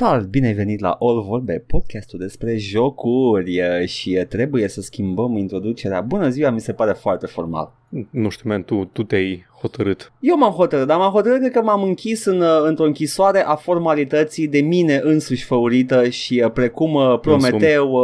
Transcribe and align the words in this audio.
Salut, 0.00 0.26
bine 0.26 0.46
ai 0.46 0.52
venit 0.52 0.80
la 0.80 0.96
All 1.00 1.22
Vorbe, 1.22 1.64
podcastul 1.66 2.18
despre 2.18 2.56
jocuri 2.56 3.56
eh, 3.56 3.88
și 3.88 4.14
eh, 4.14 4.26
trebuie 4.26 4.68
să 4.68 4.80
schimbăm 4.80 5.36
introducerea. 5.36 6.00
Bună 6.00 6.28
ziua, 6.28 6.50
mi 6.50 6.60
se 6.60 6.72
pare 6.72 6.92
foarte 6.92 7.26
formal. 7.26 7.72
Nu 8.10 8.28
știu, 8.28 8.48
man, 8.48 8.62
tu, 8.62 8.84
tu 8.92 9.02
te-ai 9.02 9.46
hotărât. 9.60 10.12
Eu 10.20 10.36
m-am 10.36 10.52
hotărât, 10.52 10.86
dar 10.86 10.98
m-am 10.98 11.12
hotărât 11.12 11.52
că 11.52 11.62
m-am 11.62 11.82
închis 11.82 12.24
în, 12.24 12.42
eh, 12.42 12.48
într-o 12.64 12.84
închisoare 12.84 13.44
a 13.44 13.54
formalității 13.54 14.48
de 14.48 14.60
mine 14.60 15.00
însuși 15.02 15.44
făurită 15.44 16.08
și 16.08 16.50
precum 16.54 17.18
Prometeu... 17.20 17.98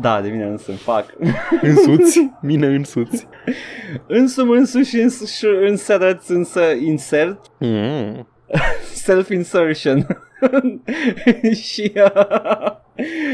Da, 0.00 0.20
de 0.20 0.28
mine 0.28 0.44
însumi 0.44 0.76
fac. 0.76 1.16
Însuți? 1.62 2.30
Mine 2.42 2.66
însuți. 2.66 3.26
Însumi 4.06 4.56
însuși 4.56 4.96
însuși 4.96 5.44
înserăți 5.68 6.30
însă 6.30 6.60
insert. 6.84 7.40
Mm. 7.58 8.26
Self-insertion. 9.04 10.06
și, 11.62 11.92
uh, 11.96 12.72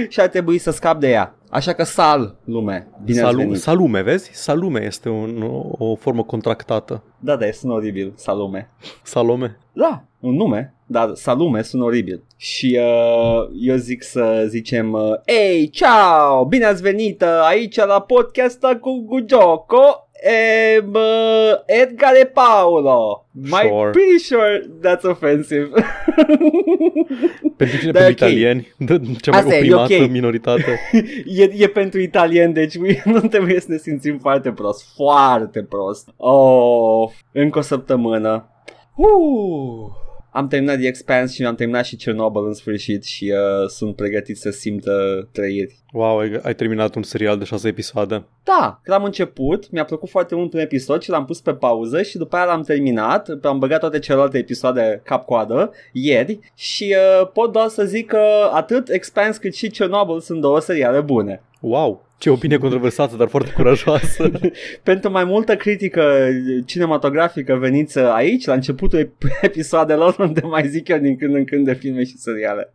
și 0.08 0.20
ar 0.20 0.28
trebui 0.28 0.58
să 0.58 0.70
scap 0.70 1.00
de 1.00 1.08
ea. 1.08 1.34
Așa 1.50 1.72
că 1.72 1.82
sal, 1.84 2.36
lume. 2.44 2.88
Bine 3.04 3.18
Salu- 3.20 3.54
salume, 3.54 4.02
vezi? 4.02 4.30
Salume 4.32 4.84
este 4.84 5.08
un, 5.08 5.42
o, 5.42 5.84
o 5.84 5.94
formă 5.94 6.22
contractată. 6.22 7.02
Da, 7.18 7.36
da, 7.36 7.50
sună 7.50 7.72
oribil. 7.72 8.12
Salume. 8.16 8.70
Salome? 9.02 9.58
Da, 9.72 10.04
un 10.20 10.34
nume, 10.34 10.74
dar 10.86 11.10
salume 11.14 11.62
sună 11.62 11.84
oribil. 11.84 12.22
Și 12.36 12.78
uh, 12.80 13.48
eu 13.60 13.76
zic 13.76 14.02
să 14.02 14.44
zicem 14.48 14.92
uh, 14.92 15.00
Ei, 15.24 15.68
ciao, 15.70 16.44
bine 16.44 16.64
ați 16.64 16.82
venit 16.82 17.22
uh, 17.22 17.28
aici 17.48 17.76
la 17.76 18.00
podcasta 18.00 18.76
cu 18.80 19.04
Gujoko 19.06 20.09
Um, 20.22 20.94
uh, 20.94 21.62
Edgar 21.66 22.14
e 22.14 22.26
Paolo. 22.26 23.26
My 23.32 23.62
sure. 23.62 23.90
pretty 23.90 24.18
sure 24.18 24.60
that's 24.82 25.04
offensive. 25.04 25.70
pentru 27.56 27.76
cine? 27.78 27.92
pentru 27.92 28.00
okay. 28.00 28.10
italieni? 28.10 28.74
Cea 29.20 29.30
mai 29.30 29.40
Asta 29.40 29.54
oprimată 29.54 29.92
e, 29.92 29.96
okay. 29.96 30.08
minoritate. 30.08 30.80
e, 31.40 31.42
e 31.56 31.66
pentru 31.66 32.00
italieni, 32.00 32.52
deci 32.52 32.76
nu 33.04 33.20
trebuie 33.20 33.60
să 33.60 33.66
ne 33.68 33.76
simțim 33.76 34.18
foarte 34.18 34.52
prost. 34.52 34.94
Foarte 34.94 35.62
prost. 35.62 36.08
Oh, 36.16 37.10
încă 37.32 37.58
o 37.58 37.62
săptămână. 37.62 38.48
Uh 38.96 40.08
am 40.30 40.48
terminat 40.48 40.78
The 40.78 40.86
Expanse 40.86 41.34
și 41.34 41.44
am 41.44 41.54
terminat 41.54 41.84
și 41.84 41.96
Chernobyl 41.96 42.46
în 42.46 42.54
sfârșit 42.54 43.04
și 43.04 43.32
uh, 43.32 43.68
sunt 43.68 43.96
pregătit 43.96 44.38
să 44.38 44.50
simt 44.50 44.86
uh, 44.86 45.26
trăiri. 45.32 45.78
Wow, 45.92 46.18
ai, 46.18 46.40
ai 46.42 46.54
terminat 46.54 46.94
un 46.94 47.02
serial 47.02 47.38
de 47.38 47.44
șase 47.44 47.68
episoade? 47.68 48.24
Da, 48.44 48.80
când 48.82 48.96
am 48.96 49.04
început, 49.04 49.70
mi-a 49.70 49.84
plăcut 49.84 50.08
foarte 50.08 50.34
mult 50.34 50.52
un 50.52 50.60
episod 50.60 51.02
și 51.02 51.10
l-am 51.10 51.24
pus 51.24 51.40
pe 51.40 51.54
pauză 51.54 52.02
și 52.02 52.16
după 52.16 52.36
aia 52.36 52.44
l-am 52.44 52.62
terminat, 52.62 53.28
am 53.42 53.58
băgat 53.58 53.80
toate 53.80 53.98
celelalte 53.98 54.38
episoade 54.38 55.00
cap-coadă 55.04 55.72
ieri 55.92 56.38
și 56.54 56.96
uh, 57.20 57.30
pot 57.32 57.52
doar 57.52 57.68
să 57.68 57.84
zic 57.84 58.06
că 58.06 58.22
atât 58.52 58.88
Expanse 58.88 59.38
cât 59.38 59.54
și 59.54 59.68
Chernobyl 59.68 60.20
sunt 60.20 60.40
două 60.40 60.60
seriale 60.60 61.00
bune. 61.00 61.42
Wow, 61.60 62.06
ce 62.20 62.30
opinie 62.30 62.58
controversată, 62.58 63.16
dar 63.16 63.28
foarte 63.28 63.50
curajoasă. 63.50 64.30
Pentru 64.82 65.10
mai 65.10 65.24
multă 65.24 65.56
critică 65.56 66.28
cinematografică 66.66 67.54
veniți 67.54 67.98
aici, 67.98 68.44
la 68.44 68.54
începutul 68.54 69.12
episoadelor, 69.40 70.16
unde 70.28 70.40
mai 70.40 70.68
zic 70.68 70.88
eu 70.88 70.98
din 70.98 71.16
când 71.16 71.34
în 71.34 71.44
când 71.44 71.64
de 71.64 71.74
filme 71.74 72.04
și 72.04 72.16
seriale. 72.16 72.74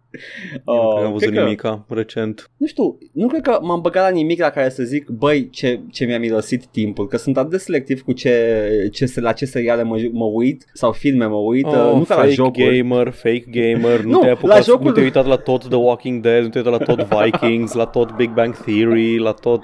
Oh, 0.64 1.00
nu 1.00 1.06
am 1.06 1.12
văzut 1.12 1.34
nimica 1.34 1.86
recent. 1.90 2.50
Nu 2.58 2.68
știu, 2.68 2.98
nu 3.12 3.28
cred 3.28 3.42
că 3.42 3.60
m-am 3.62 3.82
băgat 3.82 4.04
la 4.04 4.16
nimic 4.16 4.40
la 4.40 4.50
care 4.50 4.70
să 4.70 4.84
zic, 4.84 5.08
băi, 5.10 5.50
ce, 5.50 5.80
ce 5.92 6.06
mi-a 6.06 6.20
mirosit 6.20 6.66
timpul, 6.66 7.08
că 7.08 7.18
sunt 7.18 7.38
atât 7.38 7.52
de 7.52 7.58
selectiv 7.58 8.02
cu 8.02 8.12
ce, 8.12 8.90
ce, 8.92 9.12
la 9.16 9.32
ce 9.32 9.46
seriale 9.46 9.84
mă, 9.84 10.10
mă 10.12 10.26
uit 10.26 10.66
sau 10.74 10.92
filme 10.92 11.26
mă 11.26 11.36
uit, 11.36 11.66
oh, 11.66 11.94
nu 11.94 12.04
ca 12.08 12.16
la 12.16 12.28
jocuri. 12.28 12.78
gamer, 12.78 13.12
fake 13.12 13.46
gamer, 13.52 14.00
nu, 14.00 14.10
nu 14.10 14.20
te-ai 14.20 14.32
apucat, 14.32 14.56
la 14.56 14.62
jocul... 14.62 14.86
nu 14.86 14.92
te-ai 14.92 15.06
uitat 15.06 15.26
la 15.26 15.36
tot 15.38 15.68
The 15.68 15.78
Walking 15.78 16.22
Dead, 16.22 16.44
nu 16.44 16.50
te-ai 16.50 16.64
uitat 16.66 16.80
la 16.80 16.96
tot 16.96 17.08
Vikings, 17.08 17.74
la 17.74 17.86
tot 17.86 18.16
Big 18.16 18.34
Bang 18.34 18.56
Theory, 18.56 19.18
la 19.18 19.35
tot 19.40 19.62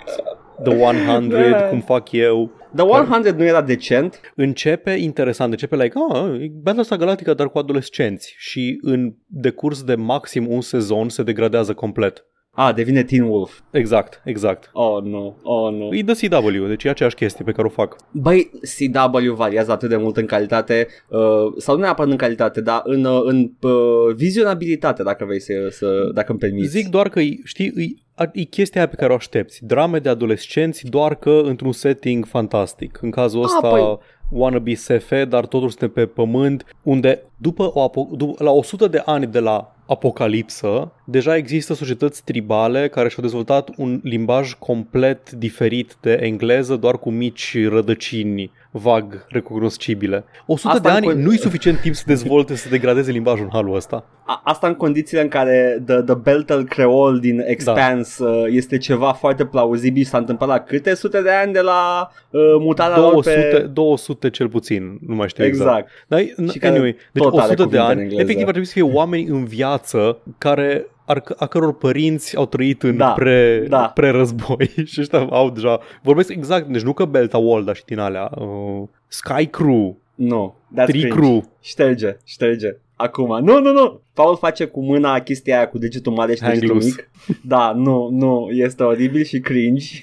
The 0.64 0.76
100, 0.76 1.38
yeah. 1.38 1.70
cum 1.70 1.82
fac 1.82 2.12
eu. 2.12 2.52
The 2.76 2.84
100 2.84 3.32
nu 3.32 3.44
era 3.44 3.62
decent. 3.62 4.20
Începe 4.36 4.92
interesant, 4.92 5.52
începe 5.52 5.76
like, 5.76 5.98
ah, 6.12 6.42
e 6.42 6.52
Battlestar 6.62 6.98
Galactica 6.98 7.34
dar 7.34 7.50
cu 7.50 7.58
adolescenți 7.58 8.36
și 8.38 8.80
în 8.82 9.14
decurs 9.26 9.84
de 9.84 9.96
maxim 9.96 10.52
un 10.52 10.62
sezon 10.62 11.10
se 11.10 11.24
degradează 11.24 11.74
complet. 11.74 12.26
Ah, 12.54 12.74
devine 12.76 13.04
Teen 13.04 13.24
Wolf. 13.24 13.60
Exact, 13.72 14.22
exact. 14.24 14.70
Oh, 14.74 15.04
nu, 15.04 15.38
oh, 15.44 15.74
nu. 15.74 15.94
E 15.94 16.02
de 16.02 16.14
CW, 16.14 16.68
deci 16.68 16.84
e 16.84 16.90
aceeași 16.90 17.16
chestie 17.16 17.46
pe 17.46 17.52
care 17.52 17.68
o 17.68 17.70
fac. 17.70 17.96
Băi, 18.12 18.52
CW 18.78 19.34
variază 19.34 19.72
atât 19.72 19.90
de 19.90 19.96
mult 19.96 20.18
în 20.18 20.26
calitate, 20.26 20.88
uh, 21.08 21.54
sau 21.58 21.76
nu 21.76 21.82
neapărat 21.82 22.12
în 22.12 22.18
calitate, 22.18 22.62
dar 22.62 22.82
în, 22.84 23.04
uh, 23.06 23.22
în 23.26 23.52
uh, 23.62 24.16
vizionabilitate, 24.16 25.04
dacă 25.04 25.26
vrei 25.26 25.40
să, 25.40 25.54
să 25.70 26.10
dacă 26.14 26.32
îmi 26.32 26.40
permiți. 26.40 26.70
Zic 26.70 26.88
doar 26.88 27.10
că, 27.10 27.20
știi, 27.44 27.98
e, 28.16 28.30
e 28.34 28.44
chestia 28.44 28.88
pe 28.88 28.96
care 28.96 29.12
o 29.12 29.16
aștepți. 29.16 29.66
Drame 29.66 30.00
de 30.00 30.10
adolescenți, 30.10 30.86
doar 30.86 31.16
că 31.16 31.42
într-un 31.44 31.72
setting 31.72 32.26
fantastic. 32.26 33.00
În 33.02 33.12
cazul 33.12 33.44
ăsta... 33.44 33.68
Ah, 33.68 33.72
păi 33.72 34.00
wannabe 34.32 34.74
SF, 34.74 35.12
dar 35.28 35.46
totul 35.46 35.70
suntem 35.70 35.90
pe 35.90 36.06
pământ, 36.06 36.66
unde 36.84 37.24
după, 37.42 37.72
o, 37.74 37.90
după 38.12 38.44
la 38.44 38.52
100 38.52 38.88
de 38.88 39.02
ani 39.06 39.28
de 39.28 39.40
la 39.40 39.76
apocalipsă, 39.86 40.92
deja 41.06 41.36
există 41.36 41.74
societăți 41.74 42.24
tribale 42.24 42.88
care 42.88 43.10
și-au 43.10 43.24
dezvoltat 43.24 43.70
un 43.78 44.00
limbaj 44.04 44.54
complet 44.54 45.32
diferit 45.32 45.98
de 46.02 46.14
engleză, 46.22 46.76
doar 46.76 46.98
cu 46.98 47.10
mici 47.10 47.58
rădăcini 47.70 48.52
vag 48.72 49.26
recognoscibile. 49.30 50.24
100 50.46 50.74
Asta 50.74 50.90
de 50.90 50.96
ani 50.96 51.12
con- 51.12 51.24
nu-i 51.24 51.38
suficient 51.38 51.80
timp 51.80 51.96
să 51.96 52.04
dezvolte, 52.06 52.56
să 52.56 52.70
degradeze 52.70 53.12
limbajul 53.12 53.44
în 53.44 53.50
halul 53.52 53.76
ăsta. 53.76 54.06
A- 54.26 54.42
asta 54.44 54.68
în 54.68 54.74
condițiile 54.74 55.22
în 55.22 55.28
care 55.28 55.84
The, 55.86 56.02
the 56.02 56.16
Beltel 56.16 56.64
Creole 56.64 57.20
din 57.20 57.44
Expanse 57.46 58.24
da. 58.24 58.30
Uh, 58.30 58.44
este 58.50 58.78
ceva 58.78 59.12
foarte 59.12 59.46
plauzibil 59.46 60.04
s-a 60.04 60.18
întâmplat 60.18 60.50
la 60.50 60.60
câte 60.60 60.94
sute 60.94 61.22
de 61.22 61.30
ani 61.30 61.54
de 61.54 61.62
la 61.62 62.12
uh, 62.30 62.42
mutarea 62.60 62.96
200, 62.96 63.50
lor 63.52 63.62
pe... 63.62 63.68
200 63.68 64.30
cel 64.30 64.50
puțin, 64.50 64.98
nu 65.08 65.16
mai 65.16 65.30
știu 65.30 65.44
exact. 65.44 65.90
exact. 66.10 66.58
Dar, 66.62 66.72
anyway, 66.72 66.96
deci 67.12 67.24
100 67.32 67.66
de 67.66 67.78
ani, 67.78 68.16
efectiv 68.16 68.44
ar 68.44 68.50
trebui 68.50 68.66
să 68.66 68.74
fie 68.74 68.82
oameni 68.82 69.26
în 69.26 69.46
viață 69.46 70.18
care 70.38 70.86
ar, 71.06 71.24
a 71.38 71.46
căror 71.46 71.78
părinți 71.78 72.36
au 72.36 72.46
trăit 72.46 72.84
în 72.84 72.98
da, 72.98 73.12
pre, 73.12 73.66
da. 73.70 73.92
pre-război 73.96 74.72
și 74.92 75.02
ăștia 75.02 75.28
au 75.30 75.50
deja, 75.50 75.80
vorbesc 76.02 76.30
exact, 76.30 76.68
deci 76.68 76.82
nu 76.82 76.94
că 76.94 77.06
Belta 77.06 77.38
Wall, 77.38 77.64
dar 77.64 77.76
și 77.76 77.86
din 77.86 78.00
alea, 78.00 78.32
uh, 78.38 78.88
Sky 79.08 79.46
Crew, 79.46 79.98
nu, 80.16 80.56
no, 80.68 80.84
Tree 80.86 81.08
Crew. 81.08 81.44
Șterge, 81.60 82.18
șterge. 82.24 82.76
Acum, 82.96 83.44
nu, 83.44 83.60
nu, 83.60 83.72
nu. 83.72 84.02
Paul 84.14 84.38
face 84.38 84.66
cu 84.66 84.82
mâna 84.82 85.20
chestia 85.20 85.56
aia 85.56 85.68
cu 85.68 85.78
degetul 85.78 86.14
mare 86.14 86.36
și 86.36 86.42
degetul 86.42 86.76
mic. 86.76 87.10
Da, 87.44 87.74
nu, 87.76 88.10
nu, 88.12 88.50
este 88.52 88.84
oribil 88.84 89.24
și 89.24 89.40
cringe. 89.40 90.00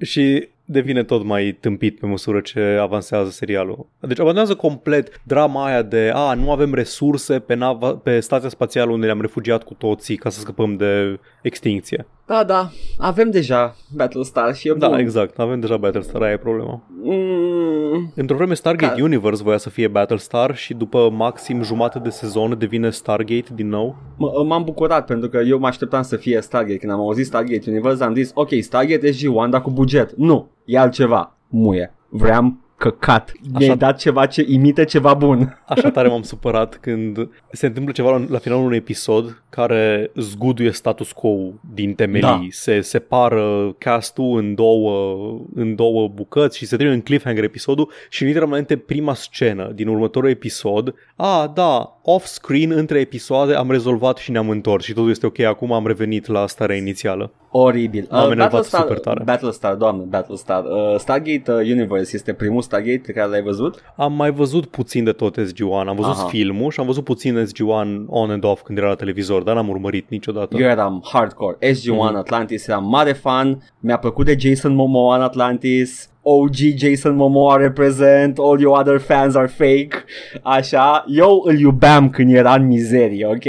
și 0.00 0.48
devine 0.64 1.02
tot 1.02 1.24
mai 1.24 1.56
tâmpit 1.60 1.98
pe 1.98 2.06
măsură 2.06 2.40
ce 2.40 2.78
avansează 2.80 3.30
serialul. 3.30 3.86
Deci 4.00 4.18
abandonează 4.18 4.54
complet 4.54 5.20
drama 5.24 5.64
aia 5.66 5.82
de 5.82 6.10
a, 6.14 6.34
nu 6.34 6.50
avem 6.50 6.74
resurse 6.74 7.38
pe, 7.38 7.54
nava, 7.54 7.94
pe 7.94 8.20
stația 8.20 8.48
spațială 8.48 8.92
unde 8.92 9.06
ne-am 9.06 9.20
refugiat 9.20 9.62
cu 9.62 9.74
toții 9.74 10.16
ca 10.16 10.28
să 10.28 10.40
scăpăm 10.40 10.76
de 10.76 11.18
extinție. 11.42 12.06
Da, 12.26 12.44
da, 12.44 12.70
avem 12.98 13.30
deja 13.30 13.76
Battlestar 13.94 14.54
și 14.54 14.68
e 14.68 14.74
Da, 14.78 14.88
bun. 14.88 14.98
exact, 14.98 15.38
avem 15.38 15.60
deja 15.60 15.76
Battlestar, 15.76 16.22
aia 16.22 16.32
e 16.32 16.36
problema. 16.36 16.82
Mm. 17.02 18.12
Într-o 18.14 18.36
vreme 18.36 18.54
Stargate 18.54 18.94
Ca... 18.98 19.04
Universe 19.04 19.42
voia 19.42 19.56
să 19.56 19.70
fie 19.70 19.88
Battlestar 19.88 20.56
și 20.56 20.74
după 20.74 21.10
maxim 21.12 21.62
jumate 21.62 21.98
de 21.98 22.08
sezon 22.10 22.58
devine 22.58 22.90
Stargate 22.90 23.48
din 23.54 23.68
nou. 23.68 23.96
M- 24.14 24.46
m-am 24.46 24.64
bucurat 24.64 25.06
pentru 25.06 25.28
că 25.28 25.38
eu 25.38 25.58
mă 25.58 25.66
așteptam 25.66 26.02
să 26.02 26.16
fie 26.16 26.40
Stargate. 26.40 26.76
Când 26.76 26.92
am 26.92 26.98
auzit 27.00 27.26
Stargate 27.26 27.70
Universe 27.70 28.04
am 28.04 28.14
zis, 28.14 28.30
ok, 28.34 28.48
Stargate 28.60 29.10
SG-1, 29.10 29.50
dar 29.50 29.62
cu 29.62 29.70
buget. 29.70 30.12
Nu, 30.16 30.50
e 30.64 30.78
altceva. 30.78 31.36
Muie. 31.48 31.94
Vreau 32.08 32.56
căcat. 32.82 33.32
Mi-ai 33.58 33.76
dat 33.76 33.98
ceva 33.98 34.26
ce 34.26 34.44
imită 34.48 34.84
ceva 34.84 35.14
bun. 35.14 35.62
Așa 35.66 35.90
tare 35.90 36.08
m-am 36.08 36.22
supărat 36.22 36.78
când 36.80 37.28
se 37.50 37.66
întâmplă 37.66 37.92
ceva 37.92 38.10
la, 38.10 38.24
la 38.28 38.38
finalul 38.38 38.64
unui 38.64 38.76
episod 38.76 39.42
care 39.50 40.10
zguduie 40.14 40.70
status 40.70 41.12
quo 41.12 41.52
din 41.74 41.94
temelii. 41.94 42.20
Da. 42.20 42.40
Se 42.48 42.80
separă 42.80 43.74
castul 43.78 44.38
în 44.38 44.54
două, 44.54 45.16
în 45.54 45.74
două 45.74 46.08
bucăți 46.08 46.58
și 46.58 46.66
se 46.66 46.76
termină 46.76 46.96
în 46.96 47.02
cliffhanger 47.02 47.44
episodul 47.44 47.90
și 48.08 48.24
literalmente 48.24 48.76
prima 48.76 49.14
scenă 49.14 49.70
din 49.74 49.88
următorul 49.88 50.30
episod. 50.30 50.94
A, 51.16 51.52
da, 51.54 52.00
off-screen 52.02 52.70
între 52.70 53.00
episoade 53.00 53.54
am 53.54 53.70
rezolvat 53.70 54.16
și 54.16 54.30
ne-am 54.30 54.50
întors 54.50 54.84
și 54.84 54.92
totul 54.92 55.10
este 55.10 55.26
ok, 55.26 55.40
acum 55.40 55.72
am 55.72 55.86
revenit 55.86 56.26
la 56.26 56.46
starea 56.46 56.76
inițială. 56.76 57.32
Oribil. 57.50 58.06
M-am 58.10 58.30
uh, 58.30 58.36
Battlestar, 58.36 58.80
super 58.80 58.98
tare. 58.98 59.22
Battlestar, 59.24 59.74
doamne, 59.74 60.04
Battlestar. 60.04 60.64
Uh, 60.64 60.98
Stargate 60.98 61.52
uh, 61.52 61.58
Universe 61.58 62.16
este 62.16 62.32
primul 62.32 62.62
Stargate 62.62 63.02
pe 63.06 63.12
care 63.12 63.28
l-ai 63.28 63.42
văzut? 63.42 63.82
Am 63.96 64.12
mai 64.12 64.30
văzut 64.30 64.66
puțin 64.66 65.04
de 65.04 65.12
tot 65.12 65.40
SG-1. 65.40 65.86
Am 65.86 65.96
văzut 65.96 66.14
Aha. 66.14 66.26
filmul 66.26 66.70
și 66.70 66.80
am 66.80 66.86
văzut 66.86 67.04
puțin 67.04 67.46
SG-1 67.46 68.06
on 68.06 68.30
and 68.30 68.44
off 68.44 68.62
când 68.62 68.78
era 68.78 68.88
la 68.88 68.94
televizor, 68.94 69.42
dar 69.42 69.54
n-am 69.54 69.68
urmărit 69.68 70.08
niciodată. 70.08 70.56
Eu 70.56 70.66
eram 70.66 71.04
hardcore. 71.12 71.56
SG-1 71.72 71.86
mm. 71.86 72.00
Atlantis, 72.00 72.66
eram 72.66 72.88
mare 72.88 73.12
fan. 73.12 73.62
Mi-a 73.80 73.98
plăcut 73.98 74.26
de 74.26 74.36
Jason 74.38 74.74
Momoa 74.74 75.16
în 75.16 75.22
Atlantis 75.22 76.11
OG 76.22 76.54
Jason 76.76 77.14
Momoa 77.14 77.56
represent, 77.56 78.38
all 78.38 78.60
your 78.60 78.78
other 78.78 78.98
fans 78.98 79.34
are 79.34 79.46
fake, 79.46 80.04
așa, 80.42 81.04
eu 81.08 81.42
îl 81.44 81.58
iubeam 81.58 82.10
când 82.10 82.34
era 82.34 82.54
în 82.54 82.66
mizerie, 82.66 83.26
ok? 83.26 83.44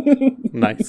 nice. 0.66 0.88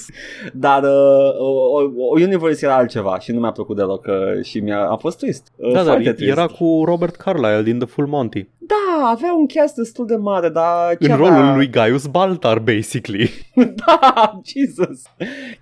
Dar 0.52 0.82
uh, 0.82 1.38
o, 1.38 1.80
o 1.96 2.20
Universe 2.20 2.64
era 2.66 2.76
altceva 2.76 3.18
și 3.18 3.32
nu 3.32 3.40
mi-a 3.40 3.52
plăcut 3.52 3.76
deloc 3.76 4.06
uh, 4.06 4.44
și 4.44 4.58
mi-a 4.58 4.80
a 4.90 4.96
fost 4.96 5.18
trist. 5.18 5.52
Uh, 5.56 5.72
da, 5.72 5.82
dar 5.82 5.96
trist. 5.96 6.20
era 6.20 6.46
cu 6.46 6.82
Robert 6.84 7.16
Carlyle 7.16 7.62
din 7.62 7.78
The 7.78 7.86
Full 7.86 8.06
Monty. 8.06 8.48
Da, 8.70 9.08
avea 9.08 9.34
un 9.34 9.46
cast 9.46 9.74
destul 9.74 10.06
de 10.06 10.16
mare, 10.16 10.48
dar... 10.48 10.96
În 10.98 11.10
avea... 11.10 11.28
rolul 11.28 11.54
lui 11.56 11.70
Gaius 11.70 12.06
Baltar, 12.06 12.58
basically. 12.58 13.30
da, 13.86 14.40
Jesus. 14.44 15.02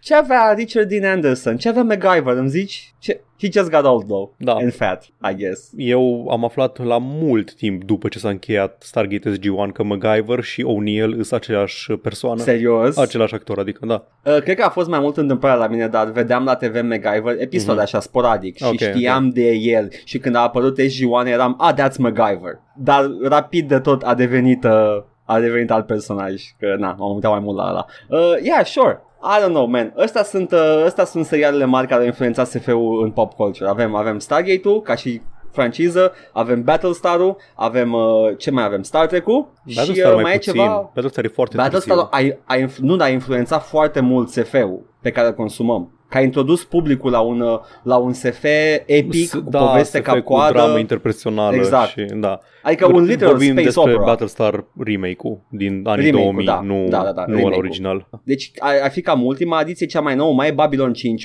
Ce 0.01 0.15
avea 0.15 0.53
Richard 0.53 0.89
Dean 0.89 1.13
Anderson? 1.13 1.57
Ce 1.57 1.69
avea 1.69 1.83
MacGyver, 1.83 2.37
îmi 2.37 2.49
zici? 2.49 2.95
Ce... 2.99 3.21
He 3.41 3.49
just 3.53 3.71
got 3.71 3.85
old 3.85 4.07
though. 4.09 4.35
Da. 4.37 4.53
And 4.53 4.73
fat, 4.73 5.05
I 5.31 5.35
guess. 5.35 5.71
Eu 5.77 6.29
am 6.31 6.45
aflat 6.45 6.85
la 6.85 6.99
mult 7.01 7.55
timp 7.55 7.85
după 7.85 8.09
ce 8.09 8.19
s-a 8.19 8.29
încheiat 8.29 8.83
Stargate 8.87 9.33
SG-1 9.33 9.73
că 9.73 9.83
MacGyver 9.83 10.43
și 10.43 10.65
O'Neill 10.65 11.11
sunt 11.11 11.33
aceleași 11.33 11.93
persoană. 11.93 12.43
Serios? 12.43 12.97
Același 12.97 13.35
actor, 13.35 13.59
adică, 13.59 13.87
da. 13.87 14.07
Uh, 14.25 14.43
cred 14.43 14.57
că 14.57 14.65
a 14.65 14.69
fost 14.69 14.89
mai 14.89 15.01
mult 15.01 15.17
întâmplare 15.17 15.59
la 15.59 15.67
mine, 15.67 15.89
dar 15.89 16.11
vedeam 16.11 16.45
la 16.45 16.55
TV 16.55 16.75
MacGyver 16.83 17.37
episoade 17.39 17.81
mm-hmm. 17.81 17.85
așa 17.85 18.01
sporadic 18.01 18.57
okay, 18.61 18.77
și 18.77 18.85
știam 18.85 19.27
okay. 19.27 19.43
de 19.43 19.51
el 19.51 19.89
și 20.05 20.19
când 20.19 20.35
a 20.35 20.41
apărut 20.41 20.81
SG-1 20.81 21.27
eram, 21.27 21.57
ah, 21.59 21.75
that's 21.75 21.97
MacGyver. 21.99 22.61
Dar 22.81 22.98
rapid 23.23 23.69
de 23.69 23.79
tot 23.79 24.03
a 24.03 24.15
devenit 24.15 24.65
uh, 24.65 25.03
a 25.25 25.41
devenit 25.41 25.71
alt 25.71 25.87
personaj, 25.87 26.43
că 26.59 26.75
na, 26.79 26.97
am 27.01 27.15
uitat 27.15 27.31
mai 27.31 27.41
mult 27.41 27.57
la 27.57 27.69
ăla. 27.69 27.87
Uh, 28.09 28.43
yeah, 28.43 28.65
sure. 28.65 29.03
I 29.23 29.43
don't 29.43 29.53
know, 29.53 29.67
man. 29.67 29.93
Ăsta 29.97 30.23
sunt, 30.23 30.53
uh, 30.53 30.83
ăsta 30.85 31.05
sunt 31.05 31.25
serialele 31.25 31.65
mari 31.65 31.87
care 31.87 32.01
au 32.01 32.07
influențat 32.07 32.47
SF-ul 32.47 33.03
în 33.03 33.11
pop 33.11 33.33
culture. 33.33 33.69
Avem, 33.69 33.95
avem 33.95 34.19
Stargate-ul 34.19 34.83
ca 34.83 34.95
și 34.95 35.21
franciză, 35.53 36.13
avem 36.33 36.63
Battlestar-ul, 36.63 37.37
avem, 37.55 37.93
uh, 37.93 38.37
ce 38.37 38.51
mai 38.51 38.65
avem? 38.65 38.83
Star 38.83 39.07
Trek-ul 39.07 39.49
și 39.67 39.91
uh, 39.91 40.13
mai, 40.15 40.23
mai 40.23 40.35
e 40.35 40.39
ceva... 40.39 40.91
Battlestar 40.95 41.25
e 41.25 41.29
foarte 41.29 41.57
Battlestar 41.57 41.99
a, 41.99 42.09
a, 42.11 42.21
a, 42.45 42.57
nu, 42.81 42.97
dar 42.97 43.09
a 43.09 43.11
influențat 43.11 43.63
foarte 43.67 44.01
mult 44.01 44.29
SF-ul 44.29 44.83
pe 45.01 45.11
care 45.11 45.27
îl 45.27 45.35
consumăm 45.35 45.98
că 46.09 46.19
a 46.19 46.21
introdus 46.21 46.65
publicul 46.65 47.11
la 47.11 47.21
un, 47.21 47.43
la 47.83 47.97
un 47.97 48.13
SF 48.13 48.45
epic, 48.87 49.29
S- 49.29 49.33
cu 49.35 49.41
da, 49.41 49.59
poveste 49.59 49.99
SF 49.99 50.05
cap-coadă. 50.05 50.53
cu 50.53 50.59
dramă 50.59 50.79
interpersonală 50.79 51.57
exact. 51.57 51.89
și, 51.89 52.05
da. 52.15 52.41
Adică 52.63 52.87
un 52.87 53.03
literal 53.05 53.29
Vorbim 53.33 53.51
space 53.51 53.65
despre 53.65 53.83
opera. 53.91 54.05
Battlestar 54.05 54.65
remake-ul 54.79 55.41
din 55.51 55.83
anii 55.87 56.05
Remake-ul, 56.11 56.45
2000, 56.45 56.47
da. 56.47 56.61
nu, 56.65 56.87
Da, 56.89 57.03
da, 57.03 57.13
da, 57.13 57.25
nu 57.27 57.35
remake-ul. 57.37 57.59
original. 57.65 58.09
Deci 58.25 58.51
ar 58.83 58.91
fi 58.91 59.01
cam 59.01 59.25
ultima 59.25 59.59
adiție, 59.59 59.87
cea 59.87 60.01
mai 60.01 60.15
nouă, 60.15 60.33
mai 60.35 60.49
e 60.49 60.53
Babylon 60.53 60.93
5 60.93 61.25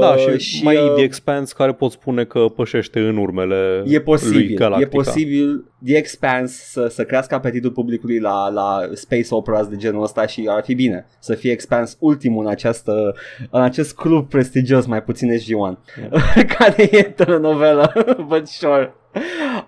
Da, 0.00 0.08
uh, 0.08 0.36
și, 0.38 0.56
și 0.56 0.64
mai 0.64 0.76
uh, 0.76 0.84
e 0.84 0.94
The 0.94 1.02
Expanse 1.02 1.54
care 1.56 1.72
pot 1.72 1.90
spune 1.90 2.24
că 2.24 2.38
pășește 2.38 3.00
în 3.00 3.16
urmele 3.16 3.82
E 3.84 3.88
lui 3.88 4.00
posibil, 4.00 4.56
Galactica. 4.56 4.88
e 4.90 5.02
posibil 5.02 5.64
The 5.84 5.96
Expanse 5.96 6.62
să, 6.64 6.86
să 6.86 7.04
crească 7.04 7.34
apetitul 7.34 7.70
publicului 7.70 8.18
la, 8.18 8.48
la 8.50 8.78
space 8.92 9.26
operas 9.30 9.66
de 9.68 9.76
genul 9.76 10.02
ăsta 10.02 10.26
și 10.26 10.46
ar 10.48 10.62
fi 10.64 10.74
bine 10.74 11.06
să 11.18 11.34
fie 11.34 11.50
Expanse 11.50 11.96
ultimul 11.98 12.44
în, 12.44 12.50
această, 12.50 13.14
în 13.50 13.60
acest 13.62 13.94
club 13.94 14.28
prestigios, 14.28 14.86
mai 14.86 15.02
puțin 15.02 15.30
SG-1, 15.38 15.78
care 16.58 16.88
e 16.90 17.02
telenovelă, 17.02 17.92
but 18.28 18.46
sure. 18.46 18.94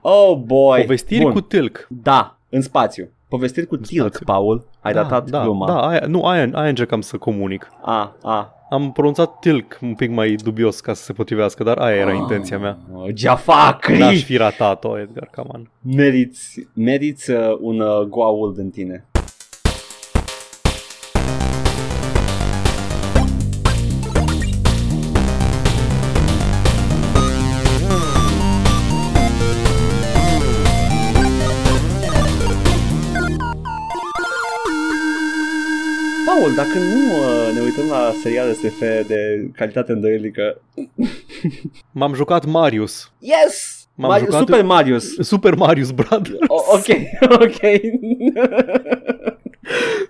Oh 0.01 0.37
boy. 0.37 0.81
Povestiri 0.81 1.23
Bun. 1.23 1.33
cu 1.33 1.41
Tilk. 1.41 1.87
Da, 2.03 2.39
în 2.49 2.61
spațiu. 2.61 3.09
Povestiri 3.35 3.67
cu 3.67 3.77
Tilk, 3.77 4.15
spațiu. 4.15 4.25
Paul. 4.25 4.67
Ai 4.81 4.93
da, 4.93 5.03
datat 5.03 5.31
da, 5.31 5.43
gluma. 5.43 5.67
Da, 5.67 5.87
aia, 5.87 6.03
nu, 6.07 6.25
aia, 6.25 6.51
aia 6.53 6.69
încercam 6.69 7.01
să 7.01 7.17
comunic. 7.17 7.71
A, 7.83 8.17
a. 8.23 8.55
Am 8.71 8.93
pronunțat 8.93 9.39
Tilk 9.39 9.79
un 9.83 9.95
pic 9.95 10.11
mai 10.11 10.35
dubios 10.35 10.81
ca 10.81 10.93
să 10.93 11.03
se 11.03 11.13
potrivească, 11.13 11.63
dar 11.65 11.79
aia 11.79 11.97
era 11.97 12.13
intenția 12.13 12.59
mea. 12.59 12.79
Oh, 12.95 13.09
Jaffa 13.15 13.79
N-aș 13.89 14.09
Cri! 14.09 14.23
fi 14.23 14.37
ratat-o, 14.37 14.99
Edgar 14.99 15.29
Caman. 15.31 15.71
Meriți, 15.81 16.69
meriți 16.75 17.31
uh, 17.31 17.57
un 17.61 17.81
uh, 17.81 18.01
goaul 18.01 18.55
în 18.57 18.71
tine. 18.71 19.07
Paul, 36.45 36.57
dacă 36.57 36.79
nu 36.79 37.19
uh, 37.19 37.55
ne 37.55 37.61
uităm 37.61 37.89
la 37.89 38.13
seriale 38.23 38.53
SF 38.53 38.79
de 39.07 39.51
calitate 39.57 39.93
îndoielică... 39.93 40.61
M-am 41.93 42.15
jucat 42.15 42.45
Marius. 42.45 43.13
Yes! 43.19 43.87
M-am 43.95 44.11
Mari- 44.11 44.25
jucat- 44.25 44.39
Super 44.39 44.63
Marius. 44.65 45.15
Super 45.21 45.55
Marius 45.55 45.91
Brothers. 45.91 46.39
O- 46.47 46.65
ok, 46.73 46.87
ok. 47.47 47.61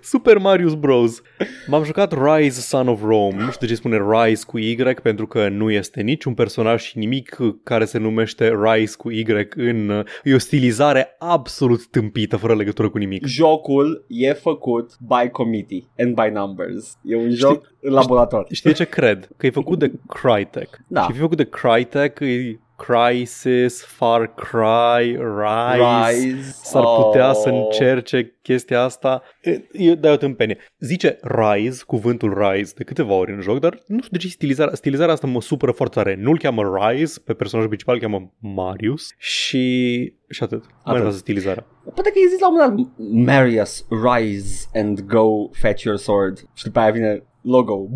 Super 0.01 0.37
Marius 0.37 0.73
Bros. 0.73 1.21
M-am 1.67 1.83
jucat 1.83 2.13
Rise 2.23 2.61
Son 2.61 2.87
of 2.87 3.01
Rome. 3.01 3.43
Nu 3.43 3.51
știu 3.51 3.67
de 3.67 3.73
ce 3.73 3.75
spune 3.75 3.99
Rise 4.09 4.43
cu 4.47 4.57
Y, 4.57 4.75
pentru 5.03 5.27
că 5.27 5.49
nu 5.49 5.71
este 5.71 6.01
niciun 6.01 6.33
personaj 6.33 6.81
și 6.81 6.97
nimic 6.97 7.37
care 7.63 7.85
se 7.85 7.97
numește 7.97 8.53
Rise 8.61 8.95
cu 8.97 9.11
Y 9.11 9.25
în... 9.55 10.03
E 10.23 10.33
o 10.33 10.37
stilizare 10.37 11.15
absolut 11.19 11.87
tâmpită, 11.87 12.37
fără 12.37 12.55
legătură 12.55 12.89
cu 12.89 12.97
nimic. 12.97 13.25
Jocul 13.25 14.05
e 14.07 14.33
făcut 14.33 14.91
by 14.99 15.29
committee 15.29 15.87
and 15.97 16.13
by 16.13 16.29
numbers. 16.33 16.97
E 17.03 17.15
un 17.15 17.29
joc 17.29 17.73
în 17.81 17.93
laborator. 17.93 18.45
Știi 18.51 18.69
de 18.69 18.75
ce 18.75 18.85
cred? 18.85 19.29
Că 19.37 19.45
e 19.45 19.49
făcut 19.49 19.79
de 19.79 19.91
Crytek. 20.07 20.79
Da. 20.87 21.01
Și 21.01 21.11
e 21.15 21.19
făcut 21.19 21.37
de 21.37 21.49
Crytek, 21.49 22.19
e 22.19 22.59
Crisis, 22.75 23.83
Far 23.83 24.33
Cry, 24.33 25.11
Rise. 25.11 26.25
Rise. 26.27 26.55
S-ar 26.63 26.83
putea 26.83 27.29
oh. 27.29 27.35
să 27.35 27.49
încerce 27.49 28.37
chestia 28.41 28.81
asta. 28.81 29.21
E, 29.41 29.61
e, 29.71 29.95
dai 29.95 30.11
o 30.11 30.15
tâmpenie. 30.15 30.57
Zice 30.79 31.19
Rise, 31.21 31.83
cuvântul 31.87 32.37
Rise, 32.37 32.73
de 32.77 32.83
câteva 32.83 33.13
ori 33.13 33.31
în 33.31 33.41
joc, 33.41 33.59
dar 33.59 33.83
nu 33.87 33.97
știu 33.97 34.09
de 34.11 34.17
ce 34.17 34.27
stilizarea, 34.27 34.75
stilizarea 34.75 35.13
asta 35.13 35.27
mă 35.27 35.41
supără 35.41 35.71
foarte 35.71 35.95
tare. 35.95 36.15
Nu-l 36.19 36.37
cheamă 36.37 36.79
Rise, 36.79 37.19
pe 37.19 37.33
personajul 37.33 37.69
principal 37.69 37.95
îl 37.95 38.01
cheamă 38.01 38.31
Marius 38.39 39.13
și, 39.17 40.13
și 40.29 40.43
atât. 40.43 40.59
Mai 40.59 40.69
Atât. 40.77 40.91
enervează 40.91 41.17
stilizarea. 41.17 41.65
Poate 41.93 42.09
că 42.09 42.19
exista 42.23 42.45
la 42.45 42.51
un 42.51 42.57
moment 42.59 42.87
dat 42.87 43.35
Marius, 43.35 43.85
rise 43.89 44.67
and 44.73 44.99
go 44.99 45.49
fetch 45.51 45.83
your 45.83 45.97
sword. 45.97 46.37
Și 46.53 46.63
după 46.63 46.79
aia 46.79 46.91
vine 46.91 47.23
logo. 47.41 47.87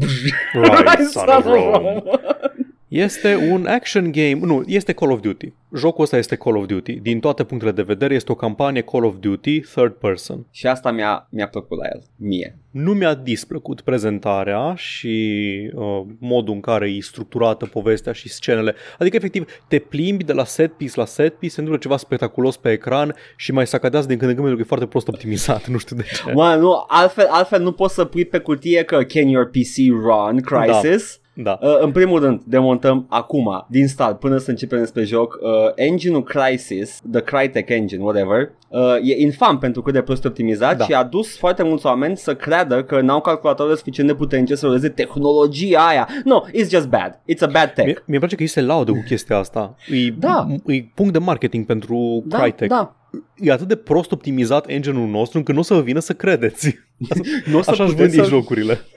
Rise, 0.53 1.09
son 1.19 1.27
of 1.27 1.45
Rome. 1.45 2.03
Este 2.89 3.35
un 3.51 3.65
action 3.65 4.11
game, 4.11 4.39
nu, 4.41 4.63
este 4.65 4.93
Call 4.93 5.11
of 5.11 5.19
Duty. 5.19 5.53
Jocul 5.75 6.03
ăsta 6.03 6.17
este 6.17 6.35
Call 6.35 6.55
of 6.55 6.65
Duty. 6.65 6.93
Din 6.93 7.19
toate 7.19 7.43
punctele 7.43 7.71
de 7.71 7.81
vedere 7.81 8.13
este 8.13 8.31
o 8.31 8.35
campanie 8.35 8.81
Call 8.81 9.03
of 9.03 9.15
Duty 9.19 9.59
third 9.59 9.91
person. 9.91 10.47
Și 10.51 10.67
asta 10.67 10.91
mi-a, 10.91 11.27
mi-a 11.31 11.47
plăcut 11.47 11.77
la 11.77 11.83
el, 11.93 12.03
mie. 12.15 12.57
Nu 12.71 12.93
mi-a 12.93 13.13
displăcut 13.13 13.81
prezentarea 13.81 14.73
și 14.75 15.71
uh, 15.73 16.01
modul 16.19 16.53
în 16.53 16.59
care 16.59 16.89
e 16.89 17.01
structurată 17.01 17.65
povestea 17.65 18.11
și 18.11 18.29
scenele. 18.29 18.75
Adică, 18.99 19.15
efectiv, 19.15 19.61
te 19.67 19.79
plimbi 19.79 20.23
de 20.23 20.33
la 20.33 20.43
set 20.43 20.73
piece 20.73 20.99
la 20.99 21.05
set 21.05 21.33
piece, 21.33 21.53
se 21.53 21.59
întâmplă 21.59 21.87
ceva 21.87 21.97
spectaculos 21.97 22.57
pe 22.57 22.71
ecran 22.71 23.15
și 23.35 23.51
mai 23.51 23.67
sacadează 23.67 24.07
din 24.07 24.17
când 24.17 24.29
în 24.29 24.35
când 24.35 24.47
pentru 24.47 24.65
că 24.65 24.73
e 24.73 24.75
foarte 24.75 24.91
prost 24.91 25.07
optimizat. 25.07 25.67
Nu 25.73 25.77
știu 25.77 25.95
de 25.95 26.03
ce. 26.03 26.31
Mă, 26.33 26.55
nu, 26.55 26.85
altfel, 26.87 27.27
altfel 27.29 27.61
nu 27.61 27.71
poți 27.71 27.93
să 27.93 28.05
pui 28.05 28.25
pe 28.25 28.39
cutie 28.39 28.83
că 28.83 29.03
can 29.03 29.27
your 29.27 29.49
PC 29.49 29.75
run 29.89 30.41
Crisis? 30.41 31.19
Da. 31.21 31.27
Uh, 31.45 31.79
în 31.81 31.91
primul 31.91 32.19
rând, 32.19 32.41
demontăm 32.45 33.05
acum, 33.09 33.65
din 33.69 33.87
start, 33.87 34.19
până 34.19 34.37
să 34.37 34.49
începem 34.49 34.79
despre 34.79 35.03
joc, 35.03 35.33
uh, 35.41 35.49
engine-ul 35.75 36.23
Crysis, 36.23 37.01
the 37.11 37.21
Crytek 37.21 37.69
engine, 37.69 38.03
whatever, 38.03 38.51
uh, 38.69 38.79
e 39.03 39.21
infam 39.21 39.57
pentru 39.57 39.81
cât 39.81 39.93
de 39.93 40.01
prost 40.01 40.25
optimizat 40.25 40.77
Da. 40.77 40.83
și 40.85 40.93
a 40.93 41.03
dus 41.03 41.37
foarte 41.37 41.63
mulți 41.63 41.85
oameni 41.85 42.17
să 42.17 42.35
creadă 42.35 42.83
că 42.83 43.01
n-au 43.01 43.21
calculatoare 43.21 43.75
suficient 43.75 44.09
de 44.09 44.15
puternice 44.15 44.55
să 44.55 44.65
ruleze 44.65 44.89
tehnologia 44.89 45.87
aia. 45.87 46.07
No, 46.23 46.41
it's 46.47 46.69
just 46.69 46.87
bad. 46.87 47.19
It's 47.33 47.39
a 47.41 47.47
bad 47.51 47.71
tech. 47.73 47.85
Mie, 47.85 48.03
mi-e 48.05 48.17
place 48.17 48.35
că 48.35 48.41
ei 48.41 48.47
se 48.47 48.61
laudă 48.61 48.91
cu 48.91 49.03
chestia 49.05 49.37
asta. 49.37 49.75
E, 49.91 50.09
Da. 50.17 50.47
e 50.65 50.83
punct 50.95 51.13
de 51.13 51.19
marketing 51.19 51.65
pentru 51.65 52.23
da, 52.25 52.37
Crytek. 52.39 52.67
da. 52.69 52.93
E 53.35 53.51
atât 53.51 53.67
de 53.67 53.75
prost 53.75 54.11
optimizat 54.11 54.69
engine-ul 54.69 55.07
nostru 55.07 55.37
încât 55.37 55.53
nu 55.53 55.59
o 55.59 55.63
să 55.63 55.73
vă 55.73 55.81
vină 55.81 55.99
să 55.99 56.13
credeți. 56.13 56.79
Nu 57.51 57.57
o 57.57 57.61
să 57.61 57.69
Așa-și 57.71 57.89
puteți 57.91 58.15
vând 58.15 58.27
să- 58.27 58.33
ei 58.33 58.39
jocurile. 58.39 58.77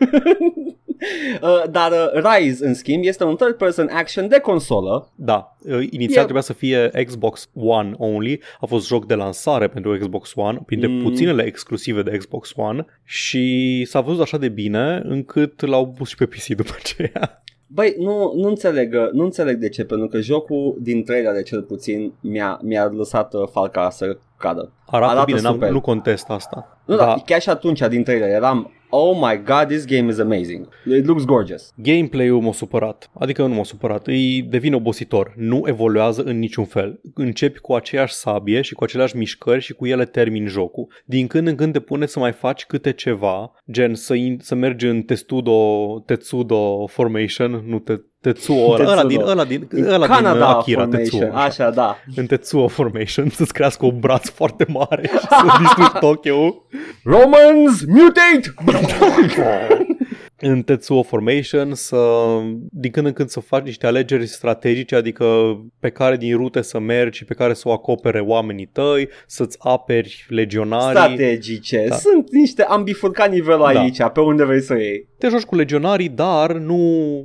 Uh, 1.42 1.62
dar 1.70 1.90
uh, 1.92 2.22
Rise, 2.34 2.66
în 2.66 2.74
schimb, 2.74 3.04
este 3.04 3.24
un 3.24 3.36
third-person 3.36 3.88
action 3.92 4.28
de 4.28 4.38
consolă. 4.38 5.12
Da, 5.14 5.56
uh, 5.64 5.86
inițial 5.90 6.18
E- 6.20 6.22
trebuia 6.22 6.42
să 6.42 6.52
fie 6.52 6.90
Xbox 7.06 7.48
One 7.54 7.92
only, 7.96 8.40
a 8.60 8.66
fost 8.66 8.86
joc 8.86 9.06
de 9.06 9.14
lansare 9.14 9.68
pentru 9.68 9.96
Xbox 9.98 10.32
One, 10.34 10.62
printre 10.66 10.88
Mm. 10.88 11.02
puținele 11.02 11.42
exclusive 11.44 12.02
de 12.02 12.16
Xbox 12.16 12.52
One 12.56 12.86
și 13.04 13.84
s-a 13.88 14.00
văzut 14.00 14.20
așa 14.20 14.38
de 14.38 14.48
bine 14.48 15.02
încât 15.04 15.66
l-au 15.66 15.88
pus 15.88 16.08
și 16.08 16.16
pe 16.16 16.26
PC 16.26 16.46
după 16.46 16.70
aceea. 16.78 17.42
Băi, 17.66 17.94
nu, 17.98 18.32
nu, 18.36 18.48
înțeleg, 18.48 18.94
uh, 18.94 19.10
nu 19.12 19.24
înțeleg 19.24 19.56
de 19.56 19.68
ce, 19.68 19.84
pentru 19.84 20.06
că 20.08 20.20
jocul 20.20 20.76
din 20.80 21.04
trailere 21.04 21.42
cel 21.42 21.62
puțin 21.62 22.12
mi-a, 22.20 22.58
mi-a 22.62 22.84
lăsat 22.96 23.34
uh, 23.34 23.48
falca 23.52 23.90
să 23.90 24.16
cadă. 24.38 24.72
Arată, 24.86 25.10
Arată 25.10 25.24
bine, 25.26 25.40
n-am, 25.40 25.52
super. 25.52 25.70
nu 25.70 25.80
contest 25.80 26.24
asta. 26.28 26.78
Nu, 26.86 26.96
da. 26.96 27.04
da, 27.04 27.14
chiar 27.26 27.40
și 27.40 27.48
atunci 27.48 27.80
din 27.80 28.02
trailer 28.02 28.28
eram 28.28 28.70
Oh 28.94 29.16
my 29.16 29.42
god, 29.44 29.66
this 29.68 29.84
game 29.86 30.08
is 30.10 30.18
amazing. 30.18 30.68
It 30.86 31.06
looks 31.06 31.24
gorgeous. 31.24 31.72
Gameplay-ul 31.76 32.40
m-a 32.40 32.52
supărat. 32.52 33.10
Adică 33.14 33.46
nu 33.46 33.54
m-a 33.54 33.62
supărat. 33.62 34.06
Îi 34.06 34.42
devine 34.42 34.74
obositor. 34.76 35.32
Nu 35.36 35.62
evoluează 35.64 36.22
în 36.22 36.38
niciun 36.38 36.64
fel. 36.64 37.00
Începi 37.14 37.58
cu 37.58 37.72
aceeași 37.72 38.14
sabie 38.14 38.60
și 38.60 38.74
cu 38.74 38.84
aceleași 38.84 39.16
mișcări 39.16 39.60
și 39.60 39.72
cu 39.72 39.86
ele 39.86 40.04
termini 40.04 40.46
jocul. 40.46 40.86
Din 41.04 41.26
când 41.26 41.46
în 41.46 41.54
când 41.54 41.72
te 41.72 41.80
pune 41.80 42.06
să 42.06 42.18
mai 42.18 42.32
faci 42.32 42.64
câte 42.64 42.92
ceva, 42.92 43.52
gen 43.70 43.94
să, 43.94 44.14
in- 44.14 44.36
să 44.40 44.54
mergi 44.54 44.86
în 44.86 45.02
Testudo, 45.02 45.98
Tetsudo 46.06 46.86
Formation, 46.86 47.62
nu 47.66 47.78
te, 47.78 47.94
Tetsuo, 48.22 48.72
ăla, 48.72 48.90
ăla 48.90 49.04
din, 49.04 49.20
ăla 49.20 49.44
din, 49.44 49.68
ăla 49.86 50.06
din 50.06 50.14
Canada 50.14 50.48
Akira, 50.48 50.80
Formation. 50.80 51.20
Tetsuo. 51.20 51.38
Așa, 51.38 51.70
da. 51.70 51.96
În 52.16 52.26
Tetsuo 52.26 52.68
Formation, 52.68 53.28
să-ți 53.38 53.52
crească 53.52 53.86
un 53.86 53.98
braț 54.00 54.28
foarte 54.28 54.66
mare 54.68 55.10
și 55.12 55.18
să 55.18 55.56
distrugi 55.62 55.98
Tokyo. 56.00 56.54
Romans, 57.04 57.84
mutate! 57.86 58.54
în 60.44 60.62
Tetsuo 60.62 61.02
Formation 61.02 61.74
să, 61.74 61.96
din 62.70 62.90
când 62.90 63.06
în 63.06 63.12
când 63.12 63.28
să 63.28 63.40
faci 63.40 63.64
niște 63.64 63.86
alegeri 63.86 64.26
strategice, 64.26 64.94
adică 64.94 65.24
pe 65.80 65.88
care 65.90 66.16
din 66.16 66.36
rute 66.36 66.62
să 66.62 66.78
mergi 66.78 67.18
și 67.18 67.24
pe 67.24 67.34
care 67.34 67.54
să 67.54 67.68
o 67.68 67.72
acopere 67.72 68.20
oamenii 68.20 68.66
tăi, 68.66 69.08
să-ți 69.26 69.56
aperi 69.60 70.24
legionarii. 70.28 71.00
Strategice. 71.00 71.84
Da. 71.88 71.94
Sunt 71.94 72.32
niște 72.32 72.62
ambifurcat 72.62 73.30
nivelul 73.30 73.70
Da. 73.72 73.80
aici, 73.80 73.98
pe 74.12 74.20
unde 74.20 74.44
vrei 74.44 74.60
să 74.60 74.72
o 74.72 74.76
iei. 74.76 75.08
Te 75.18 75.28
joci 75.28 75.42
cu 75.42 75.54
legionarii, 75.54 76.08
dar 76.08 76.52
nu... 76.52 76.78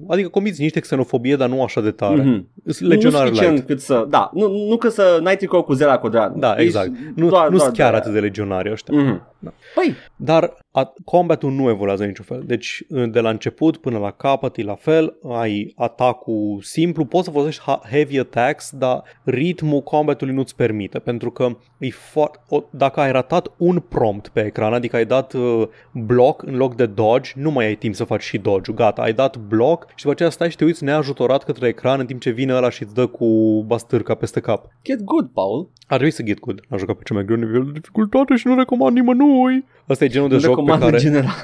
Adică 0.08 0.28
comiți 0.28 0.62
niște 0.62 0.80
xenofobie, 0.80 1.36
dar 1.36 1.50
nu 1.50 1.64
așa 1.64 1.82
de 1.82 1.92
tare. 1.92 2.22
Mhm. 2.22 2.48
Mm-hmm. 2.50 2.80
Legionari 2.80 3.24
nu 3.24 3.28
suficient 3.28 3.54
light. 3.54 3.68
cât 3.68 3.80
să... 3.82 4.06
Da, 4.10 4.30
nu, 4.34 4.68
nu 4.70 4.78
că 4.78 4.90
să 4.90 5.20
n-ai 5.22 5.38
tricou 5.38 5.64
cu 5.64 5.74
zera 5.74 5.98
cu 5.98 6.10
dran. 6.10 6.40
Da, 6.40 6.56
exact. 6.58 6.92
Nu, 7.16 7.28
doar, 7.30 7.44
nu 7.44 7.50
doar 7.50 7.62
sunt 7.62 7.76
chiar 7.78 7.92
de- 7.92 7.98
atât 7.98 8.14
de 8.14 8.20
legionari 8.20 8.72
ăștia. 8.72 8.98
Mhm. 8.98 9.28
Da. 9.40 9.54
Păi, 9.76 9.94
Dar 10.16 10.44
a, 10.44 10.58
combatul 11.06 11.52
nu 11.52 11.70
evoluează 11.70 12.02
în 12.02 12.08
niciun 12.08 12.26
fel. 12.26 12.44
Deci 12.46 12.84
de 13.10 13.20
la 13.20 13.30
început 13.30 13.78
până 13.78 13.98
la 13.98 14.12
capăt 14.12 14.58
e 14.58 14.64
la 14.64 14.76
fel, 14.76 15.18
ai 15.30 15.74
atacul 15.76 16.60
simplu, 16.62 17.06
poți 17.06 17.26
să 17.26 17.32
folosești 17.32 17.62
ha- 17.62 17.90
heavy 17.90 18.20
attacks, 18.20 18.72
dar 18.72 19.04
ritmul 19.24 19.82
combatului 19.82 20.34
nu-ți 20.34 20.56
permite, 20.56 21.00
pentru 21.00 21.32
că 21.32 21.58
e 21.78 21.90
foarte, 21.90 22.40
o, 22.50 22.64
dacă 22.70 23.00
ai 23.00 23.12
ratat 23.12 23.52
un 23.58 23.80
prompt 23.80 24.28
pe 24.28 24.46
ecran, 24.46 24.74
adică 24.74 24.96
ai 24.96 25.06
dat 25.06 25.34
uh, 25.34 25.68
block 25.92 26.44
în 26.44 26.56
loc 26.56 26.76
de 26.76 26.86
dodge, 26.86 27.32
nu 27.36 27.52
mai 27.52 27.66
ai 27.66 27.76
timp 27.76 27.96
să 27.96 28.04
faci 28.04 28.24
și 28.24 28.38
dodge 28.38 28.72
gata, 28.72 29.02
ai 29.02 29.14
dat 29.14 29.38
block 29.38 29.88
și 29.90 29.96
după 29.96 30.12
aceea 30.12 30.30
stai 30.30 30.50
și 30.50 30.56
te 30.56 30.64
uiți 30.64 30.84
neajutorat 30.84 31.44
către 31.44 31.68
ecran 31.68 32.00
în 32.00 32.06
timp 32.06 32.22
ce 32.22 32.30
vine 32.30 32.54
ăla 32.54 32.70
și 32.70 32.84
îți 32.84 32.94
dă 32.94 33.06
cu 33.06 33.64
bastârca 33.68 34.16
peste 34.16 34.40
cap. 34.40 34.66
get 34.84 35.02
good, 35.02 35.30
Paul. 35.34 35.70
Ar 35.88 35.96
trebui 35.96 36.12
să 36.12 36.24
get 36.24 36.40
good. 36.40 36.62
Am 36.70 36.78
jucat 36.78 36.96
pe 36.96 37.04
cel 37.06 37.16
mai 37.16 37.26
greu 37.26 37.38
nivel 37.38 37.64
de 37.64 37.72
dificultate 37.72 38.36
și 38.36 38.48
nu 38.48 38.56
recomand 38.56 38.96
nimănui. 38.96 39.66
Asta 39.88 40.04
e 40.04 40.08
genul 40.08 40.30
de 40.30 40.34
Nu 40.34 40.40
joc 40.42 40.67
pe 40.68 40.74
recomand 40.74 40.82
care... 40.82 40.96
în 40.96 41.12
general. 41.12 41.36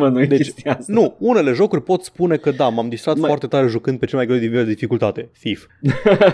Mă, 0.00 0.08
nu 0.08 0.20
e 0.20 0.26
Deci, 0.26 0.38
chestia 0.38 0.76
asta. 0.76 0.92
Nu, 0.92 1.14
unele 1.18 1.52
jocuri 1.52 1.82
pot 1.82 2.04
spune 2.04 2.36
că 2.36 2.50
da, 2.50 2.68
m-am 2.68 2.88
distrat 2.88 3.16
Mai- 3.16 3.26
foarte 3.26 3.46
tare 3.46 3.66
jucând 3.66 3.98
pe 3.98 4.06
cel 4.06 4.18
mai 4.18 4.26
greu 4.26 4.38
nivel 4.38 4.64
de 4.64 4.72
dificultate. 4.72 5.30
Thief. 5.40 5.66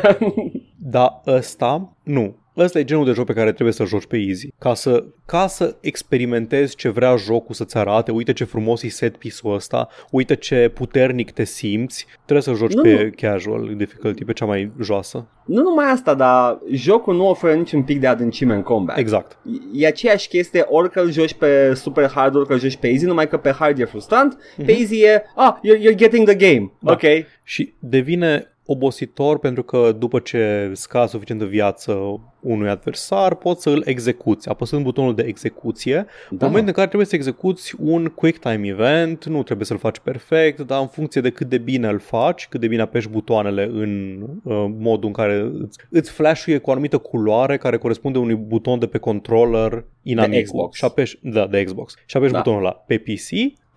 Dar 0.93 1.21
ăsta, 1.26 1.97
nu. 2.03 2.37
Ăsta 2.58 2.78
e 2.78 2.84
genul 2.84 3.04
de 3.04 3.10
joc 3.12 3.26
pe 3.26 3.32
care 3.32 3.52
trebuie 3.52 3.75
să 3.75 3.84
joci 3.84 4.06
pe 4.06 4.16
easy. 4.16 4.48
Ca 4.58 4.75
să, 4.75 5.04
ca 5.26 5.46
să 5.46 5.76
experimentezi 5.80 6.76
ce 6.76 6.88
vrea 6.88 7.16
jocul 7.16 7.54
să-ți 7.54 7.76
arate, 7.76 8.10
uite 8.10 8.32
ce 8.32 8.44
frumos 8.44 8.82
e 8.82 8.88
set 8.88 9.16
piece-ul 9.16 9.54
ăsta, 9.54 9.88
uite 10.10 10.34
ce 10.36 10.70
puternic 10.75 11.30
te 11.30 11.44
simți, 11.44 12.06
trebuie 12.25 12.42
să 12.42 12.52
joci 12.52 12.72
Nu, 12.72 12.82
pe 12.82 13.02
nu. 13.04 13.10
casual 13.28 13.75
difficulty, 13.76 14.25
pe 14.25 14.32
cea 14.32 14.44
mai 14.44 14.72
joasă. 14.82 15.26
Nu 15.46 15.62
numai 15.62 15.90
asta, 15.90 16.14
dar 16.14 16.58
jocul 16.72 17.14
nu 17.16 17.28
oferă 17.28 17.54
niciun 17.54 17.82
pic 17.82 18.00
de 18.00 18.06
adâncime 18.06 18.54
în 18.54 18.62
combat. 18.62 18.98
Exact. 18.98 19.38
E 19.72 19.86
aceeași 19.86 20.28
chestie 20.28 20.64
ori 20.68 20.90
că 20.90 21.00
îl 21.00 21.10
joci 21.10 21.34
pe 21.34 21.75
super 21.75 22.08
hard, 22.10 22.34
ori 22.34 22.46
că 22.46 22.52
îl 22.52 22.58
joci 22.58 22.76
pe 22.76 22.88
easy, 22.88 23.04
numai 23.04 23.28
că 23.28 23.36
pe 23.36 23.50
hard 23.50 23.78
e 23.78 23.84
frustrant, 23.84 24.38
pe 24.56 24.72
easy 24.78 25.02
e, 25.02 25.22
ah, 25.36 25.54
you're, 25.56 25.80
you're 25.90 25.96
getting 25.96 26.26
the 26.28 26.52
game, 26.52 26.72
Da. 26.80 26.92
ok. 26.92 27.02
Și 27.42 27.75
devine 27.78 28.55
obositor 28.66 29.38
pentru 29.38 29.62
că 29.62 29.94
după 29.99 30.18
ce 30.18 30.70
scazi 30.73 31.11
suficientă 31.11 31.44
viață 31.44 32.20
unui 32.40 32.68
adversar, 32.68 33.35
poți 33.35 33.62
să 33.62 33.70
îl 33.70 33.82
execuți, 33.87 34.49
apăsând 34.49 34.82
butonul 34.82 35.14
de 35.14 35.23
execuție. 35.23 35.96
În 36.30 36.37
Da. 36.37 36.46
momentul 36.46 36.66
în 36.68 36.75
care 36.75 36.87
trebuie 36.87 37.06
să 37.08 37.14
execuți 37.14 37.75
un 37.78 38.04
quick 38.06 38.38
time 38.38 38.68
event, 38.68 39.25
nu 39.25 39.42
trebuie 39.42 39.66
să-l 39.66 39.78
faci 39.78 39.99
perfect, 39.99 40.61
dar 40.61 40.80
în 40.80 40.87
funcție 40.88 41.20
de 41.20 41.30
cât 41.30 41.49
de 41.49 41.58
bine 41.58 41.88
îl 41.88 41.99
faci, 41.99 42.49
cât 42.49 42.61
de 42.61 42.66
bine 42.66 42.82
apeși 42.82 43.08
butoanele 43.08 43.64
în 43.64 44.20
uh, 44.42 44.66
modul 44.78 45.06
în 45.06 45.12
care 45.12 45.50
îți, 45.61 45.78
îți 45.90 46.11
flash-uie 46.11 46.58
cu 46.58 46.68
o 46.68 46.73
anumită 46.73 46.99
culoare 46.99 47.56
care 47.56 47.76
corespunde 47.76 48.18
unui 48.18 48.35
buton 48.35 48.78
de 48.78 48.87
pe 48.87 48.99
controller 48.99 49.85
inamicul. 50.02 50.42
Xbox. 50.42 50.76
Și 50.76 50.85
apeși, 50.85 51.18
da, 51.23 51.46
de 51.46 51.62
Xbox. 51.64 51.94
Și 52.06 52.16
apeși 52.16 52.32
Da. 52.32 52.38
butonul 52.38 52.61
ăla. 52.61 52.73
Pe 52.73 52.99
PC, 52.99 53.28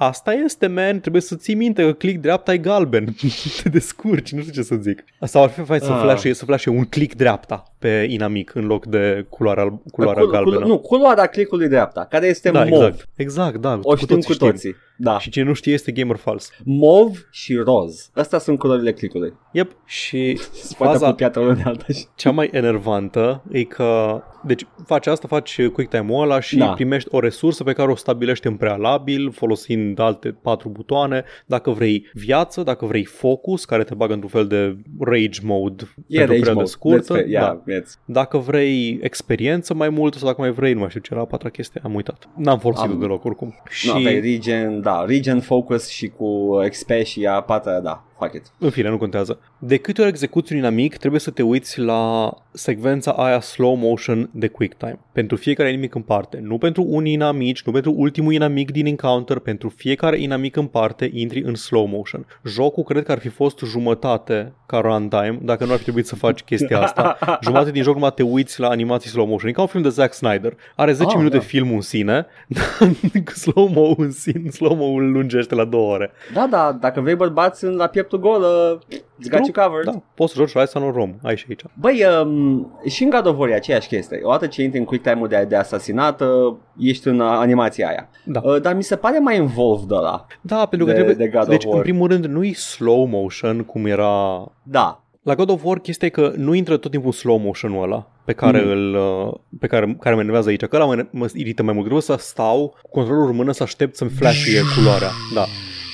asta 0.01 0.34
este, 0.34 0.68
man, 0.68 1.00
trebuie 1.00 1.22
să 1.22 1.36
ții 1.36 1.53
minte 1.56 1.84
că 1.84 1.94
click 1.94 2.22
dreapta 2.22 2.53
e 2.53 2.58
galben. 2.58 3.06
Te 3.63 3.70
descurci, 3.70 4.32
nu 4.32 4.41
știu 4.41 4.53
ce 4.53 4.62
să 4.62 4.75
zic. 4.75 5.03
Sau 5.22 5.44
ar 5.44 5.50
fi 5.50 5.62
fain 5.62 5.79
să 5.79 5.91
Ah. 5.91 6.00
flash 6.01 6.29
să 6.34 6.46
flash 6.46 6.65
un 6.65 6.84
click 6.86 7.15
dreapta 7.15 7.63
pe 7.79 8.06
inamic 8.10 8.56
în 8.56 8.65
loc 8.65 8.86
de 8.86 9.25
culoarea, 9.29 9.63
alb- 9.63 9.82
culoarea 9.91 10.22
Cul- 10.24 10.32
galbenă. 10.32 10.56
cul- 10.58 10.68
nu, 10.68 10.77
culoarea 10.79 11.25
clicului 11.25 11.68
dreapta, 11.68 12.06
care 12.10 12.27
este 12.27 12.51
da, 12.51 12.63
mov. 12.63 12.72
exact. 12.82 13.08
Exact, 13.15 13.56
da. 13.56 13.79
O 13.82 13.96
știm 13.96 14.20
cu 14.20 14.36
toții. 14.36 14.75
Da. 15.01 15.20
Și 15.20 15.29
cine 15.29 15.44
nu 15.44 15.53
știe 15.53 15.74
este 15.74 15.91
gamer 15.91 16.15
fals. 16.15 16.50
Mov 16.63 17.27
și 17.32 17.56
roz. 17.56 18.10
Astea 18.13 18.39
sunt 18.39 18.60
culorile 18.60 18.94
clicului. 18.94 19.34
Yep. 19.51 19.72
Și 19.86 20.39
Poate 20.77 20.91
faza 20.94 21.06
apropiată 21.06 21.39
unul 21.39 21.56
de 21.56 21.62
alta. 21.65 21.86
și- 21.94 22.06
cea 22.15 22.32
mai 22.32 22.50
enervantă 22.51 23.44
e 23.51 23.63
că 23.63 24.22
deci 24.46 24.65
faci 24.86 25.08
asta, 25.08 25.27
faci 25.27 25.62
quick 25.74 25.89
time-ul 25.89 26.24
ăla 26.24 26.39
și 26.39 26.58
Da. 26.58 26.65
primești 26.74 27.10
o 27.12 27.20
resursă 27.20 27.63
pe 27.63 27.74
care 27.74 27.91
o 27.91 27.96
stabilești 27.96 28.48
în 28.48 28.56
prealabil 28.56 29.32
folosind 29.32 30.00
alte 30.00 30.29
patru 30.41 30.70
butoane. 30.70 31.24
Dacă 31.46 31.70
vrei 31.72 32.10
viață, 32.13 32.63
dacă 32.63 32.86
vrei 32.86 33.03
focus, 33.06 33.65
care 33.65 33.84
te 33.84 33.94
bagă 33.96 34.13
într-un 34.13 34.29
fel 34.32 34.48
de 34.48 34.77
rage 35.00 35.39
mode 35.44 35.84
E 36.08 36.18
pentru 36.18 36.18
o 36.18 36.20
rage 36.20 36.27
perioadă 36.27 36.53
mode. 36.53 36.65
scurtă. 36.65 37.18
Let's 37.18 37.24
fa- 37.24 37.27
yeah, 37.29 37.58
da. 37.65 37.74
yes. 37.74 38.00
Dacă 38.06 38.38
vrei 38.38 39.00
experiență 39.01 39.74
mai 39.74 39.89
mult 39.89 40.13
sau 40.13 40.27
dacă 40.27 40.41
mai 40.41 40.51
vrei, 40.51 40.74
nu 40.74 40.79
mai 40.79 40.89
știu 40.89 41.01
ce 41.01 41.10
era 41.13 41.22
a 41.22 41.25
patra 41.25 41.50
chestie, 41.50 41.82
am 41.84 41.94
uitat. 41.96 42.29
N-am 42.36 42.60
folosit-o 42.60 42.91
Am- 42.91 43.00
deloc 43.00 43.25
oricum. 43.25 43.56
Și 43.70 43.88
Nu, 43.88 43.94
aveai 43.94 44.20
regen, 44.20 44.82
da, 44.89 45.05
regen 45.05 45.39
focus 45.39 45.88
și 45.88 46.08
cu 46.08 46.50
XP 46.69 46.91
și 47.03 47.25
a 47.25 47.41
patra, 47.41 47.79
da, 47.79 48.03
fuck 48.20 48.34
it. 48.34 48.44
În 48.58 48.70
fine, 48.70 48.90
nu 48.90 48.98
contează. 48.98 49.40
De 49.58 49.78
câte 49.78 50.02
ori 50.02 50.10
execuți 50.10 50.52
un 50.52 50.58
inamic, 50.58 50.98
trebuie 50.98 51.20
să 51.20 51.32
te 51.32 51.42
uiți 51.44 51.80
la 51.80 52.34
secvența 52.52 53.12
aia 53.12 53.40
slow 53.40 53.76
motion 53.76 54.30
de 54.34 54.48
quick 54.48 54.78
time. 54.78 55.00
Pentru 55.12 55.36
fiecare 55.36 55.70
inamic 55.70 55.96
în 55.96 56.02
parte. 56.02 56.40
Nu 56.42 56.58
pentru 56.58 56.84
unii 56.88 57.14
inamici, 57.14 57.64
nu 57.64 57.72
pentru 57.72 57.94
ultimul 57.98 58.34
inamic 58.34 58.72
din 58.72 58.86
encounter, 58.86 59.40
pentru 59.40 59.70
fiecare 59.70 60.20
inamic 60.22 60.56
în 60.56 60.66
parte 60.66 61.10
intri 61.14 61.42
în 61.44 61.56
slow 61.56 61.86
motion. 61.86 62.26
Jocul 62.46 62.84
cred 62.84 63.04
că 63.04 63.12
ar 63.12 63.20
fi 63.20 63.28
fost 63.30 63.60
jumătate 63.66 64.54
ca 64.66 64.78
runtime 64.80 65.40
dacă 65.42 65.66
nu 65.66 65.72
ar 65.72 65.78
fi 65.78 65.84
trebuit 65.84 66.06
să 66.08 66.16
faci 66.16 66.42
chestia 66.42 66.82
asta. 66.82 67.18
Jumătate 67.44 67.72
din 67.72 67.84
joc 67.84 67.94
numai 67.94 68.12
te 68.16 68.24
uiți 68.24 68.60
la 68.60 68.68
animații 68.70 69.10
slow 69.10 69.26
motion. 69.26 69.50
E 69.50 69.54
ca 69.54 69.62
un 69.62 69.68
film 69.68 69.84
de 69.84 69.90
Zack 69.90 70.14
Snyder. 70.14 70.54
Are 70.76 70.92
10 70.94 71.10
Ah, 71.10 71.16
minute 71.18 71.38
da. 71.38 71.44
filmul 71.44 71.76
în 71.76 71.82
sine, 71.82 72.26
dar 72.48 72.92
slow-mo 73.44 73.94
în 73.98 74.12
sine, 74.12 74.50
slow-mo 74.50 74.86
îl 74.86 75.12
lungește 75.12 75.56
la 75.56 75.66
două 75.66 75.94
ore. 75.94 76.12
Da, 76.34 76.48
da, 76.50 76.78
dacă 76.82 77.02
vrei 77.02 77.16
bărbați 77.16 77.64
în 77.64 77.76
la 77.76 77.88
pieptul 78.10 78.20
gol, 78.20 78.42
uh, 78.42 78.80
it's 79.22 79.30
got 79.30 79.48
you 79.56 79.66
covered. 79.68 79.86
Da, 79.86 80.01
poți 80.13 80.34
să 80.34 80.39
joci 80.39 80.54
Rise 80.62 80.78
on 80.80 80.92
Rome, 80.92 81.16
ai 81.24 81.38
și 81.38 81.46
aici. 81.50 81.62
Băi, 81.80 82.04
um, 82.24 82.80
și 82.89 83.04
în 83.04 83.10
God 83.10 83.25
of 83.25 83.38
War 83.38 83.50
e 83.50 83.54
aceeași 83.54 83.88
chestie. 83.88 84.20
Odată 84.24 84.48
ce 84.48 84.63
intri 84.63 84.80
în 84.80 84.86
quick 84.86 85.04
time-ul 85.04 85.28
de, 85.28 85.46
de 85.50 85.56
asasinat, 85.56 86.22
uh, 86.22 86.56
ești 86.78 87.08
în 87.08 87.20
uh, 87.20 87.28
animația 87.32 87.88
aia. 87.88 88.10
Da. 88.25 88.42
Uh, 88.44 88.62
dar 88.62 88.75
mi 88.75 88.84
se 88.84 88.96
pare 88.96 89.20
mai 89.20 89.36
involved 89.38 89.92
ăla. 89.92 90.25
Da, 90.42 90.66
pentru 90.66 90.88
că 90.88 90.94
de- 90.94 91.04
trebuie... 91.04 91.25
de 91.25 91.32
God 91.32 91.42
of 91.42 91.48
deci, 91.50 91.63
War. 91.66 91.75
în 91.75 91.82
primul 91.82 92.08
rând, 92.08 92.25
nu 92.25 92.44
e 92.44 92.54
slow 92.54 93.06
motion 93.06 93.63
cum 93.63 93.86
era... 93.86 94.44
Da, 94.63 95.04
La 95.24 95.36
God 95.36 95.50
of 95.50 95.63
War, 95.63 95.80
chestia 95.80 96.08
e 96.08 96.12
că 96.12 96.32
nu 96.36 96.54
intră 96.54 96.78
tot 96.78 96.92
timpul 96.92 97.12
slow 97.12 97.38
motion-ul 97.38 97.84
ăla 97.84 98.08
pe 98.25 98.34
care 98.34 98.60
Mhm. 98.60 98.70
îl 98.70 98.96
uh, 98.96 99.34
pe 99.60 99.68
care, 99.68 99.98
care 100.00 100.16
mă 100.16 100.20
enervează 100.22 100.50
aici, 100.50 100.66
că 100.66 100.75
ăla 100.75 100.86
mă, 100.86 101.06
mă 101.12 101.28
irită 101.34 101.63
mai 101.63 101.74
mult. 101.74 101.86
Trebuie 101.86 102.04
să 102.04 102.16
stau 102.20 102.75
cu 102.82 102.89
controlul 102.89 103.30
în 103.30 103.36
mână 103.36 103.51
să 103.51 103.63
aștept 103.63 103.96
să-mi 103.96 104.10
flash 104.10 104.44
culoarea. 104.75 105.10
Da. 105.34 105.46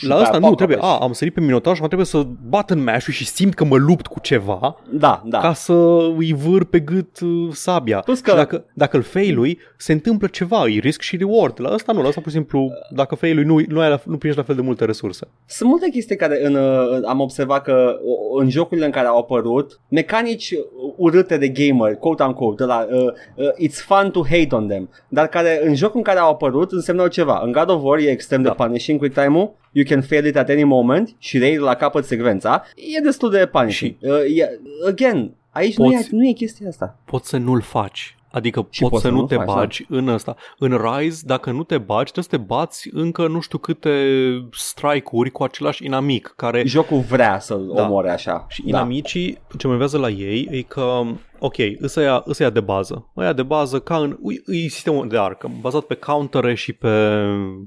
La 0.01 0.15
Da, 0.15 0.21
asta 0.21 0.37
nu 0.37 0.47
pop, 0.47 0.57
trebuie, 0.57 0.77
pop, 0.77 0.85
a, 0.85 0.97
am 1.01 1.11
sărit 1.13 1.33
pe 1.33 1.39
minotaur 1.41 1.75
și 1.75 1.81
acum 1.83 1.97
trebuie 1.97 2.07
să 2.23 2.27
bat 2.49 2.69
în 2.69 2.83
mash 2.83 3.05
și 3.09 3.25
simt 3.25 3.53
că 3.53 3.65
mă 3.65 3.75
lupt 3.77 4.07
cu 4.07 4.19
ceva 4.19 4.75
da, 4.89 5.21
da. 5.25 5.39
ca 5.39 5.53
să 5.53 5.73
îi 6.17 6.33
vâr 6.33 6.65
pe 6.65 6.79
gât 6.79 7.19
uh, 7.19 7.47
sabia. 7.51 7.99
Plus 7.99 8.19
că- 8.19 8.29
Și 8.29 8.35
dacă, 8.35 8.65
dacă 8.73 8.97
îl 8.97 9.03
failui, 9.03 9.59
se 9.77 9.91
întâmplă 9.91 10.27
ceva, 10.27 10.65
e 10.67 10.79
risc 10.79 11.01
și 11.01 11.17
reward. 11.17 11.53
La 11.61 11.69
asta 11.69 11.91
nu, 11.91 12.01
la 12.01 12.07
asta 12.07 12.21
pur 12.21 12.29
și 12.31 12.35
simplu, 12.37 12.71
dacă 12.89 13.15
failui, 13.15 13.43
nu, 13.43 13.59
nu, 13.67 13.79
ai 13.79 13.89
la, 13.89 13.99
nu 14.05 14.17
primești 14.17 14.39
la 14.41 14.45
fel 14.47 14.55
de 14.55 14.61
multe 14.61 14.85
resurse. 14.85 15.27
Sunt 15.45 15.69
multe 15.69 15.89
chestii 15.89 16.15
care 16.15 16.45
în, 16.45 16.55
uh, 16.55 16.99
am 17.05 17.19
observat 17.19 17.63
că 17.63 17.95
o- 18.05 18.39
în 18.41 18.49
jocurile 18.49 18.85
în 18.85 18.91
care 18.91 19.07
au 19.07 19.17
apărut, 19.17 19.79
mecanici 19.89 20.53
urâte 20.97 21.37
de 21.37 21.47
gamer, 21.47 21.95
quote 21.95 22.23
unquote, 22.23 22.63
la, 22.63 22.87
uh, 22.91 23.03
uh, 23.35 23.67
it's 23.67 23.83
fun 23.85 24.09
to 24.11 24.21
hate 24.29 24.55
on 24.55 24.67
them, 24.67 24.89
dar 25.09 25.27
care 25.27 25.61
în 25.67 25.75
jocul 25.75 25.97
în 25.97 26.03
care 26.03 26.19
au 26.19 26.29
apărut 26.31 26.71
însemnau 26.71 27.07
ceva. 27.07 27.41
În 27.45 27.51
God 27.51 27.69
of 27.69 27.81
War 27.83 27.99
e 27.99 28.09
extrem 28.09 28.41
Da. 28.41 28.49
de 28.49 28.55
punishing 28.63 28.99
quick 28.99 29.13
time-ul, 29.21 29.53
you 29.89 29.99
can 29.99 30.07
fail 30.07 30.25
it 30.25 30.35
at 30.35 30.49
any 30.49 30.63
moment 30.63 31.15
și 31.19 31.37
rei 31.37 31.57
la 31.57 31.75
capăt 31.75 32.05
secvența, 32.05 32.63
e 32.97 32.99
destul 32.99 33.31
de 33.31 33.45
punishing. 33.45 33.95
Uh, 34.01 34.37
e, 34.37 34.59
again, 34.87 35.31
aici 35.49 35.77
nu 35.77 35.91
e, 35.91 35.95
Poți- 35.95 36.13
nu 36.15 36.27
e 36.27 36.31
chestia 36.31 36.67
asta. 36.67 36.97
Poți 37.05 37.29
să 37.29 37.37
nu-l 37.37 37.61
faci. 37.61 38.14
Adică 38.35 38.67
Și 38.69 38.79
poți 38.81 38.91
poți 38.91 39.01
să 39.03 39.07
să 39.09 39.13
nu 39.13 39.19
nu 39.19 39.25
te 39.27 39.35
faci, 39.35 39.45
da. 39.45 39.53
bagi 39.53 39.85
în 39.89 40.07
ăsta. 40.07 40.35
În 40.59 40.79
Rise, 40.83 41.23
dacă 41.25 41.51
nu 41.51 41.63
te 41.63 41.77
bagi, 41.77 42.11
trebuie 42.11 42.23
să 42.23 42.29
te 42.29 42.37
bați 42.37 42.89
încă 42.93 43.27
nu 43.27 43.39
știu 43.39 43.57
câte 43.57 43.91
strike-uri 44.51 45.29
cu 45.31 45.43
același 45.43 45.85
inamic, 45.85 46.33
care 46.35 46.63
Jocul 46.65 46.99
vrea 46.99 47.39
să-l 47.39 47.71
Da. 47.75 47.83
omoare 47.83 48.09
așa. 48.09 48.45
Și 48.49 48.61
da. 48.61 48.67
inamicii, 48.67 49.37
ce 49.57 49.67
mă 49.67 49.75
vează 49.75 49.97
la 49.97 50.09
ei, 50.09 50.47
e 50.51 50.61
că, 50.61 51.01
ok, 51.39 51.55
îs 51.79 51.95
ăia, 51.95 52.21
îs 52.25 52.39
ăia 52.39 52.49
de 52.49 52.59
bază. 52.59 53.11
Ăia 53.17 53.33
de 53.33 53.43
bază, 53.43 53.79
ca 53.79 53.97
în, 53.97 54.17
e, 54.47 54.55
e 54.65 54.67
sistemul 54.67 55.07
de 55.07 55.17
Arkham, 55.19 55.51
bazat 55.61 55.81
pe 55.83 55.95
countere 55.95 56.53
și 56.53 56.73
pe 56.73 56.89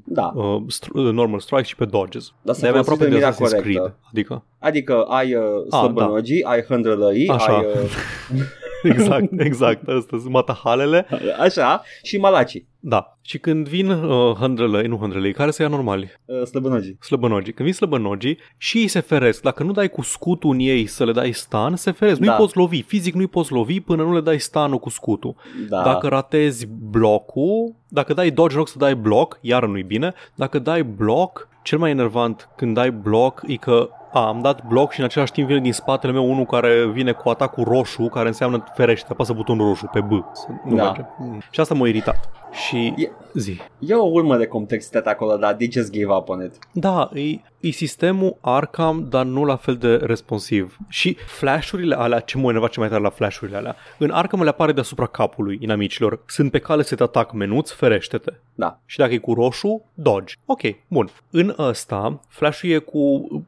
Da. 0.04 0.32
uh, 0.34 0.62
str- 0.72 0.92
uh, 0.92 1.12
normal 1.12 1.40
strike 1.40 1.62
și 1.64 1.76
pe 1.76 1.84
dodges. 1.84 2.32
Dar 2.42 2.54
să 2.54 2.60
De 2.60 2.68
avea 2.68 2.82
folosești 2.82 3.02
aproape 3.02 3.04
de 3.04 3.08
denumirea 3.08 3.32
Assassin's 3.32 3.62
corectă. 3.62 3.78
Creed. 3.80 3.94
Adică, 4.10 4.44
Adică 4.60 5.02
ai 5.08 5.34
uh, 5.34 5.42
Ah, 5.70 5.78
slăbănogii, 5.78 6.42
ai 6.44 6.62
hândrălăii, 6.62 7.28
Așa. 7.28 7.56
ai 7.56 7.64
uh, 7.64 8.40
exact, 8.92 9.40
exact, 9.40 9.88
astea 9.88 10.18
sunt 10.18 10.30
matahalele. 10.32 11.06
așa 11.40 11.82
și 12.02 12.16
malacii, 12.18 12.66
Da. 12.80 13.18
Și 13.22 13.38
când 13.38 13.68
vin 13.68 13.90
uh, 13.90 14.34
hândrălăi, 14.34 14.86
nu 14.86 14.96
hândrălăi, 14.96 15.32
care 15.32 15.50
să 15.50 15.62
ia 15.62 15.68
normali? 15.68 16.10
uh, 16.24 16.42
slăbănogii. 16.42 16.96
Slăbănogii. 17.00 17.52
Când 17.52 17.68
vin 17.68 17.76
slăbănogii 17.76 18.38
și 18.56 18.78
ei 18.78 18.88
se 18.88 19.00
feresc. 19.00 19.42
Dacă 19.42 19.62
nu 19.62 19.72
dai 19.72 19.88
cu 19.88 20.02
scutul 20.02 20.50
în 20.50 20.58
ei 20.58 20.86
să 20.86 21.04
le 21.04 21.12
dai 21.12 21.32
stun, 21.32 21.76
se 21.76 21.90
feresc. 21.90 22.18
Nu-i 22.18 22.28
Da. 22.28 22.34
poți 22.34 22.56
lovi. 22.56 22.82
Fizic 22.82 23.14
nu-i 23.14 23.26
poți 23.26 23.52
lovi 23.52 23.80
până 23.80 24.02
nu 24.02 24.14
le 24.14 24.20
dai 24.20 24.38
stun 24.38 24.70
cu 24.70 24.88
scutul. 24.88 25.34
Da. 25.68 25.82
Dacă 25.82 26.08
ratezi 26.08 26.66
blocul, 26.66 27.74
dacă 27.88 28.14
dai 28.14 28.30
dodge 28.30 28.52
în 28.52 28.58
loc 28.58 28.68
să 28.68 28.78
dai 28.78 28.94
bloc, 28.94 29.38
iar 29.40 29.66
nu-i 29.66 29.82
bine. 29.82 30.14
Dacă 30.34 30.58
dai 30.58 30.82
bloc, 30.82 31.48
cel 31.62 31.78
mai 31.78 31.90
enervant 31.90 32.48
când 32.56 32.74
dai 32.74 32.90
bloc 32.90 33.42
e 33.46 33.54
că 33.56 33.88
a, 34.12 34.26
am 34.26 34.40
dat 34.40 34.64
bloc 34.64 34.92
și 34.92 34.98
în 34.98 35.04
același 35.04 35.32
timp 35.32 35.46
vine 35.46 35.60
din 35.60 35.72
spatele 35.72 36.12
meu 36.12 36.30
unul 36.30 36.44
care 36.44 36.86
vine 36.86 37.12
cu 37.12 37.28
atacul 37.28 37.64
roșu, 37.64 38.02
care 38.08 38.26
înseamnă 38.28 38.64
ferește, 38.74 39.08
apasă 39.10 39.32
butonul 39.32 39.66
roșu 39.66 39.86
pe 39.86 40.00
B. 40.00 40.10
Să 40.32 40.46
Nu 40.64 40.76
Da. 40.76 40.82
merge. 40.84 41.04
Și 41.50 41.60
asta 41.60 41.74
m-a 41.74 41.86
iritat. 41.88 42.28
Și 42.52 42.94
E- 42.96 43.10
zi. 43.34 43.56
E 43.78 43.94
o 43.94 44.04
urmă 44.06 44.36
de 44.36 44.46
complexitate 44.46 45.08
acolo, 45.08 45.36
dar 45.36 45.54
they 45.54 45.68
just 45.72 45.92
gave 45.92 46.12
up 46.14 46.28
on 46.28 46.44
it. 46.44 46.52
Da, 46.72 47.10
e, 47.14 47.40
e 47.60 47.70
sistemul 47.70 48.36
Arkham, 48.40 49.06
dar 49.08 49.24
nu 49.24 49.44
la 49.44 49.56
fel 49.56 49.76
de 49.76 49.94
responsiv. 49.96 50.76
Și 50.88 51.16
flashurile 51.26 51.94
alea, 51.94 52.20
ce 52.20 52.38
mă 52.38 52.48
enerva 52.48 52.68
ce 52.68 52.80
mai 52.80 52.88
tare 52.88 53.02
la 53.02 53.10
flashurile 53.10 53.56
alea, 53.56 53.76
în 53.98 54.10
Arkham 54.10 54.42
le 54.42 54.48
apare 54.48 54.72
deasupra 54.72 55.06
capului 55.06 55.58
inamicilor. 55.60 56.20
Sunt 56.26 56.50
pe 56.50 56.58
cale 56.58 56.82
să 56.82 56.94
te 56.94 57.02
atac 57.02 57.32
menuț, 57.32 57.70
ferește-te. 57.70 58.32
Da. 58.54 58.80
Și 58.86 58.98
dacă 58.98 59.12
e 59.12 59.18
cu 59.18 59.32
roșu, 59.34 59.84
dodge. 59.94 60.34
Ok, 60.44 60.60
bun. 60.88 61.08
În 61.30 61.54
ăsta, 61.58 62.20
flash 62.28 62.60
e 62.62 62.78
cu 62.78 62.98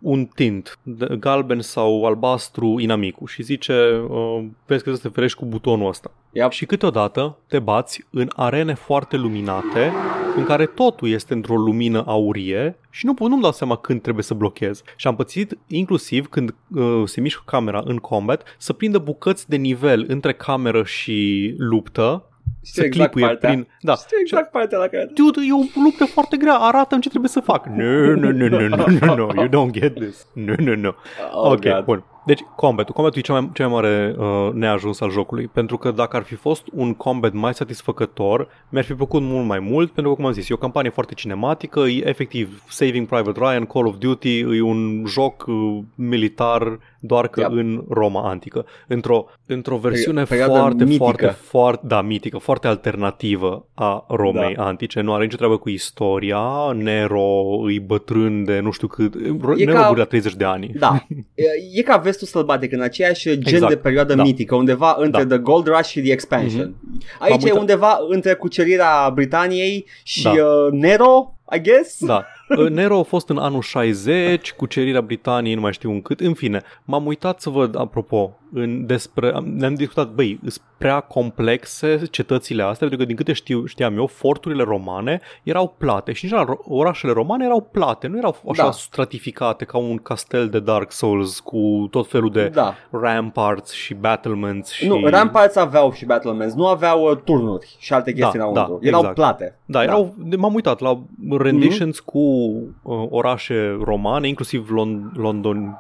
un 0.00 0.24
tint, 0.24 0.78
de- 0.82 1.16
galben 1.20 1.60
sau 1.60 2.04
albastru 2.04 2.78
inamicul 2.80 3.26
și 3.26 3.42
zice, 3.42 4.04
uh, 4.08 4.44
vezi 4.66 4.84
că 4.84 4.94
să 4.94 5.00
te 5.02 5.08
ferești 5.08 5.38
cu 5.38 5.44
butonul 5.44 5.88
ăsta. 5.88 6.10
Yep. 6.32 6.50
Și 6.50 6.66
câteodată 6.66 7.38
te 7.46 7.58
bați 7.58 8.04
în 8.10 8.28
arene 8.36 8.74
foarte 8.74 9.16
luminate, 9.16 9.92
în 10.36 10.44
care 10.44 10.66
totul 10.66 11.08
este 11.08 11.32
într-o 11.32 11.56
lumină 11.56 12.04
aurie 12.06 12.78
și 12.90 13.06
nu, 13.06 13.14
nu-mi 13.18 13.42
dau 13.42 13.52
seama 13.52 13.76
când 13.76 14.02
trebuie 14.02 14.24
să 14.24 14.34
blochez. 14.34 14.82
Și 14.96 15.06
am 15.06 15.16
pățit 15.16 15.58
inclusiv 15.66 16.28
când 16.28 16.54
uh, 16.74 17.02
se 17.04 17.20
mișcă 17.20 17.42
camera 17.46 17.82
în 17.84 17.96
combat 17.96 18.56
să 18.58 18.72
prindă 18.72 18.98
bucăți 18.98 19.48
de 19.48 19.56
nivel 19.56 20.04
între 20.08 20.32
cameră 20.32 20.84
și 20.84 21.54
luptă, 21.58 22.24
Știu 22.64 22.82
să 22.82 22.86
exact 22.86 23.10
clipuie 23.10 23.32
partea. 23.32 23.50
prin... 23.50 23.68
Da. 23.80 23.94
Știu 23.94 24.16
exact 24.20 24.50
partea 24.50 24.78
la 24.78 24.86
care... 24.86 25.10
Dude, 25.14 25.40
e 25.48 25.52
o 25.52 25.80
luptă 25.82 26.04
foarte 26.04 26.36
grea, 26.36 26.54
arată-mi 26.54 27.02
ce 27.02 27.08
trebuie 27.08 27.30
să 27.30 27.40
fac. 27.40 27.66
No, 27.66 28.14
no, 28.14 28.30
no, 28.30 28.48
no, 28.48 28.68
no, 28.68 28.84
no, 29.00 29.14
no, 29.14 29.28
you 29.34 29.48
don't 29.48 29.70
get 29.70 29.94
this. 29.94 30.26
No, 30.32 30.54
no, 30.58 30.74
no. 30.74 30.92
Oh, 31.32 31.52
ok, 31.52 31.60
God. 31.60 31.84
bun. 31.84 32.04
Deci, 32.30 32.44
combatul. 32.56 32.94
Combatul 32.94 33.18
e 33.18 33.22
cel 33.22 33.34
mai, 33.34 33.50
cel 33.52 33.68
mai 33.68 33.74
mare 33.74 34.14
uh, 34.18 34.52
neajuns 34.52 35.00
al 35.00 35.10
jocului, 35.10 35.46
pentru 35.46 35.76
că 35.76 35.90
dacă 35.90 36.16
ar 36.16 36.22
fi 36.22 36.34
fost 36.34 36.66
un 36.72 36.94
combat 36.94 37.32
mai 37.32 37.54
satisfăcător, 37.54 38.48
mi-ar 38.68 38.84
fi 38.84 38.94
plăcut 38.94 39.22
mult 39.22 39.46
mai 39.46 39.58
mult, 39.58 39.90
pentru 39.90 40.12
că, 40.12 40.18
cum 40.18 40.26
am 40.26 40.32
zis, 40.32 40.48
e 40.48 40.54
o 40.54 40.56
campanie 40.56 40.90
foarte 40.90 41.14
cinematică, 41.14 41.80
e 41.80 42.08
efectiv 42.08 42.62
Saving 42.68 43.06
Private 43.06 43.40
Ryan, 43.40 43.66
Call 43.66 43.86
of 43.86 43.96
Duty, 43.96 44.38
e 44.38 44.60
un 44.60 45.04
joc 45.06 45.44
uh, 45.46 45.78
militar, 45.94 46.78
doar 47.00 47.28
că 47.28 47.40
Yep. 47.40 47.50
în 47.50 47.84
Roma 47.88 48.28
antică. 48.28 48.64
Într-o, 48.86 49.24
într-o 49.46 49.76
versiune 49.76 50.22
perioadă 50.22 50.58
foarte, 50.58 50.84
mitică. 50.84 51.02
foarte, 51.04 51.26
foarte, 51.26 51.86
da, 51.86 52.02
mitică, 52.02 52.38
foarte 52.38 52.66
alternativă 52.66 53.66
a 53.74 54.04
Romei 54.08 54.54
Da. 54.54 54.64
antice. 54.66 55.00
Nu 55.00 55.12
are 55.14 55.24
nicio 55.24 55.36
treabă 55.36 55.56
cu 55.56 55.68
istoria, 55.68 56.72
Nero 56.74 57.60
îi 57.64 57.80
bătrân 57.80 58.44
de 58.44 58.60
nu 58.60 58.70
știu 58.70 58.86
cât, 58.86 59.14
E 59.14 59.64
Nero 59.64 59.72
ca- 59.78 59.80
ca... 59.86 59.96
la 59.96 60.04
30 60.04 60.34
de 60.34 60.44
ani. 60.44 60.70
Da. 60.78 61.06
E, 61.34 61.44
e 61.78 61.82
ca 61.82 61.96
vestul 61.96 62.26
sălbatic 62.26 62.72
în 62.72 62.80
aceeași 62.80 63.28
gen 63.38 63.54
Exact. 63.54 63.68
de 63.72 63.76
perioadă 63.78 64.14
Da. 64.14 64.22
mitică, 64.22 64.54
undeva 64.54 64.94
între 64.98 65.24
Da. 65.24 65.28
The 65.34 65.38
Gold 65.44 65.66
Rush 65.66 65.88
și 65.88 66.00
The 66.00 66.12
Expansion. 66.12 66.74
Aici 67.18 67.30
M-am 67.30 67.40
e 67.40 67.44
uitat- 67.44 67.58
undeva 67.58 67.98
între 68.08 68.34
cucerirea 68.34 69.10
Britaniei 69.14 69.86
și 70.02 70.22
Da. 70.22 70.30
uh, 70.30 70.72
Nero, 70.72 71.34
I 71.56 71.60
guess. 71.60 72.04
Da. 72.04 72.24
Nero 72.68 72.98
a 72.98 73.02
fost 73.02 73.28
în 73.28 73.38
anul 73.38 73.60
60, 73.62 74.52
cucerirea 74.52 75.00
Britaniei, 75.02 75.54
nu 75.54 75.60
mai 75.60 75.72
știu 75.72 75.90
în 75.90 76.02
cât. 76.02 76.20
În 76.20 76.34
fine, 76.34 76.62
m-am 76.84 77.06
uitat 77.06 77.40
să 77.40 77.50
văd, 77.50 77.78
apropo, 77.78 78.38
în 78.52 78.86
despre, 78.86 79.32
am- 79.34 79.44
ne-am 79.56 79.74
discutat, 79.74 80.10
băi, 80.12 80.38
sunt 80.46 80.64
prea 80.78 81.00
complexe 81.00 82.02
cetățile 82.10 82.62
astea, 82.62 82.78
pentru 82.78 82.96
că 82.98 83.04
din 83.04 83.16
câte 83.16 83.32
știu, 83.32 83.64
știam 83.66 83.96
eu, 83.96 84.06
forturile 84.06 84.62
romane 84.62 85.20
erau 85.42 85.74
plate 85.78 86.12
și 86.12 86.24
în 86.24 86.30
general 86.30 86.58
orașele 86.64 87.12
romane 87.12 87.44
erau 87.44 87.68
plate, 87.72 88.06
nu 88.06 88.16
erau 88.16 88.36
așa 88.50 88.62
Da. 88.64 88.70
stratificate 88.70 89.64
ca 89.64 89.78
un 89.78 89.96
castel 89.96 90.48
de 90.48 90.60
Dark 90.60 90.92
Souls 90.92 91.40
cu 91.40 91.88
tot 91.90 92.08
felul 92.08 92.30
de 92.30 92.48
Da. 92.54 92.74
ramparts 92.90 93.72
și 93.72 93.94
battlements 93.94 94.70
și... 94.72 94.86
Nu, 94.86 95.00
Ramparts 95.06 95.56
aveau 95.56 95.92
și 95.92 96.04
Battlements, 96.04 96.54
nu 96.54 96.66
aveau 96.66 97.10
uh, 97.10 97.16
turnuri 97.24 97.76
și 97.78 97.92
alte 97.92 98.12
chestii 98.12 98.38
Da, 98.38 98.44
înăuntru. 98.46 98.78
da, 98.82 98.86
Erau 98.88 98.98
exact. 99.00 99.14
plate. 99.16 99.58
Da, 99.64 99.82
erau, 99.82 100.14
de- 100.18 100.36
m-am 100.36 100.54
uitat 100.54 100.80
la 100.80 101.00
renditions 101.38 102.00
cu 102.00 102.39
uh, 102.82 103.06
orașe 103.10 103.78
romane, 103.84 104.28
inclusiv 104.28 104.70
Lon, 104.70 105.12
Londoni, 105.16 105.76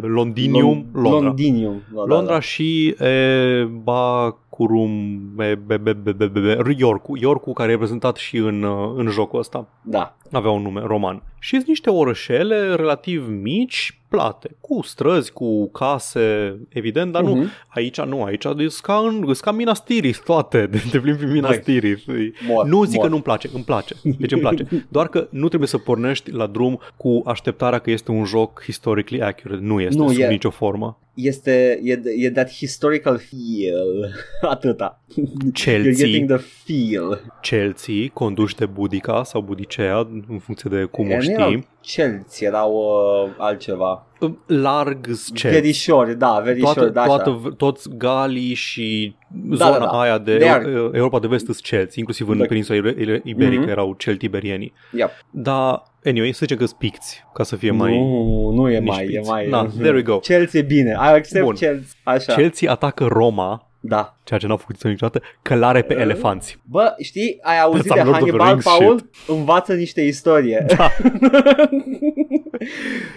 Londinium, 0.00 0.86
Lon- 0.92 1.02
Londra. 1.02 1.26
Londinium. 1.26 1.82
Da, 1.94 2.02
Londra 2.04 2.26
Da, 2.26 2.32
da. 2.32 2.40
și 2.40 2.88
e, 2.98 3.64
Bacurum, 3.82 4.90
e, 5.38 5.54
be, 5.54 5.76
be, 5.76 5.92
be, 5.92 6.12
be, 6.12 6.26
be, 6.26 6.40
be, 6.40 6.74
Yorku, 6.76 7.16
Yorku 7.16 7.52
care 7.52 7.68
e 7.68 7.72
reprezentat 7.72 8.16
și 8.16 8.36
în, 8.36 8.62
uh, 8.62 8.92
în 8.96 9.06
jocul 9.08 9.38
ăsta. 9.38 9.66
da. 9.82 10.16
Avea 10.32 10.50
un 10.50 10.62
nume 10.62 10.80
roman. 10.84 11.22
Și 11.44 11.54
sunt 11.54 11.66
niște 11.66 11.90
orășele 11.90 12.74
relativ 12.74 13.28
mici, 13.28 13.96
plate, 14.08 14.56
cu 14.60 14.82
străzi, 14.82 15.32
cu 15.32 15.70
case, 15.70 16.56
evident, 16.68 17.12
dar 17.12 17.22
nu, 17.22 17.34
Mhm. 17.34 17.50
aici 17.68 18.00
nu, 18.00 18.22
aici 18.22 18.42
sunt 18.42 18.72
ca, 18.82 18.96
în, 19.06 19.20
sunt 19.22 19.36
ca 19.36 19.52
Minas 19.52 19.84
Tirith 19.84 20.18
toate, 20.24 20.66
de 20.66 20.82
te 20.90 20.98
plimbi 21.00 21.18
prin 21.20 21.32
Minas 21.32 21.50
Băi, 21.50 21.60
Tirith. 21.60 22.02
mor, 22.46 22.66
nu 22.66 22.84
zic 22.84 22.94
mor. 22.96 23.04
că 23.04 23.10
nu-mi 23.10 23.22
place, 23.22 23.48
îmi 23.54 23.64
place. 23.64 23.94
Deci 24.18 24.32
îmi 24.32 24.40
place. 24.40 24.66
Doar 24.88 25.08
că 25.08 25.26
nu 25.30 25.48
trebuie 25.48 25.68
să 25.68 25.78
pornești 25.78 26.30
la 26.30 26.46
drum 26.46 26.80
cu 26.96 27.22
așteptarea 27.26 27.78
că 27.78 27.90
este 27.90 28.10
un 28.10 28.24
joc 28.24 28.62
historically 28.64 29.22
accurate. 29.22 29.60
Nu 29.62 29.80
este 29.80 29.98
Nu, 29.98 30.08
sub 30.08 30.20
e- 30.22 30.26
nicio 30.28 30.50
formă. 30.50 30.96
Este, 31.14 31.80
e, 31.82 32.00
e 32.18 32.30
that 32.30 32.50
historical 32.50 33.18
feel. 33.18 34.12
Atâta. 34.54 35.00
You're 35.10 35.52
Chelsea, 35.52 35.92
getting 36.06 36.28
the 36.32 36.36
feel. 36.64 37.32
Chelsea, 37.40 37.94
conduși 38.12 38.54
de 38.56 38.66
Budica 38.66 39.24
sau 39.24 39.40
Budicea, 39.40 40.08
în 40.28 40.38
funcție 40.38 40.70
de 40.70 40.82
cum 40.84 41.06
o 41.06 41.10
E, 41.10 41.16
nu 41.16 41.22
știi. 41.32 41.44
erau 41.44 41.62
Chelsea, 41.80 42.48
erau 42.48 42.72
uh, 42.74 43.30
altceva. 43.38 44.06
Larg 44.46 45.00
Chelsea. 45.04 45.50
Verișori, 45.50 46.18
da, 46.18 46.40
verișori, 46.44 46.74
toată, 46.74 46.90
da, 46.90 47.04
toată, 47.04 47.38
așa. 47.40 47.54
toți 47.56 47.88
Galii 47.96 48.54
și 48.54 49.16
Da, 49.28 49.54
zona 49.56 49.78
da, 49.78 49.84
da. 49.84 50.00
aia 50.00 50.18
de 50.18 50.36
They 50.36 50.50
are- 50.50 50.70
Eu- 50.70 50.90
Europa 50.94 51.18
de 51.18 51.26
vest 51.26 51.44
sunt 51.44 51.60
celți, 51.60 51.98
inclusiv 51.98 52.28
în 52.28 52.38
Da. 52.38 52.44
peninsula 52.44 52.78
Ibe- 52.78 53.20
iberică 53.24 53.60
Mhm. 53.60 53.70
erau 53.70 53.94
celtiberienii. 53.98 54.72
Yep. 54.92 55.10
Dar, 55.30 55.82
anyway, 56.04 56.32
să 56.32 56.38
zicem 56.40 56.56
că 56.56 56.64
picți, 56.78 57.24
ca 57.34 57.42
să 57.42 57.56
fie 57.56 57.70
mai... 57.70 57.98
Nu, 57.98 58.50
nu 58.54 58.70
e 58.70 58.78
nici 58.78 58.88
mai, 58.88 59.04
e 59.04 59.06
piți. 59.18 59.30
mai... 59.30 59.48
Da, 59.48 59.66
there 59.78 59.94
we 59.94 60.02
go. 60.02 60.18
Chelsea 60.18 60.60
e 60.60 60.62
bine, 60.62 60.90
I 60.90 61.08
accept 61.14 61.44
Bun. 61.44 61.54
Chelsea. 61.54 61.86
Așa, 62.04 62.34
Chelsea 62.34 62.70
atacă 62.72 63.04
Roma, 63.04 63.70
da. 63.84 64.16
ceea 64.24 64.38
ce 64.38 64.46
n-a 64.46 64.56
făcut 64.56 64.82
niciodată, 64.84 65.22
călare 65.42 65.82
pe 65.82 65.94
Uh. 65.94 66.00
elefanți. 66.00 66.58
Bă, 66.64 66.94
știi, 67.00 67.38
ai 67.42 67.60
auzit 67.60 67.84
Some 67.86 68.02
de 68.02 68.08
Lord 68.08 68.22
of 68.22 68.28
the 68.28 68.38
Hannibal, 68.38 68.48
Rings 68.50 68.64
Paul? 68.64 69.10
Învață 69.38 69.74
niște 69.74 70.00
istorie. 70.00 70.64
Da. 70.76 70.90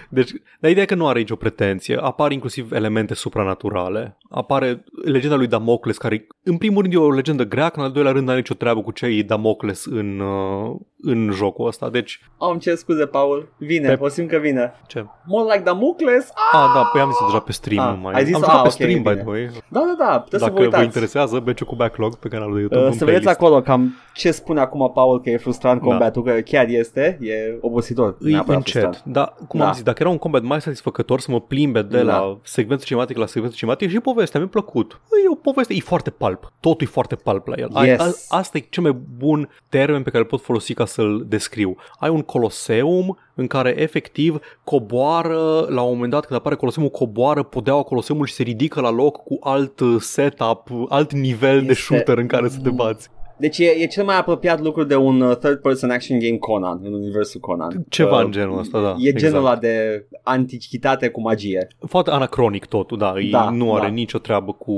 Deci, 0.09 0.31
dar 0.59 0.69
ideea 0.71 0.83
e 0.85 0.87
că 0.87 0.95
nu 0.95 1.07
are 1.07 1.19
nicio 1.19 1.35
pretenție. 1.35 1.97
Apar 2.01 2.31
inclusiv 2.31 2.71
elemente 2.71 3.13
supranaturale. 3.13 4.17
Apare 4.29 4.83
legenda 5.03 5.35
lui 5.35 5.47
Damocles, 5.47 5.97
care 5.97 6.27
în 6.43 6.57
primul 6.57 6.81
rând 6.81 6.93
e 6.93 6.97
o 6.97 7.11
legendă 7.11 7.43
greacă, 7.43 7.79
în 7.79 7.85
al 7.85 7.91
doilea 7.91 8.11
rând 8.11 8.25
n-are 8.25 8.37
nicio 8.37 8.53
treabă 8.53 8.81
cu 8.81 8.91
ce 8.91 9.05
e 9.05 9.21
Damocles 9.23 9.85
în, 9.85 10.19
uh, 10.19 10.75
în 11.01 11.29
jocul 11.33 11.67
ăsta. 11.67 11.89
Deci, 11.89 12.19
Am 12.39 12.57
cer 12.57 12.75
scuze, 12.75 13.05
Paul. 13.05 13.53
Vine, 13.57 13.87
Pe- 13.87 13.97
o 14.03 14.07
simt 14.07 14.29
că 14.29 14.37
vine. 14.37 14.73
ce? 14.87 15.05
More 15.25 15.51
like 15.51 15.63
Damocles? 15.63 16.29
Ah! 16.53 16.59
Ah, 16.59 16.71
da, 16.75 16.89
păi 16.91 17.01
am 17.01 17.09
zis 17.09 17.25
deja 17.25 17.39
pe 17.39 17.51
stream 17.51 17.87
Ah, 17.87 17.93
numai. 17.95 18.13
ai 18.13 18.25
zis? 18.25 18.33
am 18.35 18.39
jucat 18.41 18.55
Ah, 18.55 18.61
pe 18.61 18.67
ok, 18.67 18.73
stream, 18.73 19.01
by 19.01 19.09
bine. 19.09 19.15
the 19.21 19.29
way. 19.29 19.49
Da, 19.69 19.79
da, 19.79 19.95
da, 20.05 20.19
puteți 20.19 20.43
să 20.43 20.49
Dacă 20.49 20.51
Dacă 20.51 20.53
vă, 20.55 20.61
uitați. 20.63 20.83
interesează, 20.83 21.39
beciu 21.39 21.65
cu 21.65 21.75
backlog 21.75 22.15
pe 22.15 22.27
canalul 22.27 22.53
de 22.53 22.59
YouTube. 22.59 22.81
Uh, 22.81 22.87
în 22.87 22.97
să 22.97 23.05
vedeți 23.05 23.23
playlist. 23.23 23.43
acolo 23.43 23.61
cam 23.61 23.93
ce 24.13 24.31
spune 24.31 24.59
acum 24.59 24.91
Paul 24.93 25.21
că 25.21 25.29
e 25.29 25.37
frustrant 25.37 25.81
Da. 25.81 25.87
combatul, 25.87 26.23
că 26.23 26.31
chiar 26.31 26.65
este, 26.69 27.17
e 27.21 27.57
obositor. 27.61 28.15
Îi 28.19 28.31
neapărat 28.31 28.57
încet, 28.57 28.81
frustrant. 28.81 29.13
dar 29.13 29.34
cum 29.47 29.59
Da. 29.59 29.67
am 29.67 29.73
zis, 29.73 29.83
dacă 29.83 29.97
era 30.01 30.09
un 30.11 30.17
combat 30.17 30.41
mai 30.41 30.61
satisfăcător 30.61 31.19
să 31.19 31.31
mă 31.31 31.41
plimbe 31.41 31.81
de 31.81 31.97
Da. 31.97 32.03
la 32.03 32.37
secvență 32.43 32.85
cinematică 32.85 33.19
la 33.19 33.25
secvență 33.25 33.55
cinematică 33.57 33.91
și 33.91 33.99
povestea 33.99 34.39
mi-a 34.39 34.49
plăcut. 34.49 35.01
E 35.25 35.29
o 35.31 35.35
poveste, 35.35 35.73
e 35.73 35.79
foarte 35.79 36.09
palp. 36.09 36.51
Totul 36.59 36.87
e 36.87 36.89
foarte 36.89 37.15
palp 37.15 37.47
la 37.47 37.55
el. 37.57 37.69
Ai, 37.73 37.87
Yes. 37.87 38.27
a, 38.29 38.37
asta 38.37 38.57
e 38.57 38.65
cel 38.69 38.83
mai 38.83 38.91
bun 39.17 39.49
termen 39.69 40.03
pe 40.03 40.09
care 40.09 40.23
îl 40.23 40.29
pot 40.29 40.41
folosi 40.41 40.73
ca 40.73 40.85
să-l 40.85 41.25
descriu. 41.27 41.75
Ai 41.99 42.09
un 42.09 42.21
coloseum 42.21 43.17
în 43.35 43.47
care 43.47 43.81
efectiv 43.81 44.39
coboară, 44.63 45.65
la 45.69 45.81
un 45.81 45.93
moment 45.93 46.11
dat 46.11 46.25
când 46.25 46.39
apare 46.39 46.55
coloseumul, 46.55 46.91
coboară 46.91 47.43
podeaua 47.43 47.83
coloseumul 47.83 48.25
și 48.25 48.33
se 48.33 48.43
ridică 48.43 48.81
la 48.81 48.89
loc 48.89 49.23
cu 49.23 49.37
alt 49.41 49.79
uh, 49.79 49.95
setup, 49.99 50.69
alt 50.89 51.11
nivel 51.13 51.59
de 51.59 51.65
Este- 51.71 51.73
shooter 51.81 52.17
în 52.17 52.27
care 52.27 52.49
să 52.49 52.59
te 52.63 52.69
bați. 52.69 53.09
Deci 53.37 53.57
e, 53.57 53.65
e 53.79 53.85
cel 53.87 54.03
mai 54.03 54.17
apropiat 54.17 54.61
lucru 54.61 54.83
de 54.83 54.95
un 54.95 55.21
uh, 55.21 55.35
third-person 55.37 55.89
action 55.89 56.19
game 56.19 56.37
Conan, 56.37 56.79
în 56.83 56.93
universul 56.93 57.39
Conan. 57.39 57.85
Ceva 57.89 58.17
Uh, 58.19 58.25
în 58.25 58.31
genul 58.31 58.59
ăsta, 58.59 58.81
da. 58.81 58.95
E 58.97 59.11
genul 59.13 59.15
exact. 59.15 59.35
ăla 59.35 59.55
de 59.55 60.05
antichitate 60.23 61.09
cu 61.09 61.21
magie. 61.21 61.67
Foarte 61.87 62.11
anacronic 62.11 62.65
totul, 62.65 62.97
da, 62.97 63.13
e, 63.17 63.29
Da, 63.31 63.49
nu 63.49 63.73
are 63.75 63.85
da. 63.87 63.91
nicio 63.93 64.17
treabă 64.17 64.51
cu, 64.51 64.75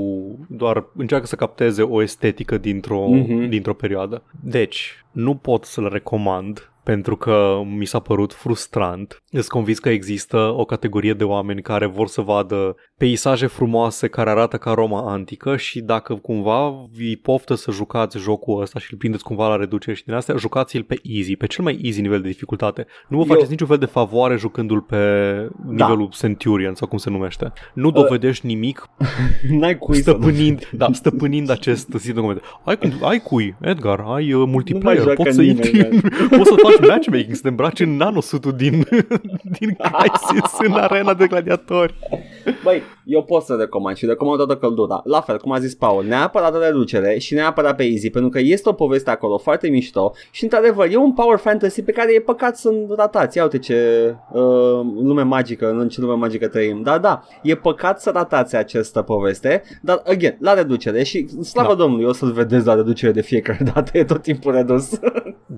doar 0.48 0.84
încearcă 0.96 1.26
să 1.26 1.36
capteze 1.36 1.82
o 1.82 2.02
estetică 2.02 2.58
dintr-o, 2.58 3.06
Mhm. 3.08 3.48
dintr-o 3.48 3.74
perioadă. 3.74 4.22
Deci, 4.44 5.04
nu 5.12 5.34
pot 5.34 5.64
să-l 5.64 5.88
recomand 5.92 6.70
pentru 6.82 7.16
că 7.16 7.60
mi 7.76 7.84
s-a 7.86 7.98
părut 7.98 8.32
frustrant. 8.32 9.22
Sunt 9.30 9.46
convins 9.46 9.78
că 9.78 9.88
există 9.88 10.36
o 10.56 10.64
categorie 10.64 11.12
de 11.12 11.24
oameni 11.24 11.62
care 11.62 11.86
vor 11.86 12.08
să 12.08 12.20
vadă 12.20 12.76
peisaje 12.98 13.46
frumoase 13.46 14.08
care 14.08 14.30
arată 14.30 14.56
ca 14.56 14.72
Roma 14.72 15.12
antică 15.12 15.56
și 15.56 15.80
dacă 15.80 16.14
cumva 16.14 16.86
vi 16.92 17.16
poftă 17.16 17.54
să 17.54 17.70
jucați 17.70 18.18
jocul 18.18 18.60
ăsta 18.62 18.78
și 18.78 18.88
îl 18.92 18.98
prindeți 18.98 19.22
cumva 19.22 19.48
la 19.48 19.56
reducere 19.56 19.96
și 19.96 20.04
din 20.04 20.14
astea, 20.14 20.36
jucați-l 20.36 20.82
pe 20.82 21.00
easy, 21.02 21.36
pe 21.36 21.46
cel 21.46 21.64
mai 21.64 21.78
easy 21.82 22.00
nivel 22.00 22.20
de 22.20 22.28
dificultate. 22.28 22.86
Nu 23.08 23.16
vă 23.16 23.22
Eu- 23.26 23.32
faceți 23.34 23.50
niciun 23.50 23.66
fel 23.66 23.76
de 23.78 23.86
favoare 23.86 24.36
jucându-l 24.36 24.80
pe 24.80 24.96
nivelul 25.68 26.08
Centurion 26.18 26.74
sau 26.74 26.88
cum 26.88 26.98
se 26.98 27.10
numește. 27.10 27.52
Nu 27.72 27.90
dovedești 27.90 28.46
nimic 28.46 28.88
N-ai 29.58 29.78
cui 29.78 29.94
să... 29.94 30.00
stăpânind, 30.00 30.68
da, 30.72 30.88
stăpânind 30.92 31.50
acest 31.50 31.88
sit 31.98 32.14
de 32.14 32.20
coment. 32.20 32.40
Ai, 32.64 32.78
cum, 32.78 32.92
ai 33.00 33.18
cui, 33.18 33.54
Edgar, 33.60 34.00
ai 34.06 34.32
uh, 34.32 34.44
multiplayer, 34.46 35.02
joacă 35.02 35.22
poți 35.22 35.34
să 35.34 35.40
nimeni, 35.40 35.66
intri, 35.66 35.88
man. 35.90 36.00
poți 36.38 36.48
să 36.48 36.54
faci 36.62 36.88
matchmaking, 36.88 37.34
să 37.34 37.42
te 37.42 37.48
îmbraci 37.48 37.80
în 37.80 37.96
nanosutul 37.96 38.52
din, 38.52 38.72
din 39.58 39.76
Crysis 39.76 40.56
în 40.66 40.72
arena 40.72 41.14
de 41.14 41.26
gladiatori. 41.26 41.94
Băi, 42.62 42.82
eu 43.04 43.22
pot 43.22 43.42
să 43.42 43.54
recomand 43.58 43.96
și 43.96 44.06
recomand 44.06 44.36
toată 44.36 44.56
căldura. 44.56 45.00
La 45.04 45.20
fel, 45.20 45.38
cum 45.38 45.52
a 45.52 45.58
zis 45.58 45.74
Paul, 45.74 46.04
neapărat 46.04 46.52
de 46.52 46.58
reducere 46.58 47.18
și 47.18 47.34
neapărat 47.34 47.76
pe 47.76 47.84
easy, 47.84 48.10
pentru 48.10 48.30
că 48.30 48.38
este 48.38 48.68
o 48.68 48.72
poveste 48.72 49.10
acolo 49.10 49.38
foarte 49.38 49.68
mișto 49.68 50.12
și 50.30 50.42
într-adevăr 50.42 50.88
e 50.90 50.96
un 50.96 51.12
power 51.12 51.38
fantasy 51.38 51.82
pe 51.82 51.92
care 51.92 52.14
e 52.14 52.20
păcat 52.20 52.56
să 52.56 52.70
ratați. 52.96 53.36
Ia 53.36 53.42
uite 53.42 53.58
ce 53.58 54.14
uh, 54.32 54.40
lume 55.02 55.22
magică, 55.22 55.70
în 55.70 55.88
ce 55.88 56.00
lume 56.00 56.14
magică 56.14 56.48
trăim. 56.48 56.82
Dar 56.82 56.98
da, 56.98 57.22
e 57.42 57.54
păcat 57.54 58.00
să 58.00 58.10
ratați 58.10 58.56
această 58.56 59.02
poveste, 59.02 59.62
dar 59.82 60.02
again, 60.06 60.36
la 60.40 60.54
reducere 60.54 61.02
și 61.02 61.28
slavă 61.42 61.68
Da. 61.68 61.74
Domnului, 61.74 62.04
o 62.04 62.12
să-l 62.12 62.32
vedeți 62.32 62.66
la 62.66 62.74
reducere 62.74 63.12
de 63.12 63.20
fiecare 63.20 63.64
dată, 63.74 63.98
e 63.98 64.04
tot 64.04 64.22
timpul 64.22 64.52
redus. 64.52 64.98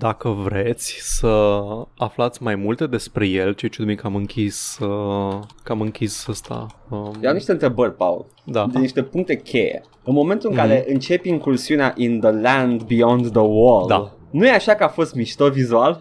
Dacă 0.00 0.28
vreți 0.28 0.98
să 1.02 1.60
aflați 1.96 2.42
mai 2.42 2.54
multe 2.54 2.86
despre 2.86 3.26
el, 3.26 3.52
ce 3.52 3.68
ciudat 3.68 3.94
că 3.94 4.06
am 4.06 4.14
închis, 4.14 4.78
uh, 4.80 5.38
că 5.62 5.72
am 5.72 5.80
închis 5.80 6.26
ăsta. 6.26 6.66
Um, 6.88 7.12
Eu 7.22 7.28
am 7.28 7.34
niște 7.34 7.52
întrebări, 7.52 7.94
Paul. 7.94 8.26
da. 8.44 8.66
de 8.72 8.78
niște 8.78 9.02
puncte 9.02 9.36
cheie. 9.36 9.82
În 10.04 10.14
momentul 10.14 10.50
în 10.50 10.56
Mhm. 10.56 10.64
care 10.66 10.84
începi 10.88 11.28
incursiunea 11.28 11.92
in 11.96 12.20
the 12.20 12.30
land 12.30 12.82
beyond 12.82 13.30
the 13.30 13.40
wall, 13.40 13.86
Da. 13.88 14.12
nu 14.30 14.46
e 14.46 14.50
așa 14.50 14.74
că 14.74 14.84
a 14.84 14.88
fost 14.88 15.14
mișto 15.14 15.48
vizual? 15.50 16.00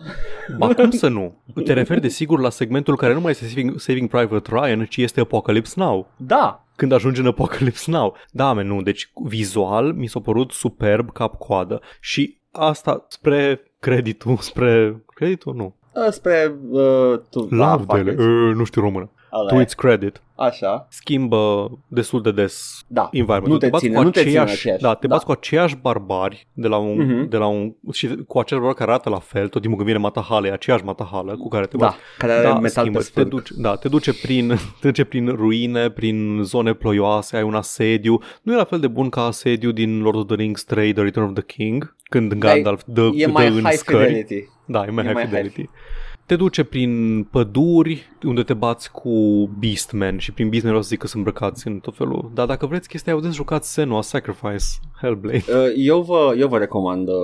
Ba 0.57 0.73
cum 0.73 0.91
să 0.91 1.07
nu? 1.07 1.41
Te 1.63 1.73
referi 1.73 2.01
desigur 2.01 2.39
la 2.39 2.49
segmentul 2.49 2.95
care 2.97 3.13
nu 3.13 3.19
mai 3.19 3.31
este 3.31 3.45
Saving, 3.45 3.79
Saving 3.79 4.09
Private 4.09 4.49
Ryan, 4.53 4.85
ci 4.85 4.97
este 4.97 5.19
Apocalypse 5.19 5.73
Now. 5.77 6.07
Da. 6.17 6.63
când 6.75 6.91
ajunge 6.91 7.21
în 7.21 7.27
Apocalypse 7.27 7.91
Now. 7.91 8.15
Da, 8.31 8.53
men, 8.53 8.67
nu, 8.67 8.81
deci 8.81 9.11
vizual 9.23 9.93
mi 9.93 10.07
s-a 10.07 10.19
părut 10.19 10.51
superb 10.51 11.11
cap-coadă 11.11 11.81
și 12.01 12.37
asta 12.51 13.05
spre 13.07 13.61
creditul, 13.79 14.37
spre 14.37 15.03
creditul, 15.13 15.55
nu, 15.55 15.75
Ă, 16.07 16.09
Spre 16.11 16.55
uh, 16.69 17.19
tu, 17.29 17.47
laudele, 17.49 18.13
da, 18.13 18.23
uh, 18.23 18.55
nu 18.55 18.63
știu 18.63 18.81
română, 18.81 19.09
Ala 19.31 19.49
to 19.49 19.55
e. 19.59 19.61
its 19.61 19.73
credit, 19.73 20.21
Așa. 20.35 20.87
schimbă 20.89 21.71
destul 21.87 22.21
de 22.21 22.31
des 22.31 22.83
Da. 22.87 23.09
environment. 23.11 23.51
Nu 23.53 23.57
te 23.57 23.67
bați 23.67 23.83
ține, 23.83 23.95
cu 23.95 24.03
nu 24.03 24.09
te 24.09 24.19
ține 24.19 24.29
aceiași, 24.31 24.53
aceeași. 24.59 24.81
da, 24.81 24.93
te 24.93 25.07
Da. 25.07 25.13
bați 25.13 25.25
cu 25.25 25.31
aceiași 25.31 25.75
barbari 25.75 26.47
de 26.53 26.67
la 26.67 26.77
un, 26.77 26.97
Mhm. 27.05 27.29
de 27.29 27.37
la 27.37 27.45
un 27.47 27.73
și 27.91 28.07
cu 28.07 28.39
aceiași 28.39 28.49
barbari 28.65 28.75
care 28.75 28.91
arată 28.91 29.09
la 29.09 29.19
fel, 29.19 29.47
tot 29.47 29.61
timpul 29.61 29.79
când 29.79 29.89
vine 29.91 30.01
Matahala, 30.03 30.47
e 30.47 30.51
aceeași 30.51 30.83
Matahala 30.83 31.33
cu 31.33 31.47
care 31.47 31.65
te 31.65 31.77
bați. 31.77 31.95
Da, 31.95 32.01
care 32.27 32.31
are 32.33 32.47
metal 32.59 32.69
schimbă, 32.69 32.97
pe 32.97 33.03
te 33.03 33.09
sfârc. 33.09 33.27
duce, 33.27 33.53
da, 33.57 33.75
te 33.75 33.87
duce 33.87 34.13
prin, 34.21 34.47
te 34.81 34.87
duce 34.87 35.03
prin 35.03 35.27
ruine, 35.29 35.89
prin 35.89 36.39
zone 36.43 36.73
ploioase, 36.73 37.35
ai 37.37 37.43
un 37.43 37.55
asediu. 37.55 38.21
Nu 38.41 38.53
e 38.53 38.55
la 38.55 38.63
fel 38.63 38.79
de 38.79 38.87
bun 38.87 39.09
ca 39.09 39.21
asediu 39.21 39.71
din 39.71 40.01
Lord 40.01 40.17
of 40.17 40.25
the 40.25 40.35
Rings 40.35 40.63
3, 40.63 40.93
The 40.93 41.03
Return 41.03 41.25
of 41.25 41.33
the 41.33 41.43
King, 41.43 41.95
când 42.09 42.33
Gandalf 42.33 42.81
dă, 42.85 43.09
E 43.15 43.25
dă 43.25 43.31
mai 43.31 43.47
în 43.47 43.53
high 43.63 43.71
scări. 43.77 44.05
fidelity. 44.05 44.49
Da, 44.65 44.85
e 44.85 44.89
mai 44.91 45.03
E 45.03 45.07
high 45.07 45.15
mai 45.15 45.25
fidelity. 45.25 45.69
Te 46.29 46.35
duce 46.35 46.63
prin 46.63 47.23
păduri 47.31 48.09
unde 48.23 48.43
te 48.43 48.53
bați 48.53 48.91
cu 48.91 49.09
Beastmen 49.59 50.17
și 50.17 50.31
prin 50.31 50.49
Beastmen 50.49 50.71
vreau 50.71 50.83
să 50.83 50.89
zic 50.89 50.99
că 50.99 51.07
sunt 51.07 51.25
îmbrăcați 51.25 51.67
în 51.67 51.79
tot 51.79 51.95
felul. 51.95 52.31
Dar 52.33 52.45
dacă 52.45 52.65
vreți 52.65 52.87
chestia, 52.87 53.13
puteți 53.13 53.35
jucați 53.35 53.73
Senua 53.73 54.01
Sacrifice, 54.01 54.65
Hellblade. 55.01 55.43
Uh, 55.47 55.73
Eu 55.75 56.01
vă, 56.01 56.33
eu 56.37 56.47
vă 56.47 56.57
recomand 56.57 57.07
uh, 57.07 57.15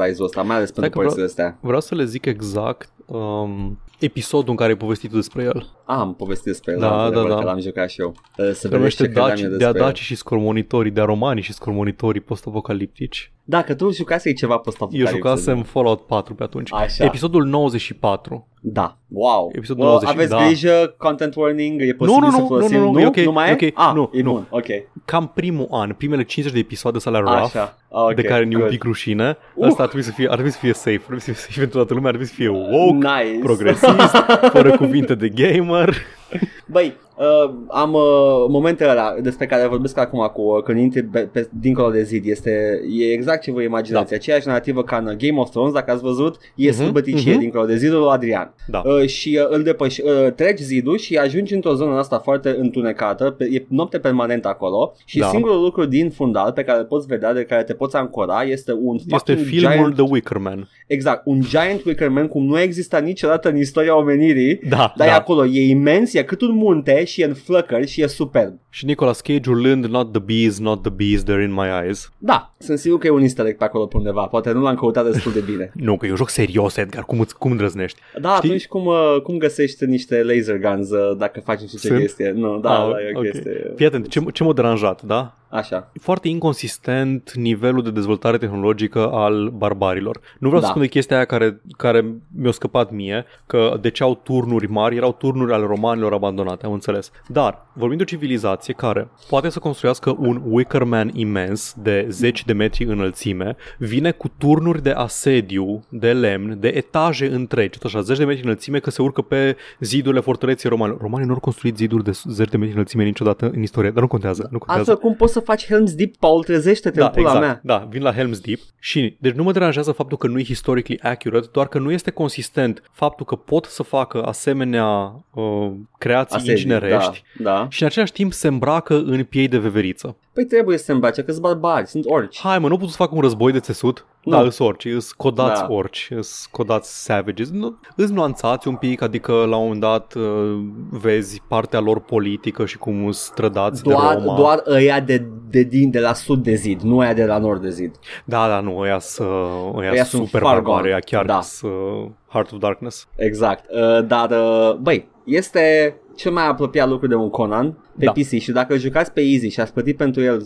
Rise-ul 0.00 0.26
ăsta, 0.26 0.42
mai 0.42 0.56
ales 0.56 0.68
Stai 0.68 0.80
pentru 0.80 0.98
că 0.98 1.04
părțile 1.04 1.24
astea. 1.24 1.58
Vreau 1.60 1.80
să 1.80 1.94
le 1.94 2.04
zic 2.04 2.24
exact 2.24 2.92
um, 3.06 3.78
episodul 4.00 4.50
în 4.50 4.56
care 4.56 4.70
ai 4.70 4.76
povestit 4.76 5.10
tu 5.10 5.16
despre 5.16 5.42
el. 5.42 5.66
Ah, 5.84 5.96
am 5.98 6.14
povestit 6.14 6.46
despre 6.46 6.72
el, 6.72 6.78
Da, 6.78 6.86
într-adevăr, 7.04 7.28
da, 7.28 7.34
da. 7.34 7.40
că 7.40 7.46
l-am 7.46 7.60
jucat 7.60 7.90
și 7.90 8.00
eu. 8.00 8.08
Uh, 8.08 8.14
Să 8.36 8.42
Se 8.44 8.44
vedeți 8.52 8.74
numește 8.74 9.02
ce 9.02 9.08
credeam 9.08 9.28
Daci, 9.28 9.40
eu 9.40 9.48
de 9.48 9.56
despre 9.56 9.78
el. 9.78 9.82
Adaci 9.84 10.00
și 10.00 10.14
scormonitorii, 10.14 10.90
de 10.90 11.00
romanii 11.00 11.42
și 11.42 11.52
scormonitorii 11.52 12.20
post-apocaliptici. 12.20 13.32
Da, 13.46 13.62
că 13.62 13.74
tu 13.74 13.90
jucasei 13.90 14.34
ceva 14.34 14.56
post 14.58 14.78
Eu 14.90 15.06
jucasem 15.06 15.62
Fallout 15.62 16.00
4 16.06 16.34
pe 16.34 16.42
atunci. 16.42 16.72
Așa. 16.72 17.04
Episodul 17.04 17.44
94. 17.44 18.48
Da, 18.60 18.98
wow. 19.08 19.50
Episodul 19.54 19.82
Well, 19.84 19.94
90, 20.02 20.14
aveți 20.14 20.30
da. 20.30 20.44
grijă, 20.46 20.94
content 20.98 21.34
warning, 21.34 21.80
e 21.80 21.86
Nu, 21.86 21.94
posibil 21.96 22.20
nu, 22.20 22.30
să 22.30 22.40
nu, 22.40 22.46
folosim. 22.46 22.78
nu, 22.80 22.90
nu, 22.90 23.00
e 23.00 23.06
ok, 23.06 23.16
nu 23.16 23.32
mai 23.32 23.48
e 23.50 23.52
ok. 23.52 23.70
Ah, 23.74 23.92
Nu, 23.94 24.10
e 24.12 24.22
nu. 24.22 24.32
bun, 24.32 24.46
ok. 24.50 24.66
Cam 25.04 25.30
primul 25.34 25.66
an, 25.70 25.92
primele 25.92 26.22
50 26.24 26.52
de 26.54 26.58
episoade 26.58 26.98
sale 26.98 27.18
rough, 27.18 27.30
Așa, 27.42 27.78
ah, 27.94 28.02
ok, 28.02 28.14
de 28.14 28.22
care 28.22 28.44
ne-e 28.44 28.54
un 28.54 28.60
good. 28.60 28.70
pic 28.72 28.82
rușine, 28.82 29.36
Uh. 29.54 29.66
ăsta 29.66 29.82
ar 29.82 29.88
trebui 29.88 30.06
să 30.06 30.12
fie, 30.12 30.26
ar 30.26 30.32
trebui 30.32 30.50
să 30.50 30.58
fie 30.60 30.72
safe, 30.72 30.90
ar 30.90 30.98
trebui 31.00 31.20
să 31.20 31.30
fie 31.30 31.40
safe 31.40 31.58
pentru 31.58 31.76
toată 31.76 31.94
lumea, 31.94 32.08
ar 32.10 32.14
trebui 32.16 32.32
să 32.34 32.40
fie 32.40 32.48
woke, 32.48 33.06
Nice. 33.06 33.38
progresist, 33.42 34.16
fără 34.52 34.70
cuvinte 34.76 35.14
de 35.14 35.28
gamer. 35.28 35.94
Băi, 36.66 36.96
uh, 37.16 37.54
am 37.68 37.92
uh, 37.92 38.00
momentele 38.48 38.90
alea 38.90 39.16
despre 39.20 39.46
care 39.46 39.66
vorbesc 39.66 39.98
acum 39.98 40.30
cu 40.32 40.42
uh, 40.42 40.62
când 40.62 40.78
intri 40.78 41.02
pe, 41.02 41.18
pe, 41.18 41.48
dincolo 41.60 41.90
de 41.90 42.02
zid. 42.02 42.26
Este, 42.26 42.80
e 42.98 43.12
exact 43.12 43.42
ce 43.42 43.52
vă 43.52 43.62
imaginați. 43.62 44.10
Da. 44.10 44.16
Aceeași 44.16 44.46
narrativă 44.46 44.82
ca 44.82 44.96
în 44.96 45.04
Game 45.18 45.40
of 45.40 45.50
Thrones, 45.50 45.72
dacă 45.72 45.90
ați 45.90 46.02
văzut, 46.02 46.36
e 46.54 46.64
Mhm, 46.68 46.72
uh-huh, 46.72 46.76
sălbăticie 46.76 47.30
mhm. 47.32 47.40
dincolo 47.40 47.64
de 47.64 47.76
zidul 47.76 47.98
lui 47.98 48.08
Adrian. 48.10 48.54
Da. 48.66 48.82
Uh, 48.84 49.06
și 49.06 49.38
uh, 49.42 49.46
îl 49.56 49.62
depăși, 49.62 50.00
uh, 50.02 50.32
treci 50.32 50.58
zidul 50.58 50.98
și 50.98 51.16
ajungi 51.16 51.54
într-o 51.54 51.74
zonă 51.74 51.98
asta 51.98 52.18
foarte 52.18 52.56
întunecată, 52.58 53.30
pe, 53.30 53.48
e 53.52 53.64
noapte 53.68 53.98
permanentă 53.98 54.48
acolo 54.48 54.92
și 55.04 55.18
Da. 55.18 55.26
singurul 55.26 55.60
lucru 55.60 55.84
din 55.84 56.10
fundal 56.10 56.52
pe 56.52 56.62
care 56.64 56.78
îl 56.78 56.84
poți 56.84 57.06
vedea, 57.06 57.32
de 57.32 57.42
care 57.44 57.62
te 57.62 57.72
poți 57.74 57.96
ancora, 57.96 58.42
este 58.42 58.72
un 58.82 58.94
Este 58.94 59.14
fucking 59.16 59.38
filmul 59.46 59.74
giant, 59.74 59.94
The 59.94 60.04
Wicker 60.10 60.36
Man. 60.38 60.68
exact, 60.86 61.22
un 61.24 61.40
giant 61.40 61.84
wicker 61.84 62.08
man 62.08 62.28
cum 62.28 62.44
nu 62.44 62.58
exista 62.60 62.98
niciodată 62.98 63.48
în 63.48 63.56
istoria 63.56 63.96
omenirii, 63.96 64.60
Da, 64.68 64.92
dar 64.96 65.06
e 65.06 65.10
da. 65.10 65.16
acolo, 65.16 65.46
e 65.46 65.68
imens, 65.68 66.14
e 66.14 66.22
cât 66.22 66.40
un 66.40 66.53
munte 66.54 67.04
și 67.04 67.20
e 67.20 67.24
în 67.24 67.34
flăcări 67.34 67.86
și 67.86 68.02
e 68.02 68.06
superb. 68.06 68.58
Și 68.70 68.84
Nicolas 68.84 69.20
Cage 69.20 69.50
urlând 69.50 69.84
Not 69.84 70.12
the 70.12 70.20
bees, 70.20 70.58
not 70.58 70.82
the 70.82 70.90
bees, 70.90 71.22
they're 71.22 71.42
in 71.42 71.52
my 71.52 71.66
eyes. 71.84 72.10
Da, 72.18 72.54
sunt 72.58 72.78
sigur 72.78 72.98
că 72.98 73.06
e 73.06 73.10
un 73.10 73.20
easter 73.22 73.46
egg 73.46 73.56
pe 73.56 73.64
acolo 73.64 73.86
pe 73.86 73.96
undeva, 73.96 74.26
poate 74.26 74.52
nu 74.52 74.60
l-am 74.62 74.74
căutat 74.74 75.10
destul 75.12 75.32
de 75.32 75.40
bine. 75.40 75.72
Nu, 75.86 75.96
că 75.96 76.06
e 76.06 76.10
un 76.10 76.16
joc 76.16 76.28
serios, 76.28 76.76
Edgar, 76.76 77.04
cum, 77.04 77.20
îți- 77.20 77.38
cum 77.38 77.50
îndrăznești? 77.50 78.00
Da, 78.20 78.34
Știi? 78.34 78.48
atunci 78.48 78.66
cum, 78.66 78.86
uh, 78.86 79.16
cum 79.22 79.38
găsești 79.38 79.84
niște 79.84 80.22
laser 80.22 80.58
guns 80.58 80.90
uh, 80.90 81.16
dacă 81.18 81.40
faci 81.40 81.60
nu 81.60 81.66
știu 81.66 81.78
ce 81.78 81.86
Sunt? 81.86 82.00
chestie? 82.00 82.30
Nu, 82.36 82.58
da, 82.60 82.70
Ah, 82.84 82.90
da, 82.92 83.00
e 83.00 83.12
o 83.14 83.18
ok. 83.18 83.24
chestie. 83.30 83.72
Fii 83.76 83.86
atent, 83.86 84.08
ce, 84.08 84.20
ce 84.32 84.42
m-a 84.42 84.52
deranjat, 84.52 85.02
da? 85.02 85.34
Așa. 85.54 85.90
E 85.92 85.98
foarte 86.00 86.28
inconsistent 86.28 87.32
nivelul 87.34 87.82
de 87.82 87.90
dezvoltare 87.90 88.38
tehnologică 88.38 89.10
al 89.10 89.48
barbarilor. 89.48 90.20
Nu 90.38 90.46
vreau 90.48 90.60
Da. 90.60 90.66
să 90.66 90.66
spun 90.66 90.82
de 90.82 90.88
chestia 90.88 91.16
aia 91.16 91.24
care, 91.24 91.60
care 91.76 92.14
mi-a 92.36 92.50
scăpat 92.50 92.90
mie, 92.90 93.24
că 93.46 93.78
de 93.80 93.90
ce 93.90 94.02
au 94.02 94.14
turnuri 94.14 94.70
mari, 94.70 94.96
erau 94.96 95.12
turnuri 95.12 95.52
ale 95.52 95.66
romanilor 95.66 96.12
abandonate, 96.12 96.66
am 96.66 96.72
înțeles. 96.72 97.10
Dar 97.28 97.66
vorbim 97.72 97.96
de 97.96 98.02
o 98.02 98.06
civilizație 98.06 98.74
care 98.74 99.08
poate 99.28 99.48
să 99.48 99.58
construiască 99.58 100.16
un 100.18 100.42
Wickerman 100.44 101.10
imens 101.12 101.74
de 101.82 102.06
10 102.10 102.42
de 102.46 102.52
metri 102.52 102.84
înălțime, 102.84 103.56
vine 103.78 104.10
cu 104.10 104.28
turnuri 104.38 104.82
de 104.82 104.90
asediu, 104.90 105.84
de 105.88 106.12
lemn, 106.12 106.60
de 106.60 106.68
etaje 106.68 107.26
întregi, 107.26 107.78
tot 107.78 107.84
așa, 107.84 108.00
10 108.00 108.18
de 108.18 108.24
metri 108.24 108.42
înălțime, 108.42 108.78
că 108.78 108.90
se 108.90 109.02
urcă 109.02 109.22
pe 109.22 109.56
zidurile 109.80 110.20
fortăreții 110.20 110.68
romanilor. 110.68 111.00
Romanii 111.00 111.26
nu 111.26 111.32
au 111.32 111.40
construit 111.40 111.76
ziduri 111.76 112.04
de 112.04 112.10
10 112.24 112.50
de 112.50 112.56
metri 112.56 112.72
înălțime 112.72 113.04
niciodată 113.04 113.50
în 113.54 113.62
istorie, 113.62 113.90
dar 113.90 114.02
nu 114.02 114.08
contează, 114.08 114.48
nu 114.50 114.58
contează. 114.58 114.90
Altfel, 114.90 115.08
cum 115.08 115.16
poți 115.16 115.32
să 115.32 115.40
faci 115.44 115.64
Helm's 115.64 115.94
Deep, 115.96 116.16
Paul, 116.16 116.44
trezește-te 116.44 116.98
Da, 116.98 117.04
în 117.04 117.10
pula 117.10 117.24
exact. 117.26 117.44
mea. 117.44 117.60
Da, 117.62 117.86
vin 117.90 118.02
la 118.02 118.14
Helm's 118.14 118.40
Deep 118.42 118.58
și 118.78 119.16
deci 119.20 119.34
nu 119.34 119.42
mă 119.42 119.52
deranjează 119.52 119.92
faptul 119.92 120.16
că 120.16 120.26
nu 120.26 120.38
e 120.38 120.44
historically 120.44 121.00
accurate, 121.02 121.48
doar 121.52 121.68
că 121.68 121.78
nu 121.78 121.92
este 121.92 122.10
consistent 122.10 122.82
faptul 122.92 123.26
că 123.26 123.34
pot 123.34 123.64
să 123.64 123.82
facă 123.82 124.22
asemenea 124.22 124.86
uh, 125.34 125.70
creații 125.98 126.36
Asedii, 126.36 126.52
inginerești 126.52 127.22
Da, 127.38 127.50
da. 127.50 127.66
și 127.70 127.82
în 127.82 127.88
același 127.88 128.12
timp 128.12 128.32
se 128.32 128.48
îmbracă 128.48 128.94
în 128.94 129.24
piei 129.24 129.48
de 129.48 129.58
veveriță. 129.58 130.16
Păi 130.34 130.44
trebuie 130.44 130.78
să 130.78 130.84
se 130.84 130.92
îmbrace, 130.92 131.22
că 131.22 131.30
sunt 131.30 131.42
barbari, 131.42 131.86
sunt 131.86 132.04
orci. 132.08 132.40
Hai 132.40 132.58
mă, 132.58 132.68
nu 132.68 132.76
pot 132.76 132.88
să 132.88 132.96
fac 132.96 133.12
un 133.12 133.20
război 133.20 133.52
de 133.52 133.58
țesut? 133.60 134.06
Nu. 134.24 134.32
Da, 134.32 134.40
îs 134.40 134.58
orci, 134.58 134.84
îs 134.84 135.12
codați 135.12 135.60
Da. 135.60 135.66
orci, 135.70 136.08
îs 136.10 136.48
codați 136.50 137.04
savages. 137.04 137.50
Nu, 137.50 137.78
îs 137.96 138.10
nuanțați 138.10 138.68
un 138.68 138.76
pic, 138.76 139.02
adică 139.02 139.32
la 139.32 139.56
un 139.56 139.62
moment 139.62 139.80
dat 139.80 140.14
uh, 140.14 140.58
vezi 140.90 141.42
partea 141.48 141.80
lor 141.80 142.00
politică 142.00 142.64
și 142.66 142.78
cum 142.78 143.06
îs 143.06 143.32
trădați 143.34 143.82
Doar, 143.82 144.14
de 144.16 144.22
Roma. 144.24 144.36
doar 144.36 144.62
ăia 144.66 145.00
de, 145.00 145.26
de, 145.50 145.62
din, 145.62 145.90
de 145.90 146.00
la 146.00 146.12
sud 146.12 146.42
de 146.42 146.54
zid, 146.54 146.80
nu 146.80 146.96
ăia 146.98 147.12
de 147.14 147.24
la 147.24 147.38
nord 147.38 147.62
de 147.62 147.70
zid. 147.70 147.94
Da, 148.24 148.48
da, 148.48 148.60
nu, 148.60 148.78
ăia 148.78 148.98
sunt 148.98 149.28
ăia 149.76 149.90
Ăia 149.90 150.04
sunt 150.04 150.06
sunt 150.06 150.24
super 150.24 150.40
far 150.40 150.52
barbari, 150.52 150.76
gone. 150.76 150.88
ăia 150.88 150.98
chiar 151.00 151.24
Da. 151.24 151.40
sunt 151.40 151.72
uh, 151.72 152.06
Heart 152.28 152.52
of 152.52 152.58
Darkness. 152.58 153.08
Exact. 153.16 153.64
Uh, 153.70 154.06
dar, 154.06 154.30
uh, 154.30 154.74
băi, 154.74 155.08
este 155.24 155.94
cel 156.16 156.32
mai 156.32 156.46
apropiat 156.48 156.88
lucru 156.88 157.06
de 157.06 157.14
un 157.14 157.30
Conan 157.30 157.78
pe 157.98 158.04
Da. 158.04 158.12
PC 158.12 158.26
și 158.28 158.52
dacă 158.52 158.72
îl 158.72 158.78
jucați 158.78 159.12
pe 159.12 159.20
Easy 159.20 159.48
și 159.48 159.60
ați 159.60 159.72
plătit 159.72 159.96
pentru 159.96 160.22
el 160.22 160.42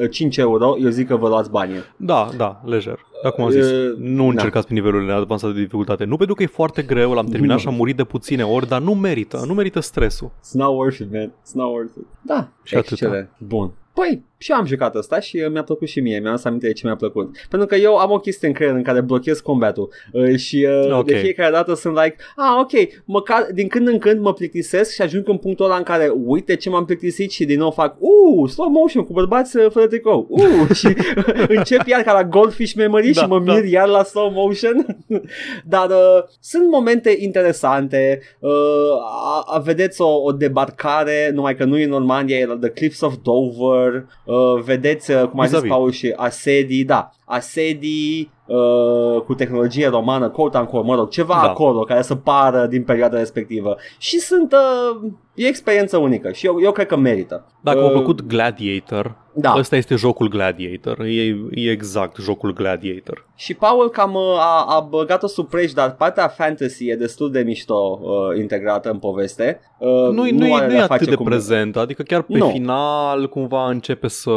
uh, 0.00 0.10
5 0.10 0.36
euro, 0.36 0.76
eu 0.80 0.88
zic 0.88 1.06
că 1.06 1.16
vă 1.16 1.28
luați 1.28 1.50
banii. 1.50 1.76
Da, 1.96 2.28
da, 2.36 2.60
lejer. 2.64 2.98
Dar 3.22 3.32
cum 3.32 3.44
am 3.44 3.50
zis, 3.50 3.70
Uh, 3.70 3.96
nu 3.98 4.26
încercați 4.26 4.66
pe 4.66 4.72
nivelurile 4.74 5.12
avansate 5.12 5.52
de 5.52 5.60
dificultate. 5.60 6.04
Nu 6.04 6.16
pentru 6.16 6.34
că 6.34 6.42
e 6.42 6.46
foarte 6.46 6.82
greu, 6.82 7.12
l-am 7.12 7.26
terminat 7.26 7.54
Nu. 7.56 7.60
și 7.62 7.68
am 7.68 7.74
murit 7.74 7.96
de 7.96 8.04
puține 8.04 8.42
ori, 8.44 8.68
dar 8.68 8.80
nu 8.80 8.94
merită, 8.94 9.42
nu 9.46 9.54
merită 9.54 9.80
stresul. 9.80 10.30
It's 10.30 10.52
not 10.52 10.76
worth 10.76 10.98
it, 10.98 11.12
man. 11.12 11.28
It's 11.30 11.52
not 11.52 11.70
worth 11.72 11.92
it. 11.98 12.06
Da, 12.22 12.48
Și 12.62 12.74
atâta. 12.76 12.90
excelent. 12.92 13.30
Bun. 13.38 13.72
Păi, 13.94 14.22
și 14.42 14.50
eu 14.50 14.56
am 14.56 14.66
jucat 14.66 14.94
asta 14.94 15.20
și 15.20 15.36
uh, 15.36 15.50
mi-a 15.50 15.62
plăcut 15.62 15.88
și 15.88 16.00
mie, 16.00 16.18
mi-am 16.18 16.32
adus 16.32 16.44
aminte 16.44 16.66
de 16.66 16.72
ce 16.72 16.86
mi-a 16.86 16.96
plăcut. 16.96 17.36
Pentru 17.50 17.68
că 17.68 17.74
eu 17.76 17.96
am 17.96 18.10
o 18.10 18.18
chestie 18.18 18.48
în 18.48 18.54
creier 18.54 18.74
în 18.74 18.82
care 18.82 19.00
blochez 19.00 19.40
combatul 19.40 19.92
uh, 20.12 20.36
și 20.36 20.66
uh, 20.86 20.92
Ok. 20.98 21.06
de 21.06 21.14
fiecare 21.14 21.52
dată 21.52 21.74
sunt 21.74 21.94
like, 22.02 22.16
ah, 22.36 22.60
ok, 22.60 23.02
măcar 23.04 23.46
din 23.54 23.68
când 23.68 23.88
în 23.88 23.98
când 23.98 24.20
mă 24.20 24.32
plictisesc 24.32 24.92
și 24.94 25.02
ajung 25.02 25.28
în 25.28 25.36
punctul 25.36 25.64
ăla 25.64 25.76
în 25.76 25.82
care 25.82 26.12
uite 26.24 26.56
ce 26.56 26.68
m-am 26.68 26.84
plictisit 26.84 27.30
și 27.30 27.44
din 27.44 27.58
nou 27.58 27.70
fac, 27.70 27.96
uh, 27.98 28.50
slow 28.50 28.68
motion 28.68 29.04
cu 29.04 29.12
bărbați 29.12 29.56
uh, 29.56 29.66
fără 29.70 29.86
tricou, 29.86 30.26
uh, 30.28 30.74
și 30.80 30.88
încep 31.56 31.86
iar 31.86 32.02
ca 32.02 32.12
la 32.12 32.24
Goldfish 32.24 32.74
Memory 32.74 33.12
Da, 33.12 33.20
și 33.20 33.28
mă 33.28 33.40
da. 33.40 33.52
mir 33.52 33.64
iar 33.64 33.88
la 33.88 34.02
slow 34.02 34.30
motion. 34.30 34.86
Dar 35.64 35.88
uh, 35.90 36.22
sunt 36.40 36.70
momente 36.70 37.16
interesante, 37.18 38.20
uh, 38.38 38.50
a, 39.34 39.44
a, 39.46 39.58
vedeți 39.58 40.00
o, 40.00 40.22
o 40.22 40.32
debarcare, 40.32 41.30
numai 41.34 41.56
că 41.56 41.64
nu 41.64 41.78
e 41.78 41.84
în 41.84 41.90
Normandia, 41.90 42.38
e 42.38 42.46
la 42.46 42.56
The 42.56 42.68
Cliffs 42.70 43.00
of 43.00 43.14
Dover, 43.22 44.06
uh, 44.24 44.31
vedeți, 44.64 45.10
uh, 45.10 45.28
cum 45.28 45.40
a 45.40 45.42
zis 45.42 45.50
Vis-a-vis. 45.52 45.70
Paul, 45.70 45.90
și 45.90 46.12
asedii, 46.16 46.84
da, 46.84 47.10
asedii 47.32 48.30
uh, 48.46 49.20
cu 49.26 49.34
tehnologie 49.34 49.88
romană, 49.88 50.28
quote 50.28 50.58
unquote, 50.58 50.86
mă 50.86 50.94
rog, 50.94 51.08
ceva 51.08 51.38
Da. 51.42 51.48
acolo 51.48 51.80
care 51.80 52.02
să 52.02 52.14
pară 52.14 52.66
din 52.66 52.82
perioada 52.82 53.18
respectivă. 53.18 53.76
Și 53.98 54.18
sunt, 54.18 54.52
uh, 54.52 55.10
e 55.34 55.44
o 55.44 55.48
experiență 55.48 55.96
unică 55.96 56.32
și 56.32 56.46
eu, 56.46 56.60
eu 56.62 56.72
cred 56.72 56.86
că 56.86 56.96
merită. 56.96 57.46
Dacă 57.60 57.78
Uh, 57.78 57.84
v-a 57.84 57.90
plăcut 57.90 58.22
Gladiator, 58.26 59.16
Da. 59.34 59.54
ăsta 59.56 59.76
este 59.76 59.94
jocul 59.94 60.28
Gladiator. 60.28 61.00
E, 61.00 61.36
e 61.50 61.70
exact 61.70 62.16
jocul 62.20 62.52
Gladiator. 62.52 63.26
Și 63.36 63.54
Paul 63.54 63.88
cam 63.90 64.14
uh, 64.14 64.22
a, 64.38 64.64
a 64.76 64.80
băgat-o 64.80 65.26
sub 65.26 65.48
preș, 65.48 65.72
dar 65.72 65.94
partea 65.94 66.28
fantasy 66.28 66.88
e 66.88 66.96
destul 66.96 67.30
de 67.30 67.40
mișto 67.40 68.00
uh, 68.02 68.38
integrată 68.40 68.90
în 68.90 68.98
poveste. 68.98 69.60
Uh, 69.78 69.88
Nu, 69.88 70.12
nu, 70.30 70.46
e, 70.46 70.54
are 70.54 70.66
nu 70.66 70.72
e 70.72 70.74
de-a 70.74 70.82
atât 70.84 70.96
face 70.96 71.04
de 71.10 71.14
cu- 71.14 71.22
prezent, 71.22 71.76
adică 71.76 72.02
chiar 72.02 72.22
pe 72.22 72.36
Nu. 72.38 72.48
final 72.48 73.28
cumva 73.28 73.68
începe 73.68 74.08
să... 74.08 74.30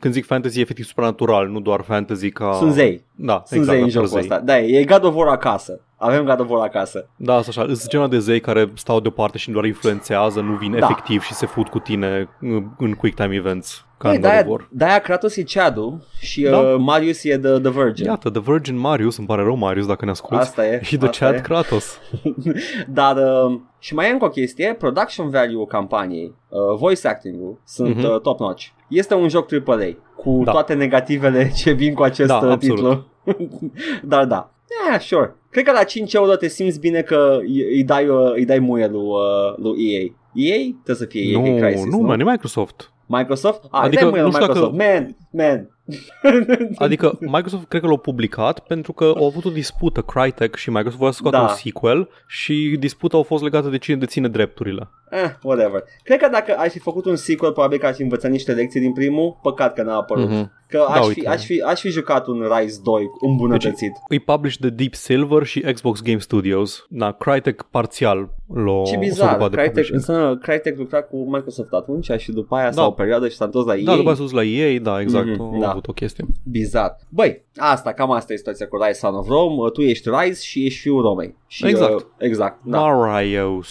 Când 0.00 0.14
zic 0.14 0.26
fantasy, 0.26 0.58
e 0.58 0.62
efectiv 0.62 0.84
supranatural, 0.84 1.48
nu 1.48 1.60
doar 1.60 1.80
fantasy 1.80 2.30
ca... 2.44 2.52
Sunt 2.52 2.72
zei. 2.72 3.04
Da, 3.14 3.42
Sunt 3.46 3.60
exact, 3.60 3.66
zei 3.66 3.78
în 3.78 3.84
da, 3.84 3.92
jocul 3.92 4.08
zei. 4.08 4.20
ăsta. 4.20 4.38
Da, 4.40 4.58
e 4.58 4.84
God 4.84 5.04
of 5.04 5.14
War 5.16 5.26
acasă. 5.28 5.80
Avem 5.96 6.24
God 6.24 6.40
of 6.40 6.48
War 6.50 6.64
acasă. 6.66 7.08
Da, 7.16 7.34
asta 7.34 7.60
așa. 7.60 7.74
Sunt 7.74 7.88
genul 7.88 8.08
de 8.08 8.18
zei 8.18 8.40
care 8.40 8.70
stau 8.74 9.00
deoparte 9.00 9.38
și 9.38 9.50
doar 9.50 9.64
influențează, 9.64 10.40
nu 10.40 10.52
vin 10.52 10.70
Da. 10.70 10.76
efectiv 10.90 11.22
și 11.22 11.32
se 11.34 11.46
fut 11.46 11.68
cu 11.68 11.78
tine 11.78 12.28
în- 12.40 12.64
în 12.78 12.92
quick 12.94 13.16
time 13.16 13.34
events 13.34 13.86
ca 13.98 14.08
Păi, 14.08 14.16
în 14.16 14.22
God 14.22 14.30
of 14.30 14.36
de-aia, 14.36 14.50
War. 14.50 14.68
de-aia 14.70 14.98
Kratos 14.98 15.36
e 15.36 15.42
Chadu 15.42 16.04
și 16.18 16.42
Da. 16.42 16.58
uh, 16.58 16.74
Marius 16.78 17.24
e 17.24 17.38
the, 17.38 17.58
the 17.58 17.70
Virgin. 17.70 18.06
Iată, 18.06 18.30
The 18.30 18.40
Virgin 18.40 18.78
Marius, 18.78 19.16
îmi 19.18 19.26
pare 19.26 19.42
rău 19.42 19.54
Marius 19.56 19.86
dacă 19.86 20.04
ne 20.04 20.10
asculti. 20.10 20.42
Asta 20.42 20.66
e. 20.66 20.80
Și 20.82 20.96
The 20.96 21.06
asta 21.08 21.24
Chad 21.26 21.34
e. 21.36 21.40
Kratos. 21.40 21.98
Dar 22.98 23.16
uh, 23.16 23.60
și 23.78 23.94
mai 23.94 24.08
e 24.08 24.12
încă 24.12 24.24
o 24.24 24.28
chestie, 24.28 24.74
production 24.78 25.28
value-ul 25.30 25.66
campaniei, 25.66 26.34
uh, 26.48 26.58
voice 26.78 27.08
acting-ul 27.08 27.60
sunt 27.64 27.96
Mhm. 27.96 28.04
uh, 28.04 28.20
top 28.20 28.40
notch. 28.40 28.66
Este 28.88 29.14
un 29.14 29.28
joc 29.28 29.46
AAA 29.52 29.96
cu 30.22 30.40
Da. 30.44 30.50
toate 30.50 30.74
negativele 30.74 31.50
ce 31.56 31.70
vin 31.72 31.94
cu 31.94 32.02
acest 32.02 32.28
Da, 32.28 32.36
uh, 32.42 32.50
absolut. 32.50 32.76
titlu. 32.78 33.04
Dar 34.12 34.24
da. 34.24 34.50
Yeah, 34.88 35.00
sure. 35.00 35.34
Cred 35.50 35.64
că 35.64 35.72
la 35.72 35.82
5 35.84 36.14
euro 36.14 36.34
te 36.36 36.48
simți 36.48 36.80
bine 36.80 37.00
că 37.02 37.36
îi 37.40 37.62
îi 37.74 37.84
dai, 37.84 38.06
uh, 38.08 38.32
îi 38.34 38.44
dai 38.44 38.58
muie 38.58 38.86
lui, 38.86 39.00
uh, 39.00 39.56
lui 39.56 39.92
EA. 39.92 40.00
EA? 40.34 40.56
Trebuie 40.84 40.96
să 40.96 41.04
fie 41.04 41.22
EA, 41.22 41.38
nu, 41.38 41.44
că 41.44 41.48
e 41.50 41.60
Crysis, 41.70 41.84
nu, 41.90 41.98
man, 41.98 42.20
e 42.20 42.24
Microsoft. 42.24 42.92
Microsoft? 43.06 43.62
Ah, 43.70 43.80
Adică, 43.84 44.00
dai 44.02 44.10
muie 44.10 44.22
nu 44.22 44.28
lui 44.28 44.34
știu 44.40 44.46
dacă- 44.46 44.58
Microsoft. 44.70 44.92
Man, 44.94 45.16
man. 45.32 45.68
Adică 46.76 47.18
Microsoft 47.20 47.68
cred 47.68 47.80
că 47.80 47.86
l-au 47.86 47.96
publicat 47.96 48.58
pentru 48.66 48.92
că 48.92 49.04
au 49.04 49.26
avut 49.26 49.44
o 49.44 49.50
dispută 49.50 50.00
Crytek 50.00 50.54
și 50.54 50.68
Microsoft 50.70 50.98
voia 50.98 51.10
să 51.10 51.16
scoată 51.16 51.36
Da. 51.36 51.42
un 51.42 51.48
sequel 51.48 52.08
și 52.26 52.76
disputa 52.78 53.16
au 53.16 53.22
fost 53.22 53.42
legată 53.42 53.68
de 53.68 53.78
cine 53.78 53.96
deține 53.96 54.28
drepturile. 54.28 54.88
Eh, 55.10 55.30
whatever. 55.42 55.82
Cred 56.04 56.18
că 56.20 56.28
dacă 56.32 56.54
aș 56.58 56.70
fi 56.72 56.78
făcut 56.78 57.04
un 57.04 57.16
sequel, 57.16 57.52
probabil 57.52 57.78
că 57.78 57.86
aș 57.86 57.94
fi 57.96 58.02
învățat 58.02 58.30
niște 58.30 58.52
lecții 58.52 58.80
din 58.80 58.92
primul. 58.92 59.38
Păcat 59.42 59.74
că 59.74 59.82
n-a 59.82 59.96
apărut. 59.96 60.28
Mhm. 60.30 60.52
Că 60.68 60.84
Da, 60.88 60.94
aș, 60.94 61.06
uite. 61.06 61.20
fi, 61.20 61.26
aș, 61.26 61.44
fi, 61.44 61.60
aș 61.66 61.80
fi 61.80 61.88
jucat 61.88 62.26
un 62.26 62.46
Rise 62.58 62.80
2 62.84 63.02
îmbunătățit. 63.20 63.92
Îi 64.08 64.18
publish 64.18 64.56
de 64.56 64.70
Deep 64.70 64.94
Silver 64.94 65.42
și 65.44 65.60
Xbox 65.60 66.02
Game 66.02 66.18
Studios. 66.18 66.86
Da, 66.88 67.12
Crytek 67.12 67.62
parțial 67.62 68.18
l-a 68.54 68.82
Ce 68.84 68.92
s-a 68.92 68.98
bizar, 68.98 69.28
ocupat 69.30 69.50
de 69.50 69.56
Crytek, 69.56 69.66
publishing. 69.72 69.96
înseamnă 69.98 70.36
Crytek 70.36 70.78
lucra 70.78 71.02
cu 71.02 71.16
Microsoft 71.30 71.72
atunci 71.72 72.10
și 72.18 72.32
după 72.32 72.54
aia 72.56 72.64
Da. 72.64 72.72
sau 72.72 72.86
o 72.86 72.90
perioadă 72.90 73.28
și 73.28 73.36
s-a 73.36 73.44
întors 73.44 73.66
la 73.66 73.76
ei. 73.76 73.84
Da, 73.84 73.94
după 73.96 74.06
aia 74.06 74.16
s-a 74.16 74.22
dus 74.22 74.32
la 74.32 74.42
ei, 74.42 74.78
da, 74.80 75.00
exact, 75.00 75.21
Mhm, 75.24 75.40
au 75.40 75.60
da. 75.60 75.70
avut 75.70 75.88
o 75.88 75.92
chestie. 75.92 76.24
Bizar. 76.50 76.96
Băi, 77.08 77.44
asta, 77.56 77.92
cam 77.92 78.10
asta 78.10 78.32
e 78.32 78.36
situația 78.36 78.68
cu 78.68 78.76
Rise 78.76 78.98
Son 78.98 79.14
of 79.14 79.28
Rome. 79.28 79.70
Tu 79.72 79.80
ești 79.80 80.08
Rise 80.18 80.42
și 80.42 80.64
ești 80.64 80.80
fiul 80.80 81.02
Romei. 81.02 81.36
Și, 81.46 81.66
Exact. 81.66 81.92
Uh, 81.92 82.00
exact, 82.18 82.58
da. 82.64 82.80
Marius. 82.80 83.68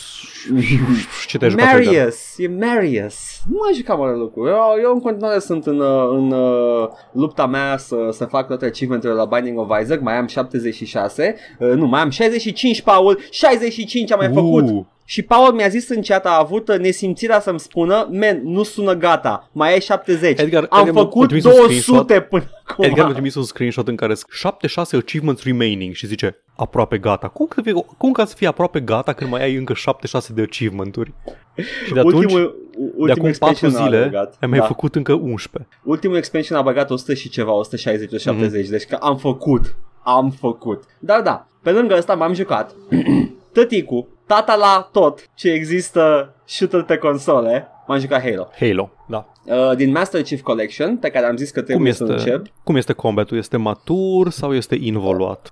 Ce 1.28 1.38
te-ai 1.38 1.52
jucat 1.52 1.76
Edgar? 1.76 1.94
Marius, 1.94 2.38
e 2.38 2.48
Marius. 2.48 3.42
Nu 3.50 3.58
mai 3.64 3.74
jucam 3.76 4.00
mare 4.00 4.16
lucru. 4.16 4.48
Eu, 4.48 4.56
eu 4.84 4.94
în 4.94 5.00
continuare 5.00 5.40
sunt 5.40 5.66
în, 5.66 5.80
uh, 5.80 6.10
în 6.12 6.32
uh, 6.32 6.88
lupta 7.12 7.46
mea 7.46 7.78
să, 7.78 7.96
să 8.12 8.26
fac 8.26 8.48
toate 8.48 8.66
achievementele 8.66 9.14
la 9.14 9.26
Binding 9.26 9.60
of 9.60 9.82
Isaac. 9.82 10.02
Mai 10.02 10.18
am 10.18 10.28
76. 10.28 11.36
Uh, 11.60 11.70
nu, 11.70 11.86
mai 11.86 12.02
am 12.02 12.10
65, 12.10 12.82
Paul. 12.82 13.20
65 13.30 14.12
am 14.12 14.20
mai 14.20 14.34
făcut. 14.34 14.86
Uh, 15.12 15.18
Și 15.18 15.22
Paul 15.22 15.54
mi-a 15.54 15.68
zis 15.68 15.90
în 15.90 16.02
chat, 16.02 16.26
a 16.26 16.38
avut 16.40 16.68
uh, 16.68 16.78
nesimțirea 16.78 17.40
să-mi 17.40 17.60
spună, 17.60 18.08
men, 18.12 18.42
nu 18.44 18.64
sună 18.64 18.94
gata, 18.94 19.50
mai 19.52 19.72
ai 19.74 19.80
70. 19.82 20.40
Edgar, 20.40 20.66
am 20.70 20.80
Edgar 20.80 20.94
mi-a 20.94 21.04
făcut 21.04 21.28
trimis 21.28 21.44
un 21.46 21.52
200 21.52 22.20
până 22.22 22.44
acum. 22.66 22.84
Edgar 22.84 23.06
mi-a 23.06 23.14
trimis 23.14 23.36
un 23.36 23.44
screenshot 23.44 23.88
în 23.88 23.96
care 23.96 24.14
sunt 24.14 24.30
76 24.32 24.96
achievements 24.96 25.44
remaining 25.44 25.94
și 25.94 26.08
zice 26.08 26.38
aproape 26.56 26.98
gata. 26.98 27.28
Cum 27.28 27.46
că, 27.46 27.62
fie, 27.62 27.74
cum 27.98 28.12
ca 28.12 28.26
să 28.26 28.36
fie 28.36 28.48
aproape 28.48 28.80
gata 28.80 29.14
când 29.14 29.30
mai 29.30 29.44
ai 29.44 29.56
încă 29.56 29.74
76 29.74 30.34
de 30.34 30.42
achievement-uri? 30.42 31.14
Și 31.86 31.94
de 31.94 32.00
atunci, 32.00 32.14
ultimul, 32.16 32.70
de 32.72 32.78
ultimul 32.96 33.10
acum 33.10 33.22
4 33.22 33.30
expansion 33.30 33.82
a 33.82 33.84
zile, 33.86 33.98
adăugat. 33.98 34.38
ai 34.42 34.48
mai 34.48 34.60
Da. 34.60 34.66
făcut 34.66 34.96
încă 34.96 35.14
11. 35.14 35.72
Ultimul 35.84 36.18
expansion 36.18 36.58
a 36.58 36.62
băgat 36.62 36.90
100 36.92 37.14
și 37.14 37.30
ceva, 37.30 37.52
160, 37.52 38.12
170, 38.12 38.62
Mhm. 38.64 38.72
deci 38.72 38.84
că 38.86 38.96
am 38.96 39.18
făcut, 39.18 39.76
am 40.04 40.30
făcut. 40.40 40.84
Dar 41.00 41.22
da, 41.22 41.48
pe 41.64 41.72
lângă 41.72 41.94
asta 41.96 42.14
m-am 42.16 42.34
jucat. 42.34 42.76
Tăticu, 43.54 44.08
tata 44.28 44.56
la 44.56 44.90
tot 44.92 45.30
ce 45.34 45.50
există 45.52 46.34
shooter 46.46 46.84
pe 46.84 46.98
console, 46.98 47.68
m-am 47.88 48.00
jucat 48.00 48.22
Halo. 48.22 48.48
Halo, 48.60 48.92
da. 49.08 49.26
Uh, 49.46 49.76
din 49.76 49.92
Master 49.92 50.22
Chief 50.22 50.42
Collection, 50.42 50.98
pe 50.98 51.10
care 51.10 51.26
am 51.26 51.36
zis 51.36 51.52
că 51.52 51.60
Cum 51.60 51.68
trebuie 51.68 51.94
să 51.94 52.04
este, 52.04 52.30
încep. 52.30 52.54
cum 52.64 52.76
este 52.76 52.94
combatul? 52.94 53.38
Este 53.38 53.58
matur 53.58 54.30
sau 54.30 54.54
este 54.54 54.76
involuat? 54.82 55.50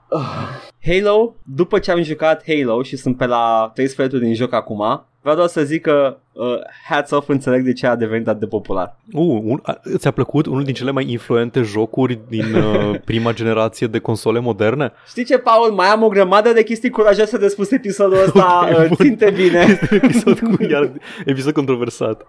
Halo, 0.84 1.36
după 1.44 1.80
ce 1.80 1.92
am 1.92 2.04
jucat 2.04 2.44
Halo 2.48 2.84
și 2.84 2.98
sunt 2.98 3.18
pe 3.18 3.26
la 3.26 3.72
3 3.74 3.88
sferturi 3.88 4.24
din 4.24 4.34
joc 4.34 4.54
acum, 4.54 5.06
vreau 5.22 5.36
doar 5.36 5.48
să 5.48 5.64
zic 5.64 5.82
că 5.82 6.18
uh, 6.32 6.56
hats 6.90 7.12
off 7.12 7.30
înțeleg 7.30 7.64
de 7.64 7.74
ce 7.74 7.88
a 7.88 7.96
devenit 7.96 8.28
atât 8.28 8.40
de 8.40 8.46
popular. 8.46 8.96
Uh, 9.14 9.42
un, 9.44 9.60
a, 9.64 9.80
ți-a 9.98 10.12
plăcut 10.12 10.46
unul 10.46 10.64
din 10.64 10.74
cele 10.74 10.92
mai 10.92 11.12
influente 11.12 11.62
jocuri 11.62 12.20
din 12.30 12.54
uh, 12.54 13.00
prima 13.06 13.34
generație 13.34 13.88
de 13.88 14.00
console 14.00 14.40
moderne? 14.40 14.92
Știi 15.08 15.24
ce, 15.24 15.38
Paul? 15.38 15.72
Mai 15.72 15.88
am 15.88 16.04
o 16.04 16.08
grămadă 16.08 16.52
de 16.54 16.64
chestii 16.64 16.90
curajoase 16.90 17.38
de 17.38 17.48
spus 17.48 17.72
episodul 17.72 18.18
ăsta. 18.26 18.68
Ok, 18.72 18.80
uh, 18.80 18.88
bun. 18.88 18.96
ținte 18.96 19.34
bine. 19.36 19.60
Este 19.70 19.88
un 19.92 20.00
episod 20.04 20.40
cu 20.40 20.64
iar, 20.70 20.92
episod 21.26 21.54
controversat. 21.54 22.28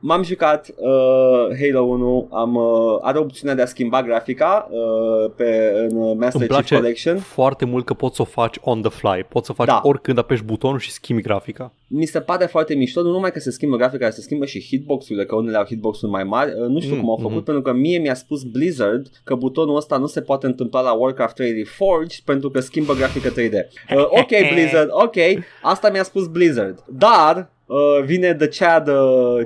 M-am 0.00 0.22
jucat 0.22 0.66
uh, 0.76 1.56
Halo 1.60 1.82
1, 1.82 2.28
am, 2.32 2.54
uh, 2.54 2.98
are 3.02 3.18
opțiunea 3.18 3.54
de 3.56 3.62
a 3.62 3.66
schimba 3.66 4.02
grafica 4.02 4.68
uh, 4.70 5.30
pe, 5.36 5.72
în 5.88 5.96
uh, 5.96 6.16
Master 6.16 6.40
Îmi 6.40 6.48
Chief 6.48 6.48
place 6.48 6.74
Collection. 6.74 7.18
foarte 7.18 7.64
mult 7.68 7.84
că 7.84 7.94
poți 7.94 8.16
să 8.16 8.22
o 8.22 8.24
faci 8.24 8.56
on 8.60 8.80
the 8.82 8.90
fly. 8.90 9.26
Poți 9.28 9.46
să 9.46 9.52
faci 9.52 9.66
Da. 9.66 9.80
oricând 9.82 10.18
apeși 10.18 10.42
butonul 10.42 10.78
și 10.78 10.90
schimbi 10.90 11.22
grafica. 11.22 11.72
Mi 11.86 12.04
se 12.06 12.20
pare 12.20 12.46
foarte 12.46 12.74
mișto, 12.74 13.02
nu 13.02 13.10
numai 13.10 13.32
că 13.32 13.38
se 13.40 13.50
schimbă 13.50 13.76
grafica, 13.76 14.10
se 14.10 14.20
schimbă 14.20 14.44
și 14.44 14.60
hitbox-urile, 14.60 15.24
că 15.24 15.34
unele 15.34 15.56
au 15.56 15.64
hitbox-uri 15.64 16.10
mai 16.12 16.24
mari. 16.24 16.50
Uh, 16.60 16.66
Nu 16.68 16.80
știu 16.80 16.94
Mm, 16.94 17.00
cum 17.00 17.10
au 17.10 17.16
făcut, 17.16 17.34
mhm. 17.34 17.44
pentru 17.44 17.62
că 17.62 17.72
mie 17.72 17.98
mi-a 17.98 18.14
spus 18.14 18.42
Blizzard 18.42 19.06
că 19.24 19.34
butonul 19.34 19.76
ăsta 19.76 19.96
nu 19.96 20.06
se 20.06 20.20
poate 20.20 20.46
întâmpla 20.46 20.80
la 20.80 20.92
Warcraft 20.92 21.34
3 21.34 21.52
Reforged 21.52 22.20
pentru 22.24 22.50
că 22.50 22.60
schimbă 22.60 22.94
grafică 22.94 23.28
3D. 23.28 23.52
Uh, 23.96 24.04
ok, 24.04 24.28
Blizzard, 24.52 24.88
ok, 24.92 25.14
asta 25.62 25.90
mi-a 25.90 26.02
spus 26.02 26.26
Blizzard. 26.26 26.84
Dar 26.88 27.50
uh, 27.66 27.76
vine 28.04 28.34
The 28.34 28.48
Chad, 28.48 28.88
uh, 28.88 28.94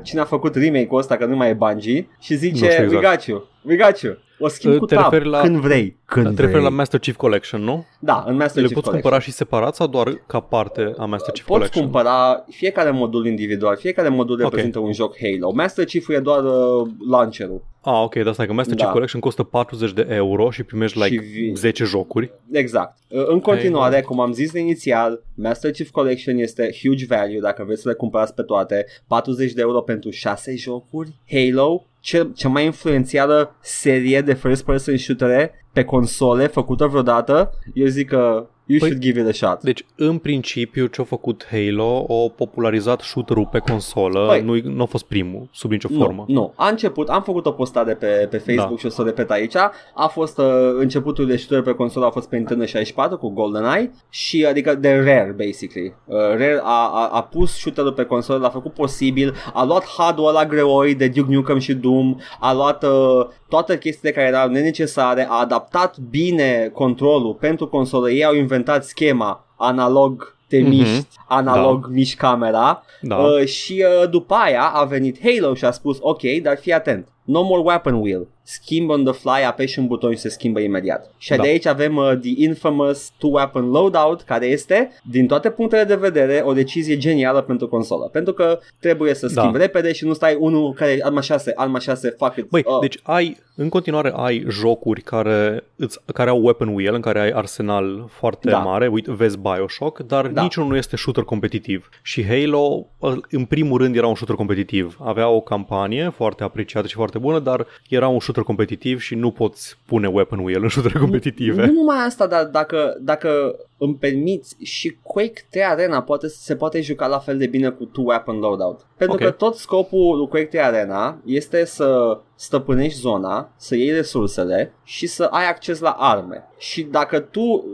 cine 0.03 0.21
a 0.21 0.25
făcut 0.25 0.55
remake-ul 0.55 0.99
ăsta, 0.99 1.17
că 1.17 1.25
nu 1.25 1.37
mai 1.37 1.49
e 1.51 1.53
Bungie, 1.53 2.09
și 2.21 2.35
zice, 2.37 2.65
Nu 2.65 2.71
știu 2.71 2.83
we 2.89 2.97
exact. 2.97 3.15
got 3.15 3.25
you, 3.25 3.47
we 3.63 3.77
got 3.77 3.99
you. 4.01 4.15
O 4.45 4.49
schimb 4.49 4.73
Uh, 4.73 4.79
cu 4.79 4.87
te 4.87 4.95
tab, 4.95 5.13
referi 5.13 5.29
la- 5.29 5.41
când 5.41 5.57
vrei. 5.57 5.97
Când 6.05 6.27
Te 6.27 6.33
vrei. 6.33 6.47
referi 6.47 6.63
la 6.63 6.69
Master 6.69 7.01
Chief 7.01 7.17
Collection, 7.17 7.63
nu? 7.63 7.85
Da, 8.01 8.25
în 8.27 8.37
Master 8.37 8.63
Le 8.63 8.69
Chief 8.69 8.73
poți 8.75 8.85
Collection. 8.85 9.01
cumpăra 9.01 9.19
și 9.21 9.31
separat 9.31 9.75
sau 9.75 9.87
doar 9.87 10.23
ca 10.27 10.41
parte 10.41 10.81
a 10.99 11.05
Master 11.05 11.33
Chief 11.33 11.47
Poți 11.47 11.59
Collection? 11.59 11.83
cumpăra 11.83 12.45
fiecare 12.51 12.91
modul 12.91 13.27
individual, 13.27 13.77
fiecare 13.77 14.09
modul 14.09 14.35
Ok. 14.35 14.41
reprezintă 14.43 14.79
un 14.79 14.93
joc 14.93 15.15
Halo. 15.19 15.53
Master 15.55 15.85
Chief-ul 15.85 16.15
e 16.15 16.19
doar 16.19 16.45
uh, 16.45 16.89
launcherul. 17.11 17.63
Ah, 17.85 18.01
ok, 18.05 18.15
dar 18.15 18.33
stai 18.33 18.47
că 18.47 18.53
Master 18.53 18.75
Chief 18.75 18.87
Da. 18.87 18.93
Collection 18.93 19.21
costă 19.21 19.43
40 19.43 19.93
de 19.93 20.07
euro 20.11 20.51
și 20.51 20.63
primești 20.63 20.99
like 20.99 21.15
Și 21.15 21.21
vi- 21.31 21.53
10 21.55 21.85
jocuri. 21.85 22.33
Exact. 22.53 22.99
Uh, 23.09 23.23
În 23.27 23.41
continuare, 23.41 23.95
Halo. 23.95 24.07
cum 24.07 24.21
am 24.21 24.33
zis 24.33 24.53
inițial, 24.53 25.23
Master 25.35 25.71
Chief 25.71 25.91
Collection 25.91 26.37
este 26.39 26.71
huge 26.83 27.07
value 27.09 27.39
dacă 27.41 27.63
vreți 27.67 27.83
să 27.83 27.89
le 27.89 27.95
cumpărați 27.95 28.35
pe 28.35 28.43
toate. 28.43 28.85
40 29.07 29.53
de 29.53 29.61
euro 29.61 29.81
pentru 29.81 30.11
6 30.11 30.57
jocuri. 30.57 31.15
Halo, 31.31 31.87
cel, 32.03 32.33
cea 32.35 32.49
mai 32.49 32.65
influențială 32.65 33.57
serie 33.61 34.21
de 34.21 34.35
first 34.35 34.65
person 34.65 34.97
shooter 34.97 35.51
pe 35.73 35.85
console 35.85 36.47
făcută 36.47 36.87
vreodată. 36.87 37.51
Eu 37.75 37.87
zic 37.87 38.09
că 38.09 38.47
you 38.73 38.81
Păi- 38.81 38.87
should 38.89 39.03
give 39.03 39.21
it 39.21 39.27
a 39.27 39.33
shot. 39.33 39.63
Deci, 39.63 39.85
în 39.97 40.19
principiu, 40.19 40.87
ce-a 40.87 41.05
făcut 41.05 41.47
Halo, 41.51 42.05
o 42.09 42.29
popularizat 42.29 43.01
shooter-ul 43.01 43.49
pe 43.51 43.59
consolă, 43.59 44.27
Păi. 44.27 44.41
nu, 44.43 44.71
nu 44.75 44.83
a 44.83 44.87
fost 44.87 45.05
primul, 45.05 45.49
sub 45.53 45.71
nicio 45.71 45.89
Nu, 45.91 45.99
formă. 45.99 46.25
nu. 46.29 46.53
A 46.57 46.69
început, 46.69 47.09
am 47.09 47.23
făcut 47.23 47.47
o 47.47 47.51
postare 47.51 47.95
pe, 47.95 48.07
pe 48.31 48.37
Facebook 48.37 48.71
Da. 48.71 48.77
și 48.77 48.87
o 48.87 48.89
să 48.89 49.01
o 49.01 49.05
repet 49.05 49.31
aici. 49.31 49.55
A 49.95 50.07
fost 50.13 50.39
uh, 50.39 50.45
începutul 50.79 51.27
de 51.27 51.37
shooter 51.37 51.65
pe 51.73 51.77
consolă 51.77 52.07
a 52.07 52.11
fost 52.11 52.29
pe 52.29 52.37
Nintendo 52.37 52.65
64 52.65 53.17
cu 53.19 53.29
GoldenEye 53.29 53.91
și 54.11 54.45
adică 54.49 54.75
de 54.75 54.95
Rare 54.95 55.35
basically. 55.37 55.95
Uh, 56.05 56.17
Rare 56.17 56.61
a, 56.63 56.89
a, 56.93 57.09
a 57.13 57.23
pus 57.23 57.53
shooterul 57.59 57.93
pe 57.93 58.05
consolă, 58.05 58.39
l-a 58.39 58.49
făcut 58.51 58.73
posibil, 58.73 59.35
a 59.55 59.65
luat 59.65 59.85
HUD-ul 59.85 60.29
ăla 60.29 60.47
greoi 60.47 60.95
de 60.95 61.09
Duke 61.09 61.33
Nukem 61.35 61.59
și 61.59 61.75
Doom, 61.75 62.17
a 62.41 62.53
luat 62.55 62.85
uh, 62.85 63.27
toate 63.53 63.79
chestiile 63.79 64.15
care 64.15 64.27
erau 64.27 64.49
nenecesare, 64.49 65.27
a 65.31 65.41
adaptat 65.41 65.99
bine 65.99 66.71
controlul 66.75 67.35
pentru 67.35 67.67
consolă. 67.69 68.11
Ei 68.11 68.25
au 68.25 68.35
inventat 68.35 68.85
schema 68.85 69.45
analog 69.57 70.37
te 70.49 70.59
Mhm. 70.59 70.69
miști, 70.69 71.07
analog 71.29 71.87
miști 71.91 72.17
camera 72.17 72.83
Da. 73.01 73.17
Uh, 73.17 73.45
și 73.47 73.85
uh, 74.03 74.09
după 74.11 74.35
aia 74.35 74.63
a 74.63 74.85
venit 74.85 75.19
Halo 75.23 75.55
și 75.55 75.65
a 75.65 75.71
spus 75.71 75.99
ok, 76.01 76.21
dar 76.43 76.57
fii 76.59 76.73
atent. 76.73 77.09
No 77.25 77.43
more 77.43 77.63
weapon 77.65 77.95
wheel. 77.95 78.27
Schimb 78.45 78.91
on 78.91 79.05
the 79.05 79.13
fly, 79.13 79.45
apeși 79.47 79.79
un 79.79 79.87
buton 79.87 80.13
și 80.13 80.19
se 80.19 80.29
schimbă 80.29 80.61
imediat. 80.61 81.11
Și 81.19 81.31
Da. 81.31 81.43
de 81.43 81.49
aici 81.49 81.67
avem 81.67 81.97
uh, 81.97 82.13
the 82.21 82.33
infamous 82.37 83.11
two 83.19 83.31
weapon 83.31 83.71
loadout, 83.71 84.23
care 84.23 84.47
este, 84.47 84.91
din 85.11 85.27
toate 85.27 85.51
punctele 85.51 85.85
de 85.85 85.95
vedere, 85.95 86.43
o 86.45 86.53
decizie 86.53 86.97
genială 86.97 87.41
pentru 87.41 87.69
consolă. 87.69 88.09
Pentru 88.13 88.33
că 88.33 88.59
trebuie 88.81 89.15
să 89.15 89.27
Da. 89.35 89.41
schimbi 89.41 89.59
repede 89.59 89.93
și 89.93 90.05
nu 90.05 90.13
stai 90.13 90.37
unul 90.39 90.73
care 90.73 90.99
arma 91.03 91.21
6, 91.21 91.53
arma 91.57 91.79
6, 91.79 92.15
fuck 92.19 92.37
it. 92.37 92.49
Băi, 92.49 92.63
uh, 92.67 92.79
deci 92.81 92.99
ai, 93.03 93.37
în 93.57 93.69
continuare 93.69 94.13
ai 94.17 94.45
jocuri 94.49 95.01
care, 95.03 95.65
îți, 95.77 95.99
care 96.15 96.31
au 96.31 96.43
weapon 96.43 96.69
wheel, 96.69 96.95
în 96.95 97.01
care 97.01 97.21
ai 97.21 97.31
arsenal 97.31 98.07
foarte 98.11 98.51
Da. 98.51 98.59
mare, 98.59 98.87
uite, 98.87 99.13
vezi 99.13 99.39
Bioshock, 99.39 99.99
dar 99.99 100.27
Da. 100.27 100.43
niciunul 100.43 100.69
nu 100.69 100.77
este 100.77 100.97
shooter 100.97 101.25
competitiv. 101.25 101.89
Și 102.03 102.25
Halo, 102.27 102.87
în 103.31 103.45
primul 103.45 103.79
rând, 103.79 103.97
era 103.97 104.07
un 104.07 104.15
shooter 104.15 104.37
competitiv. 104.37 104.97
Avea 105.01 105.29
o 105.29 105.41
campanie 105.41 106.13
foarte 106.17 106.43
apreciată 106.43 106.87
și 106.87 106.95
foarte 106.95 107.19
bună, 107.19 107.39
dar 107.39 107.67
era 107.89 108.09
un 108.09 108.21
shooter 108.21 108.31
competitiv 108.41 109.01
și 109.01 109.15
nu 109.15 109.31
poți 109.31 109.79
pune 109.87 110.07
weapon 110.09 110.39
wheel 110.39 110.63
în 110.63 110.69
shooter 110.69 110.93
competitive. 110.99 111.67
Nu 111.67 111.73
numai 111.73 111.97
asta, 112.07 112.27
dar 112.27 112.45
dacă, 112.45 112.97
dacă 113.01 113.57
îmi 113.79 113.95
permiți, 113.95 114.57
și 114.63 114.97
Quake 115.03 115.47
3 115.51 115.65
Arena 115.65 116.03
poate, 116.03 116.29
se 116.29 116.57
poate 116.57 116.81
juca 116.81 117.07
la 117.07 117.19
fel 117.19 117.39
de 117.39 117.47
bine 117.47 117.69
cu 117.71 117.85
two 117.85 118.05
weapon 118.05 118.39
loadout. 118.39 118.81
Pentru 118.97 119.17
Ok. 119.17 119.23
că 119.23 119.31
tot 119.31 119.55
scopul 119.55 120.17
lui 120.17 120.29
Quake 120.29 120.47
3 120.47 120.63
Arena 120.63 121.19
este 121.25 121.65
să 121.65 122.19
stăpânești 122.43 122.99
zona, 122.99 123.53
să 123.57 123.77
iei 123.77 123.91
resursele 123.91 124.73
și 124.85 125.07
să 125.07 125.23
ai 125.23 125.49
acces 125.49 125.81
la 125.81 125.91
arme. 125.99 126.45
Și 126.59 126.83
dacă 126.83 127.19
tu, 127.19 127.65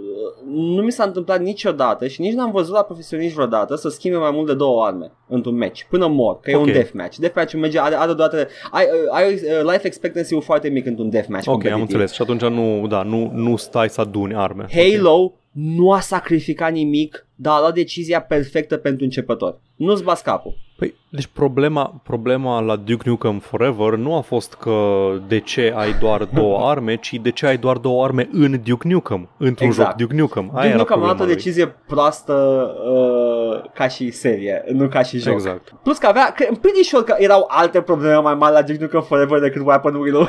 nu 0.48 0.82
mi 0.82 0.92
s-a 0.92 1.04
întâmplat 1.04 1.40
niciodată 1.40 2.06
și 2.06 2.20
nici 2.20 2.32
n-am 2.32 2.50
văzut 2.50 2.74
la 2.74 2.82
profesioniști 2.82 3.34
vreodată 3.34 3.74
să 3.74 3.88
schimbe 3.88 4.16
mai 4.18 4.30
mult 4.30 4.46
de 4.46 4.54
două 4.54 4.84
arme 4.84 5.12
într-un 5.28 5.56
match, 5.56 5.82
până 5.90 6.06
mor, 6.06 6.40
că 6.40 6.50
e 6.50 6.54
Ok. 6.56 6.64
un 6.66 6.72
deathmatch. 6.72 7.16
Deathmatch-ul 7.16 7.60
merge, 7.60 7.78
are, 7.80 7.94
are 7.94 8.12
doar, 8.12 8.30
ai, 8.70 8.84
ai 9.10 9.32
uh, 9.34 9.40
life 9.72 9.86
expectancy-ul 9.86 10.42
foarte 10.42 10.68
mic 10.68 10.86
într-un 10.86 11.10
deathmatch 11.10 11.46
Ok, 11.46 11.52
am 11.54 11.60
competitiv. 11.60 11.82
înțeles. 11.88 12.12
Și 12.12 12.22
atunci 12.22 12.42
nu, 12.42 12.86
da, 12.86 13.02
nu, 13.02 13.30
nu 13.34 13.56
stai 13.56 13.88
să 13.88 14.00
aduni 14.00 14.34
arme. 14.34 14.66
Halo 14.72 15.32
nu 15.52 15.92
a 15.92 16.00
sacrificat 16.00 16.72
nimic, 16.72 17.26
dar 17.34 17.56
a 17.56 17.60
luat 17.60 17.74
decizia 17.74 18.20
perfectă 18.22 18.76
pentru 18.76 19.04
începători. 19.04 19.56
Nu-ți 19.76 20.02
bați 20.02 20.22
capul. 20.22 20.54
Păi, 20.76 20.94
deci 21.10 21.26
problema, 21.26 22.00
problema 22.02 22.60
la 22.60 22.76
Duke 22.76 23.08
Nukem 23.08 23.38
Forever 23.38 23.94
nu 23.94 24.16
a 24.16 24.20
fost 24.20 24.54
că 24.54 24.76
de 25.28 25.40
ce 25.40 25.72
ai 25.76 25.98
doar 26.00 26.24
două 26.24 26.58
arme, 26.70 26.96
ci 26.96 27.12
de 27.22 27.30
ce 27.30 27.46
ai 27.46 27.56
doar 27.56 27.76
două 27.76 28.04
arme 28.04 28.28
în 28.32 28.60
Duke 28.64 28.88
Nukem, 28.88 29.28
într-un 29.36 29.66
Exact. 29.66 29.88
joc 29.88 29.98
Duke 29.98 30.20
Nukem. 30.20 30.50
Aia 30.52 30.52
Duke 30.52 30.66
era 30.68 30.76
Nukem 30.76 30.96
a 30.96 30.98
luat 30.98 31.16
problema 31.16 31.22
o 31.22 31.24
lui. 31.24 31.34
decizie 31.34 31.74
proastă 31.86 32.34
uh, 32.90 33.70
ca 33.74 33.88
și 33.88 34.10
serie, 34.10 34.64
nu 34.72 34.88
ca 34.88 35.02
și 35.02 35.18
joc. 35.18 35.32
Exact. 35.32 35.72
Plus 35.82 35.98
că 35.98 36.06
avea, 36.06 36.32
că, 36.36 36.46
pretty 36.60 36.82
sure 36.82 37.02
că 37.02 37.14
erau 37.18 37.44
alte 37.48 37.80
probleme 37.80 38.14
mai 38.14 38.34
mari 38.34 38.54
la 38.54 38.62
Duke 38.62 38.78
Nukem 38.80 39.02
Forever 39.02 39.40
decât 39.40 39.62
Weapon 39.66 39.94
Wheel-ul. 39.94 40.28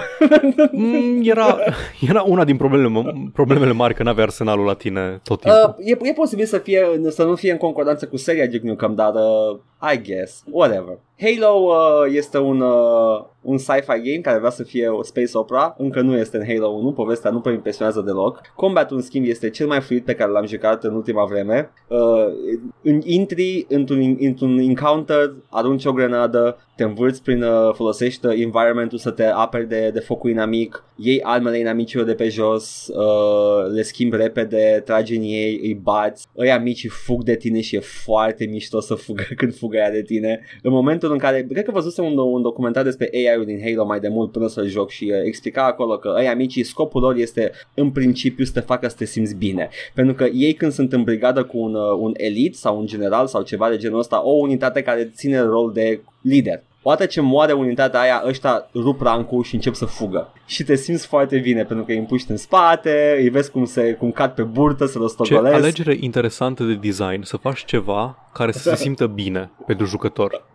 Mm, 0.71 1.21
era, 1.23 1.57
era 2.09 2.21
una 2.21 2.43
din 2.43 2.57
problemele, 2.57 3.29
problemele 3.33 3.71
mari 3.71 3.93
că 3.93 4.03
n-avea 4.03 4.23
arsenalul 4.23 4.65
la 4.65 4.73
tine 4.73 5.19
tot 5.23 5.41
timpul. 5.41 5.75
Uh, 5.77 5.85
e, 5.89 6.09
e 6.09 6.13
posibil 6.13 6.45
să, 6.45 6.57
fie, 6.57 6.85
să 7.07 7.23
nu 7.23 7.35
fie 7.35 7.51
în 7.51 7.57
concordanță 7.57 8.07
cu 8.07 8.17
seria 8.17 8.45
Duke 8.45 8.67
Nukem, 8.67 8.95
dar 8.95 9.13
uh, 9.13 9.59
I 9.93 10.01
guess, 10.01 10.43
whatever. 10.69 10.99
Halo 11.21 11.47
uh, 11.47 12.13
este 12.15 12.37
un, 12.37 12.61
uh, 12.61 13.23
un 13.41 13.57
sci-fi 13.57 14.01
game 14.03 14.21
care 14.21 14.37
vrea 14.37 14.49
să 14.49 14.63
fie 14.63 14.87
o 14.87 15.03
space 15.03 15.37
opera, 15.37 15.75
încă 15.77 16.01
nu 16.01 16.17
este 16.17 16.37
în 16.37 16.45
Halo 16.45 16.67
1, 16.67 16.91
povestea 16.91 17.31
nu 17.31 17.39
prea 17.39 17.53
impresionează 17.53 18.01
deloc. 18.01 18.41
Combatul, 18.55 18.97
în 18.97 19.03
schimb, 19.03 19.25
este 19.25 19.49
cel 19.49 19.67
mai 19.67 19.81
fluid 19.81 20.03
pe 20.03 20.15
care 20.15 20.31
l-am 20.31 20.45
jucat 20.45 20.83
în 20.83 20.93
ultima 20.93 21.25
vreme. 21.25 21.71
Uh, 21.87 22.25
în 22.81 23.01
intri 23.03 23.65
într-un, 23.69 24.17
într-un 24.19 24.57
encounter, 24.57 25.33
arunci 25.49 25.85
o 25.85 25.93
grenadă, 25.93 26.57
te 26.79 26.85
învârți 26.85 27.23
prin, 27.23 27.43
uh, 27.43 27.73
folosești 27.73 28.25
uh, 28.25 28.33
environmentul 28.37 28.97
să 28.97 29.11
te 29.11 29.23
aperi 29.23 29.67
de, 29.67 29.89
de 29.93 29.99
focul 29.99 30.29
inamic, 30.29 30.83
iei 30.95 31.21
armele 31.23 31.59
inamicilor 31.59 32.05
de 32.05 32.13
pe 32.13 32.29
jos, 32.29 32.87
uh, 32.87 33.71
le 33.73 33.81
schimbi 33.81 34.15
repede, 34.15 34.81
tragi 34.85 35.15
în 35.15 35.21
ei, 35.21 35.59
îi 35.63 35.73
bați, 35.73 36.27
ăia 36.37 36.59
mici 36.59 36.87
fug 36.89 37.23
de 37.23 37.35
tine 37.35 37.61
și 37.61 37.75
e 37.75 37.79
foarte 37.79 38.45
mișto 38.45 38.79
să 38.79 38.95
fugă 38.95 39.23
când 39.37 39.55
fugă 39.55 39.77
ea 39.77 39.91
de 39.91 40.01
tine. 40.01 40.39
În 40.61 40.71
momentul 40.71 41.08
în 41.11 41.17
care, 41.17 41.47
cred 41.51 41.63
că 41.65 41.71
văzusem 41.71 42.05
un, 42.05 42.17
un 42.17 42.41
documentar 42.41 42.83
despre 42.83 43.09
AI-ul 43.13 43.45
din 43.45 43.61
Halo 43.63 43.85
mai 43.85 43.99
de 43.99 44.07
mult 44.07 44.31
până 44.31 44.47
să-l 44.47 44.67
joc 44.67 44.89
și 44.89 45.11
uh, 45.13 45.21
explica 45.23 45.65
acolo 45.65 45.97
că 45.97 46.13
ăia 46.17 46.35
mici, 46.35 46.65
scopul 46.65 47.01
lor 47.01 47.15
este 47.15 47.51
în 47.73 47.91
principiu 47.91 48.45
să 48.45 48.51
te 48.51 48.59
facă 48.59 48.87
să 48.87 48.95
te 48.95 49.05
simți 49.05 49.35
bine. 49.35 49.69
Pentru 49.93 50.13
că 50.13 50.25
ei 50.33 50.53
când 50.53 50.71
sunt 50.71 50.93
în 50.93 51.03
brigadă 51.03 51.43
cu 51.43 51.57
un, 51.57 51.73
uh, 51.73 51.97
un 51.99 52.13
elit 52.17 52.55
sau 52.55 52.79
un 52.79 52.85
general 52.85 53.27
sau 53.27 53.41
ceva 53.41 53.69
de 53.69 53.77
genul 53.77 53.99
ăsta, 53.99 54.25
o 54.25 54.31
unitate 54.31 54.81
care 54.81 55.11
ține 55.15 55.39
rol 55.41 55.71
de 55.73 56.01
lider. 56.21 56.63
Odată 56.81 57.05
ce 57.05 57.21
moare 57.21 57.53
unitatea 57.53 57.99
aia, 57.99 58.23
ăștia 58.25 58.69
rup 58.73 59.01
rancul 59.01 59.43
și 59.43 59.55
încep 59.55 59.73
să 59.73 59.85
fugă. 59.85 60.33
Și 60.45 60.63
te 60.63 60.75
simți 60.75 61.07
foarte 61.07 61.37
bine 61.37 61.63
pentru 61.63 61.85
că 61.85 61.91
îi 61.91 61.97
împuști 61.97 62.31
în 62.31 62.37
spate, 62.37 63.17
îi 63.19 63.29
vezi 63.29 63.51
cum, 63.51 63.65
se, 63.65 63.93
cum 63.93 64.11
cad 64.11 64.31
pe 64.31 64.43
burtă, 64.43 64.85
să 64.85 64.91
Ce 64.91 64.97
rostogolesc. 64.97 65.55
alegere 65.55 65.97
interesantă 65.99 66.63
de 66.63 66.73
design, 66.73 67.21
să 67.21 67.37
faci 67.37 67.65
ceva 67.65 68.29
care 68.33 68.51
să 68.51 68.59
se 68.59 68.75
simtă 68.75 69.07
bine 69.07 69.51
pentru 69.65 69.85
jucător. 69.85 70.47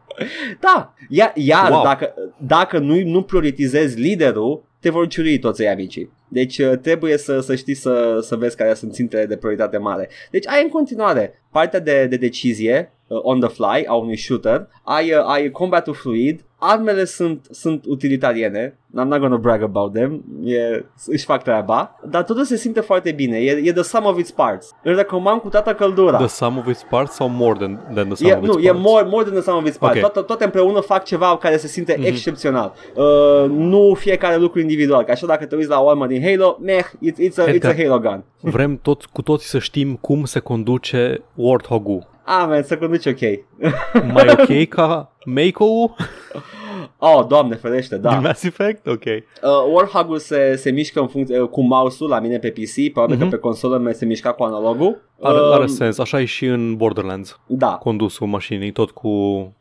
Da, 0.60 0.94
iar, 1.08 1.32
iar 1.34 1.70
Wow. 1.70 1.82
dacă, 1.82 2.14
dacă 2.36 2.78
nu, 2.78 3.00
nu 3.04 3.22
prioritizezi 3.22 4.00
liderul, 4.00 4.64
te 4.80 4.90
vor 4.90 5.06
ciui 5.06 5.38
toți 5.38 5.62
ei 5.62 5.68
amicii. 5.68 6.10
Deci 6.28 6.58
uh, 6.58 6.78
trebuie 6.82 7.16
să, 7.18 7.40
să 7.40 7.54
știi 7.54 7.74
să, 7.74 8.18
să 8.22 8.36
vezi 8.36 8.56
care 8.56 8.74
sunt 8.74 8.92
țintele 8.92 9.26
de 9.26 9.36
prioritate 9.36 9.76
mare. 9.78 10.08
Deci 10.30 10.48
ai 10.48 10.62
în 10.62 10.68
continuare 10.68 11.42
partea 11.50 11.80
de, 11.80 12.06
de 12.06 12.16
decizie 12.16 12.92
uh, 13.06 13.18
on 13.22 13.40
the 13.40 13.48
fly 13.48 13.84
a 13.86 13.94
unui 13.94 14.16
shooter, 14.16 14.68
ai, 14.82 15.12
uh, 15.12 15.24
ai 15.26 15.50
combatul 15.50 15.94
fluid, 15.94 16.44
armele 16.58 17.04
sunt, 17.04 17.46
sunt 17.50 17.84
utilitariene, 17.86 18.78
I'm 19.00 19.06
not 19.06 19.18
gonna 19.18 19.36
brag 19.36 19.62
about 19.62 19.92
them, 19.92 20.24
e, 20.44 20.84
își 21.06 21.24
fac 21.24 21.42
treaba, 21.42 22.00
dar 22.08 22.22
totul 22.22 22.44
se 22.44 22.56
simte 22.56 22.80
foarte 22.80 23.12
bine, 23.12 23.38
e, 23.38 23.50
e 23.64 23.72
the 23.72 23.82
sum 23.82 24.04
of 24.04 24.18
its 24.18 24.30
parts. 24.30 24.70
Îl 24.82 24.94
recomand 24.94 25.40
cu 25.40 25.48
toată 25.48 25.74
căldura. 25.74 26.16
The 26.16 26.26
sum 26.26 26.58
of 26.58 26.66
its 26.66 26.82
parts 26.90 27.14
sau 27.14 27.28
more 27.28 27.58
than, 27.58 27.90
than 27.94 28.06
the 28.06 28.14
sum 28.14 28.26
E, 28.28 28.32
of 28.34 28.38
its 28.38 28.46
nu, 28.46 28.52
parts? 28.52 28.68
e 28.68 28.72
more, 28.72 29.04
more 29.08 29.24
than 29.24 29.32
the 29.34 29.42
sum 29.42 29.56
of 29.56 29.66
its 29.66 29.76
parts. 29.76 29.96
Ok. 29.96 30.00
Toate, 30.00 30.20
toate 30.26 30.44
împreună 30.44 30.80
fac 30.80 31.04
ceva 31.04 31.36
care 31.36 31.56
se 31.56 31.66
simte 31.66 31.94
Mhm. 31.98 32.06
excepțional. 32.06 32.72
Uh, 32.94 33.48
nu 33.50 33.94
fiecare 33.98 34.36
lucru 34.36 34.60
individual. 34.60 35.04
Că 35.04 35.10
așa 35.10 35.26
dacă 35.26 35.46
te 35.46 35.56
uiți 35.56 35.68
la 35.68 35.80
o 35.80 35.88
armă 35.88 36.06
din 36.06 36.22
Halo, 36.22 36.58
meh, 36.60 36.84
it's, 36.84 37.30
it's, 37.30 37.36
a, 37.38 37.42
it's 37.44 37.46
a 37.46 37.50
Edgar. 37.50 37.76
Halo 37.76 37.98
gun. 37.98 38.24
Vrem 38.40 38.78
tot, 38.82 39.04
cu 39.04 39.22
toții 39.22 39.48
să 39.48 39.58
știm 39.58 39.94
cum 39.96 40.24
se 40.24 40.38
conduce 40.38 41.22
Warthog-ul. 41.34 42.12
Amen, 42.24 42.62
să 42.62 42.76
conduci 42.78 43.06
ok. 43.06 43.20
Mai 44.12 44.26
ok 44.38 44.68
ca 44.76 45.12
Mako-ul 45.24 45.94
Oh, 46.98 47.26
doamne 47.28 47.54
ferește, 47.54 47.94
din 47.94 48.02
da. 48.10 48.20
Mass 48.20 48.42
Effect? 48.42 48.86
Ok. 48.86 49.04
Uh, 49.04 49.22
Warthog-ul 49.72 50.18
se, 50.18 50.56
se 50.56 50.70
mișcă 50.70 51.00
în 51.00 51.06
funcție, 51.08 51.40
uh, 51.40 51.48
cu 51.48 51.62
mouse-ul 51.62 52.10
la 52.10 52.20
mine 52.20 52.38
pe 52.38 52.50
PC, 52.50 52.92
probabil 52.92 53.16
Mhm. 53.16 53.24
că 53.24 53.30
pe 53.36 53.40
consolă 53.40 53.78
me- 53.78 53.92
se 53.92 54.04
mișca 54.04 54.32
cu 54.32 54.42
analogul. 54.42 55.02
Are, 55.20 55.38
Um, 55.38 55.52
are 55.52 55.66
sens. 55.66 55.98
Așa 55.98 56.20
e 56.20 56.24
și 56.24 56.44
în 56.46 56.76
Borderlands. 56.76 57.40
Da, 57.46 57.76
Condusul 57.76 58.26
mașinii, 58.26 58.72
tot 58.72 58.90
cu 58.90 59.08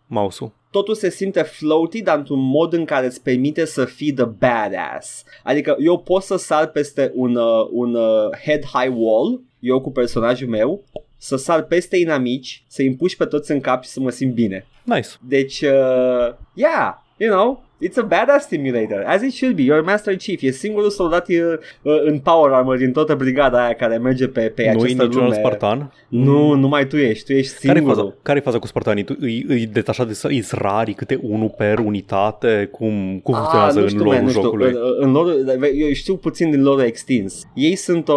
mouse-ul. 0.07 0.51
totul 0.71 0.93
se 0.95 1.09
simte 1.09 1.41
floaty, 1.41 2.01
dar 2.01 2.17
într-un 2.17 2.39
mod 2.49 2.73
în 2.73 2.85
care 2.85 3.05
îți 3.05 3.21
permite 3.23 3.65
să 3.65 3.85
fii 3.85 4.13
the 4.13 4.25
badass. 4.25 5.23
Adică 5.43 5.75
eu 5.79 5.97
pot 5.99 6.21
să 6.21 6.35
sar 6.37 6.67
peste 6.67 7.11
un, 7.15 7.35
uh, 7.35 7.67
un 7.71 7.93
uh, 7.95 8.29
head-high 8.45 8.93
wall, 8.95 9.41
eu 9.59 9.81
cu 9.81 9.91
personajul 9.91 10.47
meu, 10.49 10.83
să 11.23 11.35
sar 11.35 11.63
peste 11.63 11.97
inamici, 11.97 12.63
să-i 12.67 12.87
împuși 12.87 13.17
pe 13.17 13.25
toți 13.25 13.51
în 13.51 13.59
cap 13.59 13.83
și 13.83 13.89
să 13.89 13.99
mă 13.99 14.09
simt 14.09 14.33
bine. 14.33 14.65
Nice. 14.83 15.09
Deci, 15.27 15.61
uh, 15.61 16.33
yeah, 16.53 16.93
you 17.17 17.31
know, 17.31 17.63
it's 17.83 17.97
a 17.97 18.01
badass 18.01 18.47
simulator, 18.47 19.03
as 19.05 19.21
it 19.21 19.33
should 19.33 19.55
be. 19.55 19.63
You're 19.63 19.83
Master 19.85 20.15
Chief, 20.15 20.41
e 20.41 20.51
singurul 20.51 20.89
soldat 20.89 21.27
uh, 21.29 21.35
uh, 21.81 22.01
în 22.05 22.19
power 22.19 22.51
armor 22.51 22.77
din 22.77 22.91
toată 22.91 23.15
brigada 23.15 23.63
aia 23.63 23.73
care 23.73 23.97
merge 23.97 24.27
pe, 24.27 24.41
pe 24.41 24.61
nu 24.63 24.67
e 24.67 24.71
această 24.71 25.03
niciun 25.03 25.05
alt 25.05 25.13
lume. 25.13 25.35
Spartan. 25.35 25.93
Nu, 26.07 26.53
numai 26.53 26.87
tu 26.87 26.97
ești, 26.97 27.25
tu 27.25 27.33
ești 27.33 27.65
Care 27.65 27.77
e 27.77 27.81
singurul. 27.81 28.03
faza? 28.03 28.15
Care 28.21 28.37
e 28.37 28.41
faza 28.41 28.59
cu 28.59 28.67
spartanii? 28.67 29.03
Tu 29.03 29.15
îi, 29.19 29.45
îi 29.47 29.65
detașat 29.65 30.07
de 30.07 30.13
să 30.13 30.27
îi 30.27 30.43
rari 30.51 30.93
câte 30.93 31.19
unul 31.21 31.53
per 31.57 31.79
unitate? 31.79 32.69
Cum, 32.71 33.19
cum 33.23 33.33
funcționează 33.33 33.77
nu 33.77 33.83
în 33.83 33.89
știu, 33.89 34.03
lore 34.03 34.15
man, 34.15 34.23
nu 34.25 34.29
știu. 34.29 34.41
jocului? 34.41 34.71
În, 34.71 34.77
în 34.99 35.11
lore, 35.11 35.33
eu 35.75 35.93
știu 35.93 36.15
puțin 36.15 36.51
din 36.51 36.63
lore 36.63 36.85
extins. 36.85 37.43
Ei 37.53 37.75
sunt 37.75 38.07
o, 38.07 38.13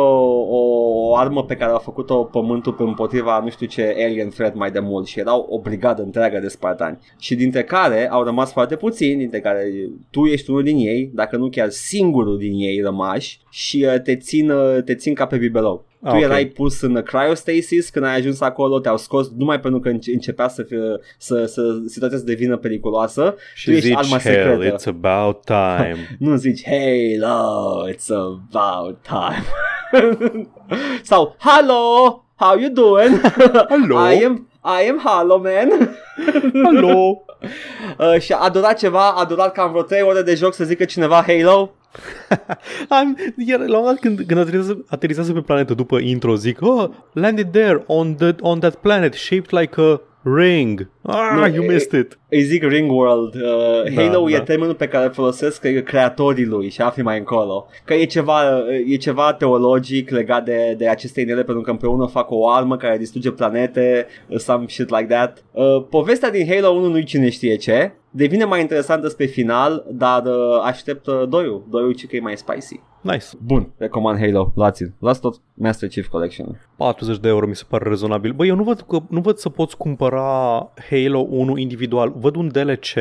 o 0.49 1.17
armă 1.17 1.45
pe 1.45 1.55
care 1.57 1.73
a 1.73 1.79
făcut-o 1.79 2.15
pământul 2.25 2.75
împotriva 2.79 3.41
nu 3.45 3.51
știu 3.51 3.67
ce 3.67 3.95
alien 4.07 4.29
threat 4.29 4.55
mai 4.55 4.71
de 4.71 4.79
mult 4.79 5.07
și 5.07 5.19
erau 5.21 5.47
o 5.51 5.61
brigadă 5.61 6.03
întreagă 6.03 6.39
de 6.39 6.49
spartani. 6.49 6.99
Și 7.19 7.35
dintre 7.35 7.63
care 7.63 8.09
au 8.11 8.23
rămas 8.25 8.53
foarte 8.53 8.77
puțini, 8.77 9.19
dintre 9.19 9.41
care 9.41 9.56
tu 10.11 10.25
ești 10.25 10.51
unul 10.51 10.63
din 10.63 10.77
ei, 10.77 11.11
dacă 11.15 11.37
nu 11.37 11.49
chiar 11.49 11.69
singurul 11.71 12.39
din 12.39 12.53
ei 12.59 12.81
rămași 12.81 13.41
și 13.51 13.87
uh, 13.89 14.01
te 14.03 14.17
țin, 14.17 14.51
uh, 14.51 14.83
te 14.85 14.95
țin 14.95 15.15
ca 15.15 15.27
pe 15.27 15.37
bibelou. 15.37 15.85
Ah, 16.03 16.11
tu 16.11 16.17
ok. 16.17 16.23
erai 16.23 16.45
pus 16.47 16.81
în 16.81 17.03
cryostasis 17.03 17.91
când 17.91 18.05
ai 18.05 18.17
ajuns 18.17 18.41
acolo, 18.41 18.81
te-au 18.81 18.97
scos 18.97 19.31
numai 19.37 19.61
pentru 19.61 19.81
că 19.81 19.89
înce- 19.89 20.13
începea 20.13 20.49
să, 20.49 20.63
fie, 20.63 20.79
să, 21.19 21.45
să 21.45 21.63
situația 21.87 22.19
să 22.19 22.25
devină 22.25 22.57
periculoasă. 22.57 23.31
tu 23.31 23.37
Și 23.55 23.71
ești 23.71 23.87
zici, 23.87 23.97
arma 23.97 24.19
hell, 24.19 24.51
secretă. 24.59 24.75
it's 24.77 24.87
about 24.87 25.45
time. 25.45 25.97
Nu 26.19 26.37
zici 26.37 26.63
Halo, 26.65 27.85
it's 27.91 28.09
about 28.09 28.97
time. 29.03 29.45
Sau 31.03 31.37
Hello, 31.39 32.25
how 32.37 32.59
you 32.59 32.71
doing? 32.73 33.21
Hello. 33.69 33.99
I 34.13 34.25
am 34.25 34.49
I 34.69 34.89
am 34.89 34.99
Halo 34.99 35.39
man. 35.39 35.97
Hello! 36.53 37.25
uh, 37.99 38.21
și 38.21 38.33
a 38.33 38.49
durat 38.49 38.79
ceva, 38.79 39.11
a 39.11 39.25
durat 39.25 39.53
cam 39.53 39.71
vreo 39.71 39.83
3 39.83 40.03
ore 40.03 40.23
de 40.23 40.35
joc 40.35 40.55
să 40.55 40.65
zică 40.65 40.85
cineva 40.85 41.25
Halo. 41.27 41.75
Am, 42.89 43.17
iar 43.37 43.59
la 43.59 43.65
un 43.65 43.85
moment 43.85 43.85
dat 43.85 43.99
când, 44.01 44.27
când 44.27 44.41
aterizează, 44.41 44.85
aterizează 44.89 45.33
pe 45.33 45.41
planetă 45.41 45.75
după 45.75 45.99
intro 45.99 46.35
zic 46.35 46.59
oh, 46.61 46.89
landed 47.13 47.51
there 47.53 47.85
on, 47.87 48.15
the, 48.15 48.35
on 48.41 48.59
that 48.59 48.75
planet 48.75 49.15
shaped 49.15 49.61
like 49.61 49.81
a 49.81 50.01
ring. 50.35 50.89
Ah, 51.03 51.31
Nu, 51.35 51.47
you 51.55 51.65
e- 51.65 51.73
missed 51.73 52.01
it. 52.01 52.19
Îi 52.29 52.43
zic 52.43 52.63
Ringworld. 52.63 53.35
Uh, 53.35 53.95
Da, 53.95 54.03
Halo 54.03 54.31
e 54.31 54.37
da. 54.37 54.43
termenul 54.43 54.75
pe 54.75 54.89
care 54.89 55.05
îl 55.05 55.13
folosesc 55.13 55.63
uh, 55.65 55.83
creatorii 55.83 56.45
lui 56.45 56.69
și 56.71 56.81
afli 56.81 57.03
mai 57.03 57.19
încolo. 57.19 57.67
Că 57.85 57.95
e 57.95 58.05
ceva, 58.05 58.57
uh, 58.59 58.93
e 58.93 58.97
ceva 58.97 59.33
teologic 59.33 60.11
legat 60.11 60.45
de, 60.45 60.75
de 60.79 60.89
aceste 60.89 61.21
inele 61.21 61.43
pentru 61.45 61.63
că 61.63 61.71
împreună 61.71 62.07
fac 62.07 62.31
o 62.31 62.49
armă 62.51 62.77
care 62.77 62.99
distruge 62.99 63.31
planete, 63.31 64.07
uh, 64.29 64.39
some 64.39 64.65
shit 64.69 64.89
like 64.91 65.15
that. 65.15 65.45
Uh, 65.53 65.85
povestea 65.91 66.31
din 66.31 66.47
Halo 66.49 66.69
1 66.69 66.89
nu 66.89 67.01
cine 67.01 67.31
știe 67.31 67.57
ce. 67.57 67.93
Devine 68.11 68.45
mai 68.45 68.61
interesantă 68.61 69.09
spre 69.09 69.25
final, 69.27 69.85
dar 69.91 70.23
uh, 70.25 70.61
aștept 70.65 71.07
uh, 71.07 71.15
2-ul. 71.15 71.63
2-ul 71.69 71.95
ce 71.97 72.07
că 72.07 72.17
e 72.17 72.21
mai 72.21 72.37
spicy. 72.37 72.81
Nice. 73.13 73.27
Bun, 73.45 73.69
recomand 73.77 74.19
Halo, 74.19 74.53
luați-l. 74.55 74.93
Luați 74.99 75.21
tot 75.21 75.41
Master 75.55 75.89
Chief 75.89 76.07
Collection. 76.07 76.61
40 76.77 77.19
de 77.19 77.29
euro 77.29 77.47
mi 77.47 77.57
se 77.57 77.65
pare 77.69 77.89
rezonabil. 77.89 78.33
Băi, 78.33 78.49
eu 78.49 78.57
nu 78.57 78.63
văd, 78.63 78.81
că, 78.81 78.99
nu 79.09 79.21
văd 79.21 79.37
să 79.37 79.49
poți 79.49 79.77
cumpăra 79.77 80.69
Halo 80.91 81.27
1 81.31 81.57
individual. 81.57 82.13
Văd 82.17 82.37
un 82.37 82.49
DLC, 82.49 82.93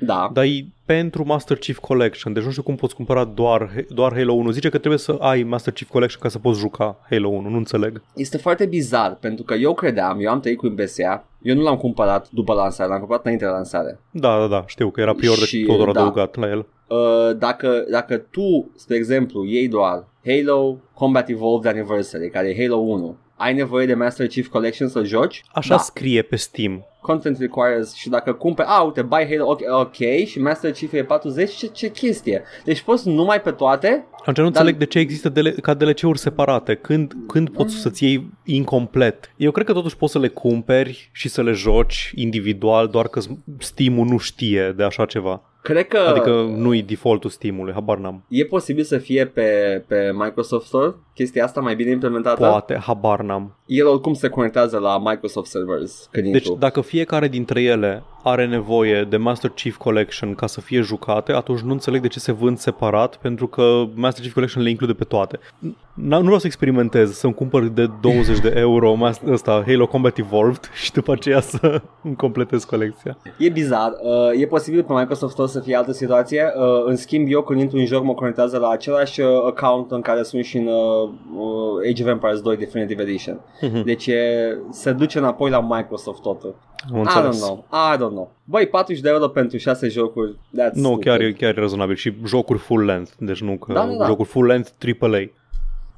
Da. 0.00 0.30
dar 0.32 0.44
e 0.44 0.66
pentru 0.84 1.24
Master 1.26 1.56
Chief 1.58 1.78
Collection. 1.78 2.32
Deci 2.32 2.42
nu 2.44 2.50
știu 2.50 2.62
cum 2.62 2.74
poți 2.74 2.94
cumpăra 2.94 3.24
doar, 3.24 3.70
doar 3.88 4.12
Halo 4.14 4.32
1. 4.32 4.50
Zice 4.50 4.68
că 4.68 4.78
trebuie 4.78 4.98
să 4.98 5.16
ai 5.20 5.42
Master 5.42 5.72
Chief 5.72 5.88
Collection 5.90 6.20
ca 6.22 6.28
să 6.28 6.38
poți 6.38 6.58
juca 6.58 6.96
Halo 7.10 7.28
1. 7.28 7.48
Nu 7.48 7.56
înțeleg. 7.56 8.02
Este 8.14 8.36
foarte 8.38 8.66
bizar 8.66 9.16
pentru 9.20 9.44
că 9.44 9.54
eu 9.54 9.74
credeam, 9.74 10.18
eu 10.20 10.30
am 10.30 10.40
trăit 10.40 10.58
cu 10.58 10.66
MBSA, 10.66 11.24
eu 11.42 11.54
nu 11.54 11.62
l-am 11.62 11.76
cumpărat 11.76 12.28
după 12.30 12.52
lansare, 12.52 12.88
l-am 12.88 12.98
cumpărat 12.98 13.22
înainte 13.24 13.44
de 13.44 13.50
lansare. 13.50 14.00
Da, 14.10 14.38
da, 14.38 14.46
da, 14.46 14.64
știu 14.66 14.90
că 14.90 15.00
era 15.00 15.12
prior 15.14 15.38
de 15.38 15.44
Și, 15.44 15.62
tot 15.64 15.78
da. 15.84 16.00
adăugat 16.00 16.36
la 16.36 16.48
el. 16.48 16.66
Uh, 16.90 17.36
dacă, 17.38 17.84
dacă 17.90 18.16
tu, 18.16 18.70
spre 18.76 18.96
exemplu, 18.96 19.44
iei 19.44 19.68
doar 19.68 20.06
Halo 20.26 20.78
Combat 20.94 21.28
Evolved 21.28 21.72
Anniversary, 21.72 22.30
care 22.30 22.48
e 22.48 22.62
Halo 22.62 22.76
1, 22.76 23.16
ai 23.36 23.54
nevoie 23.54 23.86
de 23.86 23.94
Master 23.94 24.26
Chief 24.26 24.46
Collection 24.46 24.88
să 24.88 25.02
joci? 25.02 25.42
Așa 25.52 25.74
da. 25.74 25.80
scrie 25.80 26.22
pe 26.22 26.36
Steam. 26.36 26.84
Content 27.00 27.38
requires 27.38 27.94
și 27.94 28.08
dacă 28.08 28.32
cumperi, 28.32 28.68
a, 28.70 28.80
uite, 28.80 29.02
buy 29.02 29.26
Halo, 29.30 29.50
ok, 29.50 29.60
ok, 29.70 30.26
și 30.26 30.40
Master 30.40 30.72
Chief 30.72 30.92
e 30.92 31.04
40, 31.04 31.54
ce, 31.54 31.66
ce 31.66 31.90
chestie? 31.90 32.42
Deci 32.64 32.80
poți 32.80 33.08
numai 33.08 33.40
pe 33.40 33.50
toate? 33.50 34.06
Atunci 34.20 34.36
nu 34.36 34.46
înțeleg 34.46 34.76
de 34.76 34.84
ce 34.84 34.98
există 34.98 35.28
dele, 35.28 35.50
ca 35.50 35.74
DLC-uri 35.74 36.18
separate. 36.18 36.74
Când, 36.74 37.12
când 37.26 37.50
poți 37.50 37.74
să-ți 37.74 38.04
iei 38.04 38.30
incomplet? 38.44 39.32
Eu 39.36 39.50
cred 39.50 39.66
că 39.66 39.72
totuși 39.72 39.96
poți 39.96 40.12
să 40.12 40.18
le 40.18 40.28
cumperi 40.28 41.10
și 41.12 41.28
să 41.28 41.42
le 41.42 41.52
joci 41.52 42.12
individual, 42.14 42.88
doar 42.88 43.08
că 43.08 43.20
Steam-ul 43.58 44.06
nu 44.06 44.18
știe 44.18 44.72
de 44.76 44.82
așa 44.82 45.04
ceva. 45.04 45.49
Cred 45.62 45.86
că 45.88 45.98
Adică 45.98 46.30
nu-i 46.56 46.82
defaultul 46.82 47.30
Steam-ului, 47.30 47.72
habar 47.72 47.98
n-am. 47.98 48.24
e 48.28 48.44
posibil 48.44 48.84
să 48.84 48.98
fie 48.98 49.26
pe, 49.26 49.82
pe 49.86 50.10
Microsoft 50.14 50.66
Store 50.66 50.94
chestia 51.14 51.44
asta 51.44 51.60
mai 51.60 51.74
bine 51.74 51.90
implementată. 51.90 52.46
Poate, 52.48 52.78
habar 52.86 53.20
n-am. 53.22 53.56
El 53.66 53.86
oricum 53.86 54.12
se 54.14 54.28
conectează 54.28 54.78
la 54.78 54.98
Microsoft 54.98 55.50
Servers 55.50 56.08
când 56.10 56.32
Deci 56.32 56.34
intru. 56.46 56.56
dacă 56.60 56.80
fiecare 56.80 57.28
dintre 57.28 57.62
ele 57.62 58.02
are 58.22 58.46
nevoie 58.46 59.04
de 59.04 59.16
Master 59.16 59.50
Chief 59.50 59.76
Collection 59.76 60.34
ca 60.34 60.46
să 60.46 60.60
fie 60.60 60.80
jucate, 60.80 61.32
atunci 61.32 61.60
nu 61.60 61.72
înțeleg 61.72 62.00
de 62.00 62.08
ce 62.08 62.18
se 62.18 62.32
vând 62.32 62.58
separat, 62.58 63.16
pentru 63.16 63.46
că 63.46 63.84
Master 63.94 64.22
Chief 64.22 64.34
Collection 64.34 64.62
le 64.62 64.70
include 64.70 64.92
pe 64.92 65.04
toate. 65.04 65.38
N- 65.38 65.74
Nu 65.94 66.20
vreau 66.20 66.38
să 66.38 66.46
experimentez, 66.46 67.12
să-mi 67.12 67.34
cumpăr 67.34 67.62
de 67.68 67.86
20 68.00 68.38
de 68.38 68.52
euro 68.56 68.94
mas- 68.94 69.20
ăsta, 69.26 69.62
Halo 69.66 69.86
Combat 69.86 70.18
Evolved 70.18 70.70
și 70.82 70.92
după 70.92 71.12
aceea 71.12 71.40
să 71.40 71.82
îmi 72.02 72.16
completez 72.16 72.64
colecția. 72.64 73.16
E 73.38 73.48
bizar, 73.48 73.92
uh, 74.02 74.40
e 74.40 74.46
posibil 74.46 74.82
pe 74.82 74.92
Microsoft 74.92 75.32
Store 75.32 75.48
să 75.50 75.60
fie 75.60 75.76
altă 75.76 75.92
situație. 75.92 76.52
Uh, 76.56 76.84
în 76.84 76.96
schimb, 76.96 77.26
eu 77.30 77.42
când 77.42 77.60
intru 77.60 77.76
în 77.78 77.84
joc 77.86 78.04
mă 78.04 78.14
conectează 78.14 78.58
la 78.58 78.68
același 78.68 79.20
uh, 79.20 79.28
account 79.46 79.90
în 79.90 80.00
care 80.00 80.22
sunt 80.22 80.44
și 80.44 80.56
în 80.56 80.66
uh, 80.66 81.08
uh, 81.38 81.88
Age 81.90 82.02
of 82.02 82.08
Empires 82.08 82.40
2 82.40 82.56
Definitive 82.56 83.02
Edition. 83.02 83.40
Mhm. 83.60 83.84
Deci 83.84 84.06
e, 84.06 84.56
se 84.70 84.92
duce 84.92 85.18
înapoi 85.18 85.50
la 85.50 85.60
Microsoft 85.76 86.22
totul. 86.22 86.54
Am 86.92 87.00
I 87.00 87.02
don't 87.02 87.06
înțeles. 87.14 87.40
know, 87.40 87.64
I 87.94 87.96
don't 87.96 88.10
know. 88.12 88.30
Băi, 88.44 88.66
40 88.66 89.02
de 89.02 89.08
euro 89.08 89.28
pentru 89.28 89.56
6 89.58 89.88
jocuri, 89.88 90.32
that's 90.32 90.72
Nu, 90.72 90.80
stupid. 90.88 91.04
chiar 91.04 91.20
e, 91.20 91.32
chiar 91.32 91.56
e 91.56 91.60
rezonabil 91.60 91.94
și 91.94 92.14
jocuri 92.26 92.58
full 92.58 92.84
length, 92.84 93.10
deci 93.18 93.40
nu 93.42 93.56
că 93.56 93.72
Da, 93.72 93.86
da, 93.86 93.94
da. 93.98 94.04
jocuri 94.06 94.28
full 94.28 94.46
length 94.46 94.70
AAA. 95.00 95.20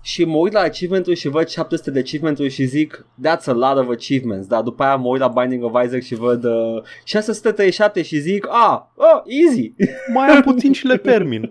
Și 0.02 0.24
mă 0.24 0.36
uit 0.36 0.52
la 0.52 0.60
achievement-uri 0.60 1.16
și 1.18 1.28
văd 1.28 1.48
700 1.48 1.90
de 1.90 1.98
achievement-uri 1.98 2.48
și 2.48 2.64
zic 2.64 3.06
That's 3.28 3.44
a 3.44 3.52
lot 3.52 3.76
of 3.76 3.88
achievements 3.88 4.46
Dar 4.46 4.62
după 4.62 4.82
aia 4.82 4.96
mă 4.96 5.08
uit 5.08 5.20
la 5.20 5.28
Binding 5.28 5.64
of 5.64 5.84
Isaac 5.84 6.02
și 6.02 6.14
văd 6.14 6.44
uh, 6.44 6.82
637 7.04 8.02
și 8.02 8.18
zic 8.18 8.46
Ah, 8.48 8.80
oh, 8.94 9.22
easy 9.26 9.72
Mai 10.14 10.28
am 10.28 10.40
puțin 10.40 10.72
și 10.72 10.86
le 10.86 10.96
termin. 10.96 11.50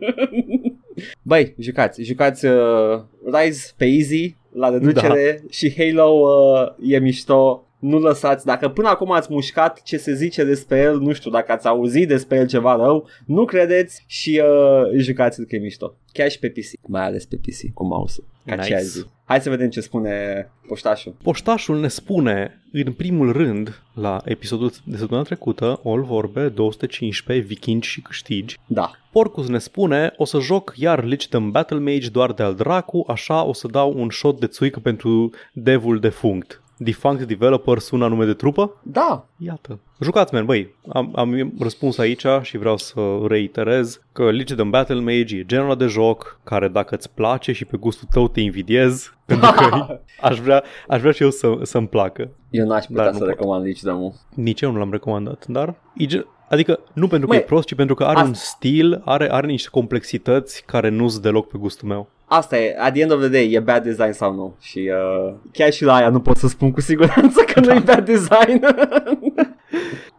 Băi, 1.22 1.56
jucați, 1.58 2.04
jucați 2.04 2.46
uh, 2.46 3.02
Rise 3.26 3.72
pe 3.78 3.86
easy 3.86 4.36
la 4.52 4.70
reducere 4.70 5.40
da. 5.42 5.48
și 5.50 5.74
Halo 5.78 6.10
uh, 6.10 6.92
e 6.94 7.00
mișto 7.00 7.66
nu 7.82 8.00
lăsați, 8.00 8.46
dacă 8.46 8.70
până 8.70 8.88
acum 8.88 9.12
ați 9.12 9.28
mușcat 9.32 9.82
ce 9.84 9.98
se 9.98 10.14
zice 10.14 10.44
despre 10.44 10.78
el, 10.80 11.00
nu 11.00 11.14
știu 11.14 11.32
dacă 11.32 11.52
ați 11.52 11.68
auzit 11.68 12.08
despre 12.08 12.38
el 12.38 12.48
ceva 12.48 12.76
rău, 12.76 13.08
nu 13.26 13.46
credeți 13.46 14.04
și 14.08 14.42
uh, 14.44 15.00
jucați-l 15.00 15.46
că 15.46 15.56
e 15.56 15.60
mișto. 15.60 15.94
Chiar 16.14 16.30
și 16.32 16.40
pe 16.40 16.50
PC, 16.50 16.88
mai 16.88 17.06
ales 17.06 17.26
pe 17.26 17.36
PC 17.36 17.74
cu 17.74 17.86
mouse-ul. 17.86 18.28
Ca 18.46 18.56
Nice. 18.56 18.74
nice. 18.74 18.86
zi. 18.86 19.06
Hai 19.26 19.42
să 19.42 19.50
vedem 19.50 19.70
ce 19.70 19.82
spune 19.82 20.48
poștașul. 20.68 21.16
Poștașul 21.24 21.80
ne 21.80 21.88
spune, 21.88 22.62
în 22.72 22.92
primul 22.94 23.32
rând, 23.32 23.82
la 23.94 24.22
episodul 24.26 24.72
de 24.84 24.98
săptămâna 24.98 25.26
trecută, 25.26 25.80
All 25.86 26.04
Vorbe 26.04 26.48
215, 26.50 27.46
Vikingi 27.48 27.88
și 27.88 28.02
câștigi, 28.02 28.58
Da. 28.68 28.92
Porcus 29.12 29.48
ne 29.48 29.58
spune, 29.58 30.14
o 30.18 30.26
să 30.26 30.40
joc 30.40 30.74
iar 30.76 31.04
Lichdom 31.04 31.52
Battle 31.52 31.80
Mage 31.80 32.10
doar 32.10 32.32
de 32.34 32.44
al 32.44 32.56
dracu, 32.56 33.04
așa 33.08 33.44
o 33.44 33.54
să 33.54 33.68
dau 33.68 33.94
un 33.98 34.10
shot 34.10 34.40
de 34.40 34.48
țuică 34.48 34.80
pentru 34.80 35.30
devul 35.54 36.00
defunct. 36.00 36.62
Defunct 36.84 37.22
Developer 37.24 37.78
sună 37.80 38.08
nume 38.08 38.26
de 38.26 38.34
trupă? 38.34 38.72
Da, 38.84 39.26
Iată. 39.38 39.80
Jucați, 40.00 40.34
man, 40.34 40.46
băi, 40.46 40.76
am, 40.94 41.12
am 41.16 41.54
răspuns 41.60 41.98
aici 41.98 42.26
și 42.42 42.58
vreau 42.58 42.78
să 42.78 43.02
reiterez 43.28 44.02
că 44.12 44.30
Lichdom 44.32 44.70
Battle 44.70 45.00
Mage 45.00 45.36
e 45.38 45.46
genul 45.46 45.66
ăla 45.66 45.76
de 45.76 45.86
joc 45.86 46.40
care 46.44 46.68
dacă 46.68 46.96
îți 46.96 47.10
place 47.14 47.52
și 47.52 47.66
pe 47.66 47.78
gustul 47.78 48.08
tău 48.12 48.28
te 48.28 48.40
invidiez, 48.42 49.14
pentru 49.26 49.52
că 49.52 50.00
aș 50.22 50.40
vrea, 50.40 50.64
aș 50.88 51.00
vrea 51.00 51.12
și 51.12 51.24
eu 51.24 51.30
să, 51.30 51.58
să-mi 51.62 51.88
placă. 51.88 52.30
eu 52.50 52.66
n-aș 52.66 52.86
putea 52.86 53.04
Dar 53.04 53.14
să 53.14 53.20
nu 53.20 53.26
pot. 53.26 53.36
recomand 53.38 53.66
nici 53.66 53.82
de 53.82 53.92
mu. 53.92 54.16
Nici 54.36 54.62
eu 54.62 54.72
nu 54.72 54.78
l-am 54.78 54.92
recomandat, 54.92 55.46
dar 55.48 55.76
e 55.98 56.06
gen, 56.06 56.26
Adică 56.50 56.80
nu 56.94 57.08
pentru 57.08 57.28
că 57.28 57.34
Măi, 57.34 57.42
e 57.44 57.46
prost, 57.46 57.68
ci 57.68 57.76
pentru 57.76 57.96
că 57.96 58.04
are 58.04 58.16
asta- 58.16 58.28
un 58.28 58.34
stil, 58.34 59.02
are, 59.06 59.32
are 59.32 59.48
niște 59.48 59.70
complexități 59.72 60.64
care 60.66 60.90
nu 60.90 61.08
sunt 61.08 61.22
deloc 61.24 61.48
pe 61.48 61.58
gustul 61.58 61.88
meu. 61.88 62.10
Asta 62.34 62.58
e, 62.58 62.76
at 62.78 62.94
the 62.94 63.02
end 63.02 63.12
of 63.12 63.20
the 63.20 63.28
day, 63.28 63.52
e 63.52 63.60
bad 63.60 63.84
design 63.84 64.12
sau 64.12 64.34
nu. 64.34 64.56
Și 64.60 64.92
uh, 64.94 65.34
chiar 65.52 65.72
și 65.72 65.84
la 65.84 65.94
aia 65.94 66.10
nu 66.10 66.20
pot 66.20 66.38
să 66.38 66.48
spun 66.48 66.72
cu 66.72 66.82
siguranță 66.82 67.42
că 67.42 67.60
nu 67.60 67.72
e 67.72 67.80
bad 67.80 68.06
design. 68.06 68.66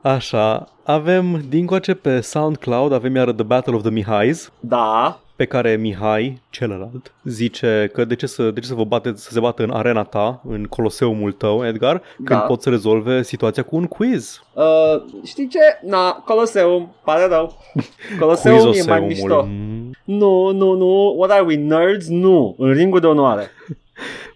Așa, 0.02 0.68
avem 0.84 1.42
dincoace 1.48 1.94
pe 1.94 2.20
SoundCloud, 2.20 2.92
avem 2.92 3.14
iară 3.14 3.32
The 3.32 3.42
Battle 3.44 3.74
of 3.74 3.82
the 3.82 3.90
Mihais, 3.90 4.52
da, 4.60 5.20
pe 5.36 5.44
care 5.44 5.76
Mihai, 5.76 6.40
celălalt, 6.50 7.14
zice 7.24 7.90
că 7.92 8.04
de 8.04 8.14
ce 8.14 8.26
să, 8.26 8.50
de 8.50 8.60
ce 8.60 8.66
să 8.66 8.74
vă 8.74 8.84
bate, 8.84 9.12
să 9.14 9.30
se 9.32 9.40
bată 9.40 9.62
în 9.62 9.70
arena 9.70 10.02
ta, 10.02 10.40
în 10.48 10.64
coloseumul 10.64 11.32
tău, 11.32 11.66
Edgar, 11.66 12.02
când 12.16 12.28
Da. 12.28 12.38
pot 12.38 12.62
să 12.62 12.68
rezolve 12.70 13.22
situația 13.22 13.62
cu 13.62 13.76
un 13.76 13.86
quiz. 13.86 14.42
uh, 14.54 15.02
știi 15.24 15.48
ce? 15.48 15.58
Na, 15.86 16.10
Coloseum, 16.12 16.94
pare 17.04 17.26
rău. 17.26 17.52
Coloseum 18.20 18.54
e 18.54 18.58
mai 18.58 18.72
Quizoseumul. 18.72 19.06
mișto. 19.08 19.44
Mm, 19.48 19.90
Nu, 20.04 20.50
nu, 20.52 20.72
nu, 20.76 21.14
what 21.18 21.30
are 21.30 21.42
we, 21.46 21.54
nerds? 21.56 22.08
Nu, 22.08 22.54
în 22.58 22.72
ringul 22.72 23.00
de 23.00 23.06
onoare. 23.06 23.46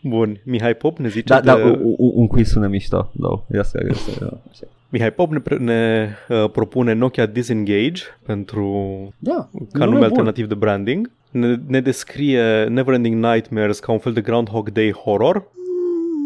Bun, 0.02 0.40
Mihai 0.44 0.74
Pop 0.74 0.98
ne 0.98 1.08
zice 1.08 1.34
Da, 1.34 1.40
de... 1.40 1.46
da, 1.46 1.54
un, 1.54 1.80
un, 1.96 2.10
un 2.14 2.26
quiz 2.26 2.48
sună 2.48 2.66
mișto. 2.66 3.10
Da, 3.12 3.28
ia 3.54 3.62
să, 3.62 3.80
ia 3.88 3.94
să, 3.94 4.10
ia, 4.20 4.30
așa. 4.50 4.66
Mihai 4.88 5.10
Pop 5.12 5.30
ne, 5.32 5.38
pre- 5.40 5.56
ne 5.56 6.10
uh, 6.28 6.50
propune 6.50 6.92
Nokia 6.92 7.26
Disengage 7.26 8.02
pentru 8.22 8.72
Da, 9.18 9.48
ca 9.72 9.84
nume 9.84 9.84
nume 9.84 9.96
bun. 9.98 10.02
alternativ 10.04 10.46
de 10.46 10.54
branding. 10.54 11.10
Ne, 11.30 11.56
ne 11.66 11.80
descrie 11.80 12.64
Neverending 12.64 13.24
Nightmares 13.24 13.78
ca 13.78 13.92
un 13.92 13.98
fel 13.98 14.12
de 14.12 14.20
Groundhog 14.20 14.70
Day 14.70 14.92
horror. 14.92 15.44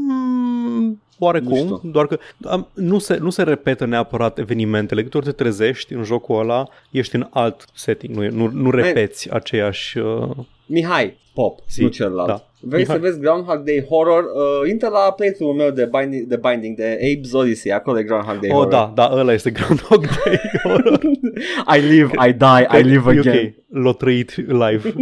Mm, 0.08 0.82
Nu 0.82 1.26
Oarecum, 1.26 1.56
știu. 1.56 1.80
doar 1.84 2.06
că 2.06 2.18
am, 2.44 2.68
nu, 2.74 2.98
se, 2.98 3.16
nu 3.16 3.30
se 3.30 3.42
repetă 3.42 3.86
neapărat 3.86 4.38
evenimentele. 4.38 5.02
Câte 5.02 5.16
ori 5.16 5.26
te 5.26 5.32
trezești 5.32 5.92
în 5.92 6.02
jocul 6.02 6.38
ăla, 6.40 6.68
ești 6.90 7.14
în 7.16 7.26
alt 7.30 7.64
setting, 7.74 8.16
nu, 8.16 8.30
nu, 8.30 8.50
nu 8.52 8.70
repeți 8.70 9.32
aceeași... 9.32 9.98
Uh, 9.98 10.30
Mihai, 10.66 11.16
Pop, 11.34 11.58
Zi, 11.70 11.82
nu 11.82 11.88
celălalt. 11.88 12.28
da. 12.28 12.49
Vrei 12.60 12.80
Mihai. 12.80 12.94
să 12.96 13.00
vezi 13.02 13.20
Groundhog 13.20 13.62
Day 13.64 13.84
Horror? 13.88 14.24
Uh, 14.24 14.70
intră 14.70 14.88
la 14.88 15.12
playthrough-ul 15.16 15.56
meu 15.56 15.70
de 15.70 15.88
binding, 15.98 16.26
de 16.26 16.40
binding 16.48 16.76
de 16.76 16.98
Abe's 17.02 17.32
Odyssey, 17.32 17.72
acolo 17.72 17.98
e 17.98 18.02
Groundhog 18.02 18.38
Day 18.40 18.50
oh, 18.50 18.56
Horror. 18.56 18.70
da, 18.70 18.92
da, 18.94 19.10
ăla 19.16 19.32
este 19.32 19.50
Groundhog 19.50 20.00
Day 20.24 20.40
horror. 20.62 21.00
I 21.76 21.80
live, 21.80 22.10
I 22.28 22.32
die, 22.32 22.78
I 22.78 22.82
live 22.82 23.14
E 23.14 23.18
again. 23.18 23.54
ok, 23.72 23.84
l-a 23.84 23.92
trăit 23.92 24.36
live. 24.36 24.92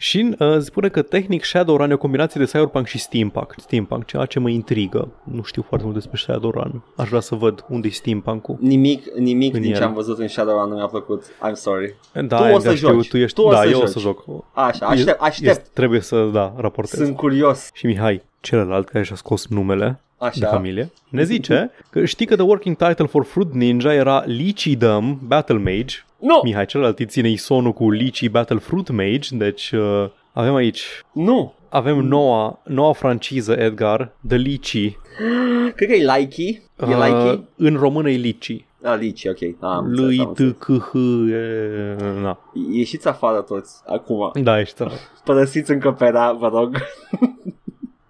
Și 0.00 0.34
uh, 0.38 0.58
spune 0.58 0.88
că 0.88 1.02
tehnic 1.02 1.44
Shadowrun 1.44 1.90
e 1.90 1.94
o 1.94 1.98
combinație 1.98 2.40
de 2.40 2.46
Cyberpunk 2.46 2.86
și 2.86 2.98
Steampunk. 2.98 3.54
Steampunk, 3.56 4.04
ceea 4.04 4.24
ce 4.24 4.38
mă 4.38 4.48
intrigă. 4.48 5.08
Nu 5.24 5.42
știu 5.42 5.62
foarte 5.62 5.84
mult 5.84 5.96
despre 5.98 6.16
Shadowrun. 6.18 6.82
Aș 6.96 7.08
vrea 7.08 7.20
să 7.20 7.34
văd 7.34 7.64
unde 7.68 7.88
e 7.88 7.90
Steampunk-ul. 7.90 8.56
Nimic, 8.60 9.06
nimic 9.14 9.54
În 9.54 9.60
din 9.60 9.72
ce 9.72 9.80
el. 9.80 9.86
am 9.86 9.92
văzut 9.94 10.18
în 10.18 10.28
Shadowrun 10.28 10.68
nu 10.68 10.74
mi-a 10.74 10.86
plăcut. 10.86 11.24
I'm 11.24 11.52
sorry. 11.54 11.94
Da, 12.12 12.36
Tu 12.36 12.42
o 12.42 12.46
Edgar, 12.46 12.60
să 12.60 12.74
știu, 12.74 12.88
joci. 12.88 13.08
Tu 13.08 13.16
ești, 13.16 13.40
Tu 13.40 13.46
o 13.46 13.50
da, 13.50 13.60
să 13.60 13.68
eu 13.68 13.76
o 13.76 13.80
joci. 13.80 13.88
să 13.88 13.98
joc. 13.98 14.24
Așa, 14.52 14.86
aștept, 14.86 15.20
E- 15.20 15.24
aștept. 15.24 15.50
Este, 15.50 15.68
trebuie 15.72 16.00
să, 16.00 16.24
da, 16.32 16.54
raportez. 16.56 17.00
Sunt 17.00 17.16
curios. 17.16 17.70
Și 17.72 17.86
Mihai, 17.86 18.22
celălalt 18.40 18.88
care 18.88 19.04
și-a 19.04 19.16
scos 19.16 19.46
numele 19.46 20.00
de 20.18 20.26
Așa. 20.26 20.46
familie, 20.46 20.90
ne 21.08 21.22
zice 21.24 21.70
că 21.90 22.04
știi 22.04 22.26
că 22.26 22.34
the 22.34 22.44
working 22.44 22.76
title 22.76 23.06
for 23.06 23.24
Fruit 23.24 23.52
Ninja 23.52 23.94
era 23.94 24.22
Lichidum 24.26 25.20
Battle 25.26 25.58
Mage. 25.58 25.94
Nu, 26.18 26.40
Mihai, 26.42 26.66
celălalt 26.66 26.98
îți 26.98 27.08
ține 27.10 27.28
isonul 27.28 27.72
cu 27.72 27.90
Lichi 27.90 28.28
Battle 28.28 28.58
Fruit 28.58 28.90
Mage, 28.90 29.28
deci 29.36 29.70
uh, 29.70 30.08
avem 30.32 30.54
aici 30.54 31.04
nu. 31.12 31.52
Avem 31.68 31.98
noua, 31.98 32.60
noua 32.64 32.92
franciză, 32.92 33.52
Edgar, 33.52 34.12
The 34.28 34.36
Lici. 34.36 34.96
Cred 35.76 35.88
că 35.88 35.94
e 35.94 36.14
Likey. 36.16 36.62
E 36.80 36.86
Likey? 36.86 37.44
în 37.56 37.76
română 37.76 38.10
e 38.10 38.16
Lici. 38.16 38.64
Ah, 38.82 38.98
Lici, 38.98 39.24
ok. 39.24 39.42
Ah, 39.42 39.54
am 39.60 39.84
înțeles, 39.84 40.06
Lui 40.06 40.18
am 40.18 40.28
înțeles. 40.28 40.52
t 40.52 40.58
c 40.58 40.64
h 40.80 40.92
e... 41.30 41.96
Na. 42.20 42.38
Ieșiți 42.72 43.08
afară 43.08 43.40
toți, 43.40 43.82
acum. 43.86 44.30
Da, 44.42 44.60
ești 44.60 44.76
da. 44.78 44.86
Părăsiți 45.24 45.70
încăperea, 45.70 46.32
vă 46.32 46.48
rog. 46.48 46.76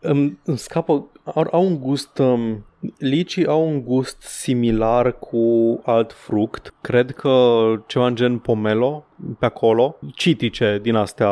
Îmi, 0.00 0.38
îmi 0.44 0.58
scapă... 0.58 1.06
Au, 1.34 1.46
au 1.50 1.66
un 1.66 1.74
gust... 1.74 2.18
Um, 2.18 2.64
licii 2.98 3.46
au 3.46 3.68
un 3.68 3.82
gust 3.82 4.22
similar 4.22 5.18
cu 5.18 5.80
alt 5.84 6.12
fruct. 6.12 6.74
Cred 6.80 7.10
că 7.10 7.64
ceva 7.86 8.06
în 8.06 8.14
gen 8.14 8.38
pomelo 8.38 9.04
pe 9.38 9.44
acolo. 9.44 9.96
Citrice 10.14 10.78
din 10.82 10.94
astea 10.94 11.30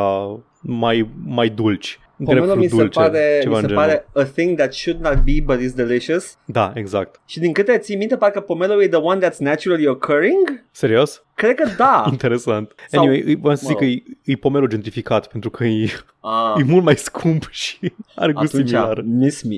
mai, 0.61 1.09
mai 1.25 1.49
dulci. 1.49 1.99
Pomelo 2.23 2.45
Grapefruit 2.45 2.71
mi 2.71 2.77
se 2.77 2.83
dulce, 2.83 2.99
pare, 2.99 3.39
ceva 3.41 3.53
mi 3.55 3.59
se 3.59 3.61
în 3.61 3.67
genul. 3.67 3.83
pare 3.83 4.07
a 4.13 4.23
thing 4.23 4.57
that 4.57 4.73
should 4.73 5.01
not 5.01 5.15
be 5.23 5.41
but 5.43 5.59
is 5.59 5.73
delicious. 5.73 6.37
Da, 6.45 6.71
exact. 6.75 7.19
Și 7.25 7.39
din 7.39 7.53
câte 7.53 7.77
ții 7.77 7.95
minte, 7.95 8.17
parcă 8.17 8.39
pomelo 8.39 8.81
e 8.83 8.87
the 8.87 8.99
one 8.99 9.27
that's 9.29 9.37
naturally 9.37 9.87
occurring? 9.87 10.63
Serios? 10.71 11.23
Cred 11.35 11.55
că 11.55 11.69
da. 11.77 12.05
Interesant. 12.11 12.73
Sau- 12.89 13.01
Anyway, 13.03 13.21
îi- 13.25 13.35
voiam 13.35 13.55
să 13.57 13.63
mă 13.63 13.69
zic 13.69 13.77
că 13.77 13.83
rog. 13.83 13.93
e, 14.25 14.31
e 14.31 14.35
pomelul 14.35 14.67
gentrificat 14.67 15.27
pentru 15.27 15.49
că 15.49 15.63
e, 15.65 15.89
Ah, 16.19 16.53
e 16.59 16.63
mult 16.63 16.83
mai 16.83 16.95
scump 16.97 17.47
și 17.61 17.93
are 18.15 18.31
gust 18.31 18.53
atunci, 18.53 18.67
similar. 18.69 19.01
miss 19.05 19.41
me. 19.43 19.55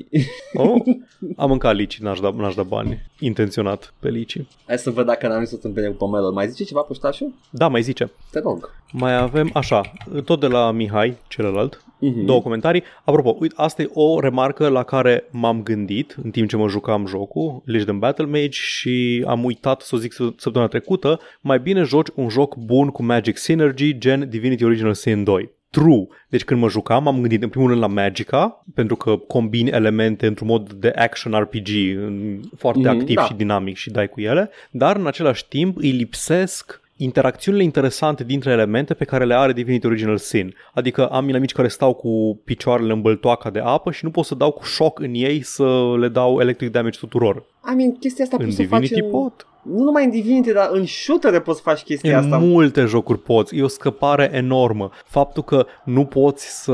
Oh, 0.54 0.82
am 1.36 1.48
mâncat 1.48 1.74
lici, 1.74 1.98
n-aș 1.98 2.20
da, 2.20 2.30
n-aș 2.36 2.54
da 2.54 2.62
bani. 2.62 3.02
Intenționat 3.18 3.94
pe 4.00 4.08
lici. 4.08 4.36
Hai 4.66 4.78
să 4.78 4.90
văd 4.90 5.06
dacă 5.06 5.28
n-am 5.28 5.38
văzut 5.38 5.64
în 5.64 5.72
bine 5.72 5.86
cu 5.88 5.94
pomelo. 5.96 6.32
Mai 6.32 6.48
zice 6.48 6.64
ceva, 6.64 6.80
puștașul? 6.80 7.34
Da, 7.50 7.68
mai 7.68 7.82
zice. 7.82 8.10
Te 8.30 8.38
rog. 8.40 8.70
Mai 8.92 9.16
avem, 9.18 9.50
așa, 9.54 9.92
tot 10.24 10.40
de 10.40 10.46
la 10.46 10.70
Mihai, 10.70 11.16
celălalt, 11.28 11.84
Mhm. 12.00 12.24
două 12.24 12.40
comentarii. 12.42 12.82
Apropo, 13.04 13.36
uite, 13.40 13.54
asta 13.56 13.82
e 13.82 13.90
o 13.92 14.20
remarcă 14.20 14.68
la 14.68 14.82
care 14.82 15.24
m-am 15.30 15.62
gândit 15.62 16.16
în 16.22 16.30
timp 16.30 16.48
ce 16.48 16.56
mă 16.56 16.68
jucam 16.68 17.06
jocul, 17.06 17.62
Legion 17.64 17.98
Battle 17.98 18.24
Mage, 18.24 18.48
și 18.50 19.24
am 19.26 19.44
uitat 19.44 19.80
să 19.80 19.94
o 19.94 19.98
zic 19.98 20.12
să- 20.12 20.32
săptămâna 20.36 20.70
trecută, 20.70 21.20
mai 21.40 21.58
bine 21.58 21.82
joci 21.82 22.08
un 22.14 22.28
joc 22.28 22.56
bun 22.56 22.88
cu 22.88 23.02
Magic 23.02 23.36
Synergy, 23.36 23.98
gen 23.98 24.28
Divinity 24.28 24.64
Original 24.64 24.94
Sin 24.94 25.24
2. 25.24 25.50
True. 25.70 26.06
Deci 26.28 26.44
când 26.44 26.60
mă 26.60 26.68
jucam, 26.68 27.06
am 27.06 27.20
gândit 27.20 27.42
în 27.42 27.48
primul 27.48 27.68
rând 27.68 27.80
la 27.80 27.86
Magica, 27.86 28.64
pentru 28.74 28.96
că 28.96 29.16
combini 29.16 29.68
elemente 29.70 30.26
într-un 30.26 30.46
mod 30.46 30.72
de 30.72 30.92
action 30.96 31.32
RPG 31.32 31.68
în- 31.96 32.40
foarte 32.56 32.78
Mhm, 32.88 32.88
activ 32.88 33.14
da. 33.16 33.24
și 33.24 33.34
dinamic 33.34 33.76
și 33.76 33.90
dai 33.90 34.08
cu 34.08 34.20
ele, 34.20 34.50
dar 34.70 34.96
în 34.96 35.06
același 35.06 35.48
timp 35.48 35.76
îi 35.78 35.90
lipsesc 35.90 36.80
interacțiunile 37.02 37.62
interesante 37.62 38.24
dintre 38.24 38.50
elemente 38.50 38.94
pe 38.94 39.04
care 39.04 39.24
le 39.24 39.34
are 39.34 39.52
Divinity 39.52 39.86
Original 39.86 40.16
Sin. 40.16 40.54
Adică 40.74 41.06
am 41.06 41.28
inamici 41.28 41.52
care 41.52 41.68
stau 41.68 41.94
cu 41.94 42.40
picioarele 42.44 42.92
în 42.92 43.00
băltoaca 43.00 43.50
de 43.50 43.60
apă 43.64 43.90
și 43.90 44.04
nu 44.04 44.10
pot 44.10 44.24
să 44.24 44.34
dau 44.34 44.50
cu 44.50 44.62
șoc 44.64 44.98
în 44.98 45.14
ei 45.14 45.42
să 45.42 45.94
le 45.98 46.08
dau 46.08 46.40
electric 46.40 46.70
damage 46.70 46.98
tuturor. 46.98 47.36
I 47.72 47.74
mean, 47.74 47.92
chestia 47.92 48.24
asta 48.24 48.36
În 48.38 48.44
poți 48.44 48.56
să 48.56 48.62
o 48.62 48.66
faci 48.66 48.80
Divinity 48.80 49.06
în... 49.06 49.20
pot. 49.20 49.46
Nu 49.62 49.82
numai 49.82 50.04
în 50.04 50.10
Divinity, 50.10 50.52
dar 50.52 50.68
în 50.72 50.86
shooter 50.86 51.40
poți 51.40 51.56
să 51.56 51.62
faci 51.64 51.80
chestia 51.82 52.18
În 52.18 52.24
asta. 52.24 52.38
multe 52.38 52.84
jocuri 52.84 53.18
poți. 53.18 53.56
E 53.56 53.62
o 53.62 53.68
scăpare 53.68 54.30
enormă. 54.32 54.90
Faptul 55.04 55.42
că 55.42 55.66
nu 55.84 56.04
poți 56.04 56.62
să 56.62 56.72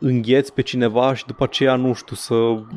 îngheți 0.00 0.52
pe 0.54 0.62
cineva 0.62 1.14
și 1.14 1.26
după 1.26 1.44
aceea, 1.44 1.74
nu 1.76 1.92
știu, 1.92 2.16
să 2.16 2.34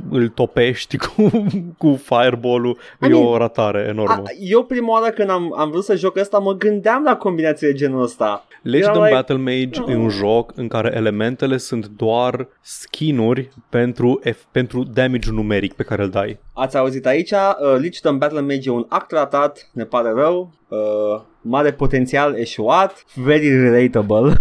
îl 0.10 0.28
topești 0.28 0.98
cu, 1.06 1.32
cu 1.78 2.00
fireball-ul 2.04 2.78
I 3.02 3.06
e 3.06 3.08
mean, 3.08 3.24
o 3.26 3.38
ratare 3.38 3.86
enormă. 3.90 4.14
A, 4.14 4.24
eu 4.40 4.64
prima 4.64 4.92
oară 4.92 5.12
când 5.12 5.30
am, 5.30 5.54
am 5.58 5.70
vrut 5.70 5.84
să 5.84 5.96
joc 5.96 6.18
ăsta, 6.18 6.38
mă 6.38 6.54
gândeam 6.54 7.04
la 7.04 7.16
combinații 7.16 7.68
de 7.68 7.74
genul 7.74 8.02
ăsta. 8.02 8.46
Legend 8.62 8.84
Era 8.96 8.98
of 9.00 9.04
like- 9.06 9.16
Battle 9.16 9.36
Mage 9.38 9.92
e 9.92 9.96
un 9.96 10.10
joc 10.10 10.52
în 10.56 10.68
care 10.68 10.92
elementele 10.96 11.58
sunt 11.58 11.88
doar 11.88 12.48
skin-uri 12.62 13.50
pentru, 13.70 14.20
F- 14.30 14.52
pentru 14.52 14.84
damage 14.84 15.32
numeric 15.32 15.74
pe 15.74 15.84
care 15.84 16.04
îl 16.04 16.10
dai. 16.10 16.40
Ați 16.58 16.78
auzit 16.78 17.06
aici, 17.06 17.32
uh, 17.32 17.76
Lichdom 17.78 18.18
Battle 18.18 18.42
Mage 18.42 18.70
e 18.70 18.72
un 18.72 18.86
act 18.90 19.12
ratat, 19.12 19.70
ne 19.74 19.84
pare 19.84 20.12
rău, 20.16 20.52
uh, 20.68 21.22
mare 21.42 21.72
potențial 21.74 22.36
eșuat, 22.36 23.04
very 23.16 23.50
relatable. 23.70 24.38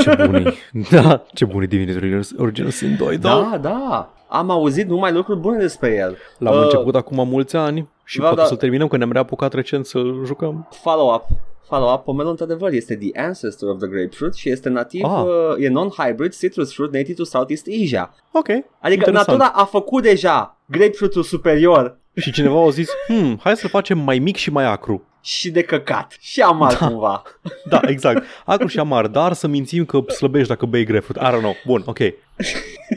Ce 0.00 0.14
buni. 0.30 0.54
Da, 0.90 1.24
ce 1.34 1.44
buni 1.44 1.66
Divinity 1.66 2.32
Original 2.38 2.70
Sin 2.70 2.96
2, 2.98 3.18
da. 3.18 3.48
Da, 3.50 3.58
da. 3.58 4.12
Am 4.28 4.50
auzit 4.50 4.88
numai 4.88 5.12
lucruri 5.12 5.38
bune 5.40 5.58
despre 5.58 5.94
el. 5.94 6.16
L-am 6.38 6.54
Uh, 6.56 6.62
început 6.62 6.94
acum 6.94 7.28
mulți 7.28 7.56
ani 7.56 7.88
și 8.04 8.16
vreau 8.16 8.34
poate 8.34 8.48
da- 8.48 8.54
să 8.54 8.60
terminăm, 8.60 8.88
că 8.88 8.96
ne-am 8.96 9.12
reapucat 9.12 9.52
recent 9.52 9.86
să 9.86 9.98
jucăm. 10.24 10.68
Follow-up. 10.82 11.24
Follow-up, 11.68 12.04
pomelul 12.04 12.30
într-adevăr 12.30 12.72
este 12.72 12.96
the 12.96 13.20
ancestor 13.20 13.68
of 13.70 13.78
the 13.78 13.88
grapefruit 13.88 14.34
și 14.34 14.50
este 14.50 14.68
nativ, 14.68 15.04
Ah. 15.04 15.22
uh, 15.24 15.64
e 15.64 15.68
non-hybrid 15.68 16.34
citrus 16.38 16.74
fruit 16.74 16.92
native 16.92 17.12
to 17.14 17.24
Southeast 17.24 17.66
Asia. 17.82 18.14
Ok, 18.32 18.48
Adică 18.48 18.64
interesant. 19.06 19.26
natura 19.38 19.44
a 19.54 19.64
făcut 19.64 20.02
deja 20.02 20.56
grapefruitul 20.70 21.22
superior 21.22 21.98
Și 22.16 22.32
cineva 22.32 22.62
a 22.66 22.70
zis, 22.70 22.88
hmm, 23.06 23.38
hai 23.42 23.56
să 23.56 23.68
facem 23.68 23.98
mai 23.98 24.18
mic 24.18 24.36
și 24.36 24.50
mai 24.50 24.64
acru. 24.64 25.04
și 25.22 25.50
de 25.50 25.62
căcat 25.62 26.16
și 26.20 26.40
amar 26.40 26.76
Da. 26.78 26.86
cumva. 26.86 27.22
Da, 27.68 27.80
exact. 27.86 28.24
Acru 28.44 28.66
și 28.66 28.78
amar, 28.78 29.06
dar 29.06 29.32
să 29.32 29.46
mințim 29.46 29.84
că 29.84 30.00
slăbești 30.16 30.48
dacă 30.48 30.66
bei 30.66 30.84
grapefruit. 30.84 31.22
I 31.22 31.34
don't 31.36 31.38
know. 31.40 31.54
Bun, 31.66 31.82
ok. 31.86 31.98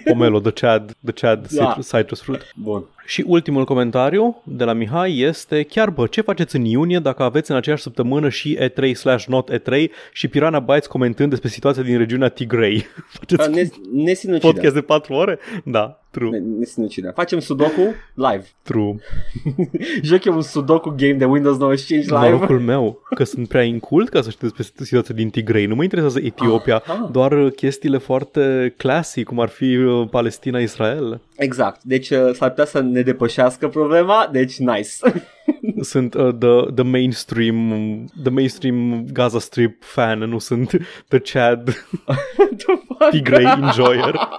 Pomelo, 0.05 0.39
the 0.39 0.51
Chad, 0.51 0.95
the 1.05 1.13
Chad 1.13 1.47
Da. 1.47 1.65
citrus, 1.65 1.89
citrus 1.97 2.21
fruit. 2.21 2.41
Bun. 2.55 2.83
Și 3.05 3.23
ultimul 3.27 3.65
comentariu 3.65 4.41
de 4.45 4.63
la 4.63 4.73
Mihai 4.73 5.17
este 5.19 5.63
Chiar 5.63 5.89
bă, 5.89 6.07
ce 6.07 6.21
faceți 6.21 6.55
în 6.55 6.65
iunie 6.65 6.99
dacă 6.99 7.23
aveți 7.23 7.51
în 7.51 7.57
aceeași 7.57 7.83
săptămână 7.83 8.29
și 8.29 8.57
E3 8.61 8.91
slash 8.95 9.25
not 9.25 9.51
E3 9.51 9.83
și 10.11 10.27
Piranha 10.27 10.59
Bytes 10.59 10.87
comentând 10.87 11.29
despre 11.29 11.49
situația 11.49 11.83
din 11.83 11.97
regiunea 11.97 12.27
Tigray? 12.29 12.85
Faceți 13.19 13.49
Uh, 13.49 13.55
Ne, 13.55 13.69
ne 14.03 14.13
sinucidem. 14.13 14.51
podcast 14.51 14.73
de 14.73 14.81
4 14.81 15.13
ore? 15.13 15.39
Da, 15.65 16.01
true, 16.11 16.29
Ne, 16.29 16.37
ne 16.59 16.65
sinucidem. 16.65 17.11
Facem 17.15 17.39
sudoku 17.39 17.81
live. 18.13 18.43
true. 18.61 18.95
Joc 20.01 20.23
eu 20.25 20.33
un 20.33 20.41
sudoku 20.41 20.89
game 20.97 21.13
de 21.13 21.25
Windows 21.25 21.57
95 21.57 22.03
live. 22.03 22.29
Norocul 22.29 22.59
meu 22.59 23.01
că 23.15 23.23
sunt 23.23 23.47
prea 23.47 23.63
incult 23.63 24.09
ca 24.09 24.21
să 24.21 24.29
știu 24.29 24.47
despre 24.47 24.83
situația 24.85 25.15
din 25.15 25.29
Tigray. 25.29 25.65
Nu 25.65 25.75
mă 25.75 25.83
interesează 25.83 26.19
Etiopia, 26.23 26.75
Ah, 26.75 26.89
ah. 27.01 27.09
doar 27.11 27.31
uh, 27.31 27.51
chestiile 27.55 27.97
foarte 27.97 28.73
clasic, 28.77 29.31
cum 29.34 29.41
ar 29.41 29.49
fi 29.49 29.75
uh, 29.75 30.07
Palestina-Israel. 30.09 31.21
Exact. 31.36 31.84
Deci 31.84 32.09
uh, 32.09 32.34
s-ar 32.34 32.49
putea 32.49 32.65
să 32.65 32.79
ne 32.79 33.01
depășească 33.01 33.67
problema, 33.67 34.29
deci 34.31 34.57
nice. 34.57 34.89
Sunt 35.91 36.13
uh, 36.13 36.34
the, 36.39 36.71
the 36.75 36.84
mainstream 36.84 37.55
the 38.23 38.31
mainstream 38.31 39.05
Gaza 39.13 39.39
Strip 39.39 39.84
fan, 39.84 40.19
nu 40.19 40.38
sunt 40.39 40.69
the 41.07 41.19
Chad 41.19 41.63
The 42.61 42.73
fuck? 42.88 43.09
Tigray 43.09 43.43
enjoyer. 43.61 44.29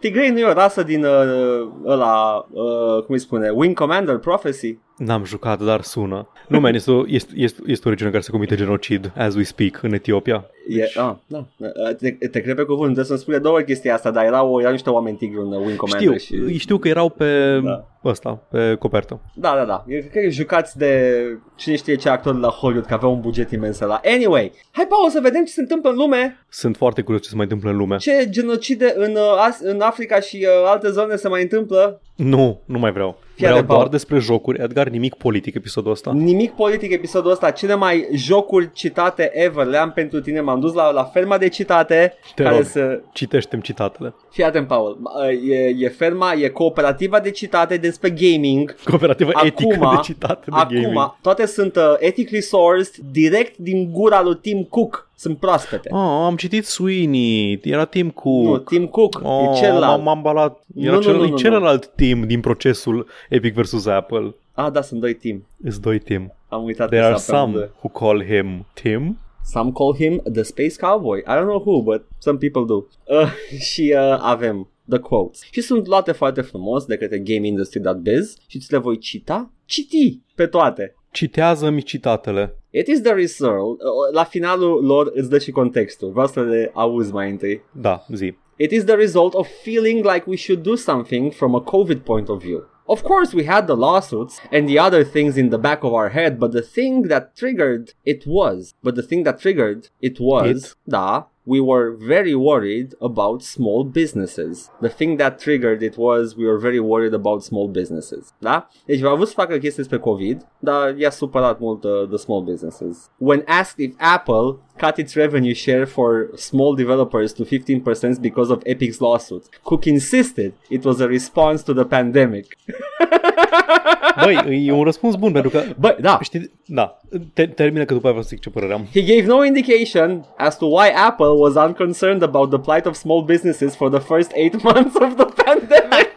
Tigray 0.00 0.30
nu 0.30 0.38
e 0.38 0.44
o 0.44 0.52
rasă 0.52 0.82
din 0.82 1.04
uh, 1.04 1.68
ăla, 1.86 2.46
uh, 2.50 3.02
cum 3.04 3.14
îi 3.14 3.18
spune, 3.18 3.48
Wing 3.48 3.74
Commander 3.78 4.18
Prophecy? 4.18 4.78
N-am 4.98 5.24
jucat, 5.24 5.62
dar 5.62 5.82
sună. 5.82 6.28
Nu, 6.48 6.60
man, 6.60 6.74
este 6.74 6.90
o, 6.90 7.02
este, 7.06 7.32
este, 7.36 7.62
este 7.66 7.88
o 7.88 7.90
regiune 7.90 8.10
care 8.10 8.22
se 8.22 8.30
comite 8.30 8.56
genocid 8.56 9.12
as 9.16 9.34
we 9.34 9.42
speak 9.42 9.82
în 9.82 9.92
Etiopia. 9.92 10.44
E, 10.68 10.82
ah, 11.00 11.14
da. 11.26 11.46
Uh, 11.56 11.94
Te, 11.98 12.10
te 12.10 12.40
cred 12.40 12.56
pe 12.56 12.62
cuvânt, 12.62 12.82
trebuie 12.84 13.04
să-mi 13.04 13.18
spune 13.18 13.38
două 13.38 13.54
ori 13.54 13.64
chestia 13.64 13.94
asta, 13.94 14.10
dar 14.10 14.24
erau, 14.24 14.60
erau 14.60 14.72
niște 14.72 14.90
oameni 14.90 15.16
tigri 15.16 15.40
în 15.40 15.52
Wing 15.52 15.76
Commander 15.76 16.18
Știu, 16.18 16.46
și... 16.48 16.58
știu 16.58 16.78
că 16.78 16.88
erau 16.88 17.08
pe 17.08 17.60
Da. 17.64 17.86
ăsta, 18.04 18.46
pe 18.50 18.74
copertă. 18.78 19.20
Da, 19.34 19.54
da, 19.56 19.64
da. 19.64 19.84
Eu 19.88 20.00
cred 20.10 20.24
că 20.24 20.30
jucați 20.30 20.78
de 20.78 21.22
cine 21.56 21.76
știe 21.76 21.94
ce 21.94 22.08
actor 22.08 22.38
la 22.38 22.48
Hollywood, 22.48 22.86
că 22.86 22.94
avea 22.94 23.08
un 23.08 23.20
buget 23.20 23.50
imens 23.50 23.78
la. 23.78 24.00
Anyway, 24.04 24.52
hai, 24.70 24.86
Paul, 24.88 25.10
să 25.10 25.20
vedem 25.22 25.44
ce 25.44 25.52
se 25.52 25.60
întâmplă 25.60 25.90
în 25.90 25.96
lume. 25.96 26.38
Sunt 26.48 26.76
foarte 26.76 27.02
curios 27.02 27.22
ce 27.22 27.28
se 27.28 27.34
mai 27.34 27.44
întâmplă 27.44 27.70
în 27.70 27.76
lume. 27.76 27.96
Ce 27.96 28.26
genocide 28.30 28.92
în, 28.96 29.10
uh, 29.12 29.46
As- 29.48 29.60
în 29.62 29.80
Africa 29.80 30.20
și 30.20 30.36
uh, 30.36 30.68
alte 30.70 30.90
zone 30.90 31.16
se 31.16 31.28
mai 31.28 31.42
întâmplă. 31.42 32.00
Nu, 32.18 32.60
nu 32.64 32.78
mai 32.78 32.92
vreau. 32.92 33.18
Fii 33.20 33.34
Vreau 33.36 33.52
atent, 33.52 33.66
Paul. 33.66 33.78
doar 33.78 33.90
despre 33.90 34.18
jocuri. 34.18 34.62
Edgar, 34.62 34.88
nimic 34.88 35.14
politic 35.14 35.54
episodul 35.54 35.90
ăsta. 35.90 36.12
Nimic 36.14 36.52
politic 36.52 36.92
episodul 36.92 37.30
ăsta, 37.30 37.50
cele 37.50 37.74
mai 37.74 38.08
jocuri 38.14 38.72
citate 38.72 39.30
ever 39.34 39.66
le 39.66 39.76
am 39.76 39.92
pentru 39.92 40.20
tine, 40.20 40.40
m-am 40.40 40.60
dus 40.60 40.72
la, 40.72 40.90
la 40.90 41.04
ferma 41.04 41.38
de 41.38 41.48
citate 41.48 42.14
Te 42.34 42.42
care 42.42 42.54
rog. 42.54 42.64
să... 42.64 43.00
Citește-mi 43.12 43.62
citatele. 43.62 44.14
Fii 44.30 44.44
atent, 44.44 44.66
Paul, 44.66 44.98
Uh, 45.02 45.50
e, 45.50 45.74
e 45.78 45.88
ferma, 45.88 46.32
e 46.32 46.48
cooperativa 46.48 47.20
de 47.20 47.30
citate 47.30 47.76
despre 47.76 48.10
gaming. 48.10 48.74
Cooperativă 48.84 49.30
Acum- 49.34 49.46
etică 49.46 49.88
de 49.94 50.00
citate 50.02 50.44
de 50.50 50.56
Acum, 50.56 50.80
gaming. 50.80 51.14
toate 51.22 51.46
sunt 51.46 51.76
uh, 51.76 51.82
ethically 51.98 52.40
sourced, 52.42 52.94
direct 53.12 53.56
din 53.56 53.90
gura 53.92 54.22
lui 54.22 54.36
Tim 54.36 54.62
Cook. 54.62 55.07
Sunt 55.18 55.38
proaspete. 55.38 55.88
Oh, 55.92 55.98
am 56.00 56.36
citit 56.36 56.64
Sweeney, 56.64 57.60
era 57.62 57.84
Tim 57.84 58.10
Cook. 58.10 58.44
Nu, 58.44 58.58
Tim 58.58 58.86
Cook, 58.86 59.20
Oh, 59.22 59.56
e 59.56 59.58
celălalt. 59.60 60.02
M-am 60.02 60.22
balat. 60.22 60.62
Era 60.76 60.90
Nu, 60.90 60.96
nu, 60.96 61.02
cel, 61.02 61.16
nu, 61.16 61.24
e 61.24 61.28
nu, 61.28 61.36
celălalt 61.36 61.86
team 61.86 62.26
din 62.26 62.40
procesul 62.40 63.06
Epic 63.28 63.54
vs. 63.54 63.86
Apple. 63.86 64.34
Ah, 64.52 64.72
da, 64.72 64.82
sunt 64.82 65.00
doi 65.00 65.14
Tim. 65.14 65.46
Îs 65.62 65.78
doi 65.78 65.98
team. 65.98 66.32
Am 66.48 66.64
uitat 66.64 66.88
There 66.88 67.00
că 67.02 67.06
are 67.08 67.16
s-a 67.16 67.32
pe 67.32 67.38
amândoi. 67.38 67.60
some 67.62 67.72
who 67.82 67.88
call 68.06 68.24
him 68.24 68.66
Tim. 68.72 69.18
Some 69.44 69.70
call 69.74 69.94
him 69.96 70.22
the 70.32 70.42
Space 70.42 70.74
Cowboy. 70.80 71.18
I 71.18 71.22
don't 71.22 71.46
know 71.46 71.62
who, 71.66 71.82
but 71.82 72.04
some 72.18 72.38
people 72.38 72.64
do. 72.66 72.74
Uh, 72.74 73.30
și 73.70 73.94
uh, 73.96 74.18
avem 74.20 74.68
the 74.88 74.98
quotes. 74.98 75.40
Și 75.50 75.60
sunt 75.60 75.86
luate 75.86 76.12
foarte 76.12 76.40
frumos 76.40 76.84
de 76.84 76.96
către 76.96 77.18
GameIndustry.biz 77.18 78.36
și 78.46 78.58
ți 78.58 78.72
le 78.72 78.78
voi 78.78 78.98
cita, 78.98 79.50
citi 79.64 80.20
pe 80.34 80.46
toate. 80.46 80.94
Citează-mi 81.10 81.82
citatele. 81.82 82.56
It 82.78 82.86
is 82.88 83.00
the 83.02 83.12
result, 83.12 83.80
uh, 83.80 84.12
la 84.12 84.24
finalul 84.24 84.84
lor 84.84 85.10
îți 85.14 85.30
dă 85.30 85.38
și 85.38 85.50
contextul, 85.50 86.10
vreau 86.10 86.26
să 86.26 86.40
le 86.40 86.70
auzi 86.74 87.12
mai 87.12 87.30
întâi. 87.30 87.62
Da, 87.72 88.04
zi. 88.14 88.34
It 88.56 88.70
is 88.70 88.84
the 88.84 88.94
result 88.94 89.34
of 89.34 89.48
feeling 89.62 90.04
like 90.04 90.24
we 90.26 90.36
should 90.36 90.62
do 90.62 90.74
something 90.74 91.32
from 91.32 91.54
a 91.54 91.60
COVID 91.60 91.98
point 91.98 92.28
of 92.28 92.42
view. 92.42 92.62
Of 92.86 93.02
course, 93.02 93.36
we 93.36 93.44
had 93.44 93.66
the 93.66 93.74
lawsuits 93.74 94.38
and 94.50 94.68
the 94.68 94.78
other 94.86 95.04
things 95.04 95.36
in 95.36 95.48
the 95.48 95.58
back 95.58 95.82
of 95.82 95.92
our 95.92 96.10
head, 96.10 96.38
but 96.38 96.52
the 96.52 96.62
thing 96.62 97.08
that 97.08 97.34
triggered 97.36 97.92
it 98.04 98.22
was, 98.26 98.74
but 98.82 98.94
the 98.94 99.02
thing 99.02 99.24
that 99.24 99.38
triggered 99.40 99.88
it 100.00 100.18
was, 100.20 100.46
It? 100.46 100.76
da, 100.86 101.24
we 101.48 101.60
were 101.60 101.96
very 101.96 102.34
worried 102.34 102.94
about 103.00 103.42
small 103.42 103.82
businesses. 103.82 104.70
The 104.80 104.90
thing 104.90 105.16
that 105.16 105.38
triggered 105.38 105.82
it 105.82 105.96
was 105.96 106.36
we 106.36 106.44
were 106.44 106.58
very 106.58 106.78
worried 106.80 107.14
about 107.14 107.42
small 107.42 107.68
businesses. 107.68 108.32
Da? 108.38 108.68
Deci 108.86 109.02
au 109.02 109.16
vrut 109.16 109.28
să 109.28 109.32
facă 109.36 109.52
chestii 109.52 109.76
despre 109.76 109.98
COVID, 109.98 110.46
dar 110.58 110.96
i-a 110.98 111.10
supărat 111.10 111.58
mult 111.58 111.84
uh, 111.84 112.08
the 112.08 112.16
small 112.16 112.42
businesses. 112.42 113.10
When 113.18 113.42
asked 113.46 113.86
if 113.86 113.94
Apple 113.98 114.58
cut 114.78 114.98
its 114.98 115.14
revenue 115.14 115.54
share 115.54 115.86
for 115.86 116.30
small 116.36 116.74
developers 116.74 117.32
to 117.32 117.44
15% 117.44 118.20
because 118.20 118.50
of 118.52 118.62
Epic's 118.64 119.00
lawsuit, 119.00 119.44
Cook 119.62 119.86
insisted 119.86 120.52
it 120.68 120.84
was 120.84 121.00
a 121.00 121.06
response 121.06 121.62
to 121.62 121.72
the 121.72 121.84
pandemic. 121.84 122.46
Băi, 124.24 124.66
e 124.66 124.72
un 124.72 124.84
răspuns 124.84 125.14
bun 125.14 125.32
pentru 125.32 125.50
că 125.50 125.62
Bă, 125.78 125.96
da, 126.00 126.18
Știi, 126.22 126.50
da, 126.66 126.98
te, 127.32 127.46
termină 127.46 127.84
că 127.84 127.94
după 127.94 128.08
aia 128.08 128.20
să 128.20 128.28
zic 128.28 128.40
ce 128.40 128.50
părere 128.50 128.72
am. 128.72 128.86
He 128.92 129.00
gave 129.00 129.26
no 129.26 129.44
indication 129.44 130.26
as 130.36 130.58
to 130.58 130.66
why 130.66 130.88
Apple 130.94 131.26
was 131.26 131.54
unconcerned 131.54 132.22
about 132.22 132.50
the 132.50 132.58
plight 132.58 132.86
of 132.86 132.94
small 132.94 133.22
businesses 133.22 133.74
for 133.74 133.90
the 133.90 134.00
first 134.00 134.30
eight 134.34 134.62
months 134.68 134.94
of 135.00 135.14
the 135.14 135.42
pandemic. 135.44 136.07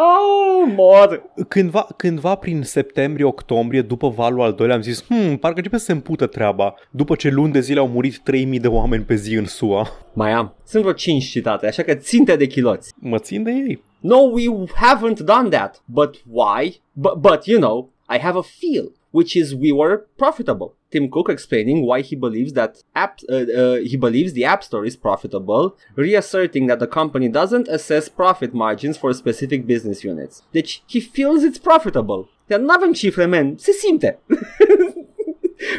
Oh, 0.00 0.72
mor. 0.76 1.22
Cândva, 1.48 1.86
cândva 1.96 2.34
prin 2.34 2.62
septembrie-octombrie, 2.62 3.82
după 3.82 4.08
valul 4.08 4.40
al 4.40 4.52
doilea, 4.52 4.76
am 4.76 4.82
zis, 4.82 5.04
hmm, 5.04 5.36
parcă 5.36 5.56
începe 5.56 5.78
să 5.78 5.84
se 5.84 5.92
împută 5.92 6.26
treaba. 6.26 6.74
După 6.90 7.14
ce 7.14 7.28
luni 7.28 7.52
de 7.52 7.60
zile 7.60 7.78
au 7.78 7.88
murit 7.88 8.18
3000 8.18 8.60
de 8.60 8.68
oameni 8.68 9.04
pe 9.04 9.14
zi 9.14 9.34
în 9.34 9.46
SUA. 9.46 9.90
Mai 10.12 10.32
am. 10.32 10.54
Sunt 10.64 10.82
vreo 10.82 10.94
5 10.94 11.24
citate, 11.24 11.66
așa 11.66 11.82
că 11.82 11.94
ținte 11.94 12.36
de 12.36 12.46
chiloți. 12.46 12.92
Mă 12.98 13.18
țin 13.18 13.42
de 13.42 13.50
ei. 13.50 13.82
No, 14.00 14.16
we 14.16 14.44
haven't 14.74 15.18
done 15.24 15.48
that. 15.48 15.82
But 15.84 16.22
why? 16.30 16.80
But, 16.92 17.14
but 17.14 17.44
you 17.44 17.58
know, 17.58 17.92
I 18.08 18.18
have 18.18 18.38
a 18.38 18.42
feel, 18.42 18.92
which 19.10 19.36
is 19.36 19.54
we 19.54 19.72
were 19.72 20.06
profitable. 20.16 20.74
Tim 20.90 21.08
Cook 21.08 21.28
explaining 21.28 21.86
why 21.86 22.02
he 22.02 22.16
believes 22.16 22.52
that 22.52 22.82
app, 22.92 23.20
uh, 23.28 23.34
uh, 23.34 23.76
he 23.90 23.96
believes 23.96 24.32
the 24.32 24.44
App 24.44 24.62
Store 24.62 24.84
is 24.86 24.96
profitable, 24.96 25.76
reasserting 25.94 26.66
that 26.68 26.78
the 26.78 26.86
company 26.86 27.28
doesn't 27.28 27.68
assess 27.68 28.08
profit 28.08 28.52
margins 28.52 28.96
for 28.96 29.12
specific 29.12 29.66
business 29.66 30.02
units. 30.04 30.42
Deci, 30.50 30.82
he 30.88 31.00
feels 31.00 31.42
it's 31.44 31.58
profitable. 31.62 32.28
Dar 32.46 32.58
nu 32.58 32.70
avem 32.70 32.92
cifre, 32.92 33.26
man. 33.26 33.54
Se 33.58 33.72
simte. 33.72 34.18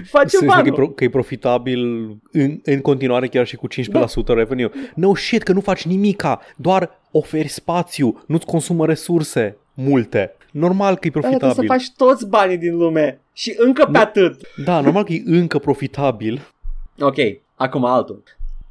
Face 0.04 0.28
Să 0.28 0.38
zic 0.38 0.48
că 0.48 0.54
e, 0.54 0.62
banul. 0.62 0.74
pro, 0.74 0.90
că 0.90 1.04
e 1.04 1.10
profitabil 1.10 1.80
în, 2.32 2.60
în 2.64 2.82
continuare 2.82 3.28
chiar 3.28 3.48
și 3.48 3.56
cu 3.56 3.68
15% 3.68 3.72
revenue. 4.26 4.72
No 4.96 5.16
shit, 5.16 5.44
că 5.44 5.52
nu 5.52 5.60
faci 5.60 5.86
nimica, 5.86 6.40
doar 6.56 7.00
oferi 7.12 7.48
spațiu, 7.48 8.24
nu-ți 8.28 8.46
consumă 8.46 8.86
resurse 8.86 9.58
multe. 9.74 10.36
Normal 10.52 10.96
că 10.96 11.08
e 11.08 11.10
Dar 11.10 11.22
trebuie 11.22 11.40
să 11.40 11.56
profitabil. 11.56 11.70
faci 11.70 11.92
toți 11.98 12.28
banii 12.28 12.58
din 12.58 12.78
lume. 12.78 13.22
Și 13.34 13.56
încă 13.58 13.90
pe 13.92 13.98
atât. 13.98 14.42
Da, 14.66 14.82
normal 14.82 15.04
că 15.04 15.14
e 15.14 15.22
încă 15.26 15.58
profitabil. 15.60 16.42
Ok, 17.00 17.16
acum 17.56 17.86
altul. 17.86 18.24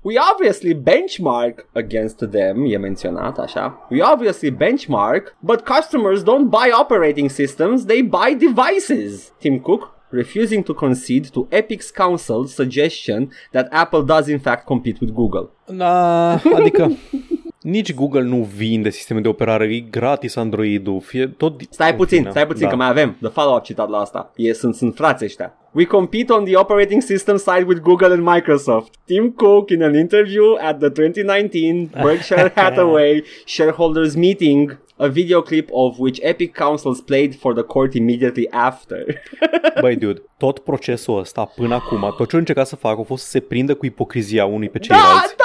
We 0.03 0.15
obviously 0.33 0.75
benchmark 0.75 1.67
against 1.75 2.17
them, 2.31 2.65
e 2.67 2.77
menționat 2.77 3.39
așa. 3.39 3.87
We 3.91 4.01
obviously 4.13 4.51
benchmark, 4.51 5.37
but 5.41 5.61
customers 5.61 6.21
don't 6.23 6.49
buy 6.49 6.71
operating 6.81 7.31
systems, 7.31 7.85
they 7.85 8.03
buy 8.03 8.37
devices. 8.39 9.33
Tim 9.39 9.59
Cook 9.59 9.99
refusing 10.11 10.65
to 10.65 10.75
concede 10.75 11.29
to 11.33 11.47
Epic's 11.51 11.91
counsel 11.91 12.47
suggestion 12.47 13.31
that 13.51 13.67
Apple 13.71 14.03
does 14.07 14.27
in 14.27 14.39
fact 14.39 14.65
compete 14.65 14.99
with 15.01 15.13
Google. 15.13 15.49
Da, 15.67 16.31
adică 16.55 16.91
nici 17.61 17.95
Google 17.95 18.23
nu 18.23 18.49
vinde 18.57 18.91
sisteme 18.91 19.21
de 19.21 19.29
operare, 19.29 19.75
e 19.75 19.81
gratis 19.81 20.37
Android-ul, 20.37 21.01
fie 21.01 21.27
tot... 21.27 21.61
Stai 21.71 21.91
în 21.91 21.97
puțin, 21.97 22.19
fine, 22.19 22.31
stai 22.31 22.47
puțin 22.47 22.63
da. 22.63 22.69
că 22.69 22.77
mai 22.77 22.89
avem 22.89 23.17
the 23.21 23.31
follow-up 23.31 23.63
citat 23.63 23.89
la 23.89 23.99
asta. 23.99 24.33
E, 24.37 24.53
sunt, 24.53 24.75
sunt 24.75 24.95
frați 24.95 25.25
ăștia. 25.25 25.55
We 25.73 25.85
compete 25.85 26.33
on 26.33 26.45
the 26.45 26.57
operating 26.57 27.03
system 27.03 27.37
side 27.37 27.65
with 27.67 27.81
Google 27.81 28.13
and 28.13 28.23
Microsoft. 28.23 28.95
Tim 29.05 29.31
Cook, 29.31 29.71
in 29.71 29.83
an 29.83 29.95
interview 29.95 30.57
at 30.61 30.79
the 30.79 30.89
2019 30.89 31.91
Berkshire 32.03 32.53
Hathaway 32.61 33.23
shareholders 33.45 34.15
meeting, 34.15 34.79
a 34.97 35.09
video 35.09 35.43
clip 35.43 35.69
of 35.73 35.99
which 35.99 36.19
Epic 36.23 36.55
counsels 36.55 37.01
played 37.01 37.35
for 37.35 37.55
the 37.55 37.63
court 37.63 37.95
immediately 37.95 38.49
after. 38.51 39.05
Băi, 39.81 39.97
dude, 39.97 40.23
tot 40.37 40.59
procesul 40.59 41.19
ăsta 41.19 41.45
până 41.45 41.75
acum, 41.75 42.15
tot 42.17 42.29
ce 42.29 42.35
au 42.35 42.39
încercat 42.39 42.67
să 42.67 42.77
facă 42.77 43.01
a 43.01 43.05
fost 43.05 43.25
să 43.25 43.31
se 43.31 43.41
prindă 43.41 43.75
cu 43.75 43.87
ipocrizia 43.87 44.45
unii 44.45 44.69
pe 44.69 44.79
ceilalți. 44.79 45.35
da, 45.37 45.45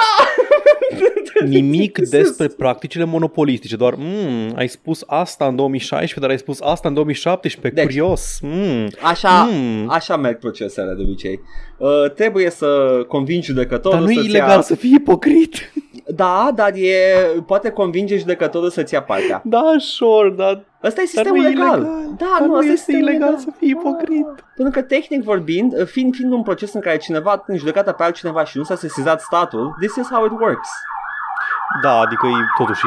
Nimic 1.56 1.98
despre 1.98 2.46
practicile 2.46 3.04
monopolistice, 3.04 3.76
doar 3.76 3.94
mm, 3.96 4.52
ai 4.54 4.68
spus 4.68 5.04
asta 5.06 5.46
în 5.46 5.56
2016, 5.56 6.20
dar 6.20 6.30
ai 6.30 6.38
spus 6.38 6.60
asta 6.60 6.88
în 6.88 6.94
2017, 6.94 7.82
deci, 7.82 7.84
curios. 7.84 8.38
Mm, 8.42 8.88
așa, 9.02 9.48
mm. 9.50 9.88
așa 9.90 10.16
merg 10.16 10.38
procesele 10.38 10.94
de 10.94 11.02
obicei. 11.02 11.40
Uh, 11.78 12.10
trebuie 12.14 12.50
să 12.50 13.00
convingi 13.08 13.46
judecătorul 13.46 13.98
Dar 13.98 14.08
nu 14.08 14.14
să 14.14 14.20
e 14.20 14.28
ilegal 14.28 14.48
ia... 14.48 14.60
să 14.60 14.74
fii 14.74 14.92
ipocrit. 14.94 15.54
Da, 16.14 16.50
dar 16.54 16.72
e, 16.74 16.94
poate 17.46 17.70
convinge 17.70 18.16
judecătorul 18.16 18.70
să-ți 18.70 18.94
ia 18.94 19.02
partea. 19.02 19.42
Da, 19.44 19.74
sure, 19.78 20.34
dar 20.36 20.64
Asta 20.82 21.00
e 21.00 21.04
sistemul 21.04 21.42
dar 21.42 21.50
legal. 21.50 21.78
ilegal. 21.78 22.14
Da, 22.16 22.26
dar 22.38 22.40
nu, 22.40 22.46
nu 22.46 22.56
asta 22.58 22.72
este 22.72 22.92
e 22.92 22.96
ilegal 22.96 23.20
legal 23.20 23.38
să 23.38 23.48
fii 23.58 23.68
ipocrit. 23.70 24.26
Pentru 24.56 24.80
că, 24.80 24.86
tehnic 24.86 25.22
vorbind, 25.22 25.88
fiind, 25.88 26.14
fiind 26.14 26.32
un 26.32 26.42
proces 26.42 26.72
în 26.72 26.80
care 26.80 26.96
cineva 26.96 27.42
în 27.46 27.56
judecată 27.56 27.92
pe 27.92 28.02
altcineva 28.02 28.44
și 28.44 28.56
nu 28.56 28.62
s-a 28.62 28.76
sesizat 28.76 29.20
statul, 29.20 29.76
this 29.80 29.96
is 29.96 30.08
how 30.10 30.24
it 30.24 30.32
works. 30.40 30.68
Da, 31.82 31.98
adică 31.98 32.26
e, 32.26 32.30
totuși 32.58 32.82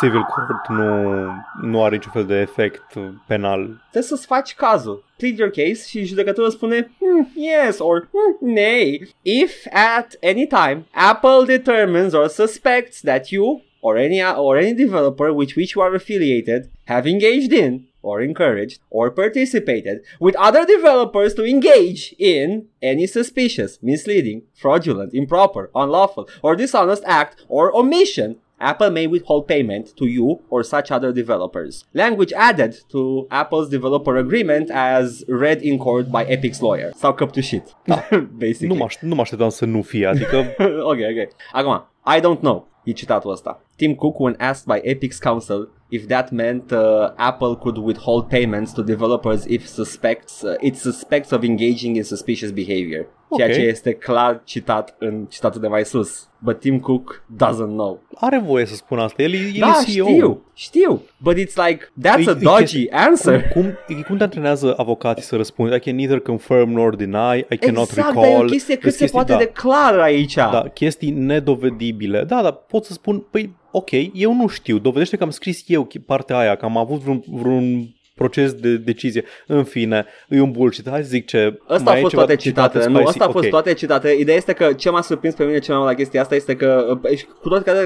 civil 0.00 0.22
court 0.22 0.68
nu, 0.68 1.26
nu 1.60 1.84
are 1.84 1.94
niciun 1.94 2.12
fel 2.12 2.26
de 2.26 2.34
efect 2.34 2.82
penal. 3.26 3.60
Trebuie 3.90 4.02
să-ți 4.02 4.26
faci 4.26 4.54
cazul. 4.54 5.04
Plead 5.16 5.38
your 5.38 5.50
case 5.50 5.88
și 5.88 6.04
judecătorul 6.04 6.50
spune 6.50 6.90
hmm, 6.98 7.32
yes 7.34 7.78
or 7.78 8.08
hmm, 8.10 8.52
nay. 8.52 9.14
If 9.22 9.66
at 9.72 10.16
any 10.22 10.46
time 10.46 10.86
Apple 10.92 11.56
determines 11.56 12.12
or 12.12 12.26
suspects 12.26 13.00
that 13.00 13.28
you 13.28 13.62
or 13.80 13.96
any 13.96 14.22
or 14.36 14.56
any 14.56 14.74
developer 14.74 15.30
with 15.30 15.56
which 15.56 15.72
you 15.72 15.84
are 15.84 15.94
affiliated 15.94 16.70
have 16.84 17.08
engaged 17.08 17.52
in 17.52 17.89
or 18.02 18.20
encouraged 18.20 18.80
or 18.90 19.10
participated 19.10 20.00
with 20.18 20.36
other 20.36 20.64
developers 20.64 21.34
to 21.34 21.44
engage 21.44 22.14
in 22.18 22.66
any 22.82 23.06
suspicious, 23.06 23.78
misleading, 23.82 24.42
fraudulent, 24.54 25.14
improper, 25.14 25.70
unlawful, 25.74 26.28
or 26.42 26.56
dishonest 26.56 27.02
act 27.06 27.44
or 27.48 27.74
omission 27.76 28.36
Apple 28.60 28.90
may 28.90 29.06
withhold 29.06 29.48
payment 29.48 29.96
to 29.96 30.06
you 30.06 30.42
or 30.50 30.62
such 30.62 30.90
other 30.90 31.12
developers. 31.12 31.84
Language 31.94 32.32
added 32.34 32.76
to 32.90 33.26
Apple's 33.30 33.70
developer 33.70 34.16
agreement 34.18 34.70
as 34.70 35.24
read 35.28 35.62
in 35.62 35.78
court 35.78 36.10
by 36.10 36.24
Epic's 36.24 36.60
lawyer. 36.60 36.90
Sau 36.94 37.14
căptușit. 37.14 37.76
Da. 37.84 38.08
Basically. 38.36 38.68
Nu 38.68 38.74
mă, 38.74 38.86
nu 39.00 39.14
mă 39.14 39.20
așteptam 39.20 39.48
să 39.48 39.64
nu 39.64 39.82
fie, 39.82 40.06
adică... 40.06 40.36
ok, 40.92 40.98
ok. 40.98 41.28
Acum, 41.52 41.88
I 42.16 42.20
don't 42.20 42.40
know. 42.40 42.68
E 42.84 42.92
citatul 42.92 43.30
ăsta. 43.30 43.62
Tim 43.76 43.94
Cook, 43.94 44.18
when 44.18 44.34
asked 44.38 44.74
by 44.74 44.88
Epic's 44.88 45.18
counsel 45.18 45.70
if 45.90 46.06
that 46.06 46.30
meant 46.30 46.70
uh, 46.70 47.12
Apple 47.16 47.56
could 47.56 47.76
withhold 47.76 48.28
payments 48.28 48.72
to 48.72 48.82
developers 48.82 49.44
if 49.44 49.66
suspects 49.66 50.42
uh, 50.42 50.56
it 50.60 50.76
suspects 50.76 51.30
of 51.32 51.42
engaging 51.42 51.96
in 51.96 52.04
suspicious 52.04 52.50
behavior. 52.52 53.06
Okay. 53.32 53.46
Ceea 53.46 53.58
ce 53.58 53.66
este 53.66 53.92
clar 53.92 54.40
citat 54.44 54.94
în 54.98 55.26
citatul 55.28 55.60
de 55.60 55.66
mai 55.66 55.84
sus. 55.84 56.28
But 56.38 56.60
Tim 56.60 56.80
Cook 56.80 57.24
doesn't 57.36 57.72
know. 57.72 58.02
Are 58.14 58.38
voie 58.38 58.64
să 58.64 58.74
spună 58.74 59.02
asta. 59.02 59.22
El, 59.22 59.32
el 59.32 59.50
da, 59.58 59.66
e 59.86 59.92
CEO. 59.92 60.06
știu, 60.06 60.44
știu. 60.54 61.02
But 61.22 61.36
it's 61.36 61.54
like, 61.66 61.92
that's 62.08 62.26
e, 62.26 62.30
a 62.30 62.34
dodgy 62.34 62.82
e, 62.82 62.88
answer. 62.90 63.48
Cum, 63.48 63.78
cum, 63.86 64.02
cum 64.02 64.16
te 64.16 64.22
antrenează 64.22 64.74
avocații 64.76 65.22
să 65.22 65.36
răspundă? 65.36 65.74
I 65.74 65.78
can 65.78 65.94
neither 65.94 66.18
confirm 66.18 66.70
nor 66.70 66.96
deny, 66.96 67.46
I 67.50 67.56
cannot 67.56 67.88
exact, 67.88 68.08
recall. 68.08 68.24
Exact, 68.24 68.40
e 68.40 68.44
o 68.44 68.44
chestie 68.44 68.76
cât 68.76 68.92
se 68.92 69.06
poate 69.06 69.32
da, 69.32 69.38
de 69.38 69.46
clar 69.46 69.98
aici. 69.98 70.34
Da, 70.34 70.64
chestii 70.74 71.10
nedovedibile. 71.10 72.24
Da, 72.24 72.42
dar 72.42 72.52
pot 72.52 72.84
să 72.84 72.92
spun, 72.92 73.26
păi, 73.30 73.54
ok, 73.70 73.90
eu 74.12 74.34
nu 74.34 74.46
știu, 74.46 74.78
dovedește 74.78 75.16
că 75.16 75.22
am 75.22 75.30
scris 75.30 75.64
eu 75.66 75.88
partea 76.06 76.38
aia, 76.38 76.56
că 76.56 76.64
am 76.64 76.76
avut 76.76 77.00
vreun, 77.00 77.22
vreun 77.26 77.94
proces 78.14 78.52
de 78.52 78.76
decizie. 78.76 79.24
În 79.46 79.64
fine, 79.64 80.06
e 80.28 80.40
un 80.40 80.50
bullshit. 80.50 80.88
Hai 80.88 81.02
să 81.02 81.08
zic 81.08 81.26
ce... 81.26 81.58
Asta 81.66 81.90
a 81.90 81.96
fost 81.96 82.14
toate 82.14 82.36
citate. 82.36 82.86
Nu, 82.88 83.04
asta 83.04 83.24
a 83.24 83.26
fost 83.26 83.36
okay. 83.36 83.50
toate 83.50 83.74
citate. 83.74 84.16
Ideea 84.18 84.36
este 84.36 84.52
că 84.52 84.72
ce 84.72 84.90
m-a 84.90 85.00
surprins 85.00 85.34
pe 85.34 85.44
mine 85.44 85.58
cel 85.58 85.74
mai 85.74 85.82
mult 85.82 85.96
la 85.96 86.02
chestia 86.02 86.20
asta 86.20 86.34
este 86.34 86.56
că 86.56 86.98
cu 87.40 87.48
toate 87.48 87.70
că 87.70 87.78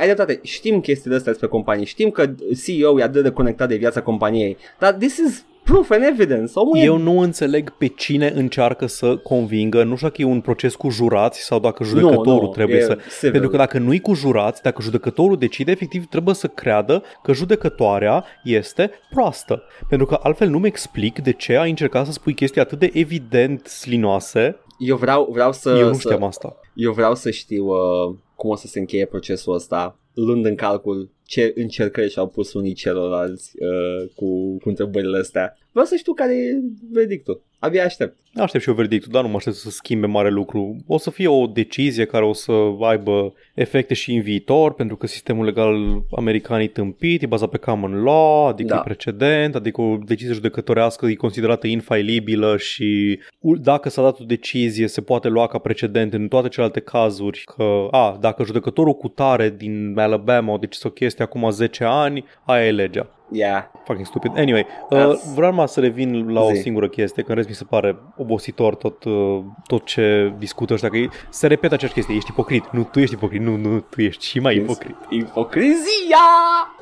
ai 0.00 0.04
dreptate, 0.04 0.40
știm 0.42 0.80
chestiile 0.80 1.16
astea 1.16 1.30
despre 1.30 1.48
companii, 1.48 1.84
știm 1.84 2.10
că 2.10 2.30
CEO 2.64 3.00
e 3.00 3.02
atât 3.02 3.22
de 3.22 3.30
conectat 3.30 3.68
de 3.68 3.76
viața 3.76 4.02
companiei, 4.02 4.56
dar 4.78 4.92
this 4.92 5.16
is 5.16 5.44
proof 5.64 5.90
and 5.90 6.04
evidence. 6.04 6.52
Omul 6.54 6.78
Eu 6.78 6.98
e... 6.98 7.02
nu 7.02 7.18
înțeleg 7.18 7.70
pe 7.70 7.86
cine 7.86 8.32
încearcă 8.34 8.86
să 8.86 9.16
convingă, 9.16 9.84
nu 9.84 9.96
știu 9.96 10.08
dacă 10.08 10.22
e 10.22 10.24
un 10.24 10.40
proces 10.40 10.74
cu 10.74 10.88
jurați 10.88 11.40
sau 11.40 11.58
dacă 11.58 11.84
judecătorul 11.84 12.32
nu, 12.32 12.40
nu, 12.40 12.48
trebuie 12.48 12.82
să... 12.82 12.98
Civil. 13.18 13.30
Pentru 13.30 13.50
că 13.50 13.56
dacă 13.56 13.78
nu 13.78 13.94
e 13.94 13.98
cu 13.98 14.14
jurați, 14.14 14.62
dacă 14.62 14.82
judecătorul 14.82 15.36
decide, 15.36 15.70
efectiv 15.70 16.06
trebuie 16.06 16.34
să 16.34 16.46
creadă 16.46 17.02
că 17.22 17.32
judecătoarea 17.32 18.24
este 18.44 18.90
proastă. 19.10 19.62
Pentru 19.88 20.06
că 20.06 20.18
altfel 20.22 20.48
nu-mi 20.48 20.66
explic 20.66 21.18
de 21.18 21.32
ce 21.32 21.56
ai 21.56 21.70
încercat 21.70 22.06
să 22.06 22.12
spui 22.12 22.34
chestii 22.34 22.60
atât 22.60 22.78
de 22.78 22.90
evident 22.92 23.66
slinoase. 23.66 24.56
Eu 24.78 24.96
vreau, 24.96 25.28
vreau 25.32 25.52
să... 25.52 25.76
Eu 25.78 25.88
nu 25.88 25.98
știam 25.98 26.20
să, 26.20 26.24
asta. 26.24 26.56
Eu 26.74 26.92
vreau 26.92 27.14
să 27.14 27.30
știu 27.30 27.66
uh, 27.66 28.14
cum 28.34 28.50
o 28.50 28.56
să 28.56 28.66
se 28.66 28.78
încheie 28.78 29.06
procesul 29.06 29.54
ăsta, 29.54 29.98
luând 30.14 30.44
în 30.44 30.54
calcul 30.54 31.10
ce 31.26 31.52
încercări 31.56 32.10
și-au 32.10 32.28
pus 32.28 32.52
unii 32.52 32.72
celorlalți 32.72 33.52
uh, 33.58 34.08
cu, 34.14 34.56
cu 34.56 34.68
întrebările 34.68 35.18
astea. 35.18 35.58
Vreau 35.74 35.86
să 35.88 35.96
știu 35.96 36.12
care 36.12 36.34
e 36.34 36.60
verdictul. 36.92 37.42
Abia 37.58 37.84
aștept. 37.84 38.16
Aștept 38.34 38.62
și 38.62 38.68
eu 38.68 38.74
verdictul, 38.74 39.12
dar 39.12 39.22
nu 39.22 39.28
mă 39.28 39.36
aștept 39.36 39.56
să 39.56 39.70
schimbe 39.70 40.06
mare 40.06 40.30
lucru. 40.30 40.76
O 40.86 40.98
să 40.98 41.10
fie 41.10 41.28
o 41.28 41.46
decizie 41.46 42.04
care 42.04 42.24
o 42.24 42.32
să 42.32 42.52
aibă 42.80 43.34
efecte 43.54 43.94
și 43.94 44.12
în 44.14 44.20
viitor, 44.20 44.74
pentru 44.74 44.96
că 44.96 45.06
sistemul 45.06 45.44
legal 45.44 46.02
american 46.16 46.60
e 46.60 46.66
tâmpit, 46.66 47.22
e 47.22 47.26
bazat 47.26 47.48
pe 47.48 47.56
common 47.56 48.02
law, 48.02 48.46
adică 48.46 48.68
da. 48.68 48.78
e 48.78 48.82
precedent, 48.84 49.54
adică 49.54 49.80
o 49.80 49.96
decizie 50.06 50.34
judecătorească 50.34 51.06
e 51.06 51.14
considerată 51.14 51.66
infailibilă 51.66 52.56
și 52.56 53.20
dacă 53.40 53.88
s-a 53.88 54.02
dat 54.02 54.20
o 54.20 54.24
decizie 54.24 54.86
se 54.86 55.00
poate 55.00 55.28
lua 55.28 55.46
ca 55.46 55.58
precedent 55.58 56.12
în 56.12 56.28
toate 56.28 56.48
celelalte 56.48 56.80
cazuri 56.80 57.42
că, 57.56 57.88
a, 57.90 58.18
dacă 58.20 58.44
judecătorul 58.44 58.94
cu 58.94 59.08
tare 59.08 59.54
din 59.56 59.94
Alabama 59.98 60.54
a 60.54 60.58
decis 60.58 60.82
o 60.82 60.90
chestie 60.90 61.24
acum 61.24 61.50
10 61.50 61.84
ani, 61.84 62.24
aia 62.44 62.66
e 62.66 62.70
legea. 62.70 63.08
Yeah. 63.30 63.64
Fucking 63.84 64.06
stupid. 64.06 64.32
Anyway, 64.36 64.66
uh, 64.90 65.12
vreau 65.34 65.66
să 65.66 65.80
revin 65.80 66.28
la 66.28 66.40
Zi. 66.44 66.52
o 66.52 66.54
singură 66.54 66.88
chestie, 66.88 67.22
că 67.22 67.30
în 67.30 67.36
rest 67.36 67.48
mi 67.48 67.54
se 67.54 67.64
pare 67.64 67.96
obositor 68.16 68.74
tot, 68.74 69.04
uh, 69.04 69.40
tot 69.66 69.84
ce 69.84 70.34
discută 70.38 70.72
ăștia, 70.72 70.88
că 70.88 70.96
se 71.30 71.46
repetă 71.46 71.74
aceeași 71.74 71.96
chestie, 71.96 72.14
ești 72.14 72.30
ipocrit. 72.30 72.70
Nu, 72.70 72.82
tu 72.82 73.00
ești 73.00 73.14
ipocrit, 73.14 73.40
nu, 73.40 73.56
nu, 73.56 73.80
tu 73.80 74.02
ești 74.02 74.26
și 74.26 74.38
mai 74.38 74.56
ipocrit. 74.56 74.96
Ipocrizia! 75.08 76.26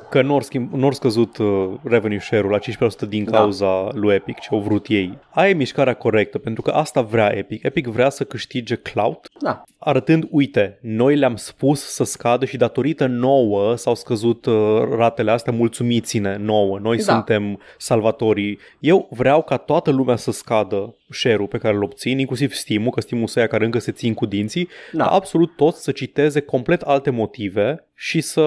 Că 0.09 0.21
nu 0.21 0.33
au 0.33 0.41
schimb, 0.41 0.73
n 0.73 0.91
scăzut 0.91 1.37
uh, 1.37 1.69
revenue 1.83 2.19
share-ul 2.19 2.51
la 2.51 2.59
15% 2.59 3.07
din 3.07 3.23
da. 3.23 3.37
cauza 3.37 3.65
da. 3.65 3.89
lui 3.93 4.15
Epic, 4.15 4.39
ce 4.39 4.47
au 4.51 4.59
vrut 4.59 4.87
ei. 4.87 5.17
Aia 5.29 5.49
e 5.49 5.53
mișcarea 5.53 5.93
corectă, 5.93 6.37
pentru 6.37 6.61
că 6.61 6.71
asta 6.71 7.01
vrea 7.01 7.37
Epic. 7.37 7.63
Epic 7.63 7.87
vrea 7.87 8.09
să 8.09 8.23
câștige 8.23 8.75
cloud, 8.75 9.19
da. 9.39 9.63
arătând, 9.77 10.27
uite, 10.29 10.79
noi 10.81 11.15
le-am 11.15 11.35
spus 11.35 11.81
să 11.81 12.03
scadă 12.03 12.45
și 12.45 12.57
datorită 12.57 13.05
nouă 13.05 13.75
s-au 13.75 13.95
scăzut 13.95 14.45
uh, 14.45 14.53
ratele 14.95 15.31
astea, 15.31 15.53
mulțumiți-ne 15.53 16.32
nouă, 16.37 16.79
noi 16.79 16.97
da. 16.97 17.03
suntem 17.03 17.59
salvatorii. 17.77 18.59
Eu 18.79 19.07
vreau 19.09 19.41
ca 19.41 19.57
toată 19.57 19.91
lumea 19.91 20.15
să 20.15 20.31
scadă 20.31 20.95
share-ul 21.09 21.47
pe 21.47 21.57
care 21.57 21.75
îl 21.75 21.83
obțin, 21.83 22.19
inclusiv 22.19 22.53
Steam-ul, 22.53 22.91
că 22.91 23.01
Steam-ul 23.01 23.27
să 23.27 23.47
care 23.47 23.65
încă 23.65 23.79
se 23.79 23.91
țin 23.91 24.13
cu 24.13 24.25
dinții, 24.25 24.67
da. 24.91 25.05
absolut 25.05 25.55
toți 25.55 25.83
să 25.83 25.91
citeze 25.91 26.39
complet 26.39 26.81
alte 26.81 27.09
motive 27.09 27.87
și 27.95 28.21
să, 28.21 28.45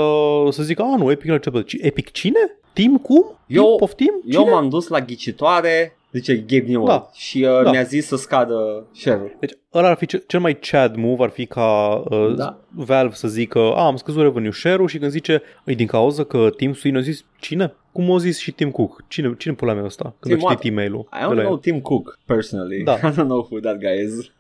să 0.51 0.63
zică, 0.63 0.83
a, 0.83 0.97
nu, 0.97 1.11
Epic 1.11 1.31
nu 1.31 1.65
Epic 1.81 2.11
cine? 2.11 2.59
Team 2.73 2.99
cum? 2.99 3.39
Eu, 3.47 3.63
Team 3.63 3.77
poftim? 3.77 4.13
Cine? 4.23 4.35
eu 4.35 4.49
m-am 4.49 4.69
dus 4.69 4.89
la 4.89 5.01
ghicitoare, 5.01 5.97
zice 6.17 6.37
Gabe 6.37 6.67
Newell, 6.67 6.87
da. 6.87 7.11
și 7.13 7.43
uh, 7.43 7.63
da. 7.63 7.71
mi-a 7.71 7.83
zis 7.83 8.07
să 8.07 8.17
scadă 8.17 8.87
share-ul. 8.93 9.37
Deci 9.41 9.53
ăla 9.75 9.89
ar 9.89 9.97
fi 9.97 10.07
cel 10.27 10.41
mai 10.41 10.59
chad 10.59 10.97
move, 10.97 11.23
ar 11.23 11.31
fi 11.31 11.47
ca 11.47 12.03
uh, 12.11 12.35
da. 12.37 12.59
Valve 12.75 13.15
să 13.15 13.29
zică, 13.29 13.59
a, 13.59 13.87
am 13.87 13.97
scăzut 13.97 14.23
revenue 14.23 14.51
share-ul 14.51 14.89
și 14.89 14.99
când 14.99 15.11
zice, 15.11 15.43
e 15.65 15.75
din 15.75 15.87
cauza 15.87 16.25
că 16.25 16.51
Team 16.57 16.73
Sweeney 16.73 17.01
a 17.01 17.05
zis, 17.05 17.25
cine? 17.41 17.75
Cum 17.93 18.09
o 18.09 18.19
zis 18.19 18.39
și 18.39 18.53
Tim 18.53 18.71
Cook? 18.71 19.05
Cine, 19.09 19.35
cine 19.39 19.55
pula 19.55 19.73
mea 19.73 19.85
ăsta? 19.85 20.15
Când 20.21 20.37
Tim 20.37 20.47
a 20.47 20.51
citit 20.51 20.71
e-mail-ul. 20.71 21.09
I 21.13 21.35
don't 21.35 21.43
know 21.43 21.57
Tim 21.57 21.81
Cook, 21.81 22.19
personally. 22.25 22.83
Da. 22.83 22.93
I 23.09 23.11
don't 23.11 23.15
know 23.15 23.49
who 23.51 23.61
that 23.61 23.79
guy 23.79 24.05
is. 24.05 24.33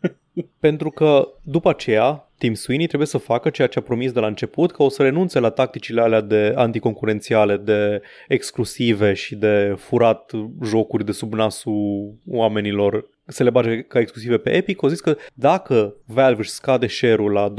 Pentru 0.59 0.91
că 0.91 1.29
după 1.43 1.69
aceea 1.69 2.26
Tim 2.39 2.55
Sweeney 2.55 2.87
trebuie 2.87 3.09
să 3.09 3.19
facă 3.19 3.51
ceea 3.51 3.69
ce 3.69 3.79
a 3.79 3.83
promis 3.83 4.13
de 4.13 4.21
la 4.21 4.27
început, 4.27 4.73
că 4.73 4.83
o 4.83 4.89
să 4.89 5.03
renunțe 5.03 5.39
la 5.39 5.51
tacticile 5.51 6.01
alea 6.01 6.21
de 6.21 6.53
anticoncurențiale, 6.57 7.57
de 7.57 8.03
exclusive 8.29 9.13
și 9.13 9.35
de 9.35 9.75
furat 9.79 10.31
jocuri 10.65 11.05
de 11.05 11.13
sub 11.13 11.33
nasul 11.33 12.15
oamenilor 12.31 13.09
să 13.27 13.43
le 13.43 13.51
bage 13.51 13.81
ca 13.83 13.99
exclusive 13.99 14.37
pe 14.37 14.51
Epic, 14.55 14.83
au 14.83 14.89
zis 14.89 15.01
că 15.01 15.17
dacă 15.35 15.95
Valve 16.05 16.41
își 16.41 16.51
scade 16.51 16.87
share-ul 16.87 17.33
la 17.33 17.49
12%, 17.49 17.55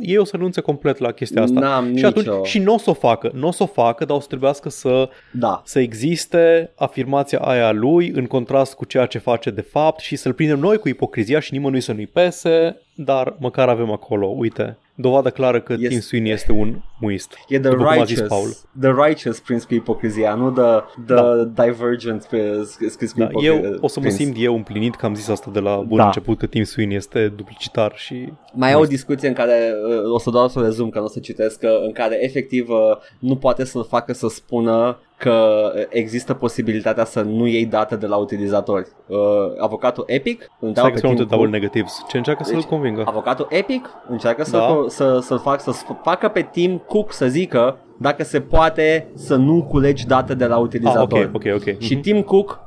ei 0.00 0.16
o 0.16 0.24
să 0.24 0.36
renunțe 0.36 0.60
complet 0.60 0.98
la 0.98 1.12
chestia 1.12 1.42
asta. 1.42 1.60
N-am 1.60 1.96
și 1.96 2.04
atunci 2.04 2.26
nicio- 2.26 2.42
și 2.44 2.58
nu 2.58 2.74
o 2.74 2.78
să 2.78 2.90
o 2.90 2.94
facă, 2.94 3.30
nu 3.34 3.46
o 3.46 3.50
să 3.50 3.62
o 3.62 3.66
facă, 3.66 4.04
dar 4.04 4.16
o 4.16 4.20
să 4.20 4.26
trebuiască 4.26 4.68
să 4.68 5.08
Da. 5.32 5.62
să 5.64 5.80
existe 5.80 6.70
afirmația 6.76 7.38
aia 7.38 7.66
a 7.66 7.72
lui 7.72 8.08
în 8.14 8.26
contrast 8.26 8.74
cu 8.74 8.84
ceea 8.84 9.06
ce 9.06 9.18
face 9.18 9.50
de 9.50 9.60
fapt 9.60 10.00
și 10.00 10.16
să-l 10.16 10.32
prindem 10.32 10.58
noi 10.58 10.76
cu 10.78 10.88
ipocrizia 10.88 11.40
și 11.40 11.52
nimănui 11.52 11.80
să 11.80 11.92
nu-i 11.92 12.06
pese, 12.06 12.80
dar 12.94 13.34
măcar 13.38 13.68
avem 13.68 13.90
acolo, 13.90 14.26
uite, 14.26 14.76
dovadă 15.00 15.30
clară 15.30 15.60
că 15.60 15.74
Yes. 15.78 15.88
Tim 15.88 16.00
Sweeney 16.00 16.32
este 16.32 16.52
un 16.52 16.76
muist. 17.00 17.32
E 17.48 17.60
the 17.60 17.68
după 17.70 17.82
cum 17.82 17.86
a 17.86 18.04
zis 18.04 18.18
righteous, 18.18 18.28
Paul. 18.28 18.48
the 18.80 19.04
righteous 19.06 19.38
prins 19.40 19.64
cu 19.64 19.74
ipocrizia, 19.74 20.34
nu 20.34 20.50
the, 20.50 21.14
the 21.14 21.44
divergent 21.64 22.24
pe, 22.24 22.68
scris 22.88 23.12
cu 23.12 23.18
Da, 23.18 23.24
ipocrizia. 23.24 23.54
eu 23.68 23.76
o 23.80 23.88
să 23.88 24.00
mă 24.00 24.08
simt 24.08 24.34
eu 24.38 24.54
împlinit 24.54 24.94
că 24.94 25.06
am 25.06 25.14
zis 25.14 25.28
asta 25.28 25.50
de 25.52 25.60
la 25.60 25.76
bun 25.76 25.96
Da. 25.96 26.04
început 26.04 26.38
că 26.38 26.46
Tim 26.46 26.62
Sweeney 26.64 26.96
este 26.96 27.28
duplicitar 27.36 27.92
și 27.96 28.32
Mai 28.52 28.70
e 28.70 28.74
o 28.74 28.84
discuție 28.84 29.28
în 29.28 29.34
care 29.34 29.72
uh, 29.88 30.12
o 30.12 30.18
să 30.18 30.30
doar 30.30 30.48
să 30.48 30.58
o 30.58 30.62
rezum, 30.62 30.88
că 30.90 30.98
nu 30.98 31.04
o 31.04 31.08
să 31.08 31.18
citesc, 31.20 31.60
uh, 31.62 31.68
în 31.84 31.92
care 31.92 32.24
efectiv 32.24 32.68
uh, 32.68 32.76
nu 33.18 33.36
poate 33.36 33.64
să-l 33.64 33.84
facă 33.84 34.12
să 34.12 34.28
spună 34.28 34.98
că 35.20 35.72
uh, 35.76 35.82
există 35.88 36.34
posibilitatea 36.34 37.04
să 37.04 37.20
nu 37.20 37.46
iei 37.46 37.66
date 37.66 37.96
de 37.96 38.06
la 38.06 38.16
utilizatori. 38.16 38.86
Uh, 39.06 39.16
avocatul 39.58 40.04
Epic 40.06 40.40
îl 40.60 40.72
dau 40.72 40.72
Stai 40.72 40.84
pe 40.84 40.90
că 40.90 40.98
sunt 40.98 41.00
Tim 41.00 41.08
multe 41.10 41.22
double 41.34 41.36
Cook. 41.48 41.50
negatives. 41.60 42.04
Ce 42.08 42.16
încearcă 42.16 42.44
să-l 42.44 42.54
Deci, 42.54 42.64
convingă? 42.64 43.02
Avocatul 43.06 43.46
Epic 43.50 43.88
încearcă 44.08 44.44
să, 44.44 44.56
Da. 44.56 44.84
să, 44.88 45.18
să-l 45.22 45.38
facă, 45.38 45.60
să 45.72 45.84
facă 46.02 46.28
pe 46.28 46.48
Tim 46.52 46.76
Cook 46.86 47.12
să 47.12 47.26
zică 47.26 47.76
dacă 47.98 48.22
se 48.24 48.40
poate 48.40 49.06
să 49.14 49.34
nu 49.36 49.62
culegi 49.62 50.06
date 50.06 50.34
de 50.34 50.46
la 50.46 50.54
Ah, 50.54 50.60
utilizatori. 50.62 51.30
ok, 51.34 51.44
ok, 51.46 51.54
ok. 51.54 51.80
Și 51.80 51.92
Mhm. 51.94 52.02
Tim 52.02 52.22
Cook 52.22 52.60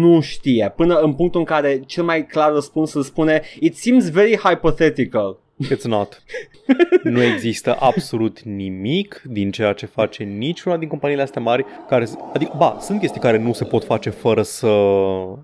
nu 0.00 0.20
știe, 0.20 0.72
până 0.76 0.94
în 0.98 1.12
punctul 1.14 1.40
în 1.40 1.46
care 1.46 1.80
cel 1.86 2.04
mai 2.04 2.26
clar 2.26 2.52
răspuns 2.52 2.94
îl 2.94 3.02
spune 3.02 3.42
It 3.60 3.76
seems 3.76 4.10
very 4.10 4.36
hypothetical. 4.36 5.36
It's 5.64 5.82
not. 5.82 6.22
nu 7.02 7.22
există 7.22 7.76
absolut 7.80 8.40
nimic 8.42 9.22
din 9.24 9.50
ceea 9.50 9.72
ce 9.72 9.86
face 9.86 10.22
niciuna 10.22 10.76
din 10.76 10.88
companiile 10.88 11.22
astea 11.22 11.42
mari 11.42 11.64
care, 11.88 12.06
adică, 12.34 12.52
ba, 12.56 12.76
sunt 12.80 13.00
chestii 13.00 13.20
care 13.20 13.38
nu 13.38 13.52
se 13.52 13.64
pot 13.64 13.84
face 13.84 14.10
fără 14.10 14.42
să 14.42 14.68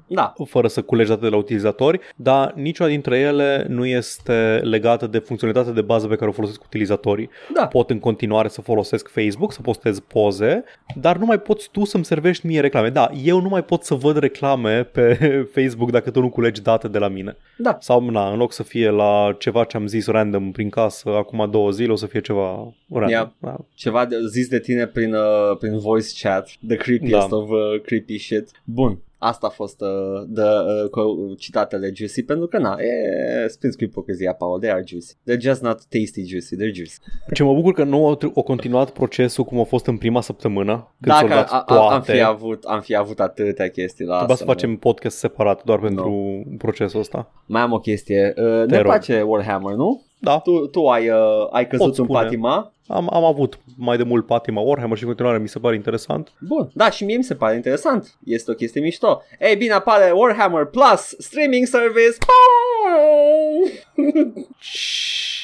Da, 0.07 0.33
fără 0.45 0.69
să 0.69 0.83
culegi 0.83 1.09
date 1.09 1.21
de 1.21 1.29
la 1.29 1.37
utilizatori, 1.37 2.01
dar 2.17 2.53
niciuna 2.57 2.89
dintre 2.89 3.19
ele 3.19 3.67
nu 3.69 3.87
este 3.87 4.61
legată 4.63 5.07
de 5.07 5.19
funcționalitatea 5.19 5.75
de 5.75 5.81
bază 5.81 6.07
pe 6.07 6.17
care 6.17 6.31
o 6.31 6.33
folosesc 6.33 6.65
utilizatorii. 6.65 7.31
da. 7.55 7.67
Pot 7.67 7.91
în 7.91 7.99
continuare 7.99 8.49
să 8.49 8.61
folosesc 8.61 9.09
Facebook, 9.09 9.53
să 9.53 9.61
postez 9.61 10.01
poze, 10.01 10.65
dar 10.95 11.17
nu 11.17 11.27
mai 11.27 11.39
poți 11.39 11.69
tu 11.71 11.85
să-mi 11.85 12.05
servești 12.05 12.47
mie 12.47 12.61
reclame. 12.61 12.89
Da, 12.89 13.11
eu 13.25 13.41
nu 13.41 13.49
mai 13.49 13.65
pot 13.65 13.83
să 13.85 13.95
văd 13.95 14.17
reclame 14.17 14.83
pe 14.83 15.15
Facebook 15.55 15.91
dacă 15.91 16.11
tu 16.11 16.21
nu 16.21 16.29
culegi 16.31 16.63
date 16.63 16.89
de 16.89 16.99
la 16.99 17.09
mine. 17.09 17.37
Da. 17.59 17.77
Sau, 17.81 18.11
na, 18.11 18.29
în 18.29 18.37
loc 18.37 18.53
să 18.53 18.63
fie 18.63 18.91
la 18.91 19.37
ceva 19.39 19.65
ce 19.65 19.77
am 19.77 19.87
zis 19.87 20.04
random 20.07 20.53
prin 20.53 20.69
casă 20.69 21.09
acum 21.09 21.51
două 21.51 21.71
zile, 21.71 21.93
o 21.93 21.97
să 21.97 22.07
fie 22.07 22.21
ceva 22.21 22.75
random. 22.91 23.09
Yep. 23.11 23.33
Da. 23.39 23.57
Ceva 23.75 24.07
de, 24.07 24.17
zis 24.27 24.49
de 24.49 24.61
tine 24.61 24.87
prin, 24.87 25.15
uh, 25.15 25.57
prin 25.59 25.79
voice 25.79 26.09
chat, 26.23 26.51
the 26.69 26.77
creepiest 26.77 27.29
Da. 27.29 27.37
of 27.37 27.51
uh, 27.51 27.81
creepy 27.83 28.17
shit. 28.17 28.51
Bun. 28.65 28.99
Asta 29.19 29.47
a 29.47 29.51
fost 29.51 29.81
uh, 29.81 29.89
de, 30.27 30.43
uh, 30.43 30.91
cu 30.91 31.35
citatele 31.39 31.91
juicy 31.95 32.23
pentru 32.23 32.47
că 32.47 32.59
na, 32.59 32.77
e 32.81 33.49
spins 33.49 33.75
cu 33.75 33.85
ipocrizia, 33.85 34.33
Paul, 34.33 34.59
they 34.59 34.71
are 34.71 34.83
juicy. 34.87 35.15
They're 35.15 35.41
just 35.41 35.63
not 35.63 35.79
tasty 35.79 36.27
juicy, 36.27 36.57
they're 36.57 36.75
juicy. 36.75 36.99
Ce 37.33 37.43
mă 37.43 37.55
bucur 37.55 37.73
că 37.73 37.85
nu 37.85 38.07
au, 38.07 38.19
au 38.35 38.43
continuat 38.43 38.91
procesul 38.91 39.45
cum 39.45 39.59
a 39.61 39.65
fost 39.65 39.87
în 39.87 39.97
prima 39.97 40.21
săptămână, 40.21 40.95
când 41.01 41.17
s-au 41.17 41.29
Dacă 41.29 41.41
dat 41.41 41.51
a, 41.51 41.57
a, 41.57 41.63
toate. 41.63 41.95
am, 41.95 42.03
fi 42.03 42.23
avut, 42.23 42.65
am 42.65 42.81
fi 42.81 42.97
avut 42.97 43.21
atâtea 43.21 43.69
chestii 43.69 44.05
la 44.05 44.17
Trebuia 44.17 44.35
asta. 44.35 44.45
să 44.45 44.51
facem 44.51 44.77
podcast 44.77 45.17
separat 45.17 45.65
doar 45.65 45.79
pentru 45.79 46.43
procesul 46.59 47.01
ăsta. 47.01 47.33
Mai 47.47 47.63
am 47.63 47.73
o 47.73 47.79
chestie. 47.79 48.35
Uh, 48.37 48.67
ne 48.67 48.77
rog. 48.77 48.87
place 48.87 49.23
Warhammer, 49.23 49.75
nu? 49.75 50.03
Da, 50.25 50.39
Tu, 50.39 50.67
tu 50.67 50.87
ai, 50.89 51.09
uh, 51.09 51.17
ai 51.51 51.67
căzut 51.67 51.87
Pot 51.87 51.99
în 51.99 52.05
spune. 52.05 52.23
patima. 52.23 52.73
am, 52.87 53.09
am 53.13 53.25
avut 53.25 53.59
mai 53.77 53.97
de 53.97 54.03
mult 54.03 54.27
patima 54.27 54.61
Warhammer 54.61 54.97
și 54.97 55.03
în 55.03 55.09
continuare 55.09 55.39
mi 55.39 55.49
se 55.49 55.59
pare 55.59 55.75
interesant. 55.75 56.33
Bun, 56.41 56.71
da, 56.75 56.91
și 56.91 57.05
mie 57.05 57.17
mi 57.17 57.25
se 57.25 57.35
pare 57.35 57.55
interesant. 57.55 58.15
Este 58.25 58.51
o 58.51 58.55
chestie 58.55 58.81
mișto. 58.81 59.23
Ei 59.39 59.57
bine, 59.57 59.73
apare 59.73 60.11
Warhammer 60.11 60.65
Plus 60.65 61.15
Streaming 61.19 61.67
Service. 61.67 62.17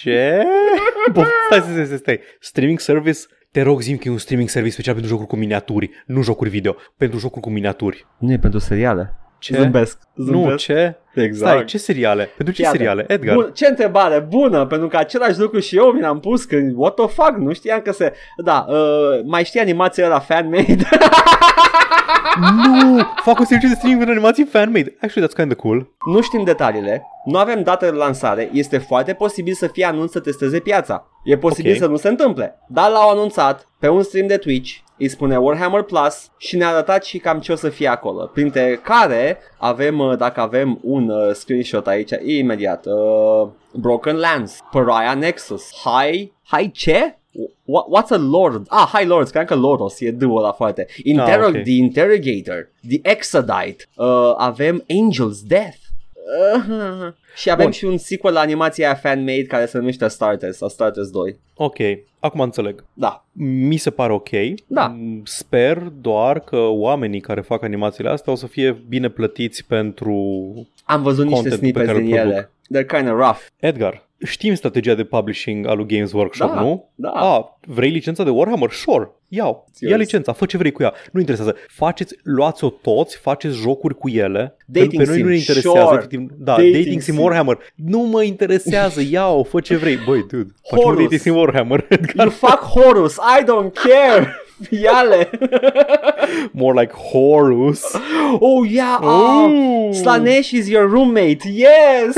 Ce? 0.03 0.43
Bă, 1.12 1.24
stai, 1.47 1.61
stai, 1.61 1.85
stai, 1.87 1.97
stai. 1.99 2.20
Streaming 2.41 2.81
service? 2.81 3.18
Te 3.53 3.62
rog, 3.62 3.81
zim 3.81 3.97
că 3.97 4.09
e 4.09 4.11
un 4.11 4.18
streaming 4.18 4.49
service 4.49 4.72
special 4.72 4.95
pentru 4.95 5.11
jocuri 5.12 5.28
cu 5.31 5.37
miniaturi, 5.37 5.91
nu 6.07 6.22
jocuri 6.22 6.51
video, 6.51 6.76
pentru 6.97 7.18
jocuri 7.18 7.41
cu 7.41 7.51
miniaturi. 7.51 8.07
Nu 8.18 8.33
e 8.33 8.39
pentru 8.39 8.59
seriale. 8.59 9.14
Ce? 9.41 9.57
Zâmbesc. 9.57 9.99
Zâmbesc. 10.16 10.49
Nu, 10.49 10.57
ce? 10.57 10.97
Exact. 11.14 11.53
Stai, 11.53 11.64
ce 11.64 11.78
seriale? 11.78 12.30
Pentru 12.36 12.55
ce 12.55 12.62
Iată. 12.62 12.76
seriale? 12.76 13.05
Edgar? 13.09 13.34
Bun, 13.34 13.51
ce 13.55 13.66
întrebare 13.66 14.18
bună, 14.18 14.66
pentru 14.66 14.88
că 14.88 14.97
același 14.97 15.38
lucru 15.38 15.59
și 15.59 15.76
eu 15.76 15.86
mi 15.86 16.01
l-am 16.01 16.20
pus 16.20 16.45
când, 16.45 16.72
what 16.76 16.95
the 16.95 17.07
fuck, 17.07 17.36
nu 17.36 17.53
știam 17.53 17.80
că 17.80 17.93
se... 17.93 18.12
Da, 18.45 18.66
uh, 18.68 18.76
mai 19.24 19.45
știi 19.45 19.61
animația 19.61 20.09
la 20.09 20.18
fan-made? 20.18 20.76
nu! 22.66 22.99
Fac 23.24 23.38
un 23.38 23.45
serviciu 23.45 23.68
de 23.68 23.74
streaming 23.74 23.99
pentru 24.05 24.14
animații 24.18 24.45
fan-made. 24.45 24.97
Actually, 25.01 25.28
that's 25.28 25.36
kind 25.36 25.51
of 25.51 25.57
cool. 25.59 25.91
nu 26.07 26.20
știm 26.20 26.45
detaliile, 26.45 27.03
nu 27.24 27.38
avem 27.38 27.62
date 27.62 27.84
de 27.86 27.97
lansare, 27.97 28.49
este 28.53 28.78
foarte 28.78 29.12
posibil 29.12 29.55
să 29.55 29.66
fie 29.66 29.84
anunț 29.84 30.11
să 30.11 30.20
testeze 30.20 30.59
piața. 30.59 31.07
E 31.24 31.36
posibil 31.36 31.70
Ok. 31.72 31.78
să 31.78 31.86
nu 31.86 31.97
se 31.97 32.09
întâmple. 32.09 32.59
Dar 32.68 32.91
l-au 32.91 33.11
anunțat 33.11 33.66
pe 33.78 33.88
un 33.88 34.03
stream 34.03 34.26
de 34.26 34.36
Twitch, 34.36 34.70
îi 35.01 35.09
spune 35.09 35.36
Warhammer 35.36 35.82
Plus 35.82 36.30
și 36.36 36.57
ne-a 36.57 36.68
arătat 36.68 37.05
și 37.05 37.18
cam 37.18 37.40
ce 37.40 37.53
o 37.53 37.55
să 37.55 37.68
fie 37.68 37.88
acolo. 37.88 38.24
Printre 38.24 38.80
care 38.82 39.38
avem, 39.59 39.98
uh, 39.98 40.16
dacă 40.16 40.40
avem 40.40 40.78
un 40.82 41.09
uh, 41.09 41.32
screenshot 41.32 41.86
aici, 41.86 42.11
imediat, 42.24 42.86
uh, 42.86 43.48
Broken 43.72 44.16
Lands, 44.16 44.59
Pariah 44.70 45.16
Nexus, 45.16 45.70
High, 45.84 46.30
High 46.51 46.72
ce? 46.72 47.14
What, 47.64 47.86
what's 47.88 48.11
a 48.11 48.16
Lord? 48.18 48.66
Ah, 48.68 48.90
High 48.92 49.07
Lords, 49.07 49.30
cred 49.30 49.46
că 49.46 49.55
Loros 49.55 50.01
e 50.01 50.11
duo 50.11 50.36
ăla 50.36 50.53
foarte. 50.53 50.86
Interrog, 51.03 51.55
ok. 51.55 51.62
The 51.62 51.72
Interrogator, 51.72 52.70
The 52.88 52.98
Exodite, 53.03 53.84
uh, 53.96 54.34
avem 54.36 54.84
Angel's 54.88 55.46
Death. 55.46 55.89
Uh, 56.39 57.12
și 57.41 57.51
avem 57.51 57.64
Bun. 57.64 57.72
și 57.72 57.85
un 57.85 57.99
sequel 57.99 58.33
la 58.33 58.41
animația 58.41 58.87
aia 58.87 58.95
fan-made 58.95 59.45
care 59.45 59.66
se 59.66 59.78
numește 59.78 60.09
Starters, 60.09 60.57
sau 60.57 60.68
Starters 60.68 61.11
2. 61.11 61.39
Ok, 61.55 61.76
acum 62.20 62.41
înțeleg. 62.41 62.85
Da. 62.93 63.24
Mi 63.33 63.76
se 63.76 63.91
pare 63.91 64.12
ok. 64.12 64.28
Da. 64.66 64.87
Mm, 64.87 65.22
Sper 65.24 65.78
doar 65.78 66.41
că 66.41 66.57
oamenii 66.57 67.20
care 67.20 67.41
fac 67.41 67.62
animațiile 67.62 68.11
astea 68.11 68.33
o 68.33 68.37
să 68.37 68.47
fie 68.47 68.83
bine 68.89 69.09
plătiți 69.09 69.64
pentru... 69.66 70.14
Am 70.85 71.03
văzut 71.03 71.24
niște 71.26 71.41
Contentul 71.41 71.59
pe 71.59 71.64
snippets 71.64 71.87
care 71.87 71.99
îl 71.99 72.05
din 72.05 72.16
ele. 72.16 72.51
They're 72.74 72.87
kind 72.87 73.11
of 73.11 73.18
rough. 73.18 73.41
Edgar, 73.57 74.09
știm 74.25 74.55
strategia 74.55 74.95
de 74.95 75.05
publishing 75.05 75.66
a 75.66 75.73
lui 75.73 75.87
Games 75.87 76.12
Workshop, 76.12 76.55
Da, 76.55 76.61
nu? 76.61 76.89
da. 76.95 77.09
A, 77.09 77.59
vrei 77.66 77.91
licența 77.91 78.25
de 78.25 78.31
Warhammer? 78.31 78.71
Sure, 78.71 79.11
iau. 79.29 79.66
Serios. 79.73 79.97
Ia 79.97 80.03
licența, 80.05 80.33
fă 80.33 80.47
ce 80.47 80.57
vrei 80.57 80.73
cu 80.73 80.83
ea. 80.83 80.93
Nu 81.12 81.18
interesează. 81.21 81.57
Faceți, 81.68 82.14
luați-o 82.23 82.68
toți, 82.68 83.16
faceți 83.16 83.57
jocuri 83.57 83.95
cu 83.95 84.09
ele. 84.09 84.57
Dating 84.66 84.91
pe, 84.97 84.97
pe 85.03 85.05
noi 85.05 85.14
sim, 85.14 85.25
nu 85.25 85.31
ne 85.31 85.37
interesează. 85.37 85.79
sure. 85.85 85.97
Efectiv, 85.97 86.21
da, 86.39 86.53
Dating 86.55 86.75
dating, 86.75 87.01
sim 87.01 87.14
sim. 87.14 87.23
Warhammer. 87.23 87.59
Nu 87.75 87.99
mă 87.99 88.23
interesează, 88.23 89.01
iau, 89.11 89.43
fă 89.43 89.61
ce 89.61 89.77
vrei. 89.77 89.97
Băi, 90.07 90.27
dude, 90.31 90.51
facem 90.71 90.85
Horus. 90.85 91.03
dating 91.03 91.21
sim 91.21 91.37
Warhammer. 91.37 91.87
Edgar. 91.89 92.27
You 92.27 92.31
fuck 92.47 92.61
Horus, 92.62 93.14
I 93.14 93.43
don't 93.45 93.73
care! 93.89 94.35
Iale! 94.83 95.31
More 96.53 96.81
like 96.81 96.93
Horus. 96.93 97.83
Oh, 98.39 98.71
yeah! 98.71 98.99
Oh. 99.01 99.51
Ooh. 99.51 99.93
Slanesh 99.95 100.51
is 100.53 100.68
your 100.68 100.87
roommate, 100.91 101.49
yes! 101.49 102.16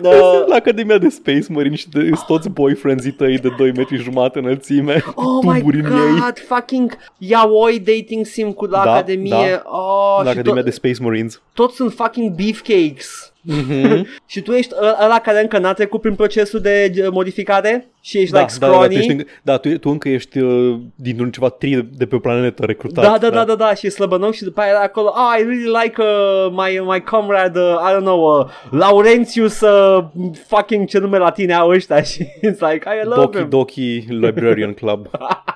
Da, 0.00 0.08
uh, 0.08 0.44
La 0.46 0.54
Academia 0.54 0.98
de 0.98 1.08
Space 1.08 1.46
Marine 1.48 1.74
și 1.74 1.88
de, 1.88 2.00
sunt 2.00 2.18
toți 2.26 2.48
boyfriendsii 2.48 3.10
tăi 3.12 3.38
de 3.38 3.48
2 3.58 3.72
metri 3.76 3.96
jumate 4.02 4.38
înălțime 4.38 5.04
cu 5.14 5.20
Oh 5.26 5.44
my 5.52 5.58
tuburi 5.58 5.78
în 5.80 5.84
ei. 5.84 6.20
god, 6.20 6.38
fucking 6.48 6.96
yaoi 7.18 7.78
dating 7.78 8.26
sim 8.26 8.52
cu 8.52 8.64
la 8.64 8.84
Da, 8.84 8.92
academie. 8.92 9.60
Oh, 9.64 10.20
La 10.24 10.30
și 10.30 10.38
Academia 10.38 10.62
to- 10.62 10.64
de 10.64 10.70
Space 10.70 11.02
Marines. 11.02 11.40
toți 11.54 11.74
sunt 11.76 11.92
fucking 11.92 12.32
beefcakes. 12.34 13.32
Mhm. 13.46 14.06
Și 14.26 14.40
tu 14.40 14.52
ești 14.52 14.72
ă- 14.82 14.96
ăla 15.04 15.18
care 15.20 15.40
încă 15.40 15.58
n-a 15.58 15.72
trecut 15.72 16.00
prin 16.00 16.14
procesul 16.14 16.60
de 16.60 16.92
uh, 16.98 17.06
modificare? 17.10 17.88
Și 18.00 18.18
ești 18.18 18.32
Da, 18.32 18.38
like 18.40 18.52
da, 18.58 18.66
da, 18.66 18.72
tu, 18.72 18.74
scrawny? 18.76 18.96
ești, 18.98 19.10
încă- 19.10 19.24
da 19.42 19.56
tu, 19.56 19.78
tu 19.78 19.88
încă 19.90 20.08
ești 20.08 20.38
uh, 20.38 20.76
dintr-un 20.94 21.30
ceva 21.30 21.48
tri 21.48 21.70
de, 21.70 21.86
de 21.96 22.06
pe 22.06 22.14
o 22.14 22.18
planetă 22.18 22.64
recrutat. 22.64 23.04
Da, 23.04 23.18
da, 23.18 23.30
da, 23.30 23.44
da, 23.44 23.54
da, 23.54 23.74
și 23.74 23.86
e 23.86 23.88
slăbănoc 23.88 24.32
și 24.34 24.42
după 24.44 24.60
aia 24.60 24.70
era 24.70 24.80
acolo, 24.80 25.08
oh, 25.16 25.38
I 25.38 25.42
really 25.42 25.70
like 25.82 26.00
uh, 26.02 26.48
my, 26.50 26.80
my 26.86 27.00
comrade, 27.00 27.58
uh, 27.58 27.76
I 27.90 27.92
don't 27.94 27.98
know, 28.04 28.38
uh, 28.40 28.46
Laurentius, 28.70 29.60
uh, 29.60 30.04
fucking 30.46 30.88
ce 30.88 30.98
nume 30.98 31.18
latine 31.18 31.54
au 31.54 31.68
ăștia 31.68 32.02
și 32.10 32.24
it's 32.24 32.58
like, 32.70 32.88
I 33.02 33.04
love 33.06 33.20
Doki 33.20 33.38
him. 33.38 33.48
Doki 33.48 34.04
Librarian 34.08 34.72
Club. 34.72 35.06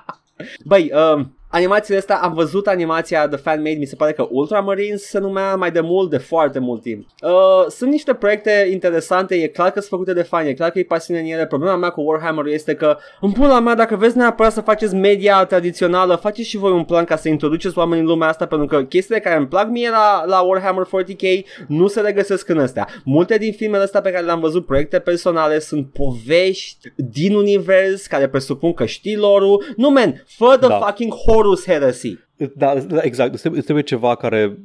Băi, 0.64 0.92
um, 1.14 1.37
animațiile 1.50 1.98
astea, 1.98 2.16
am 2.16 2.32
văzut 2.34 2.66
animația 2.66 3.28
The 3.28 3.36
Fan 3.36 3.62
Made, 3.62 3.76
mi 3.78 3.86
se 3.86 3.96
pare 3.96 4.12
că 4.12 4.26
Ultramarines 4.30 5.02
se 5.02 5.18
numea 5.18 5.56
mai 5.56 5.70
de 5.70 5.80
mult, 5.80 6.10
de 6.10 6.16
foarte 6.18 6.58
mult 6.58 6.82
timp. 6.82 7.06
Uh, 7.22 7.30
sunt 7.68 7.90
niște 7.90 8.14
proiecte 8.14 8.68
interesante, 8.72 9.34
e 9.34 9.46
clar 9.46 9.70
că 9.70 9.78
sunt 9.78 9.90
făcute 9.90 10.12
de 10.12 10.22
fani, 10.22 10.48
e 10.48 10.54
clar 10.54 10.70
că 10.70 10.78
e 10.78 10.82
pasiune 10.84 11.20
în 11.20 11.26
ele. 11.26 11.46
Problema 11.46 11.76
mea 11.76 11.90
cu 11.90 12.00
Warhammer 12.00 12.46
este 12.46 12.74
că, 12.74 12.96
în 13.20 13.32
pula 13.32 13.60
mea, 13.60 13.74
dacă 13.74 13.96
vreți 13.96 14.16
neapărat 14.16 14.52
să 14.52 14.60
faceți 14.60 14.94
media 14.94 15.44
tradițională, 15.44 16.14
faceți 16.14 16.48
și 16.48 16.56
voi 16.56 16.72
un 16.72 16.84
plan 16.84 17.04
ca 17.04 17.16
să 17.16 17.28
introduceți 17.28 17.78
oamenii 17.78 18.02
în 18.04 18.08
lumea 18.08 18.28
asta, 18.28 18.46
pentru 18.46 18.66
că 18.66 18.82
chestiile 18.82 19.20
care 19.20 19.36
îmi 19.36 19.46
plac 19.46 19.68
mie 19.68 19.90
la, 19.90 20.24
la 20.26 20.40
Warhammer 20.40 20.86
40k 20.86 21.44
nu 21.68 21.86
se 21.86 22.00
regăsesc 22.00 22.48
în 22.48 22.58
astea. 22.58 22.88
Multe 23.04 23.36
din 23.38 23.52
filmele 23.52 23.82
astea 23.82 24.00
pe 24.00 24.10
care 24.10 24.24
le-am 24.24 24.40
văzut, 24.40 24.66
proiecte 24.66 24.98
personale, 24.98 25.58
sunt 25.58 25.86
povești 25.92 26.92
din 26.96 27.34
univers 27.34 28.06
care 28.06 28.28
presupun 28.28 28.72
că 28.72 28.84
știi 28.86 29.16
lore 29.16 29.44
Nu, 29.76 29.90
man, 29.90 30.24
fă 30.26 30.56
the 30.60 30.68
Da. 30.68 30.78
fucking 30.78 31.12
Horus 31.38 31.66
Heresy. 31.66 32.18
Da, 32.56 32.74
da, 32.74 32.98
exact. 33.02 33.30
Îți 33.32 33.38
trebuie, 33.40 33.58
îți 33.60 33.64
trebuie 33.64 33.84
ceva 33.84 34.14
care, 34.14 34.58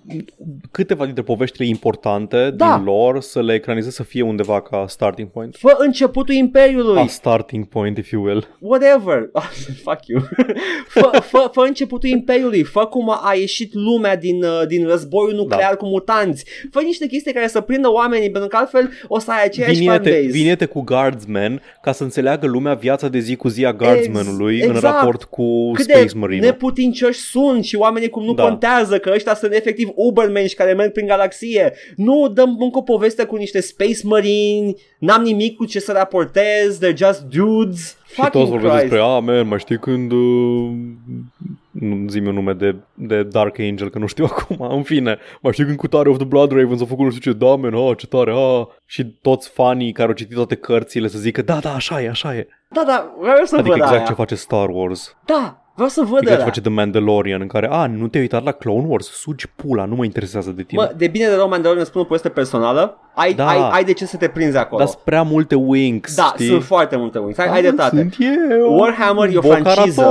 câteva 0.72 1.06
dintre 1.06 1.24
poveștile 1.24 1.68
importante 1.68 2.50
Da. 2.56 2.76
din 2.76 2.84
lor, 2.86 3.22
să 3.22 3.42
le 3.42 3.54
ecranizezi 3.54 3.96
să 3.96 4.04
fie 4.04 4.22
undeva 4.22 4.62
ca 4.62 4.86
starting 4.88 5.28
point. 5.30 5.56
Fă 5.60 5.76
începutul 5.78 6.34
Imperiului. 6.34 7.02
A 7.02 7.06
starting 7.08 7.66
point, 7.68 7.98
if 7.98 8.10
you 8.12 8.24
will. 8.24 8.48
whatever, 8.60 9.30
fuck 9.86 10.00
you, 10.08 10.22
fă, 10.96 11.20
fă, 11.22 11.50
fă 11.52 11.62
începutul 11.68 12.10
Imperiului, 12.10 12.64
fă 12.64 12.86
cum 12.86 13.10
a 13.10 13.34
ieșit 13.40 13.74
lumea 13.74 14.16
din, 14.18 14.44
uh, 14.44 14.62
din 14.68 14.88
războiul 14.88 15.34
nuclear 15.36 15.70
Da. 15.70 15.76
cu 15.76 15.86
mutanți, 15.86 16.46
fă 16.72 16.82
niște 16.82 17.08
chestii 17.08 17.34
care 17.34 17.48
să 17.48 17.62
prindă 17.62 17.92
oamenii, 17.92 18.32
pentru 18.32 18.50
că 18.50 18.56
altfel 18.58 18.90
o 19.08 19.20
să 19.20 19.32
ai 19.32 19.44
aceeași 19.46 19.80
Vinete, 19.80 20.10
fanbase. 20.10 20.32
vinete 20.32 20.66
cu 20.66 20.82
Guardsman 20.82 21.62
ca 21.82 21.92
să 21.92 22.04
înțeleagă 22.04 22.48
lumea 22.48 22.74
viața 22.74 23.08
de 23.10 23.20
zi 23.20 23.36
cu 23.36 23.48
zi 23.48 23.66
a 23.66 23.74
Guardsmanului 23.74 24.56
Ex- 24.56 24.66
în 24.68 24.76
exact. 24.76 24.96
raport 25.00 25.24
cu 25.24 25.72
Cât 25.72 25.84
Space 25.84 26.06
de 26.06 26.12
Marine. 26.16 26.46
neputincioși 26.46 27.20
sunt 27.20 27.63
și 27.64 27.76
oamenii 27.76 28.10
cum 28.10 28.24
nu 28.24 28.34
Da. 28.34 28.44
contează 28.44 28.98
că 29.00 29.12
ăștia 29.14 29.36
sunt 29.36 29.54
efectiv 29.54 29.90
Ubermenși 29.96 30.56
care 30.56 30.74
merg 30.74 30.92
prin 30.92 31.08
galaxie. 31.08 31.74
Nu 31.96 32.28
dăm 32.28 32.58
încă 32.60 32.78
o 32.78 32.82
poveste 32.82 33.24
cu 33.26 33.36
niște 33.36 33.62
Space 33.62 34.00
Marine, 34.04 34.74
n-am 35.00 35.22
nimic 35.24 35.56
cu 35.56 35.66
ce 35.66 35.80
să 35.80 35.92
raportez, 35.92 36.80
they're 36.80 36.96
just 36.96 37.22
dudes. 37.22 37.98
Și 38.08 38.20
toți 38.20 38.30
Fucking 38.32 38.48
vorbesc 38.48 38.74
Christ. 38.74 38.90
despre, 38.90 39.00
a, 39.08 39.20
man, 39.20 39.48
mai 39.48 39.60
știi 39.60 39.78
când... 39.80 40.12
Uh, 40.12 40.72
nu 41.72 42.08
zi 42.10 42.18
un 42.20 42.34
nume 42.34 42.54
de, 42.54 42.76
de 42.94 43.24
Dark 43.24 43.60
Angel, 43.60 43.90
că 43.90 44.00
nu 44.00 44.06
știu 44.06 44.26
acum. 44.32 44.58
În 44.70 44.84
fine, 44.84 45.18
mai 45.42 45.52
știi 45.54 45.66
când 45.66 45.78
cu 45.78 45.88
tare 45.88 46.10
of 46.10 46.18
the 46.18 46.26
Blood 46.26 46.52
Ravens 46.52 46.82
a 46.82 46.86
făcut 46.86 47.06
nu 47.06 47.12
știu 47.12 47.32
ce, 47.32 47.38
da, 47.38 47.56
man, 47.56 47.74
ah, 47.74 47.98
ce 47.98 48.08
tare, 48.08 48.32
ah. 48.32 48.66
Și 48.86 49.06
toți 49.22 49.50
fanii 49.50 49.92
care 49.92 50.08
au 50.08 50.14
citit 50.14 50.36
toate 50.36 50.56
cărțile 50.56 51.08
să 51.08 51.18
zică, 51.18 51.42
da, 51.42 51.58
da, 51.62 51.74
așa 51.74 52.02
e, 52.02 52.10
așa 52.10 52.36
e. 52.36 52.48
Da, 52.70 52.84
da, 52.88 53.14
vreau 53.20 53.46
să 53.46 53.56
Adică 53.56 53.70
văd 53.70 53.78
exact 53.82 53.98
aia. 53.98 54.06
ce 54.08 54.14
face 54.14 54.36
Star 54.36 54.70
Wars. 54.70 55.16
Da, 55.26 55.63
vreau 55.74 55.90
să 55.90 56.02
văd 56.02 56.12
Exact 56.22 56.28
ce 56.28 56.34
ăla. 56.36 56.44
face 56.44 56.62
The 56.62 56.70
Mandalorian, 56.70 57.42
în 57.42 57.48
care, 57.48 57.68
a, 57.72 57.88
nu 57.88 58.08
te-ai 58.08 58.24
uitat 58.24 58.44
la 58.44 58.52
Clone 58.52 58.86
Wars, 58.88 59.08
sugi 59.08 59.48
pula, 59.56 59.86
nu 59.86 59.96
mă 59.96 60.04
interesează 60.04 60.52
de 60.52 60.64
tine. 60.64 60.82
Mă, 60.84 60.94
de 60.98 61.08
bine 61.08 61.28
de 61.28 61.36
rău 61.36 61.48
Mandalorian 61.50 61.86
spun 61.86 62.02
o 62.02 62.04
poveste 62.04 62.30
personală, 62.30 62.98
ai, 63.16 63.34
Da. 63.34 63.48
ai, 63.48 63.70
ai 63.72 63.84
de 63.84 63.94
ce 63.94 64.06
să 64.06 64.18
te 64.18 64.28
prinzi 64.28 64.58
acolo. 64.58 64.78
Dar 64.80 64.88
sunt 64.88 65.02
prea 65.04 65.22
multe 65.24 65.56
winks, 65.56 66.16
da, 66.16 66.32
știi? 66.36 66.48
sunt 66.48 66.64
foarte 66.64 66.96
multe 66.96 67.18
wings. 67.20 67.38
Ai, 67.38 67.48
Da, 67.48 67.54
ai 67.54 67.62
dreptate. 67.62 67.96
Sunt 67.96 68.16
eu. 68.20 68.74
Warhammer 68.80 69.30
e 69.34 69.38
o 69.38 69.42
Bo-Karaton. 69.42 69.72
franciză. 69.74 70.02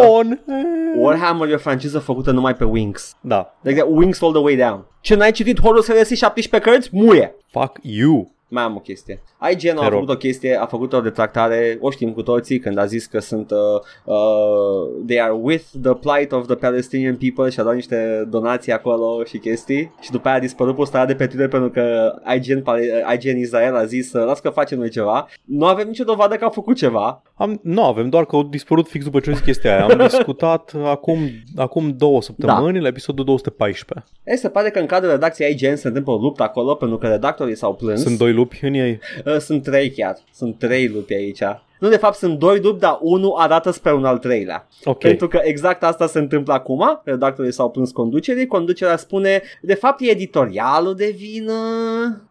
Eh. 0.49 0.99
Warhammer 1.01 1.49
e 1.51 1.55
o 1.55 1.59
franciză 1.59 1.99
făcută 1.99 2.31
numai 2.31 2.55
pe 2.55 2.65
wings. 2.65 3.17
Da. 3.21 3.55
Like 3.61 3.83
wings 3.89 4.23
all 4.23 4.33
the 4.33 4.43
way 4.43 4.57
down. 4.57 4.85
Ce 5.01 5.15
n-ai 5.15 5.31
citit 5.31 5.61
Horus 5.61 5.87
Heresy 5.87 6.15
17 6.15 6.71
cărți? 6.71 6.89
Muie! 6.93 7.35
Fuck 7.51 7.79
you. 7.83 8.31
Mai 8.55 8.63
am 8.63 8.77
o 8.77 8.79
chestie. 8.79 9.23
IGN 9.51 9.77
a 9.77 9.81
Te 9.81 9.89
rog. 9.89 9.93
făcut 9.93 10.09
o 10.09 10.17
chestie, 10.17 10.57
a 10.61 10.67
făcut 10.67 10.93
o 10.93 11.01
detractare, 11.01 11.79
o 11.81 11.91
știm 11.91 12.13
cu 12.13 12.23
toții, 12.23 12.59
când 12.59 12.79
a 12.79 12.85
zis 12.85 13.07
că 13.07 13.19
sunt 13.21 13.51
uh, 13.51 13.59
uh, 14.05 15.05
they 15.07 15.21
are 15.21 15.33
with 15.33 15.65
the 15.83 15.95
plight 15.95 16.33
of 16.33 16.47
the 16.47 16.55
Palestinian 16.55 17.17
people 17.17 17.51
și 17.51 17.61
a 17.61 17.63
dat 17.63 17.75
niște 17.75 18.27
donații 18.31 18.73
acolo 18.73 19.25
și 19.25 19.39
chestii 19.39 19.93
și 20.01 20.11
după 20.11 20.29
aia 20.29 20.37
a 20.37 20.41
dispărut 20.41 20.75
postarea 20.75 21.07
de 21.07 21.15
pe 21.15 21.27
Twitter 21.27 21.49
pentru 21.49 21.71
că 21.71 22.15
IGN, 22.35 22.63
Pale- 22.63 23.05
IGN 23.15 23.39
Israel 23.39 23.77
a 23.77 23.85
zis 23.85 24.13
uh, 24.13 24.25
las 24.25 24.41
că 24.41 24.49
facem 24.51 24.79
noi 24.79 24.91
ceva. 24.91 25.27
Nu 25.45 25.67
avem 25.67 25.87
nicio 25.89 26.05
dovadă 26.05 26.35
că 26.37 26.45
au 26.45 26.51
făcut 26.51 26.77
ceva. 26.77 27.23
Am, 27.35 27.61
nu 27.63 27.85
avem, 27.85 28.09
doar 28.09 28.25
că 28.27 28.37
au 28.37 28.43
dispărut 28.43 28.89
fix 28.89 29.05
după 29.05 29.21
ce 29.21 29.29
au 29.29 29.35
zis 29.35 29.45
chestia 29.45 29.75
aia. 29.75 29.85
Am 29.85 30.07
discutat 30.09 30.73
acum, 30.85 31.19
acum 31.57 31.95
două 31.97 32.23
săptămâni 32.23 32.81
la 32.81 32.87
episodul 32.87 33.25
214. 33.25 34.07
E, 34.25 34.35
se 34.37 34.49
pare 34.49 34.71
că 34.71 34.79
în 34.79 34.87
cadrul 34.87 35.11
redacției 35.11 35.51
IGN 35.51 35.75
se 35.75 35.87
întâmplă 35.89 36.13
o 36.13 36.17
luptă 36.17 36.43
acolo 36.43 36.75
pentru 36.75 36.99
că 36.99 37.07
redactorii 37.07 37.57
s-au 37.57 37.75
plâns. 37.75 38.01
Sunt 38.03 38.19
doi 38.19 38.33
lupi 38.43 38.59
în 38.63 38.75
ei. 38.75 38.99
Uh, 39.27 39.37
sunt 39.37 39.63
trei 39.63 39.91
chiar. 39.91 40.17
Sunt 40.33 40.59
trei 40.59 40.89
lupi 40.89 41.15
aici. 41.15 41.43
Nu, 41.79 41.89
de 41.89 41.97
fapt 41.97 42.17
sunt 42.17 42.39
doi 42.39 42.61
lupi, 42.61 42.81
dar 42.81 42.99
unul 43.01 43.35
arată 43.37 43.71
spre 43.71 43.93
un 43.93 44.05
al 44.05 44.19
treilea. 44.19 44.69
Ok. 44.85 44.99
Pentru 44.99 45.29
că 45.29 45.41
exact 45.43 45.83
asta 45.83 46.07
se 46.07 46.19
întâmplă 46.19 46.53
acum. 46.53 47.01
Redactorii 47.05 47.53
s-au 47.53 47.71
plâns 47.71 47.91
conducerii. 47.91 48.47
Conducerea 48.47 48.97
spune, 48.97 49.43
de 49.61 49.75
fapt 49.75 50.01
e 50.01 50.11
editorialul 50.11 50.95
de 50.95 51.15
vină. 51.17 51.53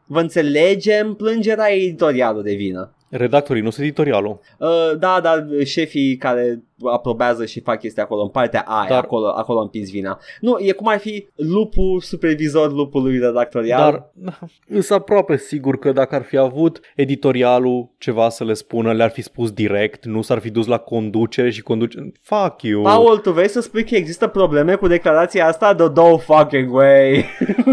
Vă 0.06 0.20
înțelegem, 0.20 1.14
plângerea 1.14 1.72
e 1.72 1.84
editorialul 1.84 2.44
de 2.44 2.54
vină. 2.54 2.94
Redactorii, 3.10 3.62
nu 3.62 3.70
sunt 3.70 3.86
editorialul. 3.86 4.40
Uh, 4.58 4.98
da, 5.00 5.20
dar 5.24 5.48
șefii 5.64 6.18
care 6.18 6.64
aprobează 6.94 7.46
și 7.46 7.60
fac 7.62 7.80
chestia 7.80 8.04
acolo 8.04 8.22
în 8.22 8.30
partea 8.30 8.64
aia, 8.68 8.90
Dar- 8.90 9.04
acolo, 9.04 9.28
acolo 9.28 9.60
împins 9.60 9.90
vina. 9.90 10.20
Nu, 10.40 10.58
e 10.60 10.72
cum 10.72 10.88
ar 10.88 10.98
fi 11.00 11.28
lupul 11.36 12.00
supervizor 12.00 12.72
lupului 12.74 13.20
redactorial. 13.20 14.12
Dar 14.14 14.40
sunt 14.82 15.00
aproape 15.00 15.38
sigur 15.38 15.78
că 15.80 15.92
dacă 15.92 16.16
ar 16.16 16.24
fi 16.24 16.38
avut 16.38 16.80
editorialul 16.96 17.90
ceva 17.98 18.30
să 18.30 18.44
le 18.44 18.54
spună, 18.54 18.94
le-ar 18.94 19.10
fi 19.12 19.22
spus 19.22 19.52
direct, 19.52 20.06
nu 20.06 20.22
s-ar 20.22 20.40
fi 20.40 20.50
dus 20.50 20.66
la 20.68 20.78
conducere 20.78 21.50
și 21.50 21.62
conducere. 21.62 22.12
Fuck 22.22 22.62
you. 22.62 22.82
Paul, 22.84 23.18
tu 23.18 23.32
vrei 23.32 23.50
să 23.50 23.62
spui 23.62 23.84
că 23.84 23.96
există 23.96 24.28
probleme 24.28 24.76
cu 24.76 24.88
declarația 24.88 25.48
asta? 25.48 25.76
The 25.76 25.88
no 25.96 26.18
fucking 26.18 26.74
way. 26.74 27.26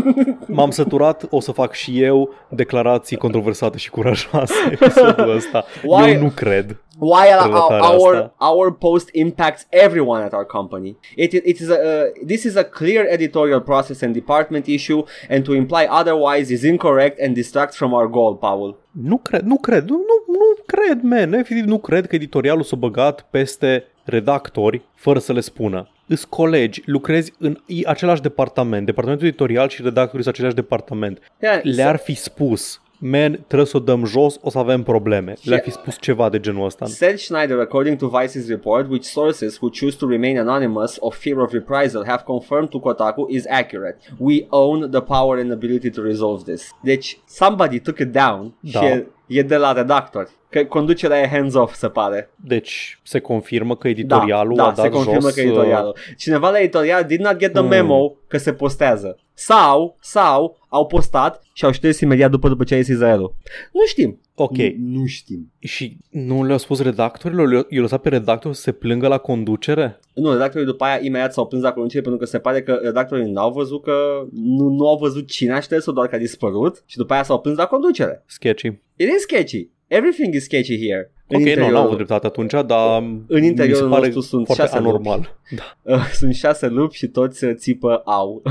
M-am 0.47 0.71
săturat, 0.71 1.27
o 1.31 1.41
să 1.41 1.53
fac 1.53 1.73
și 1.73 2.03
eu 2.03 2.31
declarații 2.51 3.17
controversate 3.17 3.79
și 3.79 3.91
curajoase 3.91 4.55
episodul 4.71 5.31
ăsta. 5.37 5.65
Why- 5.79 6.13
Eu 6.15 6.21
nu 6.23 6.31
cred. 6.35 6.83
While 7.01 7.35
our, 7.41 7.47
Relatarea 7.47 7.91
our, 7.99 8.15
asta. 8.15 8.35
our 8.39 8.77
post 8.77 8.98
impacts 9.13 9.67
everyone 9.71 10.23
at 10.25 10.33
our 10.33 10.47
company, 10.47 10.97
it, 11.17 11.33
it 11.33 11.59
is 11.61 11.69
a, 11.69 11.73
uh, 11.75 12.27
this 12.27 12.45
is 12.45 12.57
a 12.57 12.65
clear 12.65 13.07
editorial 13.11 13.61
process 13.61 14.03
and 14.03 14.13
department 14.15 14.67
issue, 14.67 15.03
and 15.29 15.45
to 15.45 15.53
imply 15.55 15.87
otherwise 15.91 16.53
is 16.53 16.63
incorrect 16.63 17.21
and 17.21 17.35
distracts 17.35 17.77
from 17.77 17.93
our 17.93 18.07
goal, 18.11 18.37
Paul. 18.37 18.77
Nu 18.91 19.17
cred, 19.19 19.41
nu 19.43 19.57
cred, 19.57 19.89
nu, 19.89 19.97
nu, 19.97 20.33
nu 20.33 20.63
cred, 20.67 21.03
man. 21.03 21.33
Efectiv, 21.33 21.65
nu 21.65 21.79
cred 21.79 22.07
că 22.07 22.15
editorialul 22.15 22.63
s-a 22.63 22.77
băgat 22.77 23.27
peste 23.31 23.85
redactori 24.05 24.83
fără 24.95 25.19
să 25.19 25.33
le 25.33 25.41
spună. 25.41 25.89
Îs 26.07 26.25
colegi, 26.25 26.83
lucrezi 26.85 27.33
în 27.39 27.57
i- 27.67 27.85
același 27.87 28.23
departament, 28.23 28.87
departamentul 28.87 29.27
editorial 29.29 29.69
și 29.69 29.83
redactorii 29.83 30.23
sunt 30.23 30.35
același 30.35 30.55
departament. 30.55 31.19
Yeah, 31.41 31.61
Le-ar 31.63 31.97
fi 31.97 32.15
spus, 32.15 32.81
man, 32.99 33.33
trebuie 33.47 33.67
să 33.67 33.77
o 33.77 33.81
dăm 33.81 34.05
jos, 34.05 34.39
o 34.43 34.51
să 34.51 34.59
avem 34.59 34.83
probleme. 34.83 35.35
Le-ar 35.43 35.61
fi 35.63 35.71
spus 35.71 35.97
ceva 36.01 36.29
de 36.29 36.41
genul 36.41 36.65
ăsta. 36.65 36.87
Said 36.87 37.19
Schneider, 37.19 37.59
according 37.59 37.97
to 37.97 38.11
Vice's 38.21 38.49
report, 38.49 38.91
which 38.91 39.05
sources 39.05 39.59
who 39.61 39.71
choose 39.71 39.97
to 39.97 40.07
remain 40.07 40.39
anonymous 40.39 40.97
of 41.01 41.17
fear 41.17 41.39
of 41.39 41.53
reprisal 41.53 42.05
have 42.07 42.23
confirmed 42.25 42.69
to 42.69 42.79
Kotaku 42.81 43.27
is 43.29 43.45
accurate. 43.49 43.97
We 44.19 44.47
own 44.49 44.91
the 44.91 45.01
power 45.01 45.39
and 45.39 45.53
ability 45.53 45.91
to 45.91 46.03
resolve 46.03 46.45
this. 46.53 46.71
Deci, 46.83 47.19
somebody 47.29 47.81
took 47.81 47.99
it 47.99 48.13
down 48.13 48.55
Da. 48.61 48.81
și 48.81 48.87
e, 48.87 49.07
e 49.27 49.43
de 49.43 49.57
la 49.57 49.73
redactori. 49.73 50.29
Că 50.51 50.65
conducerea 50.65 51.21
e 51.21 51.29
hands-off, 51.29 51.75
se 51.75 51.89
pare. 51.89 52.31
Deci 52.45 53.01
se 53.03 53.19
confirmă 53.19 53.77
că 53.77 53.89
editorialul 53.89 54.57
da, 54.57 54.63
a 54.63 54.67
da, 54.69 54.73
dat 54.75 54.85
se 54.85 54.91
confirmă 54.91 55.21
jos... 55.21 55.35
că 55.35 55.41
editorialul. 55.41 55.97
Cineva 56.17 56.51
la 56.51 56.59
editorial 56.61 57.05
did 57.05 57.21
not 57.21 57.37
get 57.37 57.53
the 57.53 57.61
Hmm. 57.61 57.69
memo 57.69 58.15
că 58.27 58.39
se 58.39 58.53
postează. 58.53 59.19
Sau, 59.35 59.97
sau 60.01 60.59
au 60.69 60.87
postat 60.87 61.43
și 61.53 61.65
au 61.65 61.71
șters 61.71 62.01
imediat 62.01 62.31
după 62.31 62.49
după 62.49 62.65
ce 62.65 62.75
a 62.75 62.77
ieșit 62.77 62.93
Israelul. 62.93 63.35
Nu 63.73 63.81
știm. 63.87 64.21
Ok, 64.35 64.57
Nu, 64.57 65.01
nu 65.01 65.07
știm. 65.07 65.53
și 65.59 65.97
nu 66.11 66.45
le-au 66.45 66.59
spus 66.59 66.83
redactorilor? 66.83 67.49
Le-au 67.49 67.67
i-au 67.69 67.83
lăsat 67.83 68.01
pe 68.01 68.09
redactor 68.09 68.53
să 68.53 68.61
se 68.61 68.73
plângă 68.73 69.09
la 69.09 69.19
conducere? 69.19 70.01
Nu, 70.15 70.33
redactorii 70.33 70.67
după 70.67 70.85
aia 70.85 70.99
imediat 71.03 71.33
s-au 71.33 71.47
plâns 71.47 71.63
la 71.63 71.73
conducere 71.73 72.03
pentru 72.03 72.21
că 72.21 72.27
se 72.27 72.39
pare 72.39 72.63
că 72.63 72.79
redactorii 72.83 73.31
n-au 73.31 73.51
văzut 73.53 73.83
că 73.83 73.93
nu, 74.33 74.69
nu 74.69 74.89
au 74.89 74.97
văzut 74.99 75.27
cine 75.27 75.53
a 75.53 75.61
șters-o, 75.61 75.93
doar 75.93 76.09
că 76.09 76.15
a 76.15 76.19
dispărut 76.19 76.83
și 76.87 76.97
după 76.97 77.13
aia 77.13 77.23
s-au 77.23 77.41
plâns 77.41 77.57
la 77.57 77.67
conducere. 77.67 78.23
Sketchy. 78.27 78.67
It 78.97 79.09
is 79.17 79.21
sketchy. 79.23 79.69
Everything 79.91 80.35
is 80.35 80.45
sketchy 80.45 80.77
here. 80.77 81.11
În 81.31 81.37
Ok, 81.37 81.43
nu, 81.43 81.49
interiorul- 81.49 81.75
n-au 81.75 81.85
avut 81.85 81.95
dreptate 81.97 82.27
atunci, 82.27 82.51
dar 82.67 83.03
În 83.27 83.43
interiorul 83.43 83.87
mi 83.89 83.93
se 83.95 83.99
pare 84.01 84.13
nostru 84.13 84.21
sunt 84.37 84.47
foarte 84.47 84.63
șase 84.63 84.77
anormal. 84.77 85.37
Da. 85.57 85.93
Uh, 85.95 86.05
sunt 86.21 86.35
șase 86.35 86.69
lupi 86.69 86.97
și 86.97 87.07
toți 87.07 87.45
uh, 87.45 87.53
țipă 87.55 88.03
au. 88.05 88.43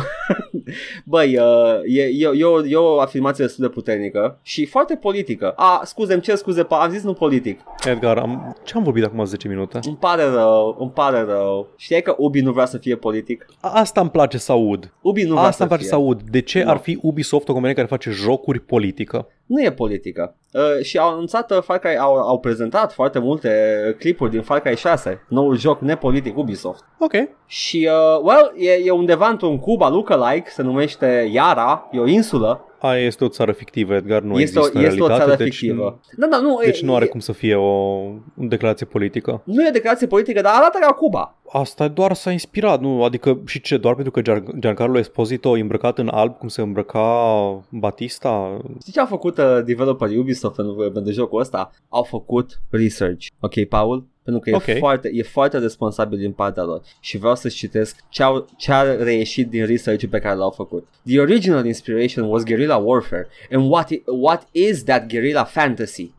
Băi, 1.06 1.38
uh, 1.38 1.46
e, 1.86 2.02
e, 2.02 2.30
e, 2.36 2.44
o, 2.44 2.66
e 2.66 2.76
o 2.76 3.00
afirmație 3.00 3.46
destul 3.46 3.64
de 3.66 3.70
puternică 3.74 4.40
și 4.42 4.66
foarte 4.66 4.96
politică. 4.96 5.54
A, 5.56 5.82
scuze, 5.86 6.14
îmi 6.14 6.22
cer 6.22 6.36
scuze, 6.36 6.64
pa, 6.64 6.78
am 6.78 6.90
zis 6.90 7.04
nu 7.04 7.14
politic. 7.14 7.60
Edgar, 7.86 8.18
am... 8.18 8.56
ce 8.64 8.74
am 8.76 8.84
vorbit 8.84 9.04
acum 9.04 9.26
10 9.26 9.48
minute? 9.48 9.80
Îmi 9.86 9.98
pare 10.00 10.24
rău, 10.24 10.76
îmi 10.80 10.90
pare 10.92 11.22
rău. 11.22 11.68
Știai 11.76 12.02
că 12.02 12.16
Ubi 12.18 12.42
nu 12.42 12.52
vrea 12.52 12.66
să 12.66 12.78
fie 12.78 12.96
politic? 12.96 13.46
A- 13.60 13.70
Asta 13.80 14.02
îmi 14.02 14.10
place 14.10 14.38
să 14.38 14.52
aud. 14.52 14.94
Ubi 15.02 15.24
nu 15.24 15.30
vrea 15.34 15.40
Asta 15.42 15.52
să 15.52 15.60
îmi 15.62 15.70
place 15.70 15.84
fie. 15.84 15.92
să 15.92 15.96
aud. 15.96 16.22
De 16.22 16.42
ce 16.42 16.64
Nu. 16.64 16.70
ar 16.70 16.78
fi 16.78 17.00
Ubisoft 17.02 17.50
o 17.50 17.52
companie 17.54 17.76
care 17.76 17.88
face 17.88 18.10
jocuri 18.10 18.60
politică? 18.60 19.28
Nu 19.46 19.64
e 19.64 19.72
politică. 19.72 20.36
Uh, 20.54 20.84
și 20.86 20.98
au 20.98 21.10
anunțat 21.14 21.52
uh, 21.52 21.58
Far 21.62 21.78
Cry, 21.78 21.96
au, 21.98 22.16
au 22.16 22.40
prezentat 22.40 22.67
prezentat 22.70 22.94
foarte 22.94 23.20
multe 23.20 23.52
clipuri 24.00 24.32
din 24.32 24.42
Far 24.42 24.60
Cry 24.60 24.76
6, 24.76 25.26
noul 25.28 25.58
joc 25.58 25.82
nepolitic 25.82 26.38
Ubisoft. 26.38 26.84
Ok. 27.00 27.14
Și, 27.46 27.90
uh, 27.92 28.22
well, 28.22 28.54
e, 28.58 28.72
e 28.86 28.92
undeva 28.92 29.28
într-un 29.28 29.60
Cuba 29.60 29.90
lookalike, 29.90 30.50
se 30.50 30.62
numește 30.62 31.30
Yara, 31.32 31.90
e 31.92 32.00
o 32.00 32.08
insulă. 32.08 32.62
Aia 32.80 33.06
este 33.06 33.24
o 33.24 33.28
țară 33.28 33.52
fictivă, 33.52 33.94
Edgar, 33.94 34.22
nu 34.22 34.40
este 34.40 34.42
există 34.60 34.60
o, 34.60 34.80
în 34.80 34.86
este 34.86 35.02
o 35.02 35.08
realitate. 35.08 35.32
țară 35.32 35.44
deci, 35.44 35.58
fictivă. 35.58 36.00
Da, 36.18 36.28
da, 36.28 36.40
nu, 36.40 36.60
Deci 36.64 36.82
e, 36.82 36.86
nu 36.86 36.96
are 36.96 37.06
e, 37.06 37.08
cum 37.08 37.20
să 37.20 37.32
fie 37.32 37.56
o 37.56 38.02
declarație 38.34 38.86
politică. 38.86 39.42
Nu 39.44 39.68
e 39.68 39.70
declarație 39.70 40.08
politică, 40.08 40.42
dar 40.42 40.54
arată 40.56 40.78
ca 40.82 40.94
Cuba. 40.94 41.36
Asta 41.52 41.88
doar 41.88 42.14
s-a 42.14 42.32
inspirat, 42.32 42.82
nu? 42.82 43.04
Adică 43.04 43.40
și 43.46 43.62
ce? 43.62 43.78
Doar 43.78 43.96
pentru 43.96 44.12
că 44.12 44.22
Gian- 44.22 44.60
Giancarlo 44.60 44.98
Esposito 44.98 45.58
e 45.58 45.62
îmbrăcat 45.62 45.98
în 45.98 46.08
alb 46.12 46.38
cum 46.38 46.48
se 46.48 46.62
îmbrăca 46.62 47.64
Batista? 47.70 48.62
Știi 48.80 48.94
ce 48.94 49.00
a 49.00 49.06
făcut 49.06 49.38
uh, 49.38 49.60
developerii 49.66 50.18
Ubisoft 50.18 50.56
pentru, 50.56 50.92
pentru 50.94 51.12
jocul 51.12 51.40
ăsta? 51.40 51.72
Au 51.90 52.04
făcut 52.04 52.62
research. 52.70 53.26
Ok, 53.40 53.64
Paul? 53.64 54.06
Pentru 54.28 54.46
că 54.46 54.50
e, 54.50 54.56
Ok. 54.74 54.78
foarte, 54.78 55.10
e 55.14 55.24
foarte 55.24 55.58
responsabil 55.58 56.18
din 56.18 56.32
partea 56.32 56.64
lor 56.64 56.82
și 57.00 57.18
vreau 57.18 57.36
să 57.36 57.48
citesc 57.48 57.96
ce, 58.10 58.24
au, 58.24 58.48
ce 58.58 58.72
a 58.72 58.82
reieșit 59.04 59.50
din 59.50 59.66
research 59.66 60.06
pe 60.10 60.20
care 60.20 60.36
l-au 60.36 60.50
făcut. 60.50 60.88
The 61.06 61.20
original 61.20 61.66
inspiration 61.66 62.26
was 62.30 62.44
guerrilla 62.44 62.76
warfare 62.78 63.28
and 63.52 63.72
what, 63.72 63.90
i- 63.90 64.04
what 64.06 64.48
is 64.52 64.84
that 64.84 65.08
guerrilla 65.08 65.44
fantasy? 65.44 66.12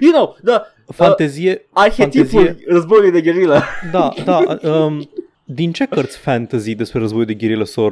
you 0.00 0.12
know, 0.12 0.36
the 0.44 0.60
Fantezie, 0.92 1.66
arhetipul 1.72 2.26
fantezie, 2.26 2.64
războiului 2.66 3.10
de 3.10 3.20
gherilă. 3.20 3.62
da, 3.92 4.12
da, 4.24 4.58
um, 4.70 5.10
din 5.54 5.72
ce 5.72 5.84
cărți 5.84 6.18
fantasy 6.18 6.74
despre 6.74 6.98
războiul 7.00 7.26
de 7.26 7.34
gherilă 7.34 7.64
s-au 7.64 7.84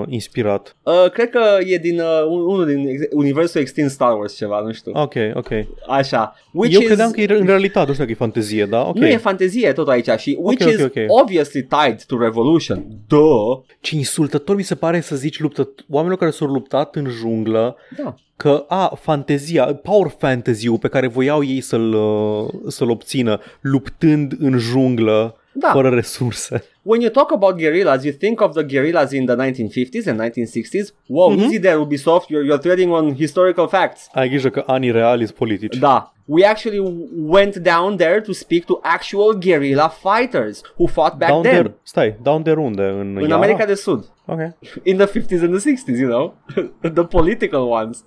uh, 0.00 0.06
inspirat? 0.08 0.76
Uh, 0.82 1.10
cred 1.12 1.30
că 1.30 1.40
e 1.66 1.76
din 1.78 2.00
uh, 2.00 2.24
un- 2.28 2.40
unul 2.40 2.66
din 2.66 2.88
ex- 2.88 3.06
universul 3.12 3.60
extins 3.60 3.92
Star 3.92 4.12
Wars 4.18 4.36
ceva, 4.36 4.60
nu 4.60 4.72
știu. 4.72 4.92
Ok, 4.94 5.14
ok. 5.34 5.48
Așa. 5.88 6.34
Which 6.52 6.74
Eu 6.74 6.80
is... 6.80 6.86
credeam 6.86 7.10
că 7.10 7.20
e 7.20 7.26
în 7.28 7.46
realitate, 7.46 7.86
nu 7.86 7.92
știu 7.92 8.04
dacă 8.04 8.10
e 8.10 8.24
fantezie, 8.24 8.64
da? 8.64 8.86
Ok. 8.88 8.96
Nu 8.96 9.06
e 9.06 9.16
fantezie 9.16 9.72
tot 9.72 9.88
aici 9.88 10.08
și 10.16 10.36
which 10.40 10.66
ok, 10.66 10.72
is 10.72 10.82
ok. 10.82 10.92
obviously 11.22 11.62
tied 11.62 12.02
to 12.02 12.18
Revolution. 12.18 12.84
Duh. 13.08 13.58
Ce 13.80 13.96
insultător 13.96 14.56
mi 14.56 14.62
se 14.62 14.74
pare 14.74 15.00
să 15.00 15.16
zici 15.16 15.40
luptă 15.40 15.68
oamenilor 15.90 16.18
care 16.18 16.30
s-au 16.30 16.46
luptat 16.48 16.96
în 16.96 17.08
junglă 17.10 17.76
Da. 18.02 18.14
că, 18.36 18.64
a, 18.68 18.98
fantezia, 19.00 19.64
power 19.64 20.14
fantasy-ul 20.18 20.78
pe 20.78 20.88
care 20.88 21.06
voiau 21.06 21.44
ei 21.44 21.60
să-l, 21.60 21.92
uh, 21.94 22.48
să-l 22.68 22.90
obțină 22.90 23.40
luptând 23.60 24.32
în 24.38 24.58
junglă 24.58 25.36
Da. 25.52 25.70
fără 25.72 25.88
resurse. 25.88 26.62
When 26.88 27.00
you 27.00 27.10
talk 27.10 27.30
about 27.32 27.58
guerrillas, 27.58 28.04
you 28.04 28.12
think 28.12 28.40
of 28.40 28.52
the 28.54 28.62
guerrillas 28.62 29.10
in 29.12 29.24
the 29.26 29.34
1950s 29.34 30.06
and 30.06 30.16
1960s. 30.20 30.94
Wow, 31.08 31.32
Mhm. 31.32 31.44
easy 31.44 31.58
there, 31.58 31.78
Ubisoft. 31.86 32.26
You're, 32.30 32.44
you're 32.48 32.60
treading 32.60 32.92
on 32.92 33.14
historical 33.14 33.66
facts. 33.68 34.08
Ai 34.12 34.28
grijă 34.28 34.48
că 34.48 34.62
anii 34.66 34.90
reali 34.90 35.24
sunt 35.24 35.36
politici. 35.36 35.76
Da. 35.76 36.14
We 36.28 36.44
actually 36.44 36.80
went 37.16 37.62
down 37.62 37.96
there 37.96 38.20
to 38.20 38.32
speak 38.32 38.66
to 38.66 38.80
actual 38.82 39.34
guerrilla 39.34 39.88
fighters 39.88 40.62
who 40.76 40.86
fought 40.88 41.18
back 41.18 41.28
down 41.30 41.42
then. 41.42 41.52
there, 41.54 41.74
stai, 41.82 42.16
down 42.22 42.42
there 42.42 42.60
unde? 42.60 42.82
În, 42.82 43.16
În 43.16 43.22
Iara? 43.22 43.34
America 43.34 43.64
de 43.64 43.74
Sud. 43.74 44.04
Ok. 44.26 44.38
In 44.90 44.96
the 44.96 45.06
50s 45.06 45.42
and 45.42 45.60
the 45.60 45.70
60s, 45.72 45.98
you 45.98 46.08
know? 46.08 46.34
the 46.94 47.04
political 47.04 47.60
ones. 47.60 48.04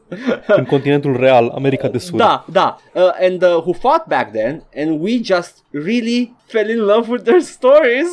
În 0.48 0.66
continentul 0.76 1.18
real, 1.18 1.52
America 1.56 1.88
de 1.88 1.98
Sud. 1.98 2.18
Da, 2.18 2.46
da. 2.52 2.78
Uh, 2.94 3.10
and 3.22 3.44
uh, 3.44 3.62
who 3.62 3.74
fought 3.74 4.08
back 4.08 4.32
then, 4.32 4.64
and 4.76 5.00
we 5.02 5.20
just 5.22 5.64
really 5.72 6.36
fell 6.48 6.70
in 6.70 6.80
love 6.86 7.08
with 7.10 7.24
their 7.24 7.42
stories. 7.42 8.08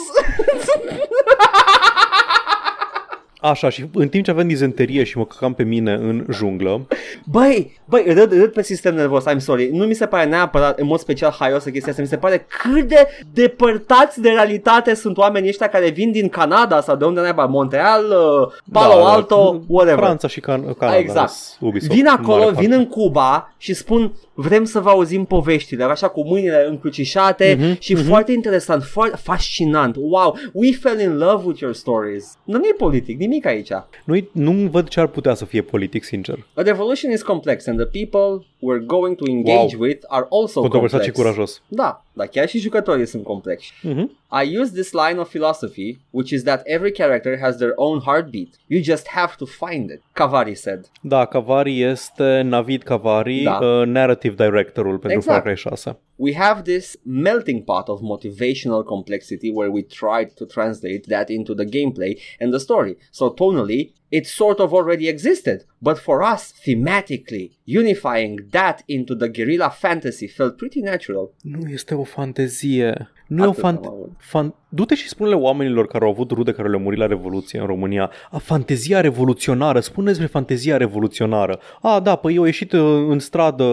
Așa, 3.51 3.69
și 3.69 3.85
în 3.93 4.09
timp 4.09 4.25
ce 4.25 4.31
aveam 4.31 4.47
dizenterie 4.49 5.05
și 5.05 5.19
mă 5.19 5.25
căcam 5.27 5.55
pe 5.55 5.63
mine 5.63 5.93
în 5.93 6.25
junglă, 6.33 6.87
băi, 7.25 7.81
băi, 7.85 8.05
râd, 8.07 8.33
râd 8.33 8.53
pe 8.53 8.63
sistem 8.63 8.95
nervos, 8.95 9.25
I'm 9.35 9.37
sorry. 9.39 9.71
Nu 9.73 9.85
mi 9.85 9.95
se 9.95 10.07
pare 10.07 10.29
neapărat 10.29 10.79
în 10.79 10.87
mod 10.87 10.99
special 10.99 11.35
haiosă 11.39 11.71
chestia 11.71 11.91
asta. 11.91 12.03
Mi 12.03 12.09
se 12.09 12.17
pare 12.17 12.47
cât 12.63 12.89
de 12.89 13.09
depărtați 13.33 14.21
de 14.21 14.29
realitate 14.29 14.95
sunt 14.95 15.17
oamenii 15.17 15.49
ăștia 15.49 15.69
care 15.69 15.89
vin 15.91 16.11
din 16.13 16.29
Canada 16.29 16.81
sau 16.81 16.97
de 16.97 17.05
unde 17.05 17.21
naiba, 17.21 17.45
Montreal, 17.45 18.05
uh, 18.05 18.53
Palo 18.73 19.01
da, 19.03 19.13
Alto, 19.13 19.63
whatever. 19.67 19.99
Franța 20.05 20.29
și 20.29 20.41
Can- 20.41 20.77
Canada. 20.79 20.97
Exact. 20.99 21.31
sunt 21.31 21.69
Ubisoft, 21.71 21.93
Vin 21.95 22.07
în 22.09 22.13
acolo, 22.13 22.39
mare 22.45 22.51
vin 22.59 22.69
parte. 22.69 22.75
în 22.75 22.87
Cuba 22.87 23.55
și 23.59 23.75
spun 23.75 24.13
vrem 24.35 24.65
să 24.65 24.81
vă 24.81 24.89
auzim 24.91 25.25
poveștile, 25.25 25.85
așa 25.85 26.09
cu 26.09 26.25
mâinile 26.27 26.67
încrucișate 26.69 27.57
Mhm, 27.61 27.77
și 27.81 27.95
foarte 27.95 28.33
interesant, 28.33 28.83
foarte 28.85 29.17
fascinant. 29.23 29.97
Wow, 29.99 30.39
we 30.53 30.73
fell 30.73 31.01
in 31.01 31.17
love 31.17 31.43
with 31.47 31.61
your 31.61 31.75
stories. 31.75 32.37
Nu, 32.45 32.59
nu 32.59 32.65
e 32.65 32.75
politic, 32.79 33.19
nimic 33.19 33.36
aici. 33.45 33.71
Nu, 34.05 34.17
nu 34.33 34.53
văd 34.53 34.89
ce 34.89 35.01
ar 35.01 35.07
putea 35.07 35.35
să 35.35 35.45
fie 35.45 35.63
politic, 35.63 36.05
sincer. 36.05 36.47
A 36.55 36.63
revolution 36.63 37.13
is 37.13 37.23
complex 37.23 37.67
and 37.67 37.79
the 37.79 38.05
people 38.05 38.47
we're 38.57 38.85
going 38.87 39.17
to 39.17 39.25
engage 39.29 39.77
Wow. 39.77 39.87
with 39.87 40.05
are 40.09 40.27
also 40.31 40.61
Controversat 40.61 41.03
și 41.03 41.11
complex. 41.11 41.35
curajos. 41.35 41.63
Da, 41.69 42.05
dar 42.13 42.27
chiar 42.27 42.49
și 42.49 42.59
jucătorii 42.59 43.07
sunt 43.07 43.25
complexi. 43.25 43.73
Mhm. 43.83 44.19
I 44.45 44.59
use 44.59 44.73
this 44.73 44.93
line 44.93 45.19
of 45.21 45.29
philosophy, 45.29 45.99
which 46.11 46.31
is 46.31 46.43
that 46.43 46.61
every 46.65 46.93
character 46.93 47.39
has 47.39 47.57
their 47.57 47.73
own 47.75 48.01
heartbeat. 48.01 48.49
You 48.67 48.83
just 48.83 49.09
have 49.09 49.33
to 49.39 49.45
find 49.45 49.91
it, 49.91 50.03
Cavari 50.13 50.55
said. 50.55 50.87
Da, 51.01 51.25
Cavari 51.25 51.83
este 51.83 52.41
Navid 52.45 52.83
Cavari, 52.83 53.43
Da. 53.43 53.59
uh, 53.63 53.87
narrative 53.87 54.35
directorul 54.49 54.99
pentru 54.99 55.19
Exact. 55.19 55.43
Far 55.45 55.53
Cry 55.55 55.61
6. 55.61 55.99
We 56.19 56.33
have 56.33 56.65
this 56.65 56.97
melting 57.05 57.65
pot 57.65 57.89
of 57.89 58.01
motivational 58.01 58.87
complexity 58.87 59.51
where 59.51 59.71
we 59.71 59.83
tried 59.83 60.37
to 60.39 60.47
translate 60.47 61.07
that 61.09 61.31
into 61.31 61.55
the 61.55 61.67
gameplay 61.67 62.21
and 62.41 62.53
the 62.53 62.61
story. 62.61 62.97
So 63.11 63.31
tonally, 63.31 63.93
it 64.11 64.27
sort 64.27 64.61
of 64.61 64.73
already 64.73 65.09
existed, 65.09 65.65
but 65.83 65.99
for 65.99 66.23
us, 66.23 66.53
thematically, 66.65 67.53
unifying 67.65 68.49
that 68.53 68.83
into 68.89 69.15
the 69.15 69.29
guerrilla 69.29 69.71
fantasy 69.71 70.29
felt 70.29 70.59
pretty 70.59 70.81
natural. 70.81 71.35
Nu 71.43 71.67
este 71.69 71.93
o 71.95 72.05
fantezie. 72.05 73.09
Nu 73.27 73.43
e 73.43 73.47
o 73.47 73.51
Atât 73.51 73.63
fan... 73.63 73.77
am 73.77 73.87
avut. 73.87 74.11
fan... 74.19 74.55
Du-te 74.69 74.95
și 74.95 75.09
spune-le 75.09 75.35
oamenilor 75.35 75.87
care 75.87 76.05
au 76.05 76.11
avut 76.11 76.31
rude 76.31 76.53
care 76.53 76.69
le-au 76.69 76.83
murit 76.83 76.99
la 76.99 77.07
Revoluție 77.07 77.61
în 77.61 77.67
România. 77.67 78.11
A, 78.31 78.39
fantezia 78.39 79.01
revoluționară. 79.01 79.81
Spune 79.81 80.07
despre 80.07 80.27
fantezia 80.27 80.77
revoluționară. 80.77 81.59
A, 81.83 82.01
da, 82.01 82.17
păi 82.17 82.35
eu 82.35 82.41
au 82.41 82.47
ieșit 82.47 82.73
uh, 82.73 82.81
în 83.09 83.19
stradă 83.19 83.65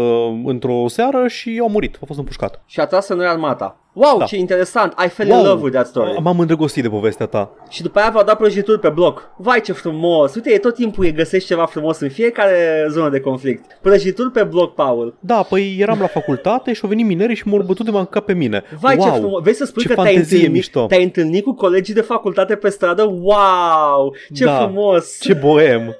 într-o 0.45 0.87
seară 0.87 1.27
și 1.27 1.57
au 1.61 1.69
murit. 1.69 1.97
A 2.01 2.05
fost 2.05 2.19
împușcat. 2.19 2.61
Și 2.65 2.79
a 2.79 2.85
tras 2.85 3.07
în 3.07 3.17
noi 3.17 3.27
armata. 3.27 3.77
Wow, 3.95 4.17
Da. 4.17 4.25
ce 4.25 4.35
interesant! 4.37 4.93
I 5.05 5.07
fell 5.09 5.29
in 5.29 5.43
love 5.43 5.61
with 5.63 5.73
that 5.75 5.87
story. 5.87 6.19
M-am 6.21 6.39
îndrăgostit 6.39 6.83
de 6.83 6.89
povestea 6.89 7.25
ta. 7.25 7.49
Și 7.69 7.81
după 7.81 7.99
aia 7.99 8.09
v-au 8.09 8.23
dat 8.23 8.37
prăjituri 8.37 8.79
pe 8.79 8.89
bloc. 8.89 9.29
Vai 9.37 9.61
ce 9.61 9.71
frumos! 9.71 10.35
Uite, 10.35 10.51
e 10.53 10.57
tot 10.57 10.73
timpul 10.75 11.05
e 11.05 11.11
găsești 11.11 11.47
ceva 11.47 11.65
frumos 11.65 11.99
în 11.99 12.09
fiecare 12.09 12.85
zonă 12.89 13.09
de 13.09 13.19
conflict. 13.19 13.77
Prăjituri 13.81 14.31
pe 14.31 14.43
bloc, 14.43 14.73
Paul. 14.73 15.15
Da, 15.19 15.41
păi 15.49 15.77
eram 15.79 15.99
la 15.99 16.07
facultate 16.07 16.73
și 16.73 16.79
au 16.83 16.89
venit 16.89 17.05
mineri 17.05 17.35
și 17.35 17.47
m-au 17.47 17.61
bătut 17.61 17.85
de 17.85 17.91
m-am 17.91 18.03
căcat 18.03 18.23
pe 18.23 18.33
mine. 18.33 18.63
Vai 18.79 18.95
wow, 18.97 19.05
ce 19.09 19.19
frumos! 19.19 19.41
Vrei 19.41 19.53
să 19.53 19.65
spui 19.65 19.81
ce 19.81 19.87
că 19.87 19.93
te-ai 19.93 20.05
fantezie 20.05 20.35
întâlnit, 20.35 20.55
mișto. 20.57 20.85
te-ai 20.85 21.03
întâlnit 21.03 21.43
cu 21.43 21.53
colegii 21.53 21.93
de 21.93 22.01
facultate 22.01 22.55
pe 22.55 22.69
stradă? 22.69 23.03
Wow! 23.03 24.15
Ce 24.33 24.45
Da. 24.45 24.55
frumos! 24.57 25.17
Ce 25.19 25.33
boem! 25.33 25.95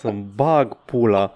Să-mi 0.00 0.24
bag 0.36 0.76
pula. 0.84 1.32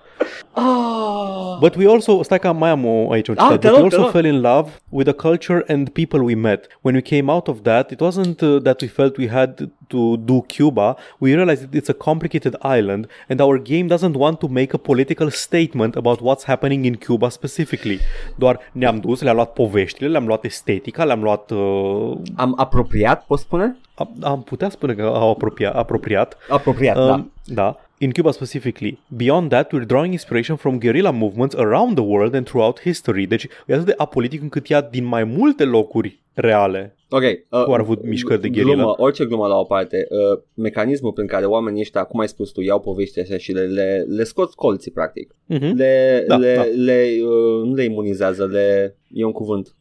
Ah! 0.53 1.59
But 1.61 1.77
we 1.77 1.87
also, 1.89 2.23
stai 2.23 2.39
că 2.39 2.53
mai 2.53 2.71
am 2.71 2.85
o 2.85 3.11
aici 3.11 3.29
un 3.29 3.35
Ah, 3.39 3.43
citat. 3.51 3.61
te 3.61 3.67
But 3.69 3.77
we 3.77 3.81
rog, 3.83 3.91
te 3.91 3.97
also 3.97 4.01
rog. 4.01 4.11
fell 4.23 4.25
in 4.33 4.41
love 4.41 4.71
with 4.89 5.05
the 5.07 5.15
culture 5.29 5.65
and 5.67 5.89
the 5.89 5.93
people 6.05 6.21
we 6.25 6.35
met. 6.35 6.67
When 6.81 6.95
we 6.95 7.01
came 7.03 7.31
out 7.33 7.49
of 7.49 7.57
that, 7.63 7.91
it 7.91 8.01
wasn't 8.01 8.41
uh, 8.43 8.63
that 8.63 8.81
we 8.81 8.89
felt 8.89 9.17
we 9.17 9.29
had 9.29 9.69
to 9.89 10.17
do 10.17 10.45
Cuba. 10.47 10.97
We 11.19 11.35
realized 11.35 11.61
that 11.65 11.75
it's 11.75 11.89
a 11.89 11.93
complicated 11.93 12.55
island 12.63 13.07
and 13.29 13.41
our 13.41 13.59
game 13.63 13.87
doesn't 13.87 14.17
want 14.17 14.39
to 14.41 14.49
make 14.49 14.73
a 14.75 14.79
political 14.79 15.31
statement 15.31 15.97
about 15.97 16.21
what's 16.21 16.45
happening 16.45 16.85
in 16.85 16.95
Cuba 16.97 17.29
specifically. 17.29 17.99
Doar 18.35 18.59
ne-am 18.73 19.01
dus, 19.01 19.23
le-am 19.23 19.35
luat 19.37 19.53
poveștile, 19.53 20.09
le-am 20.09 20.27
luat 20.27 20.45
estetica, 20.45 21.05
le-am 21.05 21.23
luat... 21.23 21.51
Uh, 21.51 22.17
Am 22.37 22.53
apropiat, 22.57 23.25
poți 23.27 23.43
spune? 23.43 23.77
am, 23.95 24.09
am 24.23 24.43
putea 24.43 24.69
spune 24.69 24.93
că 24.93 25.03
au 25.03 25.31
apropia, 25.31 25.71
apropiat. 25.73 26.37
Apropiat, 26.49 26.95
da. 26.97 27.13
Um, 27.15 27.33
da. 27.45 27.77
In 27.99 28.11
Cuba 28.11 28.31
specifically. 28.31 28.99
Beyond 29.17 29.51
that, 29.51 29.73
we're 29.73 29.87
drawing 29.87 30.13
inspiration 30.13 30.57
from 30.57 30.79
guerrilla 30.79 31.13
movements 31.13 31.55
around 31.55 31.95
the 31.95 32.03
world 32.03 32.35
and 32.35 32.47
throughout 32.47 32.79
history. 32.81 33.27
Deci 33.27 33.49
e 33.67 33.73
atât 33.75 33.87
de 33.87 33.95
apolitic 33.97 34.43
încât 34.43 34.69
ia 34.69 34.81
din 34.81 35.05
mai 35.05 35.25
multe 35.25 35.65
locuri 35.65 36.21
reale. 36.35 36.97
Ok. 37.09 37.23
Uh, 37.23 37.29
Cu 37.49 37.57
au 37.57 37.73
avut 37.73 38.05
mișcări 38.05 38.41
de 38.41 38.49
gherilă. 38.49 38.75
Glumă, 38.75 38.95
orice 38.97 39.25
glumă 39.25 39.47
la 39.47 39.57
o 39.57 39.65
parte. 39.65 40.07
Uh, 40.11 40.41
mecanismul 40.55 41.13
prin 41.13 41.27
care 41.27 41.45
oamenii 41.45 41.81
ăștia, 41.81 42.05
cum 42.05 42.21
ai 42.21 42.29
spus 42.29 42.51
tu, 42.51 42.61
iau 42.61 42.81
povești 42.81 43.21
așa 43.21 43.37
și 43.37 43.53
le, 43.53 43.61
le, 43.61 44.05
le 44.09 44.25
scot 44.25 44.55
colții, 44.55 44.91
practic. 44.91 45.35
Mhm. 45.47 45.77
Le, 45.77 46.25
Da, 46.29 46.37
le, 46.37 46.55
da. 46.55 46.63
le 46.63 47.07
uh, 47.23 47.65
nu 47.65 47.75
le 47.75 47.85
imunizează, 47.85 48.47
le, 48.47 48.97
e 49.13 49.25
un 49.25 49.33
cuvânt, 49.33 49.75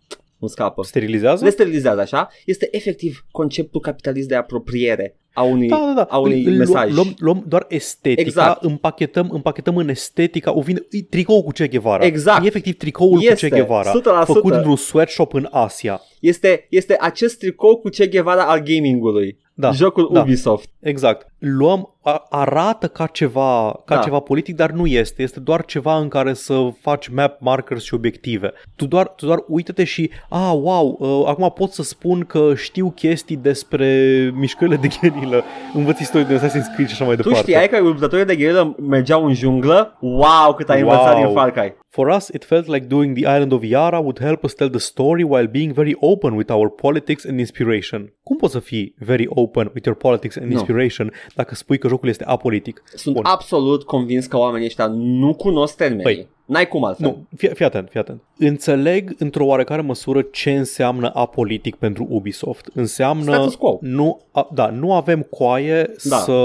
nu 0.45 0.51
scapă. 0.51 0.83
Sterilizează? 0.83 1.43
Le 1.43 1.49
sterilizează, 1.49 1.99
așa? 2.01 2.27
Este 2.45 2.67
efectiv 2.71 3.25
conceptul 3.31 3.81
capitalist 3.81 4.27
de 4.27 4.35
apropiere 4.35 5.17
a 5.33 5.41
unui, 5.43 5.67
da, 5.67 5.75
da, 5.75 5.93
da. 5.95 6.01
a 6.09 6.17
unui 6.17 6.43
Îl- 6.43 6.51
îl 6.51 6.57
mesaj. 6.57 6.93
Luăm, 6.93 7.13
luăm 7.17 7.43
doar 7.47 7.65
estetica, 7.69 8.21
Exact. 8.21 8.63
împachetăm, 8.63 9.29
împachetăm 9.31 9.77
în 9.77 9.89
estetica, 9.89 10.57
o 10.57 10.61
vine, 10.61 10.79
e 10.89 11.01
tricou 11.01 11.43
cu 11.43 11.51
Che 11.51 11.67
Guevara. 11.67 12.05
Exact. 12.05 12.43
E 12.43 12.47
efectiv 12.47 12.77
tricoul 12.77 13.19
Este, 13.23 13.47
cu 13.49 13.55
Che 13.55 13.61
Guevara, 13.61 13.91
100%. 13.91 14.25
făcut 14.25 14.53
într-un 14.53 14.75
sweatshop 14.75 15.33
în 15.33 15.47
Asia. 15.51 16.01
Este, 16.19 16.65
este 16.69 16.97
acest 16.99 17.37
tricou 17.39 17.77
cu 17.77 17.89
Che 17.89 18.07
Guevara 18.07 18.43
al 18.43 18.59
gamingului. 18.63 19.37
Da, 19.53 19.71
Jocul 19.71 20.09
da. 20.13 20.21
Ubisoft. 20.21 20.69
Exact. 20.79 21.33
Luăm, 21.39 21.89
a, 22.01 22.25
arată 22.29 22.87
ca 22.87 23.05
ceva, 23.05 23.81
ca 23.85 23.95
Da. 23.95 24.01
ceva 24.01 24.19
politic, 24.19 24.55
dar 24.55 24.71
nu 24.71 24.85
este. 24.85 25.21
Este 25.21 25.39
doar 25.39 25.65
ceva 25.65 25.97
în 25.97 26.07
care 26.07 26.33
să 26.33 26.69
faci 26.81 27.07
map 27.07 27.39
markers 27.41 27.83
și 27.83 27.93
obiective. 27.93 28.51
Tu 28.75 28.85
doar, 28.85 29.07
tu 29.07 29.25
doar 29.25 29.39
uită-te 29.47 29.83
și, 29.83 30.11
ah, 30.29 30.51
wow, 30.53 30.97
uh, 30.99 31.27
acum 31.27 31.51
pot 31.55 31.71
să 31.71 31.83
spun 31.83 32.19
că 32.25 32.53
știu 32.55 32.89
chestii 32.89 33.35
despre 33.35 33.87
mișcările 34.35 34.75
de 34.75 34.87
gherilă, 35.01 35.43
învăț 35.73 35.99
istorie 35.99 36.25
de 36.27 36.35
Assassin's 36.37 36.73
Creed 36.73 36.87
și 36.87 36.93
așa 36.93 37.05
mai 37.05 37.15
Tu 37.15 37.21
departe. 37.21 37.51
știai 37.51 37.69
că 37.69 37.79
luptătorii 37.79 38.25
de 38.25 38.35
gherilă 38.35 38.75
mergeau 38.87 39.25
în 39.25 39.33
junglă? 39.33 39.97
Wow, 40.01 40.53
cât 40.57 40.69
ai 40.69 40.79
învățat 40.79 41.13
Wow. 41.15 41.25
din 41.25 41.33
Far 41.33 41.51
Cry. 41.51 41.75
For 41.89 42.07
us, 42.07 42.27
it 42.27 42.45
felt 42.45 42.67
like 42.67 42.85
doing 42.85 43.17
the 43.17 43.33
Island 43.35 43.51
of 43.51 43.63
Yara 43.63 43.97
would 43.99 44.19
help 44.19 44.43
us 44.43 44.53
tell 44.53 44.69
the 44.69 44.79
story 44.79 45.23
while 45.23 45.47
being 45.47 45.71
very 45.73 45.95
open 45.99 46.33
with 46.35 46.51
our 46.53 46.69
politics 46.69 47.25
and 47.25 47.39
inspiration. 47.39 48.13
Cum 48.23 48.37
poți 48.37 48.51
să 48.53 48.59
fii 48.59 48.95
very 48.99 49.25
open 49.29 49.71
with 49.73 49.85
your 49.85 49.97
politics 49.97 50.35
and 50.37 50.45
Nu. 50.45 50.51
inspiration 50.51 51.11
dacă 51.35 51.55
spui 51.55 51.77
că 51.77 51.87
jocul 51.87 52.09
este 52.09 52.23
apolitic? 52.23 52.81
Sunt 52.95 53.15
Bun. 53.15 53.23
absolut 53.25 53.83
convins 53.83 54.25
că 54.25 54.37
oamenii 54.37 54.67
ăștia 54.67 54.87
nu 54.95 55.33
cunosc 55.33 55.75
termenii. 55.75 56.03
Păi, 56.03 56.27
N-ai 56.45 56.67
cum 56.67 56.83
altfel. 56.83 57.07
Nu, 57.07 57.25
fii, 57.37 57.49
fii 57.49 57.65
atent, 57.65 57.89
fii 57.89 57.99
atent. 57.99 58.21
Înțeleg 58.37 59.15
într-o 59.17 59.45
oarecare 59.45 59.81
măsură 59.81 60.21
ce 60.21 60.51
înseamnă 60.51 61.11
apolitic 61.13 61.75
pentru 61.75 62.07
Ubisoft. 62.09 62.69
Înseamnă... 62.73 63.23
Status 63.33 63.55
quo. 63.55 63.77
Nu, 63.81 64.21
a, 64.31 64.47
da, 64.53 64.69
nu 64.69 64.93
avem 64.93 65.21
coaie 65.21 65.91
Da. 66.03 66.15
să, 66.17 66.41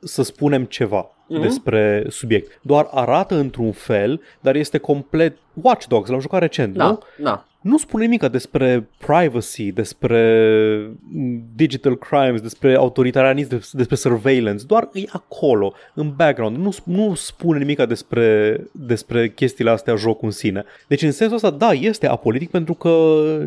să 0.00 0.22
spunem 0.22 0.64
ceva 0.64 1.10
Mhm. 1.28 1.40
despre 1.40 2.04
subiect. 2.08 2.60
Doar 2.62 2.88
arată 2.90 3.34
într-un 3.34 3.72
fel, 3.72 4.20
dar 4.40 4.54
este 4.54 4.78
complet... 4.78 5.36
Watch 5.62 5.86
Dogs, 5.86 6.08
l-am 6.10 6.20
jucat 6.20 6.40
recent, 6.40 6.74
Da, 6.76 6.86
nu? 6.86 6.98
da. 7.22 7.44
Nu 7.60 7.78
spune 7.78 8.04
nimic 8.04 8.26
despre 8.26 8.88
privacy, 9.06 9.72
despre 9.72 10.90
digital 11.54 11.96
crimes, 11.96 12.40
despre 12.40 12.74
autoritarianism, 12.76 13.48
des- 13.48 13.72
despre 13.72 13.96
surveillance, 13.96 14.64
doar 14.66 14.88
e 14.92 15.04
acolo, 15.12 15.72
în 15.94 16.12
background, 16.16 16.56
nu, 16.56 16.74
nu 16.84 17.14
spune 17.14 17.58
nimic 17.58 17.82
despre, 17.82 18.60
despre 18.72 19.30
chestiile 19.30 19.70
astea 19.70 19.94
jocul 19.94 20.26
în 20.26 20.30
sine. 20.30 20.64
Deci 20.86 21.02
în 21.02 21.12
sensul 21.12 21.36
ăsta, 21.36 21.50
da, 21.50 21.70
este 21.72 22.08
apolitic 22.08 22.50
pentru 22.50 22.74
că 22.74 22.88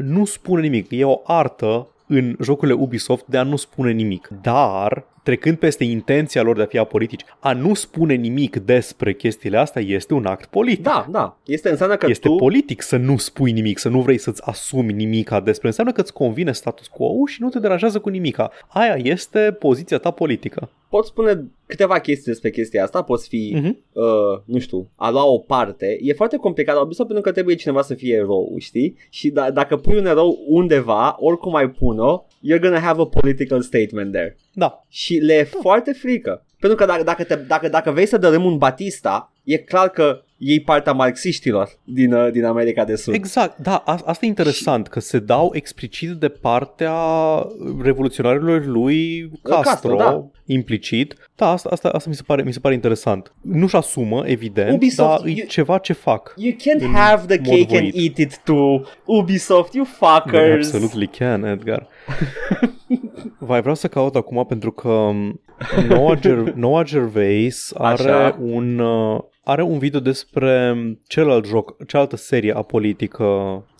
nu 0.03 0.25
spune 0.25 0.61
nimic, 0.61 0.87
e 0.89 1.03
o 1.03 1.21
artă 1.23 1.87
în 2.07 2.35
jocurile 2.41 2.77
Ubisoft 2.77 3.25
de 3.25 3.37
a 3.37 3.43
nu 3.43 3.55
spune 3.55 3.91
nimic. 3.91 4.29
Dar, 4.41 5.05
trecând 5.23 5.57
peste 5.57 5.83
intenția 5.83 6.41
lor 6.41 6.55
de 6.55 6.61
a 6.61 6.65
fi 6.65 6.77
apolitici, 6.77 7.25
a 7.39 7.53
nu 7.53 7.73
spune 7.73 8.13
nimic 8.13 8.55
despre 8.55 9.13
chestiile 9.13 9.57
astea 9.57 9.81
este 9.81 10.13
un 10.13 10.25
act 10.25 10.45
politic. 10.45 10.83
Da, 10.83 11.07
da. 11.09 11.37
Este 11.45 11.69
înseamnă 11.69 11.95
că 11.95 12.05
Este 12.09 12.27
tu... 12.27 12.35
politic 12.35 12.81
să 12.81 12.97
nu 12.97 13.17
spui 13.17 13.51
nimic, 13.51 13.77
să 13.77 13.89
nu 13.89 14.01
vrei 14.01 14.17
să-ți 14.17 14.41
asumi 14.45 14.93
nimica 14.93 15.39
despre. 15.39 15.67
Înseamnă 15.67 15.93
că 15.93 16.01
îți 16.01 16.13
convine 16.13 16.51
status 16.51 16.87
quo 16.87 17.25
și 17.25 17.41
nu 17.41 17.49
te 17.49 17.59
deranjează 17.59 17.99
cu 17.99 18.09
nimica. 18.09 18.51
Aia 18.67 18.95
este 18.97 19.55
poziția 19.59 19.97
ta 19.97 20.11
politică. 20.11 20.69
Poți 20.89 21.07
spune 21.07 21.43
câteva 21.75 21.99
chestii 21.99 22.31
despre 22.31 22.49
chestia 22.49 22.83
asta, 22.83 23.01
poți 23.01 23.27
fi, 23.27 23.51
Mhm. 23.55 23.83
uh, 23.93 24.41
nu 24.45 24.59
știu, 24.59 24.89
a 24.95 25.09
lua 25.09 25.25
o 25.25 25.37
parte. 25.37 25.97
E 26.01 26.13
foarte 26.13 26.37
complicat 26.37 26.75
la 26.75 26.81
Ubisoft 26.81 27.07
pentru 27.09 27.25
că 27.25 27.31
trebuie 27.31 27.55
cineva 27.55 27.81
să 27.81 27.93
fie 27.93 28.15
erou, 28.15 28.55
știi? 28.59 28.97
Și 29.09 29.29
da, 29.29 29.51
dacă 29.51 29.77
pui 29.77 29.97
un 29.97 30.05
erou 30.05 30.43
undeva, 30.47 31.15
oricum 31.19 31.55
ai 31.55 31.69
pune-o, 31.69 32.23
you're 32.23 32.61
gonna 32.61 32.79
have 32.79 33.01
a 33.01 33.05
political 33.05 33.61
statement 33.61 34.11
there. 34.11 34.37
Da. 34.53 34.83
Și 34.89 35.15
le 35.15 35.33
e 35.33 35.43
foarte 35.43 35.91
frică. 35.91 36.45
Pentru 36.59 36.77
că 36.77 36.85
dacă, 36.85 37.03
dacă, 37.03 37.23
te, 37.23 37.35
dacă, 37.35 37.69
dacă 37.69 37.91
vrei 37.91 38.05
să 38.05 38.17
dărâm 38.17 38.45
un 38.45 38.57
Batista, 38.57 39.33
e 39.43 39.57
clar 39.57 39.89
că 39.89 40.21
iei 40.37 40.59
partea 40.61 40.91
marxiștilor 40.93 41.69
din, 41.83 42.13
uh, 42.13 42.31
din 42.31 42.45
America 42.45 42.83
de 42.85 42.95
Sud. 42.95 43.13
Exact, 43.13 43.57
da, 43.57 43.75
a- 43.85 43.99
asta 44.05 44.25
e 44.25 44.27
interesant, 44.27 44.87
că 44.87 44.99
se 44.99 45.19
dau 45.19 45.49
explicit 45.53 46.09
de 46.09 46.29
partea 46.29 46.93
revoluționarilor 47.81 48.65
lui 48.65 49.29
Castro, 49.43 49.61
Castro, 49.69 49.95
da. 49.95 50.25
implicit. 50.45 51.15
Da, 51.35 51.47
asta, 51.51 51.69
asta, 51.71 51.89
asta 51.89 52.09
mi, 52.09 52.15
se 52.15 52.23
pare, 52.25 52.41
mi 52.43 52.53
se 52.53 52.59
pare 52.59 52.73
interesant. 52.73 53.33
Nu-și 53.41 53.75
asumă, 53.75 54.23
evident, 54.25 54.73
Ubisoft, 54.73 55.09
dar 55.19 55.27
e 55.27 55.31
you- 55.31 55.47
ceva 55.47 55.77
ce 55.77 55.93
fac. 55.93 56.33
You 56.37 56.51
can't 56.53 56.81
în 56.83 56.93
have 56.93 57.35
the 57.37 57.49
mod 57.49 57.57
cake 57.59 57.77
and 57.77 57.91
voit. 57.91 57.95
eat 58.07 58.17
it 58.17 58.37
too. 58.43 58.81
Ubisoft, 59.05 59.73
you 59.73 59.85
They 59.85 60.09
fuckers. 60.09 60.73
absolutely 60.73 61.07
can, 61.07 61.43
Edgar. 61.43 61.87
Vai, 63.37 63.59
vreau 63.61 63.75
să 63.75 63.87
caut 63.87 64.15
acum 64.15 64.45
pentru 64.45 64.71
că 64.71 65.09
Noah, 65.87 66.19
Ger- 66.19 66.53
Noah 66.55 66.85
Gervais 66.85 67.71
are 67.77 67.93
Așa. 68.11 68.37
un, 68.41 68.79
uh, 68.79 69.19
are 69.43 69.63
un 69.63 69.77
video 69.77 69.99
despre 69.99 70.75
celălalt 71.07 71.45
joc, 71.45 71.85
cealaltă 71.87 72.15
serie 72.15 72.53
apolitică 72.55 73.23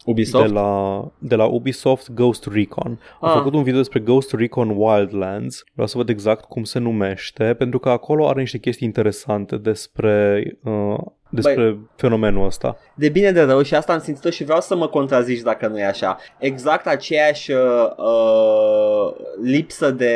Ubisoft? 0.05 0.45
de 0.45 0.51
la, 0.53 1.11
de 1.19 1.35
la 1.35 1.45
Ubisoft, 1.45 2.11
Ghost 2.11 2.47
Recon. 2.51 2.99
A 3.21 3.29
Ah. 3.29 3.37
făcut 3.37 3.53
un 3.53 3.63
video 3.63 3.79
despre 3.79 3.99
Ghost 3.99 4.33
Recon 4.33 4.69
Wildlands. 4.77 5.63
Vreau 5.73 5.87
să 5.87 5.97
văd 5.97 6.09
exact 6.09 6.45
cum 6.45 6.63
se 6.63 6.79
numește, 6.79 7.53
pentru 7.53 7.79
că 7.79 7.89
acolo 7.89 8.27
are 8.27 8.39
niște 8.39 8.57
chestii 8.57 8.87
interesante 8.87 9.57
despre, 9.57 10.43
uh, 10.63 10.97
despre 11.33 11.77
fenomenul 11.95 12.45
ăsta. 12.45 12.77
de 12.95 13.09
bine 13.09 13.31
de 13.31 13.41
rău 13.41 13.61
și 13.61 13.75
asta 13.75 13.93
am 13.93 13.99
simțit-o 13.99 14.29
și 14.29 14.43
vreau 14.43 14.61
să 14.61 14.75
mă 14.75 14.87
contrazici 14.87 15.41
dacă 15.41 15.67
nu 15.67 15.79
e 15.79 15.85
așa. 15.85 16.17
Exact 16.39 16.87
aceeași 16.87 17.51
uh, 17.51 17.57
uh, 17.97 19.13
lipsă 19.43 19.91
de, 19.91 20.13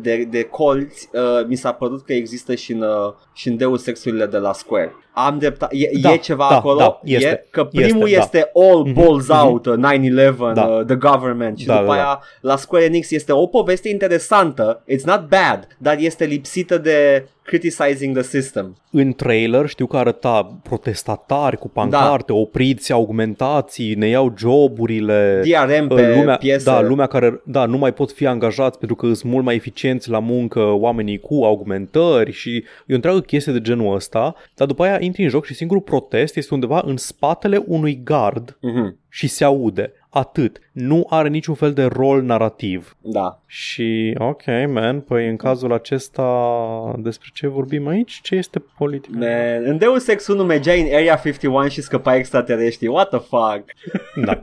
de, 0.00 0.26
de 0.30 0.42
colți 0.42 1.08
uh, 1.12 1.46
mi 1.46 1.54
s-a 1.56 1.72
părut 1.72 2.04
că 2.04 2.12
există 2.12 2.54
și 2.54 2.72
în, 2.72 2.80
uh, 2.80 3.12
și 3.32 3.48
în 3.48 3.56
Deus 3.56 3.86
Exurile 3.86 4.26
de 4.26 4.36
la 4.38 4.52
Square. 4.52 4.92
Am 5.14 5.38
dreptate, 5.38 5.76
e, 5.76 5.98
Da, 6.00 6.12
e 6.12 6.16
ceva 6.16 6.46
da, 6.50 6.56
acolo? 6.56 6.78
da, 6.78 7.00
este, 7.04 7.28
e, 7.28 7.46
că 7.50 7.64
primul 7.64 8.08
este, 8.08 8.16
da. 8.16 8.22
este 8.22 8.50
all 8.54 8.82
Mhm, 8.84 8.92
balls 8.92 9.28
mhm. 9.28 9.46
out, 9.46 9.66
uh, 9.66 9.74
9-11, 9.76 10.52
Da. 10.54 10.62
uh, 10.64 10.84
the 10.86 10.94
government 10.96 11.58
și 11.58 11.66
Da, 11.66 11.72
după 11.78 11.86
da, 11.86 11.94
da. 11.94 12.02
aia 12.02 12.20
la 12.40 12.56
Square 12.56 12.84
Enix 12.84 13.10
este 13.10 13.32
o 13.32 13.46
poveste 13.46 13.88
interesantă, 13.88 14.84
it's 14.92 15.04
not 15.04 15.20
bad, 15.28 15.66
dar 15.78 15.96
este 15.98 16.24
lipsită 16.24 16.78
de 16.78 17.28
criticizing 17.48 18.14
the 18.18 18.22
system. 18.22 18.76
În 18.90 19.12
trailer 19.12 19.66
știu 19.66 19.86
că 19.86 19.96
arăta 19.96 20.58
protestatari 20.62 21.56
cu 21.56 21.68
pancarte, 21.68 22.32
Da. 22.32 22.38
opriți 22.38 22.92
augmentații, 22.92 23.94
ne 23.94 24.08
iau 24.08 24.34
joburile. 24.38 25.42
DRM 25.44 25.88
Uh, 25.90 25.94
pe 25.96 26.14
lumea, 26.16 26.36
piese. 26.36 26.64
da, 26.64 26.80
lumea 26.80 27.06
care 27.06 27.40
da, 27.44 27.64
nu 27.66 27.78
mai 27.78 27.92
pot 27.92 28.12
fi 28.12 28.26
angajați 28.26 28.78
pentru 28.78 28.96
că 28.96 29.06
sunt 29.12 29.32
mult 29.32 29.44
mai 29.44 29.54
eficienți 29.54 30.10
la 30.10 30.18
muncă 30.18 30.60
oamenii 30.60 31.18
cu 31.18 31.44
augmentări 31.44 32.32
și 32.32 32.56
e 32.86 32.92
o 32.92 32.94
întreagă 32.94 33.20
chestie 33.20 33.52
de 33.52 33.60
genul 33.60 33.94
ăsta, 33.94 34.34
dar 34.54 34.66
după 34.66 34.82
aia 34.84 34.96
intri 35.00 35.22
în 35.22 35.28
joc 35.28 35.44
și 35.44 35.54
singurul 35.54 35.82
protest 35.82 36.36
este 36.36 36.54
undeva 36.54 36.82
în 36.84 36.96
spatele 36.96 37.62
unui 37.66 38.00
gard 38.04 38.56
Mhm, 38.60 38.96
și 39.08 39.26
se 39.28 39.44
aude. 39.44 39.92
Atât. 40.10 40.60
Nu 40.72 41.06
are 41.10 41.28
niciun 41.28 41.54
fel 41.54 41.72
de 41.72 41.84
rol 41.84 42.22
narrativ. 42.22 42.96
Da. 43.00 43.40
Și, 43.46 44.14
ok, 44.18 44.42
man, 44.68 45.00
păi 45.00 45.28
în 45.28 45.36
cazul 45.36 45.72
acesta 45.72 46.94
despre 46.98 47.28
ce 47.34 47.46
vorbim 47.46 47.86
aici? 47.86 48.20
Ce 48.22 48.34
este 48.34 48.62
politica? 48.78 49.18
Man, 49.18 49.64
în 49.64 49.78
Deus 49.78 50.06
Ex 50.06 50.26
1 50.26 50.44
mergeai 50.44 50.80
în 50.80 50.94
Area 50.94 51.16
51 51.16 51.68
și 51.68 51.82
scăpai 51.82 52.18
extraterestri. 52.18 52.86
What 52.86 53.08
the 53.08 53.18
fuck? 53.18 53.64
Da. 54.24 54.38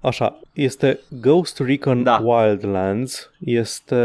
Așa, 0.00 0.40
este 0.52 1.00
Ghost 1.20 1.60
Recon 1.60 2.02
Da. 2.02 2.22
Wildlands, 2.24 3.30
este 3.38 3.96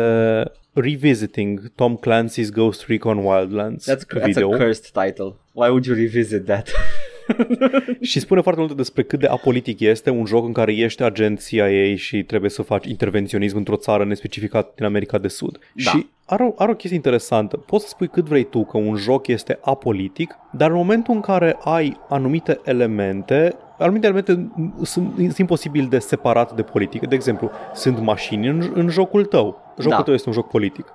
revisiting 0.74 1.72
Tom 1.76 1.98
Clancy's 1.98 2.50
Ghost 2.54 2.86
Recon 2.88 3.18
Wildlands 3.18 3.86
That's, 3.90 4.06
that's 4.06 4.26
video 4.26 4.54
a 4.54 4.58
cursed 4.58 4.92
title. 4.94 5.36
Why 5.54 5.70
would 5.70 5.86
you 5.86 5.96
revisit 5.96 6.46
that? 6.46 6.70
și 8.02 8.20
spune 8.20 8.42
foarte 8.42 8.60
multe 8.60 8.76
despre 8.76 9.04
cât 9.04 9.20
de 9.20 9.28
apolitic 9.28 9.80
este 9.80 10.10
un 10.10 10.26
joc 10.26 10.46
în 10.46 10.52
care 10.52 10.74
ești 10.76 11.04
agent 11.04 11.48
CIA 11.48 11.96
și 11.96 12.24
trebuie 12.24 12.50
să 12.50 12.62
faci 12.62 12.86
intervenționism 12.86 13.58
într-o 13.58 13.76
țară 13.76 14.06
nespecificată 14.06 14.72
din 14.76 14.86
America 14.86 15.18
de 15.18 15.28
Sud. 15.28 15.60
Da. 15.74 15.92
Și 15.92 16.08
are 16.26 16.44
o, 16.44 16.54
are 16.58 16.72
o 16.72 16.76
chestie 16.76 16.96
interesantă. 16.96 17.58
Poți 17.58 17.84
să 17.84 17.90
spui 17.90 18.08
cât 18.08 18.26
vrei 18.26 18.44
tu 18.44 18.66
că 18.66 18.78
un 18.78 18.96
joc 18.96 19.28
este 19.28 19.60
apolitic, 19.62 20.36
dar 20.52 20.70
în 20.70 20.76
momentul 20.76 21.14
în 21.14 21.20
care 21.20 21.58
ai 21.64 22.00
anumite 22.10 22.60
elemente, 22.64 23.56
anumite 23.82 24.06
elemente 24.06 24.52
sunt, 24.82 25.14
sunt 25.18 25.38
imposibil 25.38 25.88
de 25.90 26.00
separat 26.00 26.56
de 26.56 26.62
politică. 26.62 27.06
De 27.06 27.16
exemplu, 27.16 27.52
sunt 27.74 28.00
mașini 28.00 28.48
în, 28.48 28.72
în 28.74 28.90
jocul 28.90 29.26
tău. 29.26 29.60
Jocul 29.80 29.98
Da. 29.98 30.04
tău 30.04 30.14
este 30.14 30.28
un 30.30 30.34
joc 30.34 30.48
politic. 30.48 30.94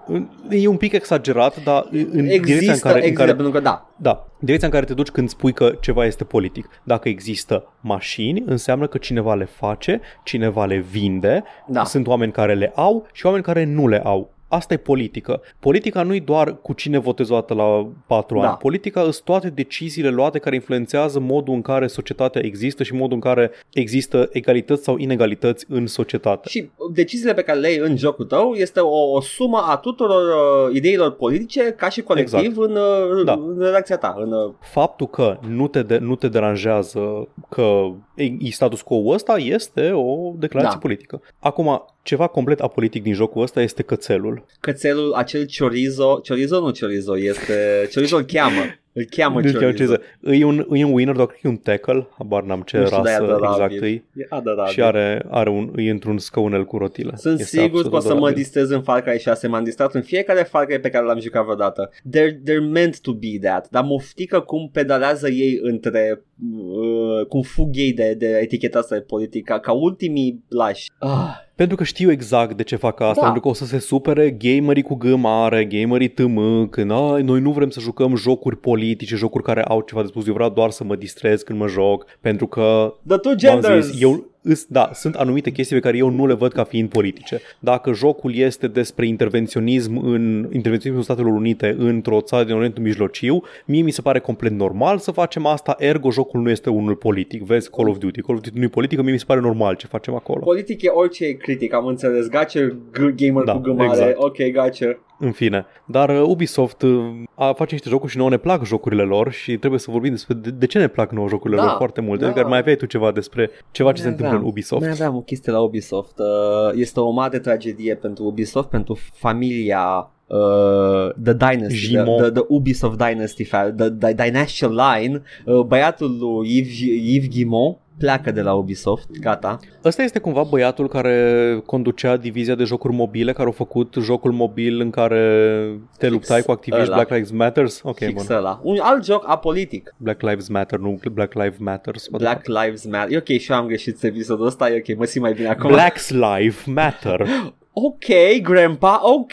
E 0.50 0.68
un 0.68 0.76
pic 0.76 0.92
exagerat, 0.92 1.62
dar 1.64 1.86
în 1.90 1.98
direcția 2.00 2.20
în 2.22 2.26
există, 2.28 2.78
care, 2.88 2.98
în 2.98 3.02
există, 3.02 3.20
care 3.20 3.34
pentru 3.34 3.52
că 3.52 3.60
da. 3.60 3.90
da, 3.96 4.26
direcția 4.38 4.68
în 4.68 4.74
care 4.74 4.86
te 4.86 4.94
duci 4.94 5.08
când 5.10 5.28
spui 5.28 5.52
că 5.52 5.72
ceva 5.80 6.04
este 6.04 6.24
politic. 6.24 6.68
Dacă 6.82 7.08
există 7.08 7.72
mașini, 7.80 8.42
înseamnă 8.46 8.86
că 8.86 8.98
cineva 8.98 9.34
le 9.34 9.44
face, 9.44 10.00
cineva 10.24 10.64
le 10.64 10.76
vinde, 10.76 11.42
Da. 11.66 11.84
sunt 11.84 12.06
oameni 12.06 12.32
care 12.32 12.54
le 12.54 12.72
au 12.74 13.06
și 13.12 13.26
oameni 13.26 13.44
care 13.44 13.64
nu 13.64 13.88
le 13.88 14.00
au. 14.04 14.34
Asta 14.48 14.74
e 14.74 14.76
politică. 14.76 15.40
Politica 15.58 16.02
nu 16.02 16.14
e 16.14 16.20
doar 16.20 16.56
cu 16.62 16.72
cine 16.72 16.98
votezi 16.98 17.32
o 17.32 17.34
dată 17.34 17.54
la 17.54 17.88
patru 18.06 18.40
Da. 18.40 18.48
ani. 18.48 18.56
Politica 18.56 19.00
sunt 19.00 19.20
toate 19.24 19.50
deciziile 19.50 20.08
luate 20.08 20.38
care 20.38 20.54
influențează 20.54 21.20
modul 21.20 21.54
în 21.54 21.62
care 21.62 21.86
societatea 21.86 22.44
există 22.44 22.82
și 22.82 22.94
modul 22.94 23.14
în 23.14 23.20
care 23.20 23.50
există 23.72 24.28
egalități 24.32 24.82
sau 24.84 24.96
inegalități 24.96 25.64
în 25.68 25.86
societate. 25.86 26.48
Și 26.48 26.70
deciziile 26.92 27.34
pe 27.34 27.42
care 27.42 27.58
le 27.58 27.66
ai 27.66 27.76
în 27.78 27.96
jocul 27.96 28.24
tău 28.24 28.52
este 28.52 28.80
o, 28.80 29.10
o 29.12 29.20
sumă 29.20 29.64
a 29.68 29.76
tuturor 29.76 30.22
uh, 30.22 30.74
ideilor 30.74 31.10
politice 31.12 31.62
ca 31.76 31.88
și 31.88 32.00
colectiv 32.02 32.38
Exact. 32.38 32.56
în, 32.70 32.76
uh, 33.16 33.24
Da. 33.24 33.32
în 33.32 33.56
redacția 33.58 33.96
ta. 33.96 34.14
În, 34.18 34.32
uh, 34.32 34.52
Faptul 34.60 35.06
că 35.06 35.38
nu 35.48 35.68
te, 35.68 35.82
de, 35.82 35.98
nu 35.98 36.14
te 36.14 36.28
deranjează 36.28 37.28
că 37.48 37.82
e, 38.14 38.24
e 38.24 38.50
status 38.50 38.82
quo 38.82 39.12
ăsta 39.12 39.36
este 39.38 39.90
o 39.92 40.32
declarație 40.36 40.74
Da. 40.74 40.80
politică. 40.86 41.20
Acum, 41.38 41.84
ceva 42.02 42.26
complet 42.26 42.60
apolitic 42.60 43.02
din 43.02 43.12
jocul 43.14 43.42
ăsta 43.42 43.60
este 43.62 43.82
cățelul. 43.82 44.35
Cățelul. 44.60 44.60
Cățelul, 44.60 45.12
acel 45.12 45.46
chorizo, 45.58 46.20
chorizo 46.28 46.60
nu 46.60 46.70
chorizo, 46.80 47.18
este, 47.18 47.88
chorizo 47.94 48.16
îl 48.16 48.22
cheamă. 48.22 48.60
Îl 48.92 49.04
cheamă 49.10 49.40
Nu 49.40 49.46
știu 49.46 49.58
ce 49.60 49.64
chorizo. 49.64 49.92
să- 49.92 50.00
E 50.32 50.44
un, 50.44 50.66
e 50.72 50.84
un 50.84 50.92
winner, 50.92 51.14
dar 51.14 51.26
cred 51.26 51.38
că 51.40 51.46
e 51.46 51.50
un 51.50 51.56
tackle, 51.56 52.08
habar 52.18 52.42
n-am 52.42 52.62
ce 52.66 52.78
Nu 52.78 52.84
știu, 52.86 52.96
dar 53.02 53.06
e 53.06 53.10
rasă 53.18 53.22
adorabil. 53.32 53.74
exact 53.74 53.82
e. 53.82 53.86
E 54.22 54.26
adorabil. 54.28 54.72
Și 54.72 54.82
are, 54.82 55.22
are 55.30 55.50
un, 55.50 55.72
e 55.76 55.90
într-un 55.90 56.18
scăunel 56.18 56.64
cu 56.64 56.76
rotile. 56.78 57.12
Sunt 57.16 57.40
Este 57.40 57.56
sigur 57.56 57.64
absolut 57.66 57.90
că 57.90 57.96
o 57.96 58.00
să 58.00 58.06
mă 58.08 58.12
adorabil. 58.14 58.36
distrez 58.42 58.70
în 58.70 58.82
Far 58.82 59.02
Cry 59.02 59.18
6, 59.18 59.46
m-am 59.48 59.64
distrat 59.64 59.94
în 59.94 60.02
fiecare 60.02 60.42
Far 60.42 60.64
Cry 60.64 60.78
pe 60.80 60.88
care 60.90 61.04
l-am 61.04 61.20
jucat 61.20 61.42
vreodată. 61.44 61.90
They're, 61.90 62.32
they're 62.50 62.70
meant 62.72 63.00
to 63.00 63.12
be 63.12 63.38
that, 63.48 63.68
dar 63.70 63.84
mă 63.84 64.00
frică 64.00 64.40
cum 64.40 64.70
pedalează 64.72 65.28
ei 65.28 65.58
între, 65.62 66.22
uh, 66.52 67.26
cum 67.28 67.42
fug 67.42 67.70
ei 67.76 67.92
de, 67.92 68.14
de 68.18 68.38
eticheta 68.42 68.78
asta 68.78 68.94
de 68.94 69.00
politică, 69.00 69.58
ca 69.62 69.72
ultimii 69.72 70.44
lași. 70.48 70.86
Ah, 70.98 71.44
Pentru 71.56 71.76
că 71.76 71.84
știu 71.84 72.10
exact 72.10 72.56
de 72.56 72.62
ce 72.62 72.76
fac 72.76 73.00
asta, 73.00 73.14
Da. 73.14 73.20
pentru 73.22 73.40
că 73.40 73.48
o 73.48 73.52
să 73.52 73.64
se 73.64 73.78
supere 73.78 74.30
gamerii 74.30 74.82
cu 74.82 74.94
G 74.94 75.04
mare, 75.04 75.64
gamerii 75.64 76.08
TM, 76.08 76.68
când 76.68 76.90
"Ai, 76.90 77.22
noi 77.22 77.40
nu 77.40 77.50
vrem 77.50 77.70
să 77.70 77.80
jucăm 77.80 78.14
jocuri 78.16 78.56
politice, 78.56 79.16
jocuri 79.16 79.44
care 79.44 79.62
au 79.62 79.80
ceva 79.80 80.00
de 80.00 80.06
spus, 80.06 80.26
eu 80.26 80.34
vreau 80.34 80.50
doar 80.50 80.70
să 80.70 80.84
mă 80.84 80.96
distrez 80.96 81.42
când 81.42 81.58
mă 81.58 81.66
joc, 81.66 82.04
pentru 82.20 82.46
că 82.46 82.94
the 83.06 83.16
two 83.16 83.32
v-am 83.42 83.60
genders! 83.60 83.86
zis, 83.86 84.00
eu, 84.02 84.24
îs- 84.46 84.66
da, 84.68 84.90
sunt 84.94 85.14
anumite 85.14 85.50
chestii 85.50 85.76
pe 85.76 85.82
care 85.82 85.96
eu 85.96 86.08
nu 86.08 86.26
le 86.26 86.34
văd 86.34 86.52
ca 86.52 86.64
fiind 86.64 86.88
politice. 86.88 87.40
Dacă 87.58 87.92
jocul 87.92 88.34
este 88.34 88.66
despre 88.68 89.06
intervenționism 89.06 89.96
în 89.96 90.48
intervenționismul 90.52 91.02
Statelor 91.02 91.32
Unite 91.32 91.74
într-o 91.78 92.20
țară 92.20 92.44
din 92.44 92.54
Orientul 92.54 92.82
Mijlociu, 92.82 93.42
mie 93.66 93.82
mi 93.82 93.90
se 93.90 94.00
pare 94.02 94.18
complet 94.18 94.52
normal 94.52 94.98
să 94.98 95.10
facem 95.10 95.46
asta, 95.46 95.76
ergo 95.78 96.10
jocul 96.10 96.40
nu 96.40 96.50
este 96.50 96.70
unul 96.70 96.94
politic. 96.94 97.42
Vezi 97.42 97.70
Call 97.70 97.88
of 97.88 97.98
Duty, 97.98 98.20
Call 98.20 98.36
of 98.38 98.42
Duty 98.44 98.58
nu 98.58 98.64
e 98.64 98.68
politică, 98.68 99.02
mie 99.02 99.12
mi 99.12 99.18
se 99.18 99.24
pare 99.26 99.40
normal 99.40 99.74
ce 99.74 99.86
facem 99.86 100.14
acolo. 100.14 100.40
Politic 100.44 100.82
e 100.82 100.88
orice 100.88 101.32
critic, 101.36 101.74
am 101.74 101.86
înțeles. 101.86 102.28
Gace 102.28 102.76
g- 102.92 103.14
gamer 103.16 103.44
Da, 103.44 103.52
cu 103.52 103.58
gâmare. 103.58 103.88
exact. 103.88 104.14
Ok, 104.18 104.36
gace. 104.52 104.98
În 105.18 105.32
fine, 105.32 105.66
dar 105.86 106.08
uh, 106.08 106.22
Ubisoft 106.26 106.82
uh, 106.82 107.00
a, 107.34 107.52
face 107.52 107.72
niște 107.74 107.88
jocuri 107.88 108.10
și 108.10 108.16
nouă 108.16 108.30
ne 108.30 108.36
plac 108.36 108.64
jocurile 108.64 109.02
lor 109.02 109.32
și 109.32 109.56
trebuie 109.56 109.80
să 109.80 109.90
vorbim 109.90 110.10
despre 110.10 110.34
de, 110.34 110.50
de 110.50 110.66
ce 110.66 110.78
ne 110.78 110.88
plac 110.88 111.12
nouă 111.12 111.28
jocurile 111.28 111.58
Da, 111.60 111.66
lor 111.66 111.74
foarte 111.76 112.00
mult. 112.00 112.20
da. 112.20 112.26
Adică 112.26 112.46
mai 112.48 112.58
aveai 112.58 112.76
tu 112.76 112.86
ceva 112.86 113.12
despre 113.12 113.50
ceva 113.70 113.92
ce 113.92 113.96
se 114.00 114.02
Mai 114.02 114.10
întâmplă 114.10 114.34
în 114.34 114.40
aveam. 114.40 114.50
Ubisoft. 114.52 114.80
Mai 114.82 114.90
aveam 114.90 115.16
o 115.16 115.20
chestie 115.20 115.52
la 115.52 115.60
Ubisoft. 115.60 116.18
Uh, 116.18 116.26
Este 116.74 117.00
o 117.00 117.10
mare 117.10 117.38
tragedie 117.38 117.94
pentru 117.94 118.24
Ubisoft, 118.24 118.68
pentru 118.68 118.98
familia 119.12 120.10
uh, 120.26 121.12
The 121.24 121.32
Dynasty, 121.32 121.66
the, 121.66 121.76
Gimo. 121.76 122.16
the, 122.20 122.30
the 122.30 122.42
Ubisoft 122.48 122.96
Dynasty, 123.08 123.44
fa- 123.44 123.74
the, 123.76 123.90
the 123.90 124.12
Dynasty 124.14 124.64
Line. 124.66 125.22
Uh, 125.44 125.60
băiatul 125.60 126.16
lui 126.20 126.56
Yves, 126.56 126.78
Yves 127.14 127.28
Guillemot 127.28 127.78
pleacă 127.98 128.30
de 128.30 128.40
la 128.40 128.52
Ubisoft, 128.54 129.08
gata. 129.20 129.58
Ăsta 129.84 130.02
este 130.02 130.18
cumva 130.18 130.42
băiatul 130.42 130.88
care 130.88 131.62
conducea 131.66 132.16
divizia 132.16 132.54
de 132.54 132.64
jocuri 132.64 132.94
mobile, 132.94 133.32
care 133.32 133.46
au 133.46 133.52
făcut 133.52 133.94
jocul 134.00 134.32
mobil 134.32 134.80
în 134.80 134.90
care 134.90 135.50
te 135.98 136.08
luptai 136.08 136.42
cu 136.42 136.50
activiști 136.50 136.84
ăla. 136.86 136.94
Black 136.94 137.10
Lives 137.10 137.30
Matters. 137.30 137.80
Ok, 137.84 137.96
Fix 137.98 138.26
bun. 138.26 138.36
ăla. 138.36 138.60
Un 138.62 138.78
alt 138.80 139.04
joc 139.04 139.24
apolitic. 139.28 139.94
Black 139.96 140.22
Lives 140.22 140.48
Matter, 140.48 140.78
nu 140.78 141.00
Black 141.12 141.34
Lives 141.34 141.58
Matters. 141.58 142.08
what 142.10 142.22
the 142.22 142.28
Black 142.50 142.64
Lives 142.64 142.84
Matter. 142.84 143.12
E 143.12 143.16
ok, 143.16 143.38
și 143.38 143.50
eu 143.50 143.56
am 143.56 143.66
greșit 143.66 144.02
episodul 144.02 144.46
ăsta, 144.46 144.70
e 144.70 144.82
ok, 144.88 144.98
mă 144.98 145.04
simt 145.04 145.24
mai 145.24 145.32
bine 145.32 145.48
fuck. 145.48 145.64
acum. 145.64 145.76
Black's 145.78 146.08
Life 146.38 146.70
Matter. 146.70 147.26
Ok, 147.78 148.40
grandpa, 148.42 149.00
ok, 149.02 149.32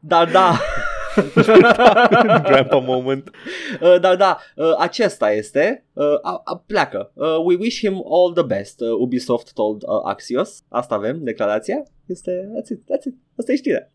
dar 0.00 0.30
da. 0.30 0.52
Grandpa 2.48 2.78
moment. 2.78 3.30
Uh, 3.80 4.00
dar 4.00 4.16
da, 4.16 4.38
uh, 4.56 4.74
acesta 4.78 5.32
este, 5.32 5.84
uh, 5.92 6.04
a, 6.22 6.42
a, 6.44 6.64
pleacă. 6.66 7.12
Uh, 7.14 7.44
we 7.44 7.56
wish 7.56 7.80
him 7.80 8.02
all 8.04 8.32
the 8.32 8.42
best, 8.42 8.80
uh, 8.80 8.88
Ubisoft 9.06 9.52
told 9.52 9.82
uh, 9.82 10.14
Axios. 10.14 10.62
Asta 10.68 10.94
avem, 10.94 11.18
declarația. 11.22 11.82
Este, 12.06 12.50
that's 12.54 12.70
it, 12.70 12.80
that's 12.80 13.06
it. 13.06 13.14
Asta 13.40 13.52
e 13.52 13.56
știrea. 13.56 13.90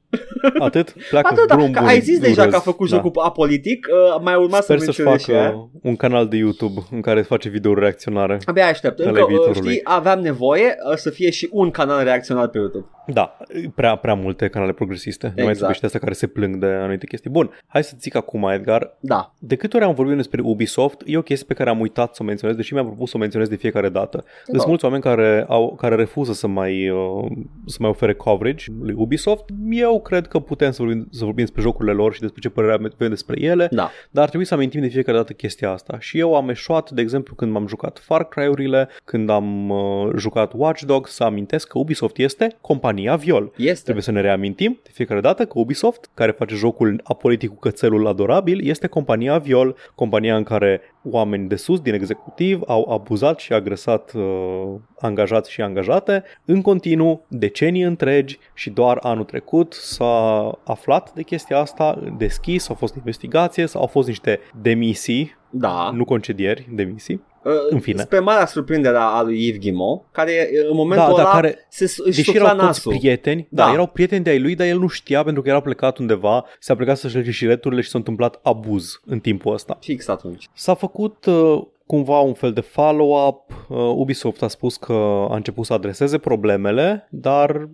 Atât? 0.59 0.95
Pleacă 1.09 1.27
Atât, 1.31 1.47
da, 1.47 1.55
brum 1.55 1.71
că 1.71 1.79
bun, 1.79 1.87
ai 1.87 1.99
zis 1.99 2.19
deja 2.19 2.41
urez. 2.41 2.51
că 2.53 2.57
a 2.57 2.61
făcut 2.61 2.89
Da. 2.89 2.95
jocul 2.95 3.21
apolitic, 3.21 3.87
uh, 4.15 4.21
mai 4.23 4.35
urma 4.35 4.59
Sper 4.61 4.77
să 4.79 4.85
să-și 4.85 5.01
menționez 5.01 5.21
și 5.21 5.31
aia. 5.31 5.43
facă 5.51 5.69
un 5.81 5.95
canal 5.95 6.27
de 6.27 6.37
YouTube 6.37 6.79
în 6.91 7.01
care 7.01 7.21
face 7.21 7.49
video 7.49 7.73
reacționare. 7.73 8.37
Abia 8.45 8.65
aștept. 8.65 8.99
Ale 8.99 9.07
Încă, 9.09 9.21
uh, 9.21 9.27
viitorului. 9.27 9.69
știi, 9.71 9.81
aveam 9.83 10.19
nevoie 10.19 10.75
uh, 10.91 10.95
să 10.97 11.09
fie 11.09 11.29
și 11.29 11.49
un 11.51 11.71
canal 11.71 12.03
reacțional 12.03 12.47
pe 12.47 12.57
YouTube. 12.57 12.85
Da, 13.07 13.37
prea, 13.75 13.95
prea 13.95 14.13
multe 14.13 14.47
canale 14.47 14.71
progresiste. 14.71 15.25
Nu 15.25 15.31
mai 15.35 15.43
Exact. 15.43 15.55
trebuie 15.55 15.75
și 15.77 15.85
astea 15.85 15.99
care 15.99 16.13
se 16.13 16.27
plâng 16.27 16.55
de 16.55 16.65
anumite 16.65 17.05
chestii. 17.05 17.29
Bun, 17.29 17.51
hai 17.67 17.83
să 17.83 17.93
zic 17.99 18.15
acum, 18.15 18.43
Edgar, 18.53 18.97
Da. 18.99 19.33
de 19.39 19.55
câte 19.55 19.75
ori 19.77 19.85
am 19.85 19.93
vorbit 19.93 20.15
despre 20.15 20.41
Ubisoft, 20.43 21.01
e 21.05 21.17
o 21.17 21.21
chestie 21.21 21.45
pe 21.47 21.53
care 21.53 21.69
am 21.69 21.79
uitat 21.79 22.15
să 22.15 22.19
o 22.23 22.25
menționez, 22.25 22.55
deși 22.55 22.73
mi-am 22.73 22.85
propus 22.85 23.09
să 23.09 23.17
o 23.17 23.19
menționez 23.19 23.47
de 23.47 23.55
fiecare 23.55 23.89
dată. 23.89 24.23
Sunt 24.45 24.57
Da. 24.57 24.63
mulți 24.67 24.85
oameni 24.85 25.01
care, 25.03 25.45
au, 25.47 25.75
care 25.75 25.95
refuză 25.95 26.33
să 26.33 26.47
mai, 26.47 26.89
uh, 26.89 27.25
să 27.65 27.77
mai 27.79 27.89
ofere 27.89 28.13
coverage 28.13 28.65
lui 28.81 28.93
Ubisoft. 28.97 29.34
Eu 29.69 30.01
cred 30.01 30.27
că 30.27 30.39
putem 30.39 30.71
să 30.71 30.81
vorbim, 30.83 31.07
să 31.11 31.23
vorbim 31.25 31.43
despre 31.43 31.61
jocurile 31.61 31.93
lor 31.93 32.13
și 32.13 32.19
despre 32.19 32.41
ce 32.41 32.49
părere 32.49 32.73
avem 32.73 33.09
despre 33.09 33.41
ele, 33.41 33.67
Da. 33.71 33.91
dar 34.11 34.23
ar 34.23 34.29
trebui 34.29 34.45
să 34.45 34.53
amintim 34.53 34.81
de 34.81 34.87
fiecare 34.87 35.17
dată 35.17 35.33
chestia 35.33 35.71
asta. 35.71 35.97
Și 35.99 36.19
eu 36.19 36.35
am 36.35 36.49
eșuat, 36.49 36.91
de 36.91 37.01
exemplu, 37.01 37.35
când 37.35 37.51
m-am 37.51 37.67
jucat 37.67 37.99
Far 37.99 38.27
Cry-urile, 38.27 38.89
când 39.03 39.29
am 39.29 39.69
uh, 39.69 40.09
jucat 40.17 40.51
Watch 40.55 40.81
Dogs, 40.81 41.11
să 41.11 41.23
amintesc 41.23 41.67
că 41.67 41.77
Ubisoft 41.77 42.17
este 42.17 42.57
compania 42.61 43.15
Viol. 43.15 43.51
Este. 43.57 43.83
Trebuie 43.83 44.03
să 44.03 44.11
ne 44.11 44.21
reamintim 44.21 44.79
de 44.83 44.89
fiecare 44.93 45.19
dată 45.19 45.45
că 45.45 45.59
Ubisoft, 45.59 46.09
care 46.13 46.31
face 46.31 46.55
jocul 46.55 47.01
apolitic 47.03 47.49
cu 47.49 47.55
cățelul 47.55 48.07
adorabil, 48.07 48.67
este 48.67 48.87
compania 48.87 49.37
Viol, 49.37 49.75
compania 49.95 50.35
în 50.35 50.43
care 50.43 50.81
oameni 51.09 51.47
de 51.47 51.55
sus 51.55 51.79
din 51.79 51.93
executiv 51.93 52.61
au 52.67 52.91
abuzat 52.91 53.39
și 53.39 53.53
agresat 53.53 54.11
uh, 54.13 54.23
angajați 54.99 55.51
și 55.51 55.61
angajate 55.61 56.23
în 56.45 56.61
continuu, 56.61 57.25
decenii 57.27 57.81
întregi 57.81 58.39
și 58.53 58.69
doar 58.69 58.97
anul 59.01 59.23
trecut 59.23 59.73
s-a 59.73 60.51
aflat 60.63 61.13
de 61.13 61.23
chestia 61.23 61.59
asta, 61.59 61.99
deschis, 62.17 62.69
au 62.69 62.75
fost 62.75 62.95
investigație, 62.95 63.65
sau 63.65 63.81
au 63.81 63.87
fost 63.87 64.07
niște 64.07 64.39
demisii, 64.61 65.35
Da. 65.49 65.91
nu 65.93 66.05
concedieri, 66.05 66.69
demisii. 66.71 67.21
Uh, 67.45 67.51
în 67.69 67.79
fine. 67.79 68.01
Spre 68.01 68.19
marea 68.19 68.45
surprindere 68.45 68.97
a 68.99 69.21
lui 69.21 69.45
Yves 69.47 69.59
Guillemot, 69.59 70.01
care 70.11 70.49
uh, 70.63 70.69
în 70.69 70.75
momentul 70.75 71.07
Da, 71.07 71.13
ăla 71.13 71.23
dar 71.23 71.31
care- 71.33 71.65
se, 71.69 71.83
își 71.83 72.01
Deși 72.03 72.23
sufla 72.23 72.41
erau 72.41 72.55
toți 72.55 72.65
nasul. 72.65 72.95
prieteni, 72.97 73.47
da. 73.49 73.65
Da. 73.65 73.71
erau 73.73 73.87
prieteni 73.87 74.23
de 74.23 74.29
ai 74.29 74.39
lui, 74.39 74.55
dar 74.55 74.67
el 74.67 74.79
nu 74.79 74.87
știa 74.87 75.23
pentru 75.23 75.41
că 75.41 75.49
era 75.49 75.59
plecat 75.59 75.97
undeva, 75.97 76.45
s-a 76.59 76.75
plecat 76.75 76.97
să-și 76.97 77.15
lege 77.15 77.31
șireturile 77.31 77.81
și 77.81 77.89
s-a 77.89 77.97
întâmplat 77.97 78.39
abuz 78.43 78.99
în 79.05 79.19
timpul 79.19 79.53
ăsta. 79.53 79.77
Fix 79.81 80.07
atunci. 80.07 80.47
S-a 80.53 80.73
făcut 80.73 81.25
uh, 81.25 81.61
cumva 81.85 82.19
un 82.19 82.33
fel 82.33 82.53
de 82.53 82.61
follow-up. 82.61 83.65
Uh, 83.69 83.77
Ubisoft 83.77 84.43
a 84.43 84.47
spus 84.47 84.77
că 84.77 84.93
a 85.29 85.35
început 85.35 85.65
să 85.65 85.73
adreseze 85.73 86.17
problemele, 86.17 87.07
dar 87.11 87.69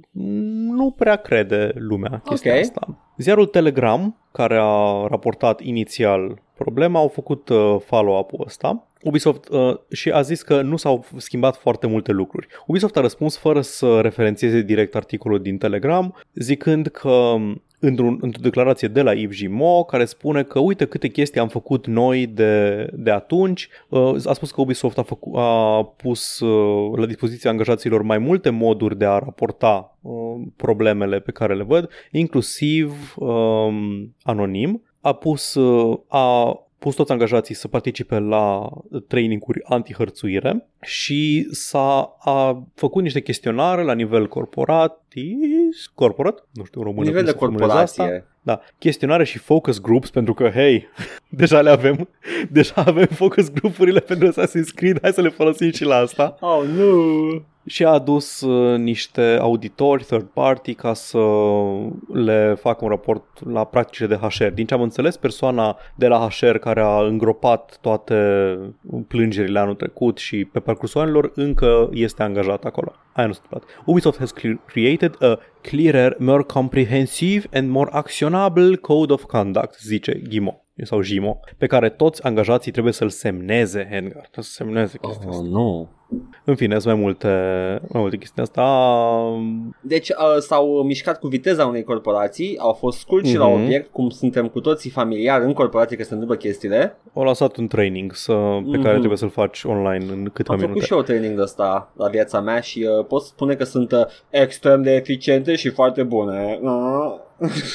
nu 0.75 0.91
prea 0.97 1.15
crede 1.15 1.71
lumea 1.75 2.21
chestia 2.25 2.53
Ok. 2.53 2.59
asta. 2.59 2.87
Ziarul 3.17 3.45
Telegram, 3.45 4.17
care 4.31 4.57
a 4.61 5.05
raportat 5.09 5.59
inițial 5.61 6.41
problema, 6.57 6.99
au 6.99 7.07
făcut 7.07 7.49
uh, 7.49 7.75
follow-up-ul 7.85 8.43
ăsta. 8.45 8.85
Ubisoft 9.03 9.47
uh, 9.49 9.77
și 9.91 10.09
a 10.09 10.21
zis 10.21 10.41
că 10.41 10.61
nu 10.61 10.77
s-au 10.77 11.05
schimbat 11.17 11.55
foarte 11.57 11.87
multe 11.87 12.11
lucruri. 12.11 12.47
Ubisoft 12.67 12.97
a 12.97 13.01
răspuns 13.01 13.37
fără 13.37 13.61
să 13.61 13.99
referențieze 14.01 14.61
direct 14.61 14.95
articolul 14.95 15.41
din 15.41 15.57
Telegram, 15.57 16.15
zicând 16.33 16.87
că 16.87 17.35
într-un, 17.79 18.17
într-o 18.21 18.41
declarație 18.41 18.87
de 18.87 19.01
la 19.01 19.13
Yves 19.13 19.35
Gimo, 19.35 19.83
care 19.83 20.05
spune 20.05 20.43
că 20.43 20.59
uite 20.59 20.85
câte 20.85 21.07
chestii 21.07 21.39
am 21.39 21.47
făcut 21.47 21.87
noi 21.87 22.27
de, 22.27 22.87
de 22.93 23.11
atunci. 23.11 23.69
Uh, 23.89 24.15
A 24.25 24.33
spus 24.33 24.51
că 24.51 24.61
Ubisoft 24.61 24.97
a, 24.97 25.03
făcut, 25.03 25.33
a 25.35 25.83
pus 25.97 26.39
uh, 26.39 26.97
la 26.97 27.05
dispoziția 27.05 27.49
angajaților 27.49 28.01
mai 28.01 28.17
multe 28.17 28.49
moduri 28.49 28.97
de 28.97 29.05
a 29.05 29.17
raporta 29.17 29.97
uh, 30.01 30.13
problemele 30.55 31.19
pe 31.19 31.31
care 31.31 31.55
le 31.55 31.63
văd, 31.63 31.89
inclusiv 32.11 33.13
um, 33.17 34.15
anonim. 34.23 34.83
A 35.01 35.13
pus, 35.13 35.53
uh, 35.53 35.99
a 36.07 36.59
pus 36.81 36.95
toți 36.95 37.11
angajații 37.11 37.55
să 37.55 37.67
participe 37.67 38.19
la 38.19 38.69
traininguri 39.07 39.63
anti-hărțuire 39.63 40.67
și 40.81 41.47
s-a 41.51 42.15
a 42.19 42.63
făcut 42.75 43.03
niște 43.03 43.21
chestionare 43.21 43.83
la 43.83 43.93
nivel 43.93 44.27
corporatis, 45.11 45.91
corporate, 45.93 46.41
nu 46.51 46.63
știu 46.63 46.79
în 46.79 46.85
română 46.85 47.05
Nivel 47.05 47.23
cum 47.23 47.31
de 47.31 47.31
se 47.31 47.37
formulează 47.37 47.73
asta. 47.81 48.03
corporație. 48.03 48.29
Da, 48.43 48.61
chestionare 48.79 49.23
și 49.23 49.37
focus 49.37 49.79
groups 49.81 50.09
pentru 50.09 50.33
că, 50.33 50.49
hei, 50.49 50.87
deja 51.29 51.61
le 51.61 51.69
avem, 51.69 52.07
deja 52.49 52.73
avem 52.75 53.05
focus 53.05 53.51
grupurile 53.51 53.99
pentru 53.99 54.27
Assassin's 54.31 54.73
Creed, 54.75 54.97
hai 55.01 55.13
să 55.13 55.21
le 55.21 55.29
folosim 55.29 55.71
și 55.71 55.83
la 55.83 55.95
asta. 55.95 56.37
Oh, 56.39 56.63
nu! 56.75 57.49
Și 57.65 57.85
a 57.85 57.89
adus 57.89 58.41
uh, 58.41 58.77
niște 58.77 59.37
auditori 59.41 60.03
third 60.03 60.25
party 60.25 60.73
ca 60.73 60.93
să 60.93 61.19
le 62.13 62.55
facă 62.59 62.83
un 62.83 62.89
raport 62.89 63.23
la 63.51 63.63
practicile 63.63 64.07
de 64.07 64.15
HR. 64.27 64.45
Din 64.45 64.65
ce 64.65 64.73
am 64.73 64.81
înțeles, 64.81 65.17
persoana 65.17 65.77
de 65.95 66.07
la 66.07 66.29
HR 66.29 66.55
care 66.55 66.81
a 66.81 67.01
îngropat 67.01 67.77
toate 67.81 68.57
plângerile 69.07 69.59
anul 69.59 69.75
trecut 69.75 70.17
și 70.17 70.45
pe 70.45 70.59
parcursul 70.59 71.01
anilor 71.01 71.31
încă 71.35 71.89
este 71.91 72.23
angajat 72.23 72.63
acolo. 72.65 72.91
S-a. 73.15 73.61
Ubisoft 73.87 74.17
has 74.17 74.31
cre- 74.31 74.59
created 74.67 75.15
a 75.21 75.37
clearer, 75.63 76.15
more 76.19 76.43
comprehensive 76.43 77.47
and 77.51 77.69
more 77.69 77.95
actionable 77.95 78.77
code 78.77 79.11
of 79.11 79.27
conduct, 79.27 79.77
zice 79.81 80.27
Ghimo. 80.29 80.55
Sau 80.85 81.01
JIMO, 81.01 81.39
pe 81.57 81.65
care 81.65 81.89
toți 81.89 82.23
angajații 82.23 82.71
trebuie 82.71 82.93
să-l 82.93 83.09
semneze, 83.09 83.79
Edgar. 83.79 84.11
Trebuie 84.21 84.43
să 84.45 84.51
semneze 84.51 84.97
chestia 84.97 85.27
Oh, 85.29 85.33
asta. 85.35 85.47
nu. 85.49 85.89
În 86.43 86.55
fine, 86.55 86.79
sunt 86.79 86.93
mai 86.93 87.03
multe, 87.03 87.27
mai 87.89 88.01
multe 88.01 88.17
chestii 88.17 88.41
asta. 88.41 88.63
Deci 89.81 90.09
uh, 90.09 90.37
s-au 90.39 90.81
mișcat 90.83 91.19
cu 91.19 91.27
viteza 91.27 91.65
unei 91.65 91.83
corporații, 91.83 92.57
au 92.57 92.73
fost 92.73 92.99
scurți 92.99 93.33
mm-hmm. 93.33 93.37
la 93.37 93.47
Mhm. 93.47 93.63
obiect, 93.63 93.91
cum 93.91 94.09
suntem 94.09 94.47
cu 94.47 94.59
toții 94.59 94.89
familiari 94.89 95.43
în 95.45 95.53
corporații 95.53 95.97
că 95.97 96.03
se 96.03 96.13
întâmplă 96.13 96.35
chestiile. 96.37 96.97
Au 97.13 97.23
lăsat 97.23 97.55
un 97.57 97.67
training 97.67 98.13
să, 98.13 98.33
pe 98.71 98.77
care 98.77 98.89
Mhm. 98.89 98.97
trebuie 98.97 99.17
să-l 99.17 99.29
faci 99.29 99.63
online 99.63 100.05
în 100.11 100.23
câteva 100.33 100.53
Am 100.53 100.59
făcut 100.59 100.67
minute. 100.67 100.85
și 100.85 100.93
eu 100.93 101.01
training 101.01 101.35
de 101.35 101.41
ăsta 101.41 101.91
la 101.97 102.07
viața 102.07 102.39
mea 102.39 102.59
și 102.59 102.87
uh, 102.99 103.05
pot 103.05 103.21
spune 103.21 103.55
că 103.55 103.63
sunt 103.63 103.91
uh, 103.91 103.99
extrem 104.29 104.81
de 104.81 104.91
eficiente 104.95 105.55
și 105.55 105.69
foarte 105.69 106.03
bune. 106.03 106.59
Uh. 106.61 106.69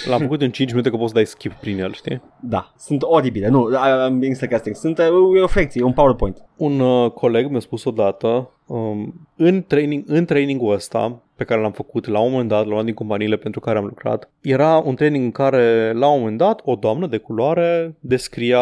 L-am 0.09 0.21
făcut 0.21 0.43
în 0.43 0.51
5 0.51 0.71
minute 0.71 0.91
că 0.91 0.97
poți 0.97 1.09
să 1.09 1.15
dai 1.15 1.27
skip 1.27 1.53
prin 1.53 1.79
el, 1.81 1.93
știi? 1.93 2.23
Da, 2.41 2.73
sunt 2.79 3.03
oribile. 3.03 3.49
Nu, 3.49 3.69
I'm 3.71 4.13
being 4.19 4.35
sarcastic. 4.35 4.77
Sunt 4.77 4.99
uh, 4.99 5.05
e 5.39 5.43
o 5.43 5.47
frecție, 5.47 5.81
e 5.81 5.85
un 5.85 5.93
PowerPoint. 5.93 6.45
Un 6.57 6.81
uh, 6.81 7.11
coleg 7.11 7.51
mi-a 7.51 7.61
spus 7.61 7.85
odată, 7.85 8.51
um, 8.67 9.29
în, 9.37 9.63
training, 9.67 10.05
în 10.07 10.25
trainingul 10.25 10.73
ăsta 10.75 11.21
pe 11.37 11.45
care 11.45 11.61
l-am 11.61 11.73
făcut 11.73 12.07
la 12.07 12.21
un 12.21 12.31
moment 12.31 12.49
dat, 12.49 12.67
la 12.67 12.73
una 12.75 12.83
din 12.83 12.95
companiile 12.95 13.37
pentru 13.37 13.61
care 13.61 13.79
am 13.79 13.85
lucrat, 13.85 14.31
era 14.41 14.77
un 14.85 14.95
training 14.95 15.25
în 15.25 15.31
care 15.31 15.93
la 15.93 16.09
un 16.09 16.19
moment 16.19 16.39
dat 16.39 16.61
o 16.65 16.75
doamnă 16.75 17.07
de 17.07 17.17
culoare 17.17 17.97
descria 18.01 18.61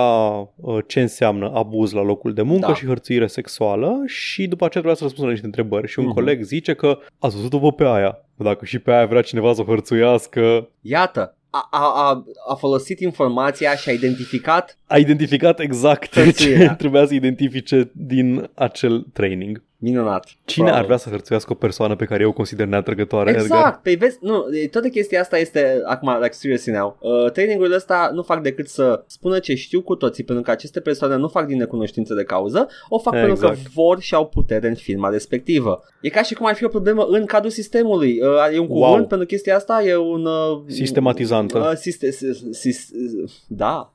uh, 0.56 0.78
ce 0.86 1.00
înseamnă 1.00 1.50
abuz 1.54 1.92
la 1.92 2.02
locul 2.02 2.32
de 2.34 2.42
muncă 2.42 2.66
Da. 2.66 2.74
și 2.74 2.86
hărțuire 2.86 3.26
sexuală 3.26 4.02
și 4.06 4.46
după 4.46 4.64
aceea 4.64 4.70
trebuia 4.70 4.94
să 4.94 5.02
răspundă 5.02 5.26
la 5.26 5.32
niște 5.32 5.46
întrebări 5.46 5.88
și 5.88 5.98
un 5.98 6.04
Mhm. 6.04 6.14
coleg 6.14 6.42
zice 6.42 6.74
că 6.74 6.98
ați 7.18 7.34
văzut-o 7.36 7.70
pe 7.70 7.84
aia. 7.84 8.18
Dacă 8.36 8.64
și 8.64 8.78
pe 8.78 8.92
aia 8.92 9.06
vrea 9.06 9.22
cineva 9.22 9.52
să 9.52 9.60
o 9.60 9.64
hărțuiască, 9.64 10.68
Iată, 10.80 11.36
a, 11.50 11.68
a, 11.70 11.80
a, 11.80 12.24
a 12.48 12.54
folosit 12.54 13.00
informația 13.00 13.76
și 13.76 13.88
a 13.88 13.92
identificat 13.92 14.78
a 14.86 14.98
identificat 14.98 15.60
exact 15.60 16.14
Hărțuirea. 16.14 16.68
ce 16.68 16.74
trebuia 16.74 17.06
să 17.06 17.14
identifice 17.14 17.90
din 17.92 18.50
acel 18.54 19.06
training. 19.12 19.62
Minunat. 19.84 20.26
Cine 20.44 20.64
Bravo. 20.64 20.78
ar 20.78 20.84
vrea 20.84 20.96
să 20.96 21.08
hărțuiască 21.08 21.52
o 21.52 21.54
persoană 21.54 21.96
pe 21.96 22.04
care 22.04 22.22
eu 22.22 22.28
o 22.28 22.32
consider 22.32 22.66
neatrăgătoare, 22.66 23.30
Edgar? 23.30 23.44
Exact, 23.44 23.82
pe 23.82 23.94
vezi, 23.98 24.18
nu, 24.20 24.44
e- 24.62 24.68
toată 24.68 24.88
chestia 24.88 25.20
asta 25.20 25.38
este, 25.38 25.80
acum, 25.86 26.18
like 26.20 26.32
seriously 26.32 26.72
now, 26.72 26.96
uh, 27.00 27.30
trainingurile 27.30 27.74
astea 27.76 28.10
nu 28.12 28.22
fac 28.22 28.42
decât 28.42 28.68
să 28.68 29.02
spună 29.06 29.38
ce 29.38 29.54
știu 29.54 29.82
cu 29.82 29.94
toții, 29.94 30.24
pentru 30.24 30.44
că 30.44 30.50
aceste 30.50 30.80
persoane 30.80 31.16
nu 31.16 31.28
fac 31.28 31.46
din 31.46 31.56
necunoștință 31.58 32.14
de 32.14 32.24
cauză, 32.24 32.68
o 32.88 32.98
fac 32.98 33.12
pentru 33.12 33.34
că 33.36 33.46
Exact. 33.50 33.72
vor 33.72 34.00
și 34.00 34.14
au 34.14 34.26
putere 34.26 34.68
în 34.68 34.74
firma 34.74 35.08
respectivă. 35.08 35.82
E 36.00 36.08
ca 36.08 36.22
și 36.22 36.34
cum 36.34 36.46
ar 36.46 36.54
fi 36.54 36.64
o 36.64 36.68
problemă 36.68 37.06
în 37.10 37.24
cadrul 37.24 37.50
sistemului. 37.50 38.20
Uh, 38.20 38.54
e 38.54 38.58
un 38.58 38.66
cuvânt 38.66 38.92
Wow. 38.94 39.06
pentru 39.06 39.26
chestia 39.26 39.56
asta, 39.56 39.82
e 39.82 39.96
un... 39.96 40.24
Uh, 40.26 40.62
Sistematizantă. 40.66 41.58
Uh, 41.58 41.72
siste, 41.76 42.10
sis, 42.10 42.38
sis, 42.50 42.88
da. 43.48 43.92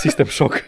System 0.00 0.26
shock. 0.26 0.64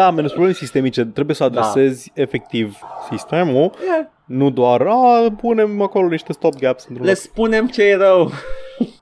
da, 0.00 0.10
men, 0.10 0.24
probleme 0.26 0.52
sistemice. 0.52 1.04
Trebuie 1.04 1.36
să 1.36 1.44
adresezi 1.44 2.12
Da. 2.14 2.22
efectiv 2.22 2.78
sistemul, 3.10 3.70
Yeah. 3.84 4.06
nu 4.26 4.50
doar, 4.50 4.80
a, 4.86 5.32
punem 5.40 5.80
acolo 5.82 6.08
niște 6.08 6.32
stopgaps 6.32 6.86
într-un 6.88 7.06
Le 7.06 7.12
loc. 7.12 7.20
spunem 7.20 7.66
ce 7.68 7.82
e 7.82 7.94
rău. 7.96 8.30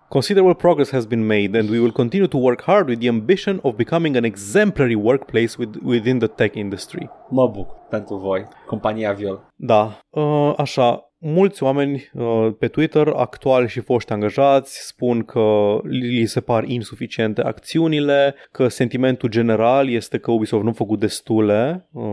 Considerable 0.08 0.54
progress 0.54 0.90
has 0.90 1.04
been 1.04 1.26
made 1.26 1.58
and 1.58 1.68
we 1.68 1.78
will 1.78 1.92
continue 1.92 2.26
to 2.28 2.38
work 2.38 2.62
hard 2.62 2.88
with 2.88 2.98
the 3.00 3.08
ambition 3.08 3.58
of 3.62 3.74
becoming 3.74 4.16
an 4.16 4.24
exemplary 4.24 4.94
workplace 4.94 5.54
with, 5.58 5.70
within 5.84 6.18
the 6.18 6.26
tech 6.26 6.54
industry. 6.54 7.10
Mă 7.28 7.46
bucur 7.46 7.76
pentru 7.90 8.16
voi, 8.16 8.46
compania 8.66 9.12
Viol. 9.12 9.40
Da, 9.56 9.98
uh, 10.10 10.52
așa, 10.56 11.07
mulți 11.20 11.62
oameni 11.62 12.10
uh, 12.14 12.48
pe 12.58 12.68
Twitter, 12.68 13.08
actuali 13.16 13.68
și 13.68 13.80
foști 13.80 14.12
angajați, 14.12 14.86
spun 14.86 15.22
că 15.24 15.78
li 15.82 16.06
li 16.18 16.26
se 16.26 16.40
par 16.40 16.64
insuficiente 16.64 17.42
acțiunile, 17.42 18.34
că 18.50 18.68
sentimentul 18.68 19.28
general 19.28 19.88
este 19.88 20.18
că 20.18 20.30
Ubisoft 20.30 20.62
nu 20.62 20.68
a 20.70 20.72
făcut 20.72 20.98
destule 20.98 21.88
uh, 21.92 22.04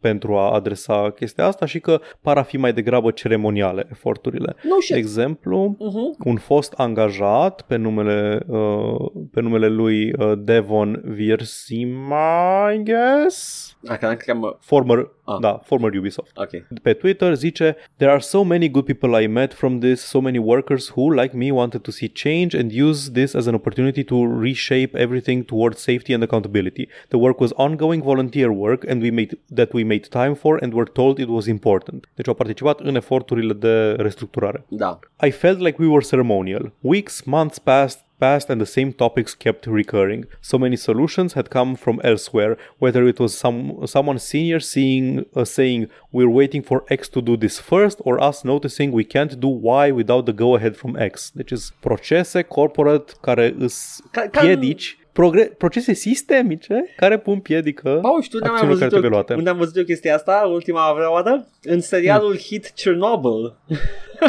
pentru 0.00 0.36
a 0.36 0.50
adresa 0.54 1.10
chestia 1.10 1.46
asta 1.46 1.66
și 1.66 1.80
că 1.80 2.00
par 2.22 2.36
a 2.38 2.42
fi 2.42 2.56
mai 2.56 2.72
degrabă 2.72 3.10
ceremoniale 3.10 3.86
eforturile. 3.90 4.54
Nu 4.62 4.74
De 4.76 4.82
știu. 4.82 4.96
exemplu, 4.96 5.76
Uh-huh. 5.76 6.24
un 6.26 6.36
fost 6.36 6.72
angajat 6.72 7.62
pe 7.62 7.76
numele, 7.76 8.40
uh, 8.46 9.10
pe 9.32 9.40
numele 9.40 9.68
lui 9.68 10.12
uh, 10.12 10.32
Devon 10.38 11.00
Virsima, 11.04 12.70
I 12.72 12.82
guess? 12.82 13.70
Dacă 13.80 14.10
n 14.12 14.16
cheamă... 14.26 14.56
Former, 14.60 15.14
Ah. 15.28 15.38
da, 15.40 15.60
former 15.64 15.94
Ubisoft 15.94 16.36
Ok. 16.36 16.80
pe 16.82 16.92
Twitter 16.92 17.34
zice 17.34 17.76
There 17.96 18.10
are 18.10 18.20
so 18.20 18.35
many 18.44 18.68
good 18.68 18.86
people 18.86 19.14
I 19.14 19.26
met 19.26 19.52
from 19.54 19.80
this, 19.80 20.02
so 20.02 20.20
many 20.20 20.38
workers 20.38 20.88
who, 20.88 21.14
like 21.14 21.34
me, 21.34 21.52
wanted 21.52 21.84
to 21.84 21.92
see 21.92 22.08
change 22.08 22.54
and 22.54 22.72
use 22.72 23.10
this 23.10 23.34
as 23.34 23.46
an 23.46 23.54
opportunity 23.54 24.04
to 24.04 24.26
reshape 24.26 24.94
everything 24.94 25.44
towards 25.44 25.80
safety 25.80 26.12
and 26.12 26.22
accountability. 26.22 26.88
The 27.08 27.18
work 27.18 27.40
was 27.40 27.52
ongoing 27.52 28.02
volunteer 28.02 28.52
work 28.52 28.84
and 28.88 29.02
we 29.02 29.10
made 29.10 29.38
that 29.54 29.72
we 29.72 29.84
made 29.84 30.10
time 30.10 30.34
for 30.34 30.58
and 30.62 30.72
were 30.72 30.90
told 31.00 31.18
it 31.18 31.28
was 31.28 31.46
important. 31.46 32.06
Deci 32.14 32.26
au 32.28 32.34
participat 32.34 32.80
în 32.80 32.94
eforturile 32.94 33.52
de 33.52 33.92
restructurare. 33.92 34.64
Da. 34.68 34.98
I 35.22 35.30
felt 35.30 35.58
like 35.58 35.82
we 35.82 35.88
were 35.88 36.04
ceremonial. 36.04 36.72
Weeks, 36.80 37.22
months 37.24 37.58
passed 37.58 38.05
passed 38.18 38.50
and 38.50 38.60
the 38.60 38.66
same 38.66 38.92
topics 38.92 39.34
kept 39.34 39.66
recurring. 39.66 40.24
So 40.40 40.58
many 40.58 40.76
solutions 40.76 41.34
had 41.34 41.50
come 41.50 41.76
from 41.76 42.00
elsewhere, 42.04 42.56
whether 42.78 43.06
it 43.06 43.18
was 43.18 43.36
some 43.36 43.86
someone 43.86 44.18
senior 44.18 44.60
seeing 44.60 45.24
uh, 45.34 45.44
saying 45.44 45.88
we're 46.12 46.30
waiting 46.40 46.62
for 46.62 46.84
X 46.88 47.08
to 47.10 47.20
do 47.22 47.36
this 47.36 47.58
first 47.60 48.00
or 48.04 48.20
us 48.22 48.44
noticing 48.44 48.92
we 48.92 49.04
can't 49.04 49.38
do 49.40 49.48
Y 49.48 49.90
without 49.90 50.24
the 50.26 50.32
go 50.32 50.56
ahead 50.56 50.76
from 50.76 50.96
X. 50.96 51.30
Deci 51.34 51.52
sunt 51.56 51.74
procese 51.80 52.42
corporate 52.42 53.12
care 53.22 53.54
îs 53.58 54.00
Ca- 54.12 54.28
ca- 54.28 54.40
piedici, 54.40 54.96
progre- 55.16 55.54
procese 55.58 55.92
sistemice 55.92 56.84
care 56.96 57.18
pun 57.18 57.38
piedică 57.38 57.98
Paul, 58.02 58.22
știu 58.22 58.38
unde 58.38 58.48
am, 58.48 58.54
acțiunile 58.54 58.78
care 58.78 58.88
văzut 58.88 58.88
trebuie 58.88 59.10
eu, 59.10 59.16
luate. 59.16 59.34
unde 59.34 59.50
am 59.50 59.56
văzut 59.56 59.76
eu 59.76 59.84
chestia 59.84 60.14
asta 60.14 60.48
ultima 60.52 60.92
vreodată? 60.94 61.48
În 61.62 61.80
serialul 61.80 62.36
hit 62.36 62.72
Chernobyl. 62.74 63.56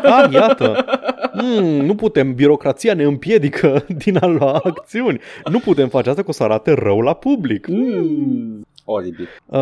Ah, 0.03 0.31
iată. 0.31 0.85
Mm, 1.33 1.65
nu 1.85 1.95
putem, 1.95 2.33
birocrația 2.33 2.93
ne 2.93 3.03
împiedică 3.03 3.85
din 4.03 4.17
a 4.17 4.25
lua 4.25 4.59
acțiuni. 4.63 5.19
Nu 5.51 5.59
putem 5.59 5.87
face 5.89 6.09
asta 6.09 6.21
că 6.21 6.29
o 6.29 6.31
să 6.31 6.43
arate 6.43 6.71
rău 6.73 7.01
la 7.01 7.13
public. 7.13 7.67
Mm. 7.67 8.61
Oribil. 8.89 9.27
Uh, 9.45 9.59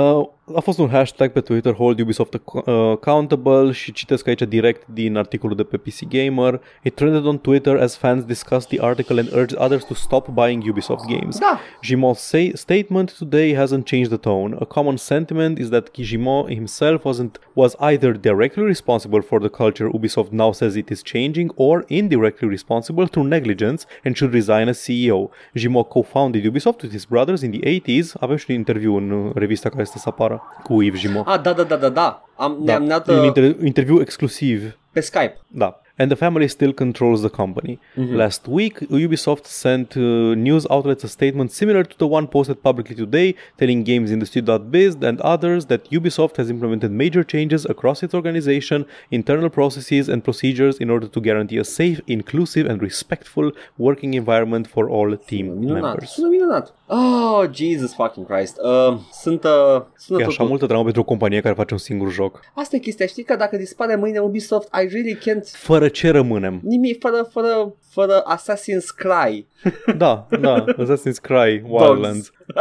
a 0.56 0.60
fost 0.64 0.80
un 0.80 0.90
hashtag 0.90 1.32
pe 1.32 1.40
Twitter, 1.42 1.74
Hold 1.74 2.00
Ubisoft 2.00 2.38
ac- 2.38 2.66
uh, 2.66 2.74
Accountable 2.92 3.72
și 3.72 3.92
citesc 3.94 4.28
aici 4.28 4.42
direct 4.42 4.88
din 4.94 5.16
articolul 5.18 5.56
de 5.56 5.64
pe 5.64 5.78
PC 5.78 6.00
Gamer. 6.10 6.62
It 6.84 6.96
trended 6.96 7.26
on 7.26 7.38
Twitter 7.40 7.78
as 7.82 7.98
fans 7.98 8.24
discussed 8.24 8.70
the 8.70 8.86
article 8.86 9.20
and 9.20 9.32
urged 9.34 9.58
others 9.60 9.84
to 9.84 9.94
stop 9.94 10.28
buying 10.28 10.64
Ubisoft 10.64 11.06
games. 11.08 11.15
Da. 11.40 11.60
Gimot's 11.82 12.22
say- 12.32 12.54
statement 12.56 13.10
today 13.20 13.54
hasn't 13.62 13.86
changed 13.86 14.10
the 14.12 14.18
tone. 14.18 14.58
A 14.60 14.66
common 14.66 14.98
sentiment 14.98 15.60
is 15.60 15.70
that 15.70 15.86
Gimot 15.94 16.50
himself 16.50 17.00
wasn't 17.06 17.38
was 17.56 17.76
either 17.80 18.12
directly 18.30 18.64
responsible 18.64 19.22
for 19.30 19.40
the 19.40 19.50
culture 19.50 19.88
Ubisoft 19.98 20.32
now 20.32 20.52
says 20.52 20.76
it 20.76 20.90
is 20.90 21.02
changing, 21.04 21.50
or 21.56 21.84
indirectly 21.88 22.48
responsible 22.48 23.06
through 23.08 23.28
negligence 23.38 23.86
and 24.04 24.16
should 24.18 24.34
resign 24.34 24.68
as 24.68 24.80
CEO. 24.86 25.30
Gimot 25.56 25.88
co-founded 25.90 26.44
Ubisoft 26.52 26.80
with 26.84 26.92
his 26.92 27.06
brothers 27.06 27.42
in 27.42 27.52
the 27.52 27.62
80s. 27.80 28.14
Avem 28.20 28.36
și 28.36 28.46
un 28.50 28.56
interviu 28.56 28.96
în 28.96 29.12
uh, 29.12 29.32
revista 29.36 29.70
care 29.70 29.82
este 29.82 29.98
să 29.98 30.10
apară 30.10 30.42
cu 30.64 30.82
Yves 30.82 31.00
Gimot. 31.00 31.28
Ah, 31.28 31.42
da, 31.42 31.54
da, 31.54 31.64
da, 31.64 31.76
da, 31.76 31.90
da. 31.90 32.24
Am, 32.36 32.58
Da, 32.64 32.78
ne-am 32.78 32.88
dat 32.88 33.08
un 33.08 33.18
uh, 33.18 33.32
inter- 33.32 33.64
interviu 33.66 34.02
exclusiv 34.02 34.78
pe 34.92 35.00
Skype. 35.00 35.38
da. 35.48 35.80
And 35.98 36.12
the 36.12 36.16
family 36.26 36.48
still 36.50 36.74
controls 36.74 37.22
the 37.22 37.30
company. 37.30 37.80
Last 37.96 38.42
week, 38.50 38.76
Ubisoft 39.04 39.46
sent 39.46 39.96
uh, 39.96 40.02
news 40.48 40.64
outlets 40.70 41.04
a 41.06 41.08
statement 41.08 41.50
similar 41.54 41.84
to 41.92 41.96
the 41.98 42.06
one 42.18 42.28
posted 42.28 42.58
publicly 42.62 42.96
today, 43.04 43.36
telling 43.60 43.80
GamesIndustry.biz 43.86 44.96
and 45.10 45.22
others 45.22 45.66
that 45.68 45.90
Ubisoft 45.92 46.36
has 46.38 46.50
implemented 46.50 46.92
major 46.92 47.24
changes 47.24 47.66
across 47.74 48.04
its 48.04 48.14
organization, 48.14 48.86
internal 49.10 49.50
processes, 49.50 50.10
and 50.10 50.22
procedures 50.24 50.76
in 50.80 50.90
order 50.90 51.08
to 51.08 51.20
guarantee 51.22 51.60
a 51.60 51.64
safe, 51.64 52.00
inclusive, 52.08 52.66
and 52.72 52.82
respectful 52.82 53.52
working 53.78 54.14
environment 54.16 54.68
for 54.68 54.90
all 54.90 55.16
team 55.30 55.46
Minunat. 55.60 55.82
members. 55.82 56.10
Sună 56.12 56.28
minunat. 56.28 56.74
Oh, 56.88 57.44
Jesus 57.52 57.94
fucking 57.94 58.26
Christ. 58.28 58.58
Uh, 58.64 58.98
sunt, 59.12 59.44
uh, 59.44 59.82
sună 59.98 60.20
E 60.20 60.24
așa 60.24 60.32
totul. 60.32 60.48
multă 60.48 60.66
dramă 60.66 60.84
pentru 60.84 61.02
o 61.02 61.06
companie 61.06 61.42
care 61.42 61.54
face 61.54 61.74
un 61.74 61.80
singur 61.80 62.12
joc. 62.12 62.40
Asta 62.54 62.76
e 62.76 62.80
chestia, 62.80 63.06
știi 63.06 63.24
că 63.24 63.36
dacă 63.36 63.58
dispare 63.58 63.96
mâine 63.96 64.20
Ubisoft, 64.20 64.68
I 64.84 64.88
really 64.92 65.18
can't... 65.18 65.52
Fără 65.52 65.85
ce 65.90 66.10
rămânem? 66.10 66.60
Nimic 66.64 67.00
fără, 67.00 67.28
fără, 67.32 67.76
fără 67.90 68.24
Assassin's 68.36 68.88
Cry. 68.96 69.48
Da, 69.98 70.28
da, 70.40 70.64
Assassin's 70.78 71.20
Cry, 71.22 71.64
Wildlands. 71.68 72.32
Dogs. 72.32 72.32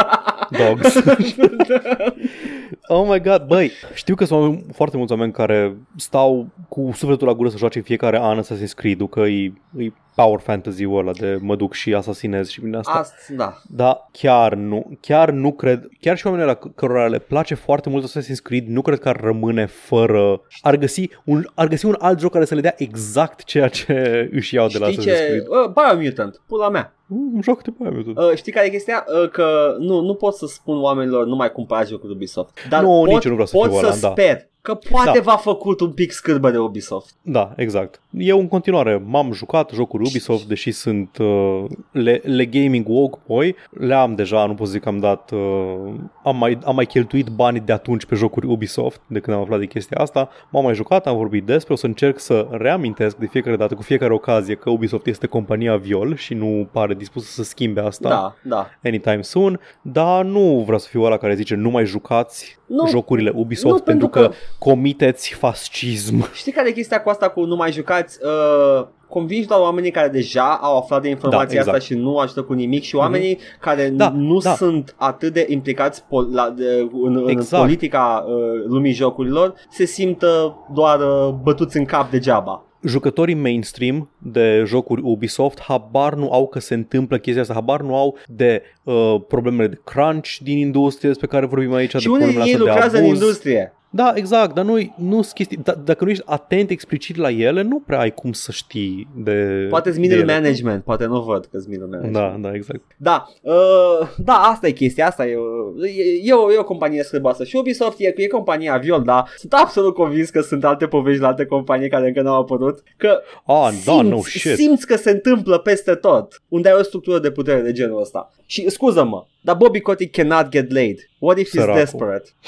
oh 2.88 3.06
my 3.08 3.20
god, 3.20 3.46
băi, 3.46 3.70
știu 3.94 4.14
că 4.14 4.24
sunt 4.24 4.40
oameni- 4.40 4.64
foarte 4.72 4.96
mulți 4.96 5.12
oameni 5.12 5.32
care 5.32 5.76
stau 5.96 6.46
cu 6.68 6.90
sufletul 6.94 7.26
la 7.26 7.34
gură 7.34 7.48
să 7.48 7.56
joace 7.56 7.80
fiecare 7.80 8.18
an 8.20 8.42
Assassin's 8.42 8.74
Creed-ul, 8.76 9.08
că 9.08 9.20
e, 9.20 9.52
e 9.76 9.92
power 10.14 10.40
fantasy-ul 10.40 10.98
ăla 10.98 11.12
de 11.12 11.38
mă 11.40 11.56
duc 11.56 11.72
și 11.72 11.94
asasinez 11.94 12.48
și 12.48 12.60
bine 12.60 12.76
asta. 12.76 12.92
Asta, 12.92 13.14
da. 13.36 13.60
Da, 13.68 14.08
chiar 14.12 14.54
nu, 14.54 14.96
chiar 15.00 15.30
nu 15.30 15.52
cred, 15.52 15.88
chiar 16.00 16.16
și 16.16 16.26
oamenii 16.26 16.46
la 16.46 16.58
cărora 16.74 17.06
le 17.06 17.18
place 17.18 17.54
foarte 17.54 17.88
mult 17.88 18.04
Assassin's 18.08 18.42
Creed, 18.42 18.66
nu 18.66 18.82
cred 18.82 18.98
că 18.98 19.08
ar 19.08 19.20
rămâne 19.20 19.66
fără, 19.66 20.40
ar 20.60 20.76
găsi 20.76 21.08
un, 21.24 21.46
ar 21.54 21.68
găsi 21.68 21.86
un 21.86 21.96
alt 21.98 22.20
joc 22.20 22.32
care 22.32 22.44
să 22.44 22.54
le 22.54 22.60
dea 22.60 22.74
exact 22.76 23.44
ceea 23.44 23.68
ce 23.68 24.28
își 24.32 24.54
iau 24.54 24.66
de 24.66 24.78
la 24.78 24.90
Știi 24.90 25.02
Assassin's 25.02 25.16
ce, 25.16 25.32
de 25.32 25.44
uh, 25.48 25.72
Biomutant, 25.72 26.40
pula 26.46 26.68
mea. 26.68 26.94
Un 27.08 27.40
joc 27.42 27.62
de 27.62 27.70
Biomutant. 27.78 28.18
Uh, 28.18 28.34
știi 28.34 28.52
care 28.52 28.66
e 28.66 28.70
chestia? 28.70 29.04
Uh, 29.22 29.28
că 29.30 29.76
nu, 29.78 30.00
nu 30.00 30.14
pot 30.14 30.34
să 30.34 30.46
spun 30.46 30.80
oamenilor 30.82 31.26
nu 31.26 31.36
mai 31.36 31.52
cumpărați 31.52 31.90
jocuri 31.90 32.12
Ubisoft. 32.12 32.68
Dar 32.68 32.82
Nu, 32.82 32.88
pot, 32.88 33.08
nici 33.08 33.24
eu 33.24 33.30
nu 33.30 33.36
vreau 33.36 33.46
să 33.46 33.56
pot 33.56 33.70
fiu 33.70 33.78
să 33.78 33.86
ăla, 33.86 33.96
da. 34.00 34.10
sper 34.10 34.48
că 34.64 34.74
poate 34.74 35.18
Da. 35.18 35.22
v-a 35.22 35.36
făcut 35.36 35.80
un 35.80 35.92
pic 35.92 36.12
scârbă 36.12 36.50
de 36.50 36.58
Ubisoft. 36.58 37.14
Da, 37.22 37.52
exact. 37.56 38.00
Eu 38.10 38.38
în 38.38 38.48
continuare 38.48 39.02
m-am 39.06 39.32
jucat 39.32 39.70
jocuri 39.70 40.02
Ubisoft, 40.08 40.44
deși 40.44 40.70
sunt 40.70 41.16
uh, 41.18 41.64
le, 41.90 42.20
le 42.24 42.46
gaming 42.46 42.88
woke 42.88 43.18
boy, 43.26 43.56
le 43.70 43.94
am 43.94 44.14
deja, 44.14 44.46
nu 44.46 44.54
pot 44.54 44.66
să 44.66 44.72
zic 44.72 44.82
că 44.82 44.88
am 44.88 44.98
dat, 44.98 45.30
uh, 45.30 45.94
am, 46.24 46.36
mai, 46.36 46.58
am 46.64 46.74
mai 46.74 46.86
cheltuit 46.86 47.28
banii 47.28 47.60
de 47.60 47.72
atunci 47.72 48.04
pe 48.04 48.14
jocuri 48.14 48.46
Ubisoft, 48.46 49.00
de 49.06 49.20
când 49.20 49.36
am 49.36 49.42
aflat 49.42 49.58
de 49.58 49.66
chestia 49.66 49.98
asta, 50.00 50.28
m-am 50.50 50.64
mai 50.64 50.74
jucat, 50.74 51.06
am 51.06 51.16
vorbit 51.16 51.44
despre, 51.44 51.72
o 51.72 51.76
să 51.76 51.86
încerc 51.86 52.18
să 52.18 52.46
reamintesc 52.50 53.16
de 53.16 53.26
fiecare 53.26 53.56
dată, 53.56 53.74
cu 53.74 53.82
fiecare 53.82 54.12
ocazie, 54.12 54.54
că 54.54 54.70
Ubisoft 54.70 55.06
este 55.06 55.26
compania 55.26 55.76
viol 55.76 56.16
și 56.16 56.34
nu 56.34 56.68
pare 56.72 56.94
dispusă 56.94 57.26
să 57.30 57.42
schimbe 57.42 57.80
asta 57.80 58.08
Da, 58.08 58.34
da. 58.42 58.70
anytime 58.84 59.22
soon, 59.22 59.60
dar 59.82 60.24
nu 60.24 60.62
vreau 60.64 60.78
să 60.78 60.88
fiu 60.90 61.02
ăla 61.02 61.16
care 61.16 61.34
zice 61.34 61.54
nu 61.54 61.70
mai 61.70 61.84
jucați 61.84 62.58
Nu. 62.66 62.86
jocurile 62.88 63.32
Ubisoft 63.34 63.74
Nu, 63.74 63.80
pentru, 63.82 64.08
pentru 64.08 64.28
că, 64.28 64.34
comiteți 64.58 65.34
fascism. 65.34 66.28
Știi 66.34 66.52
care 66.52 66.68
e 66.68 66.72
chestia 66.72 67.02
cu 67.02 67.08
asta 67.08 67.28
cu 67.28 67.44
nu 67.44 67.56
mai 67.56 67.72
jucați? 67.72 68.18
Uh, 68.22 68.86
convingi 69.08 69.46
doar 69.46 69.60
oamenii 69.60 69.90
care 69.90 70.08
deja 70.08 70.58
au 70.62 70.76
aflat 70.78 71.02
de 71.02 71.08
informația 71.08 71.46
Da, 71.48 71.54
exact. 71.54 71.76
asta 71.76 71.94
și 71.94 71.94
nu 72.00 72.16
ajută 72.18 72.42
cu 72.42 72.52
nimic 72.52 72.82
și 72.82 72.96
oamenii 72.96 73.38
care 73.60 73.88
Da, 73.88 74.08
nu 74.16 74.38
da. 74.38 74.54
sunt 74.54 74.94
atât 74.98 75.32
de 75.32 75.46
implicați 75.48 76.04
pol- 76.08 76.28
la, 76.32 76.50
de, 76.56 76.88
în, 77.02 77.16
în 77.16 77.28
Exact. 77.28 77.62
politica 77.62 78.24
uh, 78.28 78.64
lumii 78.66 78.92
jocurilor 78.92 79.54
se 79.70 79.84
simt 79.84 80.22
uh, 80.22 80.52
doar 80.74 81.00
uh, 81.00 81.34
bătuți 81.42 81.76
în 81.76 81.84
cap 81.84 82.10
degeaba. 82.10 82.64
Jucătorii 82.84 83.34
mainstream 83.34 84.08
de 84.18 84.62
jocuri 84.66 85.02
Ubisoft 85.04 85.60
habar 85.60 86.14
nu 86.14 86.32
au 86.32 86.48
că 86.48 86.58
se 86.58 86.74
întâmplă 86.74 87.18
chestia 87.18 87.42
asta, 87.42 87.54
habar 87.54 87.80
nu 87.80 87.96
au 87.96 88.18
de 88.26 88.62
uh, 88.82 89.16
problemele 89.28 89.68
de 89.68 89.80
crunch 89.84 90.36
din 90.42 90.58
industrie 90.58 91.08
despre 91.08 91.26
care 91.26 91.46
vorbim 91.46 91.72
aici, 91.72 91.96
și 91.96 92.02
de 92.02 92.08
unii 92.08 92.24
problemele 92.24 92.48
ei 92.48 92.54
astea 92.54 92.64
de 92.64 92.70
lucrează 92.70 92.96
în 92.96 93.04
abuz. 93.04 93.20
industrie. 93.20 93.72
Da, 93.96 94.12
exact, 94.14 94.54
dar 94.54 94.64
nu 94.64 94.94
nu 94.96 95.20
chestii, 95.34 95.56
da, 95.56 95.72
dacă 95.84 96.04
nu 96.04 96.10
ești 96.10 96.22
atent 96.26 96.70
explicit 96.70 97.16
la 97.16 97.30
ele, 97.30 97.62
nu 97.62 97.80
prea 97.80 97.98
ai 97.98 98.14
cum 98.14 98.32
să 98.32 98.52
știi 98.52 99.08
de 99.16 99.66
Poate-ți 99.70 99.94
de 99.94 100.00
middle 100.00 100.18
ele. 100.22 100.32
management, 100.32 100.84
poate 100.84 101.04
nu 101.06 101.22
văd 101.22 101.44
că-ți 101.46 101.68
middle 101.68 101.86
management. 101.86 102.42
Da, 102.42 102.48
da, 102.48 102.54
exact. 102.54 102.80
Da, 102.96 103.26
uh, 103.42 104.08
da, 104.18 104.32
asta 104.32 104.66
e 104.66 104.70
chestia, 104.70 105.06
asta 105.06 105.26
e, 105.26 105.36
uh, 105.36 105.88
e, 105.96 106.02
e, 106.22 106.32
o, 106.32 106.52
e 106.52 106.58
o 106.58 106.64
companie 106.64 107.02
scârboasă 107.02 107.44
și 107.44 107.56
Ubisoft 107.56 107.98
e, 108.00 108.12
e 108.16 108.26
compania 108.26 108.76
Viol, 108.76 109.02
dar 109.02 109.28
sunt 109.36 109.52
absolut 109.52 109.94
convins 109.94 110.30
că 110.30 110.40
sunt 110.40 110.64
alte 110.64 110.86
povești 110.86 111.20
la 111.20 111.26
alte 111.28 111.44
companii 111.46 111.88
care 111.88 112.06
încă 112.06 112.22
nu 112.22 112.30
au 112.30 112.40
apărut, 112.40 112.82
că 112.96 113.20
Ah, 113.46 113.68
da, 113.84 113.92
simți, 113.92 114.08
no 114.08 114.20
shit. 114.22 114.56
simți 114.56 114.86
că 114.86 114.96
se 114.96 115.10
întâmplă 115.10 115.58
peste 115.58 115.94
tot, 115.94 116.42
unde 116.48 116.68
ai 116.68 116.76
o 116.78 116.82
structură 116.82 117.18
de 117.18 117.30
putere 117.30 117.60
de 117.60 117.72
genul 117.72 118.00
ăsta. 118.00 118.32
Și 118.46 118.70
scuză-mă, 118.70 119.24
dar 119.40 119.56
Bobby 119.56 119.80
Kotick 119.80 120.16
cannot 120.16 120.48
get 120.48 120.72
laid. 120.72 120.98
What 121.18 121.38
if 121.38 121.46
he's 121.48 121.50
Săracul. 121.50 121.80
desperate? 121.80 122.30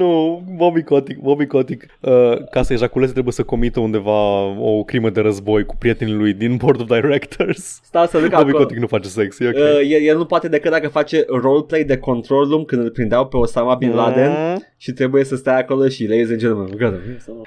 Nu, 0.00 0.42
Bobby 0.56 0.82
Kotick, 0.82 1.20
Bobby 1.20 1.46
Kotick, 1.46 1.86
uh, 2.00 2.44
ca 2.50 2.62
să 2.62 2.72
ejaculeze 2.72 3.12
trebuie 3.12 3.32
să 3.32 3.42
comită 3.42 3.80
undeva 3.80 4.42
o 4.60 4.82
crimă 4.84 5.10
de 5.10 5.20
război 5.20 5.64
cu 5.64 5.76
prietenii 5.76 6.14
lui 6.14 6.32
din 6.32 6.56
Board 6.56 6.80
of 6.80 6.86
Directors. 6.86 7.80
Stau 7.82 8.06
să 8.06 8.18
duc 8.20 8.28
Bobby 8.30 8.48
acolo. 8.48 8.56
Kotick 8.58 8.80
nu 8.80 8.86
face 8.86 9.08
sex, 9.08 9.40
e 9.40 9.48
ok. 9.48 9.54
Uh, 9.54 9.62
el, 9.90 10.02
el 10.02 10.16
nu 10.16 10.24
poate 10.24 10.48
decât 10.48 10.70
dacă 10.70 10.88
face 10.88 11.24
roleplay 11.28 11.84
de 11.84 11.96
control 11.96 12.48
room 12.48 12.64
când 12.64 12.82
îl 12.82 12.90
prindeau 12.90 13.26
pe 13.26 13.36
Osama 13.36 13.74
Bin 13.74 13.94
Laden 13.94 14.28
Mm. 14.30 14.62
Și 14.82 14.92
trebuie 14.92 15.24
să 15.24 15.36
stea 15.36 15.56
acolo 15.56 15.88
și 15.88 16.02
ladies 16.06 16.28
and 16.30 16.38
gentlemen, 16.38 16.76
gata. 16.76 16.96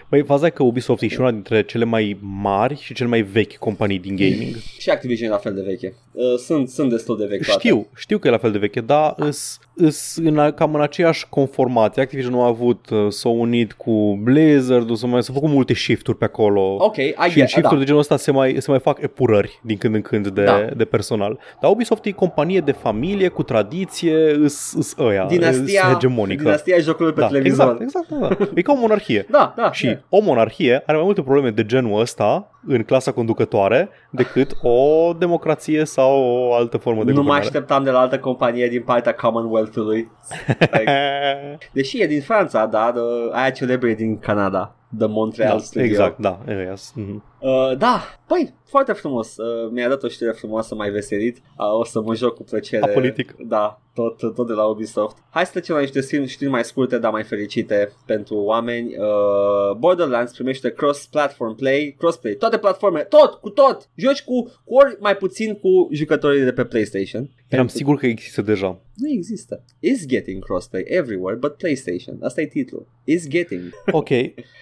Băi, 0.09 0.23
faza 0.23 0.45
e 0.45 0.49
că 0.49 0.63
Ubisoft 0.63 1.01
e 1.01 1.07
și 1.07 1.19
una 1.19 1.31
dintre 1.31 1.63
cele 1.63 1.83
mai 1.85 2.17
mari 2.21 2.79
și 2.81 2.93
cele 2.93 3.09
mai 3.09 3.21
vechi 3.21 3.55
companii 3.57 3.99
din 3.99 4.15
gaming. 4.15 4.55
Și 4.79 4.89
Activision 4.89 5.27
e 5.27 5.31
la 5.31 5.37
fel 5.37 5.53
de 5.53 5.61
veche. 5.65 5.93
Uh, 6.11 6.23
sunt, 6.37 6.69
sunt 6.69 6.89
destul 6.89 7.17
de 7.17 7.25
vechi 7.25 7.45
toate. 7.45 7.59
Știu, 7.67 7.87
știu 7.95 8.17
că 8.17 8.27
e 8.27 8.31
la 8.31 8.37
fel 8.37 8.51
de 8.51 8.57
veche, 8.57 8.79
dar 8.81 9.13
îs, 9.17 9.59
îs 9.75 10.15
în, 10.23 10.37
a- 10.39 10.51
cam 10.51 10.73
în 10.75 10.81
aceeași 10.81 11.29
conformație. 11.29 12.01
Activision 12.01 12.31
nu 12.31 12.41
a 12.43 12.47
avut, 12.47 12.89
uh, 12.89 13.05
s-a 13.09 13.29
unit 13.29 13.73
cu 13.73 14.19
Blizzard, 14.23 14.95
s-au 14.97 15.09
mai 15.09 15.23
s-au 15.23 15.33
făcut 15.33 15.49
multe 15.49 15.73
shift-uri 15.73 16.17
pe 16.17 16.25
acolo. 16.25 16.75
Ok, 16.79 16.95
I 16.97 17.01
și 17.01 17.13
în 17.25 17.29
get, 17.29 17.47
shift-uri 17.47 17.73
da. 17.73 17.77
de 17.79 17.83
genul 17.85 17.99
ăsta 17.99 18.17
se 18.17 18.31
mai, 18.31 18.55
se 18.59 18.69
mai 18.71 18.79
fac 18.79 19.01
epurări 19.01 19.59
din 19.63 19.77
când 19.77 19.95
în 19.95 20.01
când 20.01 20.27
de, 20.27 20.43
Da. 20.43 20.67
de 20.75 20.85
personal. 20.85 21.39
Dar 21.61 21.71
Ubisoft 21.71 22.05
e 22.05 22.11
companie 22.11 22.59
de 22.59 22.71
familie, 22.71 23.27
cu 23.27 23.43
tradiție, 23.43 24.31
îs, 24.31 24.73
îs 24.73 24.95
ăia, 24.97 25.25
Dinastia, 25.25 25.81
îs 25.87 25.93
hegemonică. 25.93 26.43
dinastia 26.43 26.77
jocurilor 26.79 27.13
pe 27.13 27.21
da, 27.23 27.27
televizor. 27.27 27.77
exact, 27.81 28.09
exact, 28.11 28.39
da. 28.39 28.47
E 28.55 28.61
ca 28.61 28.71
o 28.71 28.75
monarhie. 28.75 29.25
Da, 29.31 29.53
da. 29.57 29.71
Și 29.71 29.85
e. 29.87 30.03
o 30.09 30.21
monarhie 30.21 30.83
are 30.85 30.97
mai 30.97 31.05
multe 31.05 31.21
probleme 31.21 31.49
de 31.49 31.65
genul 31.65 31.99
ăsta 31.99 32.47
în 32.67 32.83
clasa 32.83 33.11
conducătoare 33.11 33.89
decât 34.09 34.51
o 34.61 35.13
democrație 35.17 35.85
sau 35.85 36.21
o 36.23 36.53
altă 36.53 36.77
formă 36.77 37.03
de 37.03 37.09
nu 37.09 37.15
mă 37.15 37.21
guvernare. 37.21 37.45
așteptam 37.45 37.83
de 37.83 37.89
la 37.89 37.99
altă 37.99 38.19
companie 38.19 38.67
din 38.67 38.81
partea 38.83 39.13
Commonwealth-ului. 39.13 40.11
Like, 40.59 41.57
deși 41.73 42.01
e 42.01 42.07
din 42.07 42.21
Franța, 42.21 42.65
dar 42.65 42.93
uh, 42.95 43.31
aia 43.31 43.49
celebră 43.49 43.89
din 43.91 44.17
Canada. 44.19 44.75
The 44.97 45.07
Montreal 45.07 45.51
da, 45.57 45.63
Studio. 45.63 45.87
exact, 45.87 46.17
da. 46.19 46.39
Yes. 46.69 46.91
Mhm. 46.95 47.23
Uh, 47.43 47.77
da, 47.77 48.01
păi, 48.27 48.53
foarte 48.65 48.91
frumos. 48.93 49.37
Uh, 49.37 49.69
mi-a 49.71 49.89
dat 49.89 50.03
o 50.03 50.07
știre 50.07 50.31
frumoasă, 50.31 50.75
mai 50.75 50.89
veselit. 50.89 51.37
Uh, 51.37 51.79
o 51.79 51.83
să 51.85 52.01
mă 52.01 52.15
joc 52.15 52.35
cu 52.35 52.43
plăcere. 52.43 52.83
Apolitic. 52.83 53.35
Da, 53.47 53.81
tot, 53.93 54.17
tot 54.35 54.47
de 54.47 54.53
la 54.53 54.65
Ubisoft. 54.65 55.17
Hai 55.29 55.45
să 55.45 55.51
trecem 55.51 55.75
la 55.75 55.81
niște 55.81 56.01
știri, 56.01 56.27
știri 56.27 56.49
mai 56.49 56.63
scurte, 56.63 56.97
dar 56.97 57.11
mai 57.11 57.23
fericite 57.23 57.91
pentru 58.05 58.35
oameni. 58.35 58.87
Uh, 58.97 59.77
Borderlands 59.77 60.31
primește 60.33 60.69
cross-platform 60.71 61.55
play, 61.55 61.95
crossplay, 61.97 62.33
toate 62.33 62.57
platformele, 62.57 63.03
tot, 63.03 63.33
cu 63.33 63.49
tot. 63.49 63.89
Joci 63.95 64.23
cu, 64.23 64.43
cu 64.63 64.73
ori 64.75 64.97
mai 64.99 65.15
puțin 65.15 65.53
cu 65.53 65.87
jucătorii 65.91 66.43
de 66.43 66.51
pe 66.51 66.63
PlayStation. 66.65 67.21
Eram 67.21 67.65
Pentru- 67.65 67.75
sigur 67.75 67.97
că 67.97 68.05
există 68.05 68.41
deja. 68.41 68.79
Nu 68.95 69.09
există. 69.09 69.63
Is 69.79 70.05
getting 70.07 70.43
crossplay 70.43 70.83
everywhere 70.85 71.37
but 71.37 71.53
PlayStation. 71.57 72.17
Asta 72.21 72.41
e 72.41 72.45
titlul. 72.47 72.87
Is 73.03 73.27
getting. 73.27 73.61
Ok, 73.91 74.07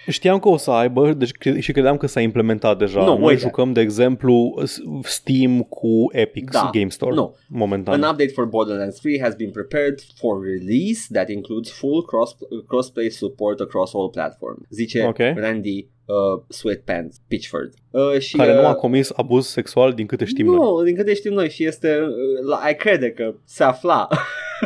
știam 0.08 0.38
că 0.38 0.48
o 0.48 0.56
să 0.56 0.70
aibă 0.70 1.12
deci, 1.12 1.32
cre- 1.32 1.60
și 1.60 1.72
credeam 1.72 1.96
că 1.96 2.06
s-a 2.06 2.20
implementat 2.20 2.71
deja. 2.74 3.00
Nu, 3.04 3.06
Noi 3.18 3.22
uite. 3.24 3.38
jucăm, 3.40 3.72
de 3.72 3.80
exemplu, 3.80 4.60
S- 4.64 4.80
Steam 5.02 5.60
cu 5.62 5.88
Epic 6.12 6.50
Da, 6.50 6.70
Game 6.72 6.88
Store 6.88 7.14
nu. 7.14 7.34
momentan. 7.48 8.02
An 8.02 8.14
update 8.14 8.32
for 8.32 8.44
Borderlands 8.46 9.00
3 9.00 9.20
has 9.20 9.34
been 9.34 9.50
prepared 9.50 10.00
for 10.16 10.40
release 10.44 11.06
that 11.12 11.28
includes 11.28 11.70
full 11.70 12.02
cross 12.02 12.30
crossplay 12.66 13.08
support 13.10 13.60
across 13.60 13.94
all 13.94 14.10
platforms. 14.10 14.66
Zice 14.80 15.06
Ok. 15.06 15.18
Randy 15.18 15.88
uh, 16.04 16.42
Sweatpants 16.48 17.16
Pitchford. 17.28 17.72
Uh, 17.90 18.18
și, 18.18 18.36
care 18.36 18.52
uh, 18.54 18.60
nu 18.60 18.66
a 18.66 18.74
comis 18.74 19.10
abuz 19.16 19.46
sexual 19.46 19.92
din 19.92 20.06
câte 20.06 20.24
știm 20.24 20.46
nu, 20.46 20.54
noi. 20.54 20.84
din 20.84 20.94
câte 20.96 21.14
știm 21.14 21.32
noi 21.32 21.50
și 21.50 21.64
este, 21.66 21.98
uh, 22.00 22.46
la, 22.48 22.56
ai 22.56 22.76
crede 22.76 23.10
că 23.10 23.34
se 23.44 23.64
afla 23.64 24.08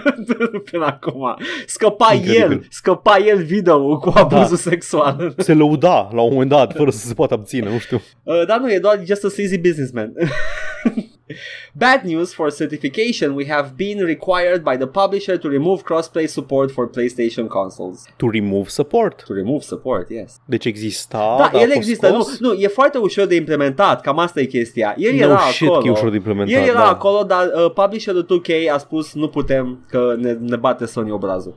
până 0.70 0.84
acum. 0.84 1.36
Scăpa 1.66 2.12
Incredibil. 2.14 2.50
el, 2.50 2.66
scăpa 2.70 3.16
el 3.18 3.42
video 3.42 3.98
cu 3.98 4.12
abuzul 4.14 4.48
Da. 4.64 4.70
sexual. 4.70 5.34
Se 5.36 5.54
lăuda 5.54 6.08
la 6.12 6.20
un 6.22 6.32
moment 6.32 6.50
dat, 6.50 6.72
fără 6.76 6.90
să 6.90 7.06
se 7.06 7.14
poată 7.14 7.34
abține, 7.34 7.70
nu 7.70 7.78
știu. 7.78 8.00
Uh, 8.22 8.46
dar 8.46 8.58
nu, 8.58 8.72
e 8.72 8.78
doar 8.78 9.02
just 9.04 9.24
a 9.24 9.28
sleazy 9.28 9.58
businessman. 9.58 10.12
Bad 11.72 12.02
news 12.04 12.32
for 12.34 12.50
certification, 12.50 13.34
we 13.34 13.46
have 13.48 13.68
been 13.76 14.04
required 14.04 14.62
by 14.62 14.76
the 14.76 14.86
publisher 14.86 15.36
to 15.38 15.48
remove 15.48 15.82
crossplay 15.84 16.26
support 16.26 16.70
for 16.70 16.90
PlayStation 16.90 17.46
consoles. 17.48 18.04
To 18.16 18.28
remove 18.30 18.68
support. 18.68 19.24
To 19.26 19.32
remove 19.32 19.62
support, 19.62 20.10
yes. 20.10 20.40
Deci 20.44 20.64
exista, 20.64 21.18
Da, 21.18 21.36
dar 21.36 21.50
a 21.54 21.58
el 21.60 21.64
fost 21.66 21.76
există, 21.76 22.08
nu, 22.10 22.20
scos? 22.22 22.38
nu, 22.38 22.52
e 22.52 22.66
foarte 22.66 22.98
ușor 22.98 23.26
de 23.26 23.34
implementat, 23.34 24.00
cam 24.00 24.18
asta 24.18 24.40
e 24.40 24.44
chestia. 24.44 24.94
El 24.98 25.14
No 25.14 25.18
era 25.22 25.38
shit 25.38 25.66
acolo. 25.66 25.80
că 25.80 25.86
e 25.88 25.90
ușor 25.90 26.10
de 26.10 26.16
implementat, 26.16 26.62
El 26.62 26.68
era 26.68 26.78
da. 26.78 26.88
acolo, 26.88 27.22
dar 27.22 27.46
uh, 27.54 27.72
publisherul 27.72 28.24
2K 28.26 28.70
a 28.72 28.78
spus 28.78 29.14
nu 29.14 29.28
putem, 29.28 29.84
că 29.88 30.14
ne, 30.18 30.32
ne 30.32 30.56
bate 30.56 30.86
Sony 30.86 31.10
obrazul. 31.10 31.54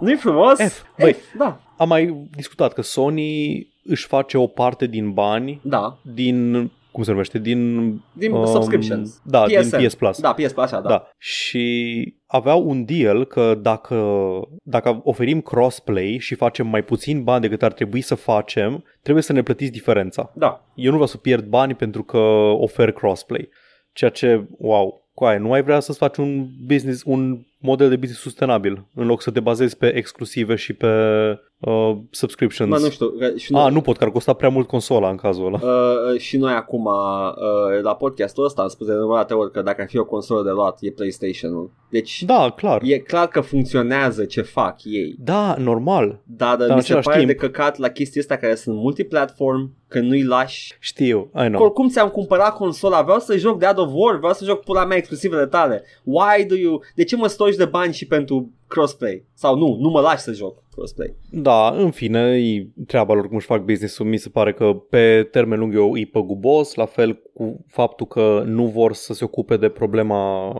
Nu-i 0.00 0.16
frumos? 0.16 0.58
F, 0.58 0.82
băi. 0.98 1.12
F, 1.12 1.18
da, 1.38 1.60
Am 1.76 1.88
mai 1.88 2.28
discutat 2.36 2.72
că 2.72 2.82
Sony 2.82 3.66
își 3.84 4.06
face 4.06 4.38
o 4.38 4.46
parte 4.46 4.86
din 4.86 5.10
bani 5.12 5.60
da. 5.62 5.96
din, 6.02 6.70
cum 6.96 7.04
se 7.04 7.10
numește, 7.10 7.38
din... 7.38 7.90
Din 8.12 8.32
subscriptions. 8.46 9.20
Da, 9.24 9.42
PSN. 9.42 9.76
din 9.76 9.86
PS 9.86 9.94
Plus. 9.94 10.20
Da, 10.20 10.32
PS 10.32 10.52
Plus, 10.52 10.64
așa, 10.64 10.80
da. 10.80 10.88
Da. 10.88 11.08
Și 11.18 12.14
aveau 12.26 12.68
un 12.68 12.84
deal 12.84 13.24
că 13.24 13.58
dacă, 13.60 13.98
dacă 14.62 15.00
oferim 15.04 15.40
crossplay 15.40 16.16
și 16.20 16.34
facem 16.34 16.66
mai 16.66 16.82
puțin 16.82 17.22
bani 17.22 17.40
decât 17.40 17.62
ar 17.62 17.72
trebui 17.72 18.00
să 18.00 18.14
facem, 18.14 18.84
trebuie 19.02 19.22
să 19.24 19.32
ne 19.32 19.42
plătiți 19.42 19.72
diferența. 19.72 20.32
Da. 20.34 20.64
Eu 20.74 20.84
nu 20.84 20.92
vreau 20.92 21.06
să 21.06 21.16
pierd 21.16 21.44
bani 21.44 21.74
pentru 21.74 22.02
că 22.02 22.18
ofer 22.58 22.92
crossplay. 22.92 23.48
Ceea 23.92 24.10
ce, 24.10 24.46
wow, 24.58 25.10
coaie, 25.14 25.38
nu 25.38 25.48
mai 25.48 25.62
vrea 25.62 25.80
să-ți 25.80 25.98
faci 25.98 26.16
un 26.16 26.46
business, 26.66 27.02
un 27.04 27.44
model 27.58 27.88
de 27.88 27.96
business 27.96 28.20
sustenabil, 28.22 28.86
în 28.94 29.06
loc 29.06 29.22
să 29.22 29.30
te 29.30 29.40
bazezi 29.40 29.76
pe 29.76 29.94
exclusive 29.96 30.54
și 30.54 30.72
pe 30.72 30.86
uh, 31.58 31.96
subscriptions. 32.10 32.70
Mă, 32.70 32.78
nu 32.78 32.90
știu. 32.90 33.10
Și 33.36 33.54
Ah, 33.54 33.72
nu 33.72 33.80
pot, 33.80 33.96
că 33.96 34.04
ar 34.04 34.10
costa 34.10 34.32
prea 34.32 34.48
mult 34.48 34.66
consola 34.66 35.08
în 35.10 35.16
cazul 35.16 35.46
ăla. 35.46 35.58
Uh, 35.62 36.18
și 36.20 36.36
noi 36.36 36.52
acum 36.52 36.84
uh, 36.84 37.82
la 37.82 37.94
podcastul 37.94 38.44
ăsta 38.44 38.62
am 38.62 38.68
spus 38.68 38.86
de 38.86 38.92
nenumărate 38.92 39.34
ori 39.34 39.52
că 39.52 39.62
dacă 39.62 39.80
ar 39.82 39.88
fi 39.88 39.98
o 39.98 40.04
consolă 40.04 40.42
de 40.42 40.50
luat 40.50 40.78
e 40.80 40.90
PlayStation-ul. 40.90 41.70
Deci 41.90 42.22
Da, 42.22 42.52
clar. 42.56 42.80
e 42.84 42.98
clar 42.98 43.26
că 43.28 43.40
funcționează 43.40 44.24
ce 44.24 44.42
fac 44.42 44.76
ei. 44.84 45.14
Da, 45.18 45.54
normal. 45.58 46.20
Dar, 46.24 46.56
în 46.58 46.64
mi 46.64 46.70
se 46.70 46.76
același 46.86 47.06
pare 47.08 47.18
timp- 47.22 47.26
de 47.26 47.34
căcat 47.34 47.78
la 47.78 47.88
chestia 47.88 48.20
asta 48.20 48.36
care 48.36 48.54
sunt 48.54 48.76
multiplatform, 48.76 49.74
că 49.88 50.00
nu-i 50.00 50.22
lași 50.24 50.76
Știu, 50.80 51.30
I 51.34 51.38
Că 51.38 51.46
know. 51.48 51.62
oricum 51.62 51.88
ți-am 51.88 52.08
cumpărat 52.08 52.54
consola, 52.54 53.02
vreau 53.02 53.18
să 53.18 53.36
joc 53.36 53.58
God 53.58 53.78
of 53.78 53.90
War, 53.92 54.16
vreau 54.18 54.32
să 54.32 54.44
joc 54.44 54.64
pula 54.64 54.84
mea 54.84 54.96
exclusivele 54.96 55.46
tale. 55.46 55.84
Why 56.04 56.44
do 56.48 56.54
you... 56.54 56.82
De 56.94 57.04
ce 57.04 57.16
mă 57.16 57.26
stoși 57.46 57.64
de 57.64 57.70
bani 57.70 57.92
și 57.92 58.06
pentru 58.06 58.50
crossplay? 58.66 59.24
Sau 59.34 59.56
nu, 59.56 59.76
nu 59.80 59.88
mă 59.88 60.00
lași 60.00 60.22
să 60.22 60.32
joc 60.32 60.62
crossplay. 60.74 61.14
Da, 61.30 61.68
în 61.68 61.90
fine, 61.90 62.20
e 62.20 62.66
treaba 62.86 63.14
lor 63.14 63.26
cum 63.26 63.36
își 63.36 63.46
fac 63.46 63.64
business-ul. 63.64 64.06
Mi 64.06 64.16
se 64.16 64.28
pare 64.28 64.52
că 64.52 64.72
pe 64.90 65.28
termen 65.30 65.58
lung 65.58 65.74
e 65.74 66.08
păgubos, 66.12 66.74
la 66.74 66.84
fel 66.84 67.22
cu 67.32 67.64
faptul 67.68 68.06
că 68.06 68.42
nu 68.46 68.66
vor 68.66 68.92
să 68.92 69.14
se 69.14 69.24
ocupe 69.24 69.56
de 69.56 69.68
problema 69.68 70.52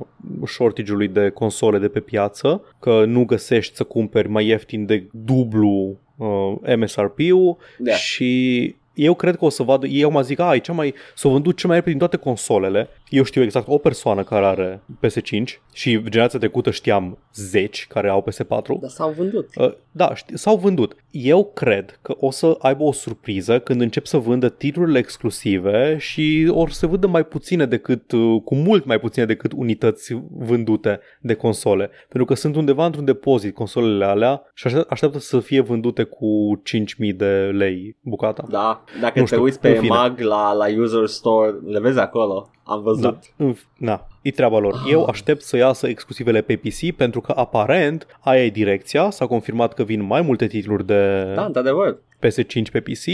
shortage-ului 0.46 1.08
de 1.08 1.28
console 1.28 1.78
de 1.78 1.88
pe 1.88 2.00
piață, 2.00 2.62
că 2.80 3.04
nu 3.04 3.24
găsești 3.24 3.76
să 3.76 3.84
cumperi 3.84 4.28
mai 4.28 4.46
ieftin 4.46 4.86
de 4.86 5.08
dublu 5.12 5.98
uh, 6.16 6.76
MSRP-ul 6.76 7.56
Da. 7.78 7.92
și 7.92 8.74
eu 8.96 9.14
cred 9.14 9.36
că 9.36 9.44
o 9.44 9.48
să 9.48 9.62
vadă, 9.62 9.86
ei 9.86 10.02
au 10.02 10.22
zic, 10.22 10.38
a, 10.38 10.54
e 10.54 10.58
cea 10.58 10.72
mai, 10.72 10.94
s-au 11.14 11.30
vândut 11.30 11.56
cel 11.56 11.68
mai 11.68 11.76
repede 11.76 11.96
din 11.96 12.06
toate 12.06 12.24
consolele. 12.24 12.88
Eu 13.08 13.22
știu 13.22 13.42
exact 13.42 13.66
o 13.68 13.78
persoană 13.78 14.22
care 14.24 14.44
are 14.46 14.82
PS5 15.06 15.42
și 15.72 16.02
generația 16.08 16.38
trecută 16.38 16.70
știam 16.70 17.18
10 17.34 17.84
care 17.88 18.08
au 18.08 18.24
PS4. 18.30 18.80
Dar 18.80 18.90
s-au 18.90 19.10
vândut. 19.16 19.48
Uh, 19.56 19.72
Da, 19.92 20.12
ști- 20.14 20.34
s-au 20.34 20.56
vândut. 20.56 20.96
Eu 21.10 21.44
cred 21.54 21.98
că 22.02 22.14
o 22.18 22.30
să 22.30 22.56
aibă 22.58 22.82
o 22.82 22.92
surpriză 22.92 23.58
când 23.60 23.80
încep 23.80 24.06
să 24.06 24.16
vândă 24.18 24.48
titlurile 24.48 24.98
exclusive 24.98 25.96
și 25.98 26.48
or 26.54 26.70
să 26.70 26.86
vândă 26.86 27.06
mai 27.06 27.24
puține 27.24 27.66
decât, 27.66 28.12
uh, 28.12 28.40
cu 28.44 28.54
mult 28.54 28.84
mai 28.84 28.98
puține 29.00 29.24
decât 29.24 29.52
unități 29.56 30.22
vândute 30.30 31.00
de 31.20 31.34
console. 31.34 31.90
Pentru 32.08 32.24
că 32.24 32.34
sunt 32.34 32.56
undeva 32.56 32.84
într-un 32.86 33.04
depozit 33.04 33.54
consolele 33.54 34.04
alea 34.04 34.42
și 34.54 34.66
aștept- 34.66 34.90
așteaptă 34.90 35.18
să 35.18 35.40
fie 35.40 35.60
vândute 35.60 36.02
cu 36.02 36.60
5.000 36.64 37.12
de 37.12 37.50
lei 37.54 37.96
bucata. 38.00 38.44
Da, 38.50 38.84
dacă 39.00 39.18
Nu 39.18 39.24
te 39.24 39.30
știu, 39.32 39.42
uiți 39.42 39.58
în 39.62 39.70
pe 39.72 39.78
fine. 39.78 39.88
mag 39.96 40.20
la, 40.20 40.52
la 40.52 40.64
user 40.82 41.06
store, 41.06 41.50
le 41.66 41.80
vezi 41.80 41.98
acolo. 41.98 42.50
Am 42.68 42.82
văzut. 42.82 43.02
Da, 43.02 43.18
în- 43.36 43.56
na, 43.76 44.06
e 44.22 44.30
treaba 44.30 44.59
lor. 44.59 44.74
Eu 44.90 45.05
aștept 45.05 45.43
să 45.43 45.56
iasă 45.56 45.88
exclusivele 45.88 46.40
pe 46.40 46.56
PC 46.56 46.97
pentru 46.97 47.20
că 47.20 47.32
aparent 47.36 48.06
aia 48.20 48.44
e 48.44 48.51
direcția. 48.51 49.10
S-a 49.10 49.26
confirmat 49.26 49.74
că 49.74 49.82
vin 49.82 50.02
mai 50.02 50.20
multe 50.20 50.47
titluri 50.47 50.86
de 50.86 51.32
Da, 51.34 51.44
într-adevăr. 51.44 51.98
PS5 52.26 52.70
pe 52.72 52.80
PC, 52.80 53.05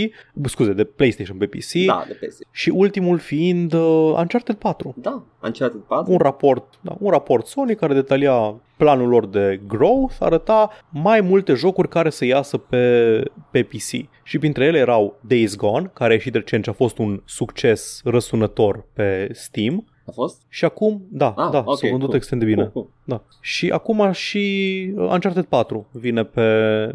scuze, 0.44 0.72
de 0.72 0.84
PlayStation 0.84 1.36
pe 1.36 1.46
PC 1.46 1.86
Da, 1.86 2.04
de 2.08 2.26
PC. 2.26 2.34
și 2.50 2.70
ultimul 2.74 3.18
fiind 3.18 3.72
uh, 3.72 4.14
Uncharted 4.16 4.56
4. 4.56 4.94
Da, 4.96 5.22
Uncharted 5.42 5.80
4. 5.80 6.12
Un 6.12 6.18
raport, 6.18 6.64
da, 6.80 6.96
un 6.98 7.10
raport 7.10 7.46
Sony 7.46 7.74
care 7.74 7.94
detalia 7.94 8.54
planul 8.82 9.08
lor 9.08 9.26
de 9.26 9.60
growth, 9.66 10.14
arăta 10.20 10.70
mai 10.90 11.20
multe 11.20 11.52
jocuri 11.54 11.88
care 11.88 12.10
să 12.10 12.24
iasă 12.24 12.56
pe, 12.58 13.22
pe 13.50 13.62
PC. 13.62 14.08
Și 14.22 14.38
printre 14.38 14.64
ele 14.64 14.78
erau 14.78 15.18
Days 15.20 15.56
Gone, 15.56 15.90
care 15.94 16.10
a 16.10 16.14
ieșit 16.14 16.34
recent 16.34 16.64
și 16.64 16.70
a 16.70 16.72
fost 16.72 16.98
un 16.98 17.22
succes 17.24 18.00
răsunător 18.04 18.86
pe 18.92 19.28
Steam. 19.32 19.86
A 20.06 20.10
fost? 20.10 20.42
Și 20.48 20.64
acum, 20.64 21.02
da, 21.10 21.34
Ah, 21.36 21.50
da, 21.50 21.62
ok, 21.66 21.76
s-a 21.78 21.86
vândut 21.88 22.00
cool. 22.06 22.14
extrem 22.16 22.38
de 22.38 22.44
bine. 22.44 22.56
Cool, 22.60 22.70
cool. 22.72 22.86
Da. 23.04 23.22
Și 23.40 23.70
acum 23.70 24.12
și 24.12 24.38
uh, 24.96 25.08
Uncharted 25.10 25.44
4 25.44 25.86
vine 25.92 26.24
pe 26.24 26.42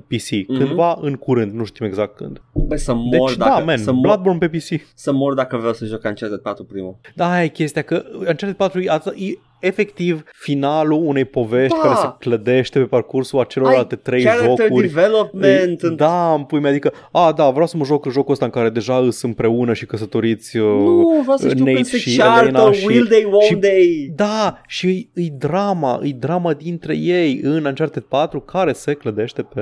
PC. 0.08 0.30
Mhm. 0.48 0.58
Cândva 0.58 0.98
în 1.02 1.14
curând, 1.16 1.54
nu 1.54 1.64
știm 1.64 1.86
exact 1.86 2.16
când. 2.16 2.42
Băi, 2.54 2.78
să 2.78 2.94
mor 2.94 3.10
Deci 3.30 3.38
dacă... 3.38 3.60
da, 3.60 3.66
man, 3.66 3.78
să, 3.78 3.92
mor, 3.92 4.02
Bloodborne 4.02 4.48
pe 4.48 4.58
PC. 4.58 4.82
să 4.96 5.12
mor 5.12 5.34
dacă 5.34 5.58
vreau 5.58 5.74
să 5.74 5.86
joc 5.86 6.04
Uncharted 6.04 6.40
4 6.40 6.64
primul. 6.64 6.96
Da, 7.16 7.32
aia 7.32 7.44
e 7.44 7.48
chestia 7.48 7.82
că 7.82 8.04
Uncharted 8.14 8.54
4 8.56 8.80
e, 8.80 8.90
atât- 8.90 9.16
e 9.16 9.38
efectiv 9.60 10.24
finalul 10.34 11.02
unei 11.06 11.26
povești 11.26 11.76
Da. 11.78 11.82
care 11.82 11.96
se 11.96 12.14
clădește 12.20 12.80
pe 12.80 12.86
parcursul 12.86 13.40
acelorlalte 13.40 13.96
trei 13.96 14.24
character 14.24 14.68
jocuri. 14.68 14.88
development. 14.88 15.82
E- 15.84 15.88
Da, 15.96 16.34
îmi 16.34 16.46
pui 16.46 16.66
adică, 16.68 16.92
a, 17.12 17.32
da, 17.32 17.50
vreau 17.50 17.68
să 17.68 17.78
mă 17.78 17.84
joc 17.84 18.12
jocul 18.12 18.32
ăsta 18.32 18.46
în 18.46 18.52
care 18.52 18.70
deja 18.70 18.98
îs 18.98 19.22
împreună 19.22 19.74
și 19.74 19.86
căsătoriți 19.86 20.58
uh, 20.58 20.64
Nu, 20.64 21.20
vreau 21.22 21.38
să 21.38 21.48
știu 21.50 21.60
Nate 21.60 21.74
când 21.74 21.86
se 21.86 21.98
și 21.98 22.16
ceartă, 22.16 22.40
Elena 22.48 22.72
și- 22.72 22.86
will 22.88 23.06
they, 23.08 23.24
won't 23.24 23.48
și- 23.48 23.56
they? 23.56 24.12
Da, 24.16 24.62
și 24.68 25.10
e, 25.14 25.22
e 25.22 25.28
drama, 25.38 26.00
e 26.04 26.10
drama 26.12 26.54
dintre 26.54 26.96
ei 26.96 27.40
în 27.44 27.66
Uncharted 27.66 28.04
4 28.04 28.40
care 28.40 28.74
se 28.74 28.94
clădește 28.94 29.42
pe 29.42 29.62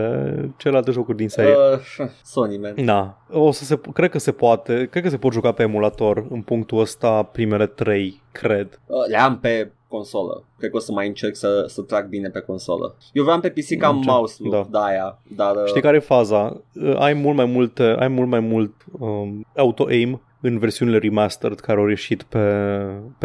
celelalte 0.58 0.92
jocuri 0.92 1.18
din 1.18 1.30
serie. 1.30 1.52
Uh, 2.00 2.08
Sony, 2.34 2.58
man. 2.58 2.86
Da, 2.86 3.18
o 3.32 3.52
să 3.52 3.64
se, 3.64 3.80
cred 3.94 4.10
că 4.10 4.20
se 4.20 4.32
poate, 4.32 4.88
cred 4.92 5.04
că 5.04 5.10
se 5.10 5.18
pot 5.18 5.34
juca 5.34 5.52
pe 5.52 5.64
emulator 5.64 6.26
în 6.30 6.42
punctul 6.42 6.80
ăsta 6.80 7.24
primele 7.24 7.66
trei, 7.66 8.22
cred. 8.40 8.80
Uh, 8.86 9.06
le 9.10 9.18
am 9.18 9.40
pe 9.40 9.72
consolă. 9.88 10.44
Cred 10.58 10.70
că 10.70 10.76
o 10.78 10.80
să 10.80 10.92
mai 10.92 11.08
încerc 11.08 11.36
să, 11.36 11.64
să 11.68 11.82
trag 11.82 12.08
bine 12.08 12.30
pe 12.30 12.40
consolă. 12.40 12.96
Eu 13.14 13.24
vreau 13.24 13.40
pe 13.40 13.50
PC 13.50 13.78
ca 13.80 13.88
Încerc, 13.88 14.06
mouse 14.16 14.36
look, 14.40 14.54
da. 14.54 14.68
da. 14.80 14.86
aia, 14.86 15.22
dar... 15.36 15.56
uh, 15.56 15.66
Știi 15.66 15.82
care 15.82 15.96
e 15.96 16.00
faza? 16.00 16.62
Uh, 16.74 16.96
Ai 17.00 17.14
mult 17.14 17.36
mai 17.36 17.46
mult, 17.46 17.80
ai 17.80 18.08
mult 18.08 18.30
mai 18.30 18.40
mult 18.40 18.72
um, 19.00 19.46
auto-aim 19.56 20.22
în 20.46 20.60
versiunile 20.60 20.98
remastered 20.98 21.60
care 21.60 21.80
au 21.80 21.88
ieșit 21.88 22.24
pe 22.24 22.40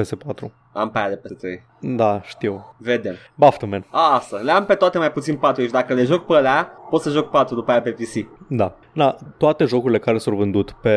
PS4. 0.00 0.50
Am 0.72 0.90
pe 0.90 0.98
aia 0.98 1.08
de 1.08 1.16
pe 1.16 1.34
3. 1.34 1.62
Da, 1.80 2.20
știu. 2.24 2.74
Vedem. 2.78 3.14
Baftă, 3.34 3.66
man. 3.66 3.86
Asta, 3.90 4.36
le 4.36 4.50
am 4.52 4.64
pe 4.64 4.74
toate 4.74 4.98
mai 4.98 5.12
puțin 5.12 5.36
4 5.36 5.62
și 5.62 5.70
dacă 5.70 5.94
le 5.94 6.04
joc 6.04 6.26
pe 6.26 6.34
alea, 6.34 6.72
pot 6.90 7.00
să 7.00 7.10
joc 7.10 7.30
4 7.30 7.54
după 7.54 7.70
aia 7.70 7.80
pe 7.80 7.90
PC. 7.90 8.26
Da. 8.48 8.76
Na, 8.92 9.16
toate 9.38 9.64
jocurile 9.64 9.98
care 9.98 10.18
s-au 10.18 10.34
vândut 10.34 10.70
pe, 10.70 10.96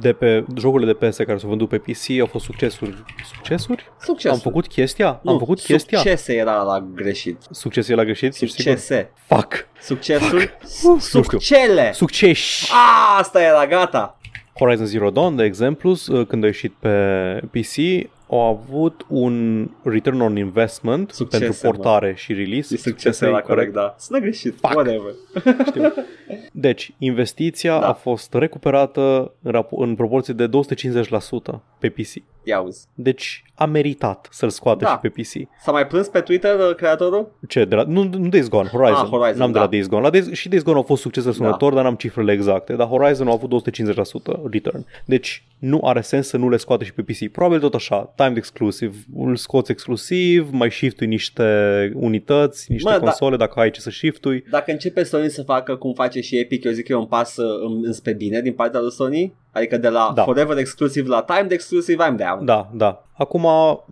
de 0.00 0.12
pe 0.12 0.44
jocurile 0.56 0.92
de 0.92 1.06
PS 1.06 1.16
care 1.16 1.38
s-au 1.38 1.48
vândut 1.48 1.68
pe 1.68 1.78
PC 1.78 2.20
au 2.20 2.26
fost 2.26 2.44
succesuri. 2.44 3.04
Succesuri? 3.34 3.92
Succes. 4.00 4.32
Am 4.32 4.38
făcut 4.38 4.66
chestia? 4.66 5.20
nu, 5.22 5.32
Am 5.32 5.38
făcut 5.38 5.60
chestia? 5.60 5.98
Succese 5.98 6.34
era 6.34 6.62
la 6.62 6.80
greșit. 6.94 7.42
Succes 7.50 7.88
e 7.88 7.94
la 7.94 8.04
greșit? 8.04 8.32
Ești 8.32 8.46
sigur? 8.46 8.72
Succese. 8.72 9.12
Fuck. 9.26 9.66
Succesul. 9.80 10.38
Nu 10.82 10.98
știu. 10.98 11.20
Succele. 11.20 11.92
Succes. 11.92 12.68
Ah, 12.70 13.16
asta 13.20 13.42
era, 13.42 13.66
gata. 13.66 14.18
Horizon 14.58 14.86
Zero 14.86 15.10
Dawn, 15.10 15.36
de 15.36 15.44
exemplu, 15.44 15.94
s- 15.94 16.10
când 16.28 16.42
a 16.42 16.46
ieșit 16.46 16.72
pe 16.78 17.40
PC, 17.50 18.06
au 18.28 18.40
avut 18.40 19.06
un 19.08 19.68
return 19.82 20.20
on 20.20 20.36
investment 20.36 21.10
Succese, 21.10 21.44
pentru 21.44 21.60
portare 21.70 22.14
și 22.16 22.32
release. 22.32 22.74
E 22.74 22.78
succese 22.78 23.26
era 23.26 23.40
corect, 23.40 23.72
da. 23.72 23.94
Sună 23.98 24.18
greșit. 24.18 24.54
Whatever. 24.62 25.12
Deci, 26.52 26.94
investiția 26.98 27.78
Da. 27.80 27.88
a 27.88 27.92
fost 27.92 28.34
recuperată 28.34 29.32
în, 29.42 29.52
rapo- 29.52 29.76
în 29.78 29.94
proporție 29.94 30.34
de 30.34 30.48
250% 30.48 31.60
pe 31.78 31.88
PC. 31.88 32.22
Ia 32.44 32.60
uzi. 32.60 32.86
Deci 32.94 33.44
a 33.54 33.64
meritat 33.66 34.28
să-l 34.30 34.48
scoată 34.48 34.84
Da. 34.84 34.90
și 34.90 34.96
pe 34.96 35.08
PC. 35.08 35.48
S-a 35.62 35.72
mai 35.72 35.86
plâns 35.86 36.08
pe 36.08 36.20
Twitter 36.20 36.58
uh, 36.58 36.74
creatorul? 36.74 37.32
Ce? 37.48 37.64
De 37.64 37.74
la, 37.74 37.82
nu, 37.82 38.02
nu 38.02 38.28
Days 38.28 38.48
Gone, 38.48 38.68
Horizon. 38.68 39.04
Ah, 39.04 39.08
Horizon, 39.10 39.38
N-am 39.38 39.52
de 39.52 39.58
da. 39.58 39.64
la 39.64 39.70
Days 39.70 39.86
Gone. 39.88 40.02
La 40.02 40.10
Days, 40.10 40.30
și 40.32 40.48
Days 40.48 40.62
Gone 40.62 40.76
au 40.76 40.82
fost 40.82 41.02
succes 41.02 41.24
răsunător, 41.24 41.74
dar 41.74 41.82
n-am 41.84 41.94
cifrele 41.94 42.32
exacte. 42.32 42.72
Dar 42.74 42.86
Horizon 42.86 43.28
a 43.28 43.32
avut 43.32 43.50
250% 43.50 44.40
return. 44.50 44.86
Deci 45.04 45.44
nu 45.58 45.80
are 45.84 46.00
sens 46.00 46.28
să 46.28 46.36
nu 46.36 46.48
le 46.48 46.56
scoate 46.56 46.84
și 46.84 46.92
pe 46.92 47.02
PC. 47.02 47.30
Probabil 47.32 47.60
tot 47.60 47.74
așa, 47.74 48.12
timed 48.16 48.36
exclusive. 48.36 48.94
Îl 49.16 49.36
scoți 49.36 49.70
exclusiv, 49.70 50.48
mai 50.52 50.70
shiftui 50.70 51.06
niște 51.06 51.44
unități, 51.94 52.72
niște 52.72 52.88
Mă, 52.90 52.94
da. 52.98 53.02
console 53.04 53.36
dacă 53.36 53.60
ai 53.60 53.70
ce 53.70 53.80
să 53.80 53.90
shiftui. 53.90 54.44
Dacă 54.50 54.70
începe 54.70 55.02
Sony 55.02 55.28
să 55.30 55.42
facă 55.42 55.76
cum 55.76 55.92
face 55.92 56.20
și 56.20 56.38
Epic, 56.38 56.64
eu 56.64 56.72
zic 56.72 56.84
că 56.86 56.92
e 56.92 56.96
un 56.96 57.06
pas 57.06 57.36
uh, 57.36 57.44
în- 57.68 57.82
înspre 57.84 58.12
bine 58.12 58.40
din 58.40 58.52
partea 58.52 58.80
lui 58.80 58.92
Sony. 58.92 59.34
Adică 59.54 59.76
de 59.78 59.88
la 59.88 60.12
Da. 60.14 60.22
Forever 60.22 60.56
Exclusive 60.58 61.08
la 61.08 61.22
Timed 61.22 61.50
Exclusive, 61.50 62.04
I'm 62.04 62.16
down. 62.16 62.44
Da, 62.44 62.70
da. 62.74 62.98
Acum, 63.16 63.46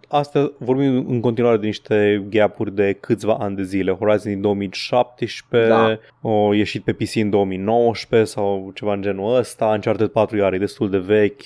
astea 0.09 0.52
vorbim 0.59 1.06
în 1.09 1.20
continuare 1.20 1.56
de 1.56 1.66
niște 1.66 2.26
gap-uri 2.30 2.74
de 2.74 2.93
câțiva 3.01 3.36
ani 3.40 3.56
de 3.56 3.62
zile. 3.62 3.93
Horizon 3.93 4.32
din 4.32 4.40
2017, 4.40 5.68
Da. 5.68 5.98
o 6.28 6.55
ieșit 6.55 6.84
pe 6.84 6.93
PC 6.93 7.14
în 7.16 7.30
2019 7.30 8.30
sau 8.30 8.70
ceva 8.74 8.93
în 8.93 9.02
genul 9.02 9.36
ăsta. 9.36 9.64
Uncharted 9.66 10.09
4 10.09 10.36
iar 10.36 10.52
e 10.52 10.59
destul 10.59 10.90
de 10.90 10.98
vechi, 10.98 11.43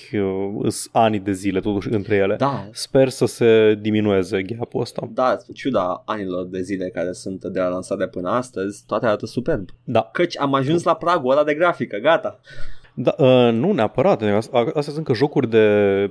sunt 0.67 0.89
ani 0.91 1.19
de 1.19 1.31
zile 1.31 1.59
totuși 1.59 1.89
între 1.93 2.15
ele. 2.15 2.35
Da, 2.35 2.67
Sper 2.71 3.09
să 3.09 3.25
se 3.25 3.77
diminueze 3.81 4.41
gap-ul 4.41 4.81
ăsta. 4.81 5.07
da, 5.13 5.29
în 5.47 5.53
ciuda 5.53 6.01
anilor 6.05 6.45
de 6.45 6.61
zile 6.61 6.89
care 6.89 7.11
sunt 7.11 7.43
de 7.45 7.59
la 7.59 7.67
lansare 7.67 8.07
până 8.07 8.29
astăzi, 8.29 8.83
toate 8.87 9.05
arată 9.05 9.25
superb. 9.25 9.69
Da, 9.83 10.09
Căci 10.13 10.37
am 10.39 10.53
ajuns 10.53 10.83
la 10.83 10.93
pragul 10.95 11.31
ăla 11.31 11.43
de 11.43 11.53
grafică, 11.53 11.97
gata. 11.97 12.39
Da, 12.99 13.13
uh, 13.17 13.51
nu 13.51 13.71
neapărat. 13.71 14.21
A- 14.21 14.37
Astea 14.73 14.93
sunt 14.93 15.05
că 15.05 15.13
jocuri 15.13 15.49
de 15.49 15.65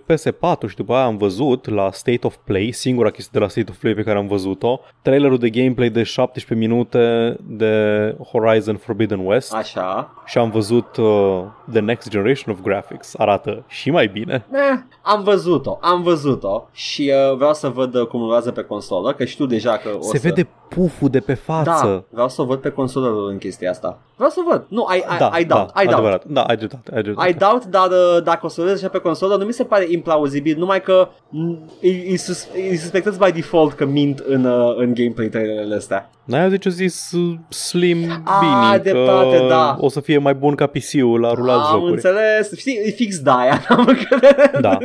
PS4 0.06 0.68
și 0.68 0.76
după 0.76 0.94
aia 0.94 1.04
am 1.04 1.16
văzut 1.16 1.68
la 1.68 1.90
State 1.92 2.26
of 2.26 2.36
Play, 2.44 2.70
singura 2.70 3.10
chestie 3.10 3.30
de 3.32 3.38
la 3.44 3.48
State 3.48 3.66
of 3.70 3.76
Play 3.76 3.94
pe 3.94 4.02
care 4.02 4.18
am 4.18 4.26
văzut-o, 4.26 4.80
trailerul 5.02 5.38
de 5.38 5.50
gameplay 5.50 5.88
de 5.90 6.02
17 6.02 6.66
minute 6.66 7.36
de 7.46 8.16
Horizon 8.32 8.76
Forbidden 8.76 9.26
West 9.26 9.54
Așa. 9.54 10.22
și 10.26 10.38
am 10.38 10.50
văzut 10.50 10.96
uh, 10.96 11.42
The 11.70 11.80
Next 11.80 12.08
Generation 12.08 12.54
of 12.54 12.60
Graphics. 12.62 13.14
Arată 13.18 13.64
și 13.68 13.90
mai 13.90 14.06
bine. 14.06 14.46
Eh, 14.52 14.78
am 15.02 15.22
văzut-o, 15.22 15.78
am 15.80 16.02
văzut-o 16.02 16.68
și 16.72 17.12
uh, 17.30 17.36
vreau 17.36 17.54
să 17.54 17.68
văd 17.68 17.94
uh, 17.94 18.06
cum 18.06 18.20
rulează 18.20 18.50
pe 18.50 18.62
consolă, 18.62 19.12
că 19.12 19.24
știu 19.24 19.46
deja 19.46 19.76
că 19.76 19.88
o 19.98 20.02
Se 20.02 20.18
să... 20.18 20.28
vede 20.28 20.48
puful 20.68 21.08
de 21.08 21.20
pe 21.20 21.34
față. 21.34 21.86
Da, 21.86 22.04
vreau 22.10 22.28
să 22.28 22.42
o 22.42 22.44
văd 22.44 22.58
pe 22.58 22.70
consolă 22.70 23.30
în 23.30 23.38
chestia 23.38 23.70
asta. 23.70 23.98
Vreau 24.16 24.30
să 24.30 24.40
văd. 24.50 24.64
Nu, 24.68 24.86
I, 24.94 24.96
I, 24.96 25.18
da, 25.18 25.30
I 25.38 25.44
doubt. 25.44 25.72
da, 25.72 25.80
I 25.80 25.84
doubt. 25.84 25.92
adevărat. 25.92 26.24
Da, 26.24 26.42
ai 26.42 26.56
dreptate. 26.56 26.94
Ai 26.94 27.02
dreptate. 27.02 27.30
I 27.30 27.34
doubt, 27.34 27.64
dar 27.64 27.88
uh, 27.88 28.22
dacă 28.22 28.46
o 28.46 28.48
să 28.48 28.60
o 28.60 28.64
vezi 28.64 28.84
așa 28.84 28.90
pe 28.90 28.98
consolă, 28.98 29.36
nu 29.36 29.44
mi 29.44 29.52
se 29.52 29.64
pare 29.64 29.86
implauzibil, 29.88 30.58
numai 30.58 30.80
că 30.80 31.08
mm, 31.28 31.70
îi, 31.82 32.06
îi, 32.08 32.16
sus, 32.16 32.48
îi 32.54 32.76
suspectați 32.76 33.18
by 33.18 33.32
default 33.32 33.72
că 33.72 33.84
mint 33.84 34.18
în, 34.18 34.44
uh, 34.44 34.76
în 34.76 34.94
gameplay 34.94 35.28
trailerele 35.28 35.74
astea. 35.74 36.10
N-ai 36.26 36.58
zis 36.60 36.74
zis 36.74 37.12
uh, 37.12 37.34
Slim 37.48 37.98
Ah, 38.24 38.38
Bini, 38.40 38.82
dreptate, 38.82 39.36
că 39.36 39.46
da. 39.48 39.76
o 39.80 39.88
să 39.88 40.00
fie 40.00 40.18
mai 40.18 40.34
bun 40.34 40.54
ca 40.54 40.66
PC-ul 40.66 41.20
la 41.20 41.32
rulat 41.32 41.56
Am 41.66 41.72
jocuri. 41.72 41.92
înțeles. 41.92 42.52
Știi, 42.56 42.80
e 42.84 42.90
fix 42.90 43.18
da, 43.20 43.36
aia. 43.36 43.62
Am 43.68 43.84
încredere. 43.88 44.50
Da. 44.60 44.78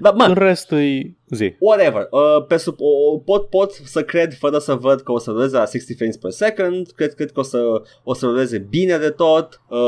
Dar, 0.00 0.12
mă, 0.14 0.24
În 0.24 0.34
rest 0.34 0.70
îi 0.70 1.16
zi. 1.30 1.54
Whatever. 1.58 2.06
Uh, 2.10 2.44
pe 2.48 2.56
sub, 2.56 2.74
o, 2.78 3.18
pot, 3.18 3.48
pot 3.48 3.72
să 3.84 4.02
cred 4.02 4.34
fără 4.34 4.58
să 4.58 4.74
văd 4.74 5.00
că 5.00 5.12
o 5.12 5.18
să 5.18 5.30
ruleze 5.30 5.56
la 5.56 5.64
60 5.66 5.96
frames 5.96 6.16
per 6.16 6.30
second. 6.30 6.86
Cred, 6.96 7.14
cred 7.14 7.30
că 7.32 7.40
o 7.40 7.42
să, 7.42 7.58
o 8.04 8.14
să 8.14 8.26
ruleze 8.26 8.58
bine 8.58 8.96
de 8.96 9.08
tot. 9.10 9.60
Uh, 9.68 9.78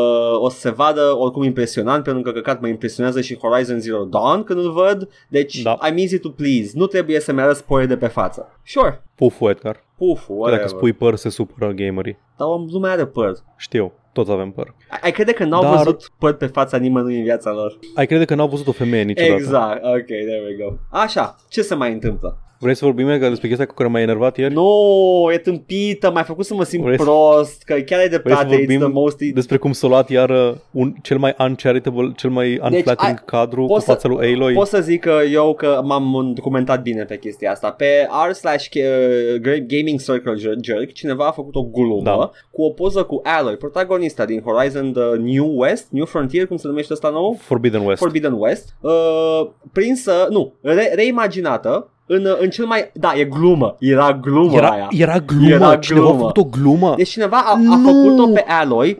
o 0.41 0.49
să 0.49 0.59
se 0.59 0.71
vadă 0.71 1.01
oricum 1.19 1.43
impresionant 1.43 2.03
pentru 2.05 2.23
că 2.23 2.33
căcat 2.33 2.61
mă 2.61 2.69
impresionează 2.69 3.21
și 3.21 3.37
Horizon 3.39 3.81
Zero 3.81 4.05
Dawn 4.05 4.43
când 4.43 4.61
îl 4.65 4.73
văd. 4.73 5.09
Deci 5.29 5.63
Da. 5.63 5.79
I'm 5.91 5.95
easy 5.97 6.19
to 6.19 6.29
please. 6.29 6.71
Nu 6.75 6.87
trebuie 6.87 7.21
să-mi 7.21 7.41
arăt 7.41 7.57
spoiler 7.57 7.89
de 7.89 7.97
pe 7.97 8.07
față. 8.07 8.56
Sure. 8.67 9.03
Puful, 9.15 9.51
Edgar. 9.51 9.85
Puf, 9.97 10.29
whatever. 10.29 10.57
Dacă 10.59 10.69
spui 10.77 10.93
păr, 10.93 11.17
se 11.17 11.29
supără 11.29 11.73
gamerii. 11.73 12.19
Dar 12.39 12.49
om- 12.49 12.67
lumea 12.71 12.91
are 12.91 13.07
păr. 13.07 13.33
Știu, 13.57 13.93
toți 14.13 14.31
avem 14.31 14.51
păr. 14.51 14.75
Ai, 14.91 14.99
ai 15.03 15.11
crede 15.13 15.33
că 15.33 15.45
n-au 15.45 15.63
Dar- 15.63 15.77
văzut 15.77 16.11
păr 16.19 16.33
pe 16.33 16.47
fața 16.47 16.77
nimănui 16.77 17.17
în 17.17 17.23
viața 17.23 17.53
lor? 17.53 17.79
Ai 17.95 18.07
crede 18.07 18.25
că 18.25 18.35
n-au 18.35 18.49
văzut 18.49 18.67
o 18.67 18.73
femeie 18.73 19.03
niciodată. 19.03 19.35
Exact. 19.35 19.85
Ok, 19.85 20.05
there 20.07 20.43
we 20.49 20.65
go. 20.65 20.75
Așa, 20.91 21.37
ce 21.49 21.63
se 21.63 21.75
mai 21.75 21.93
întâmplă? 21.93 22.39
Vrei 22.59 22.75
să 22.75 22.85
vorbim 22.85 23.09
Edgar, 23.09 23.29
despre 23.29 23.47
chestia 23.49 23.67
cu 23.67 23.75
care 23.75 23.89
m-ai 23.89 24.03
enervat 24.03 24.37
ieri? 24.37 24.55
Nu, 24.55 25.29
e 25.33 25.39
tâmpită, 25.39 26.11
m-ai 26.11 26.23
făcut 26.23 26.45
să 26.45 26.55
mă 26.55 26.65
simt 26.65 26.85
Vrei 26.85 26.97
să- 26.99 27.05
prost, 27.05 27.63
că 27.63 27.75
chiar 27.75 27.99
ai 27.99 28.09
Vrei 28.09 28.19
să 28.19 28.23
dreptate, 28.25 28.47
it's 28.55 28.59
vorbim 28.59 28.79
the 28.79 28.89
most... 28.89 29.19
despre 29.19 29.57
cum 29.57 29.73
s-a 29.73 29.87
luat 29.87 30.11
iar 30.11 30.55
un, 30.71 30.95
cel 31.03 31.19
mai 31.19 31.35
uncharitable, 31.39 32.13
cel 32.17 32.31
mai 32.31 32.59
unflattering 32.63 33.19
ai- 33.19 33.23
cadru 33.27 33.61
cu 33.61 33.67
poți 33.67 33.85
să- 33.85 33.91
fața 33.91 34.09
lui 34.09 34.35
Aloy? 34.35 34.53
Pot 34.53 34.67
să 34.67 34.81
zic 34.81 35.01
că 35.01 35.19
eu 35.33 35.55
că 35.55 35.81
m-am 35.85 36.33
documentat 36.35 36.83
bine 36.83 37.05
pe 37.05 37.19
chestia 37.19 37.51
asta. 37.51 37.71
Pe 37.71 38.09
r 38.29 38.33
slash 38.33 38.67
uh, 38.75 39.41
Gaming 39.67 40.01
Circle 40.01 40.35
Jer- 40.35 40.61
Jerk 40.63 40.93
cineva 40.93 41.27
a 41.27 41.31
făcut 41.31 41.55
o 41.55 41.63
glumă 41.63 42.03
Da. 42.05 42.31
cu 42.51 42.63
o 42.63 42.71
poză 42.71 43.03
cu 43.03 43.21
Aloy, 43.25 43.57
protagonista 43.57 44.25
din 44.25 44.43
Horizon 44.45 44.93
The 44.93 45.17
New 45.17 45.53
West, 45.61 45.87
New 45.91 46.05
Frontier, 46.05 46.47
cum 46.47 46.57
se 46.57 46.67
numește 46.69 46.93
ăsta 46.93 47.09
nou? 47.09 47.37
Forbidden 47.41 47.87
West. 47.87 47.99
Forbidden 48.01 48.33
West, 48.39 48.75
uh, 48.81 49.47
prinsă, 49.73 50.27
nu, 50.31 50.55
re- 50.63 50.93
reimaginată 50.95 51.91
în, 52.07 52.27
în 52.41 52.51
cel 52.51 52.65
mai, 52.67 52.91
da, 52.95 53.13
e 53.15 53.25
glumă, 53.25 53.77
era 53.79 54.13
glumă 54.13 54.57
era, 54.57 54.69
aia. 54.69 54.89
era 54.91 55.19
glumă, 55.19 55.49
Era 55.49 55.77
cineva 55.77 56.05
glumă. 56.07 56.19
a 56.25 56.27
făcut 56.27 56.37
o 56.37 56.45
glumă. 56.45 56.95
Deci 56.97 57.09
cineva 57.09 57.37
a, 57.37 57.53
a 57.53 57.57
Nu! 57.57 57.91
făcut-o 57.91 58.33
pe 58.33 58.45
Aloy, 58.49 58.99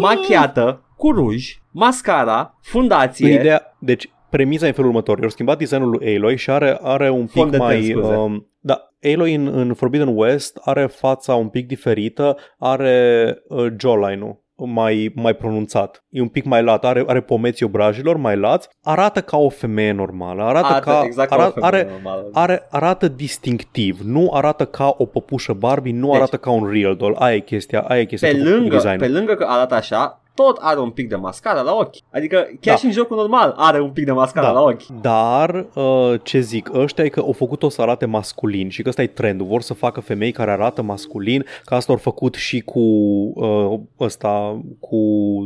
machiată, 0.00 0.82
cu 0.96 1.10
ruj, 1.10 1.58
mascara, 1.70 2.58
fundație. 2.62 3.26
În 3.26 3.32
ideea, 3.32 3.76
deci 3.78 4.10
premisa 4.30 4.64
e 4.64 4.68
în 4.68 4.74
felul 4.74 4.90
următor. 4.90 5.18
I-au 5.18 5.28
schimbat 5.28 5.58
designul 5.58 5.88
lui 5.90 6.16
Aloy 6.16 6.36
și 6.36 6.50
are, 6.50 6.78
are 6.82 7.10
un 7.10 7.22
pic 7.24 7.30
Fond 7.32 7.50
de 7.50 7.56
ten, 7.56 7.66
mai... 7.66 7.82
scuze. 7.82 8.14
um, 8.14 8.48
da, 8.60 8.88
Aloy 9.12 9.34
în, 9.34 9.46
în 9.46 9.74
Forbidden 9.74 10.16
West 10.16 10.60
are 10.64 10.86
fața 10.86 11.34
un 11.34 11.48
pic 11.48 11.66
diferită, 11.66 12.36
are 12.58 13.36
uh, 13.48 13.66
jawline-ul 13.78 14.42
mai, 14.56 15.12
mai 15.14 15.34
pronunțat. 15.34 16.04
E 16.08 16.20
un 16.20 16.28
pic 16.28 16.44
mai 16.44 16.62
lat, 16.62 16.84
are, 16.84 17.04
are 17.06 17.20
pomeții 17.20 17.66
obrajilor 17.66 18.16
mai 18.16 18.36
lați, 18.36 18.68
arată 18.82 19.20
ca 19.20 19.36
o 19.36 19.48
femeie 19.48 19.92
normală, 19.92 20.42
arată, 20.42 20.66
Arată 20.66 20.90
ca, 20.90 21.02
exact 21.04 21.28
ca 21.28 21.36
o 21.36 21.40
ara- 21.40 21.50
femeie 21.52 21.66
are, 21.72 21.88
normală. 21.90 22.28
are, 22.32 22.66
arată 22.70 23.08
distinctiv, 23.08 24.00
nu 24.04 24.30
arată 24.32 24.64
ca 24.64 24.94
o 24.98 25.04
păpușă 25.06 25.52
Barbie, 25.52 25.92
nu 25.92 26.06
Deci- 26.06 26.16
arată 26.16 26.36
ca 26.36 26.50
un 26.50 26.70
real 26.72 26.96
doll. 26.96 27.14
Aia 27.18 27.34
e 27.34 27.40
chestia, 27.40 27.80
aia 27.80 28.00
e 28.00 28.04
chestia 28.04 28.30
pe 28.30 28.38
cu 28.38 28.44
lângă, 28.44 28.74
design. 28.74 28.98
pe 28.98 29.08
lângă 29.08 29.34
că 29.34 29.46
arată 29.48 29.74
așa, 29.74 30.22
tot 30.34 30.56
are 30.60 30.80
un 30.80 30.90
pic 30.90 31.08
de 31.08 31.14
mascara 31.16 31.60
la 31.60 31.74
ochi. 31.74 31.96
Adică 32.12 32.36
chiar 32.60 32.74
Da. 32.74 32.76
și 32.80 32.84
în 32.84 32.92
jocul 32.92 33.16
normal 33.16 33.54
are 33.56 33.80
un 33.80 33.90
pic 33.90 34.04
de 34.04 34.12
mascara 34.12 34.46
Da. 34.46 34.52
la 34.52 34.60
ochi. 34.62 34.86
Dar 35.00 35.66
uh, 35.74 36.14
ce 36.22 36.40
zic, 36.40 36.70
ăștia 36.74 37.04
e 37.04 37.08
că 37.08 37.20
au 37.20 37.32
făcut-o 37.32 37.68
să 37.68 37.82
arate 37.82 38.06
masculin 38.06 38.68
și 38.68 38.82
că 38.82 38.88
ăsta 38.88 39.02
e 39.02 39.06
trendul. 39.06 39.46
Vor 39.46 39.60
să 39.62 39.74
facă 39.74 40.00
femei 40.00 40.32
care 40.32 40.50
arată 40.50 40.82
masculin, 40.82 41.44
că 41.64 41.74
asta 41.74 41.92
au 41.92 41.98
făcut 41.98 42.34
și 42.34 42.60
cu 42.60 42.80
uh, 43.34 43.78
ăsta, 44.00 44.60
cu 44.80 44.98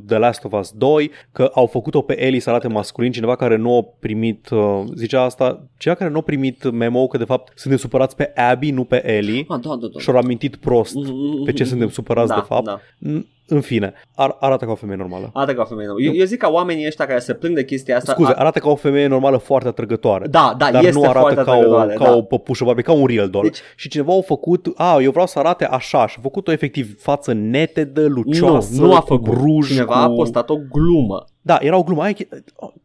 The 0.06 0.18
Last 0.18 0.44
of 0.44 0.52
Us 0.52 0.70
2, 0.72 1.10
că 1.32 1.50
au 1.54 1.66
făcut-o 1.66 2.00
pe 2.02 2.24
Ellie 2.24 2.40
să 2.40 2.50
arate 2.50 2.68
masculin, 2.68 3.12
cineva 3.12 3.36
care 3.36 3.56
nu 3.56 3.76
a 3.76 3.84
primit, 4.00 4.48
uh, 4.50 4.80
zicea 4.94 5.22
asta, 5.22 5.62
cineva 5.78 5.98
care 5.98 6.10
nu 6.10 6.18
a 6.18 6.22
primit 6.22 6.70
memo 6.70 7.06
că 7.06 7.18
de 7.18 7.24
fapt 7.24 7.52
suntem 7.58 7.78
supărați 7.80 8.16
pe 8.16 8.32
Abby, 8.34 8.70
nu 8.70 8.84
pe 8.84 9.10
Ellie. 9.10 9.44
Ah, 9.48 9.60
da, 9.60 9.68
da, 9.68 9.86
da. 9.92 9.98
Și-au 9.98 10.16
amintit 10.16 10.56
prost 10.56 10.94
pe 11.44 11.52
ce 11.52 11.64
suntem 11.64 11.88
supărați 11.88 12.28
da, 12.28 12.34
de 12.34 12.40
fapt. 12.40 12.64
Da. 12.64 12.80
N- 13.48 13.54
În 13.54 13.60
fine, 13.60 13.92
ar- 14.14 14.36
arată 14.40 14.64
ca 14.64 14.70
o 14.70 14.74
femeie 14.74 14.98
normală. 14.98 15.30
Arată 15.32 15.54
ca 15.54 15.62
o 15.62 15.64
femeie 15.64 15.86
nouă. 15.86 16.00
Eu, 16.00 16.12
eu 16.14 16.24
zic 16.24 16.38
ca 16.38 16.48
oamenii 16.48 16.86
ăștia 16.86 17.06
care 17.06 17.18
se 17.18 17.34
plâng 17.34 17.54
de 17.54 17.64
chestia 17.64 17.96
asta... 17.96 18.12
Scuze, 18.12 18.30
a- 18.30 18.34
arată 18.38 18.58
ca 18.58 18.68
o 18.68 18.74
femeie 18.74 19.06
normală 19.06 19.36
foarte 19.36 19.68
atrăgătoare. 19.68 20.26
Da, 20.26 20.54
da, 20.58 20.70
dar 20.70 20.84
este 20.84 20.98
nu 20.98 21.02
arată 21.08 21.18
foarte 21.18 21.42
ca, 21.42 21.50
o, 21.50 21.54
atrăgătoare, 21.54 21.94
ca 21.94 22.04
da. 22.04 22.16
o 22.16 22.22
păpușă 22.22 22.64
Barbie, 22.64 22.82
ca 22.82 22.92
un 22.92 23.06
real 23.06 23.28
doll. 23.28 23.44
Deci- 23.44 23.60
și 23.76 23.88
cineva 23.88 24.12
a 24.16 24.20
făcut, 24.20 24.66
a, 24.76 24.98
eu 25.00 25.10
vreau 25.10 25.26
să 25.26 25.38
arate 25.38 25.64
așa 25.64 26.06
și 26.06 26.14
a 26.18 26.20
făcut-o 26.22 26.52
efectiv 26.52 27.00
față 27.00 27.32
netedă, 27.32 28.06
lucioasă, 28.06 28.80
nu, 28.80 28.86
nu 28.86 28.94
a 28.94 29.00
cu 29.00 29.06
făcut. 29.06 29.34
ruj, 29.34 29.68
Cineva 29.68 29.92
cu... 29.94 29.98
a 29.98 30.08
postat 30.14 30.50
o 30.50 30.56
glumă. 30.72 31.24
Da, 31.42 31.58
era 31.60 31.76
o 31.76 31.82
glumă. 31.82 32.02
Aia, 32.02 32.14
e- 32.16 32.28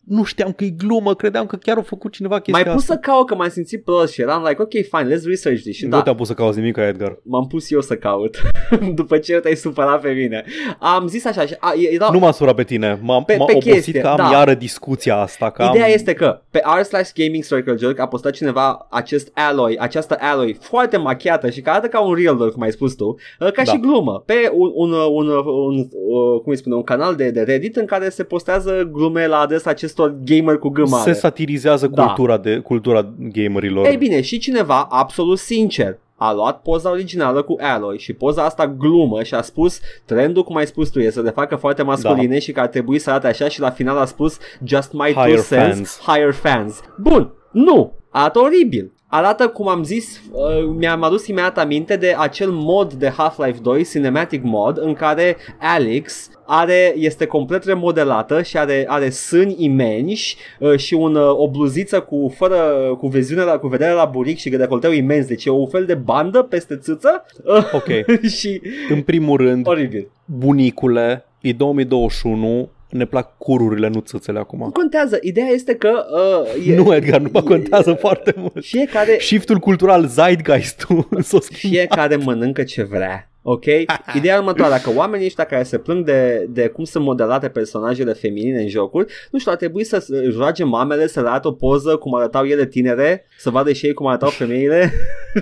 nu 0.04 0.24
știam 0.24 0.52
că 0.52 0.64
e 0.64 0.70
glumă, 0.70 1.16
credeam 1.16 1.46
că 1.46 1.56
chiar 1.56 1.78
a 1.78 1.82
făcut 1.82 2.12
cineva 2.12 2.40
chestia 2.40 2.64
Mai 2.64 2.74
pus 2.74 2.82
asta. 2.82 2.94
să 2.94 3.00
caut 3.00 3.28
că 3.28 3.36
m-am 3.36 3.50
simțit 3.50 3.84
prost 3.84 4.14
și 4.14 4.22
eram 4.22 4.44
like, 4.48 4.62
ok, 4.62 4.70
fine, 4.72 5.16
let's 5.16 5.24
research 5.26 5.62
this. 5.62 5.76
Și 5.76 5.84
Nu 5.84 5.90
da, 5.90 6.02
te-am 6.02 6.16
pus 6.16 6.28
să 6.28 6.34
cauți 6.34 6.58
nimic, 6.60 6.78
Edgar. 6.78 7.20
m-am 7.24 7.48
pus 7.48 7.72
eu 7.72 7.82
să 7.82 7.96
caut 7.96 8.42
după 8.96 9.18
ce 9.18 9.34
te-ai 9.36 9.56
supărat 9.56 10.02
pe 10.02 10.10
mine. 10.12 10.44
Am 10.80 11.08
zis 11.08 11.26
așa, 11.26 11.46
și- 11.46 11.56
a, 11.60 11.74
era, 11.92 12.10
Nu 12.12 12.20
m-am 12.20 12.32
surat 12.32 12.56
pe 12.56 12.64
tine, 12.64 13.00
m-am, 13.02 13.24
Pe- 13.24 13.36
m-am 13.38 13.46
pe 13.48 13.52
obosit 13.54 13.72
chestie, 13.74 14.02
că 14.02 14.08
am 14.08 14.18
da. 14.18 14.30
iară 14.32 14.54
discuția 14.54 15.18
asta. 15.18 15.50
Că 15.52 15.66
Ideea 15.70 15.86
am... 15.86 15.92
este 15.94 16.14
că 16.14 16.42
pe 16.50 16.62
r 16.80 16.82
slash 16.82 17.12
gaming 17.16 17.44
circle 17.46 17.76
jerk 17.78 18.00
a 18.00 18.08
postat 18.08 18.32
cineva 18.32 18.88
acest 18.90 19.30
alloy, 19.34 19.78
această 19.80 20.18
alloy 20.20 20.58
foarte 20.62 20.98
machiată 20.98 21.50
și 21.50 21.62
care 21.62 21.78
arată 21.78 21.98
ca 21.98 22.02
un 22.04 22.14
real 22.16 22.38
doll, 22.38 22.52
cum 22.52 22.62
ai 22.62 22.72
spus 22.72 22.94
tu, 22.96 23.06
uh, 23.40 23.52
ca 23.52 23.64
Da. 23.64 23.72
și 23.72 23.80
glumă, 23.80 24.24
pe 24.26 24.34
un, 24.54 24.72
un, 24.74 24.92
un, 24.92 25.28
un, 25.28 25.44
un 25.46 25.78
uh, 25.80 26.42
cum 26.42 26.52
îi 26.52 26.58
spune, 26.58 26.76
un 26.76 26.84
canal 26.84 27.16
de, 27.16 27.30
de 27.32 27.42
Reddit 27.42 27.76
în 27.76 27.86
care 27.86 28.10
se 28.10 28.24
postează 28.24 28.90
glume 28.92 29.28
la 29.28 29.38
adresa 29.40 29.74
acestor 29.94 30.16
gamer 30.26 30.58
cu 30.58 30.70
gâmare. 30.70 31.14
Se 31.14 31.20
satirizează 31.20 31.88
Da. 31.88 32.04
cultura, 32.06 32.38
de, 32.38 32.58
cultura 32.58 33.14
gamerilor. 33.18 33.86
Ei 33.86 33.98
bine, 33.98 34.22
și 34.22 34.38
cineva 34.38 34.88
absolut 34.90 35.38
sincer 35.38 35.98
a 36.16 36.34
luat 36.34 36.62
poza 36.62 36.90
originală 36.92 37.42
cu 37.42 37.56
Alloy 37.60 37.98
și 37.98 38.14
poza 38.14 38.44
asta 38.44 38.68
glumă 38.78 39.24
și 39.24 39.34
a 39.34 39.42
spus 39.42 39.80
trendul, 40.06 40.44
cum 40.44 40.56
ai 40.56 40.66
spus 40.68 40.90
tu, 40.90 41.00
e 41.00 41.10
să 41.10 41.22
le 41.22 41.30
facă 41.30 41.56
foarte 41.56 41.84
masculine 41.84 42.40
și 42.40 42.52
că 42.52 42.60
ar 42.60 42.68
trebui 42.68 43.00
să 43.00 43.10
arate 43.10 43.28
așa 43.28 43.48
și 43.48 43.60
la 43.60 43.70
final 43.70 43.98
a 43.98 44.06
spus 44.06 44.38
just 44.66 44.92
my 44.94 45.12
two 45.14 45.22
Higher 45.24 45.46
cents, 45.46 45.76
fans. 45.76 46.00
higher 46.06 46.34
fans. 46.34 46.80
Bun, 46.98 47.32
nu, 47.52 47.94
arată 48.10 48.40
oribil. 48.40 48.92
Arată, 49.16 49.48
cum 49.48 49.68
am 49.68 49.84
zis, 49.84 50.22
uh, 50.32 50.74
mi-am 50.78 51.04
adus 51.04 51.28
imediat 51.28 51.58
aminte 51.58 51.96
de 51.96 52.16
acel 52.18 52.50
mod 52.52 52.94
de 52.94 53.10
Half-Life 53.10 53.60
2, 53.62 53.86
Cinematic 53.86 54.44
Mod, 54.44 54.78
în 54.78 54.94
care 54.94 55.38
Alex 55.60 56.30
are, 56.46 56.94
este 56.98 57.26
complet 57.26 57.64
remodelată 57.64 58.42
și 58.42 58.58
are, 58.58 58.86
are 58.88 59.10
sâni 59.10 59.56
imensi 59.58 60.38
uh, 60.60 60.78
și 60.78 60.94
un, 60.94 61.16
uh, 61.16 61.38
o 61.38 61.50
bluziță 61.50 62.00
cu, 62.00 62.34
fără, 62.36 62.58
cu, 62.98 63.08
viziune 63.08 63.44
la, 63.44 63.58
cu 63.58 63.68
vedere 63.68 63.92
la 63.92 64.06
buric 64.06 64.38
și 64.38 64.50
decolteu 64.50 64.92
imens, 64.92 65.26
deci 65.26 65.46
e 65.46 65.50
un 65.50 65.68
fel 65.68 65.86
de 65.86 65.96
bandă 65.96 66.42
peste 66.42 66.78
țâță. 66.78 67.26
Uh, 67.46 67.74
Ok, 67.74 67.88
și 68.38 68.62
în 68.90 69.02
primul 69.02 69.38
rând, 69.38 69.68
oribil. 69.68 70.12
bunicule, 70.26 71.26
e 71.42 71.52
2021, 71.52 72.70
ne 72.94 73.06
plac 73.06 73.38
cururile, 73.38 73.88
nu 73.88 74.00
țâțele 74.00 74.40
acum. 74.40 74.60
Nu 74.60 74.72
contează, 74.72 75.18
ideea 75.22 75.48
este 75.48 75.76
că 75.76 76.06
uh, 76.58 76.68
e, 76.68 76.76
Nu, 76.76 76.94
Edgar, 76.96 77.20
nu 77.20 77.30
mă 77.34 77.40
e- 77.44 77.48
contează 77.48 77.94
foarte 77.94 78.34
mult. 78.38 78.66
Fiecare, 78.66 79.18
Shiftul 79.20 79.58
cultural, 79.60 80.06
zeitgeist-ul 80.08 81.08
s-o 81.22 81.40
schimbat. 81.40 81.78
fiecare 81.80 82.16
mănâncă 82.16 82.64
ce 82.64 82.84
vrea. 82.84 83.28
Ok? 83.46 83.66
Ideea 84.18 84.38
următoare, 84.38 84.72
dacă 84.72 84.92
oamenii 84.98 85.26
ăștia 85.26 85.44
care 85.44 85.64
se 85.64 85.78
plâng 85.78 86.06
de, 86.06 86.46
de 86.50 86.68
cum 86.68 86.84
sunt 86.84 87.04
modelate 87.04 87.48
personajele 87.50 88.14
feminine 88.14 88.62
în 88.62 88.68
jocuri, 88.68 89.14
nu 89.32 89.40
știu, 89.40 89.52
ar 89.52 89.58
trebui 89.58 89.84
să 89.84 90.06
își 90.08 90.38
roage 90.38 90.64
mamele 90.64 91.08
să 91.08 91.22
le 91.22 91.28
arate 91.28 91.48
o 91.48 91.52
poză 91.52 91.96
cum 91.96 92.16
arătau 92.16 92.46
ele 92.46 92.66
tinere, 92.66 93.26
să 93.38 93.50
vadă 93.50 93.74
și 93.74 93.86
ei 93.86 93.94
cum 93.94 94.08
arătau 94.08 94.30
femeile. 94.42 94.92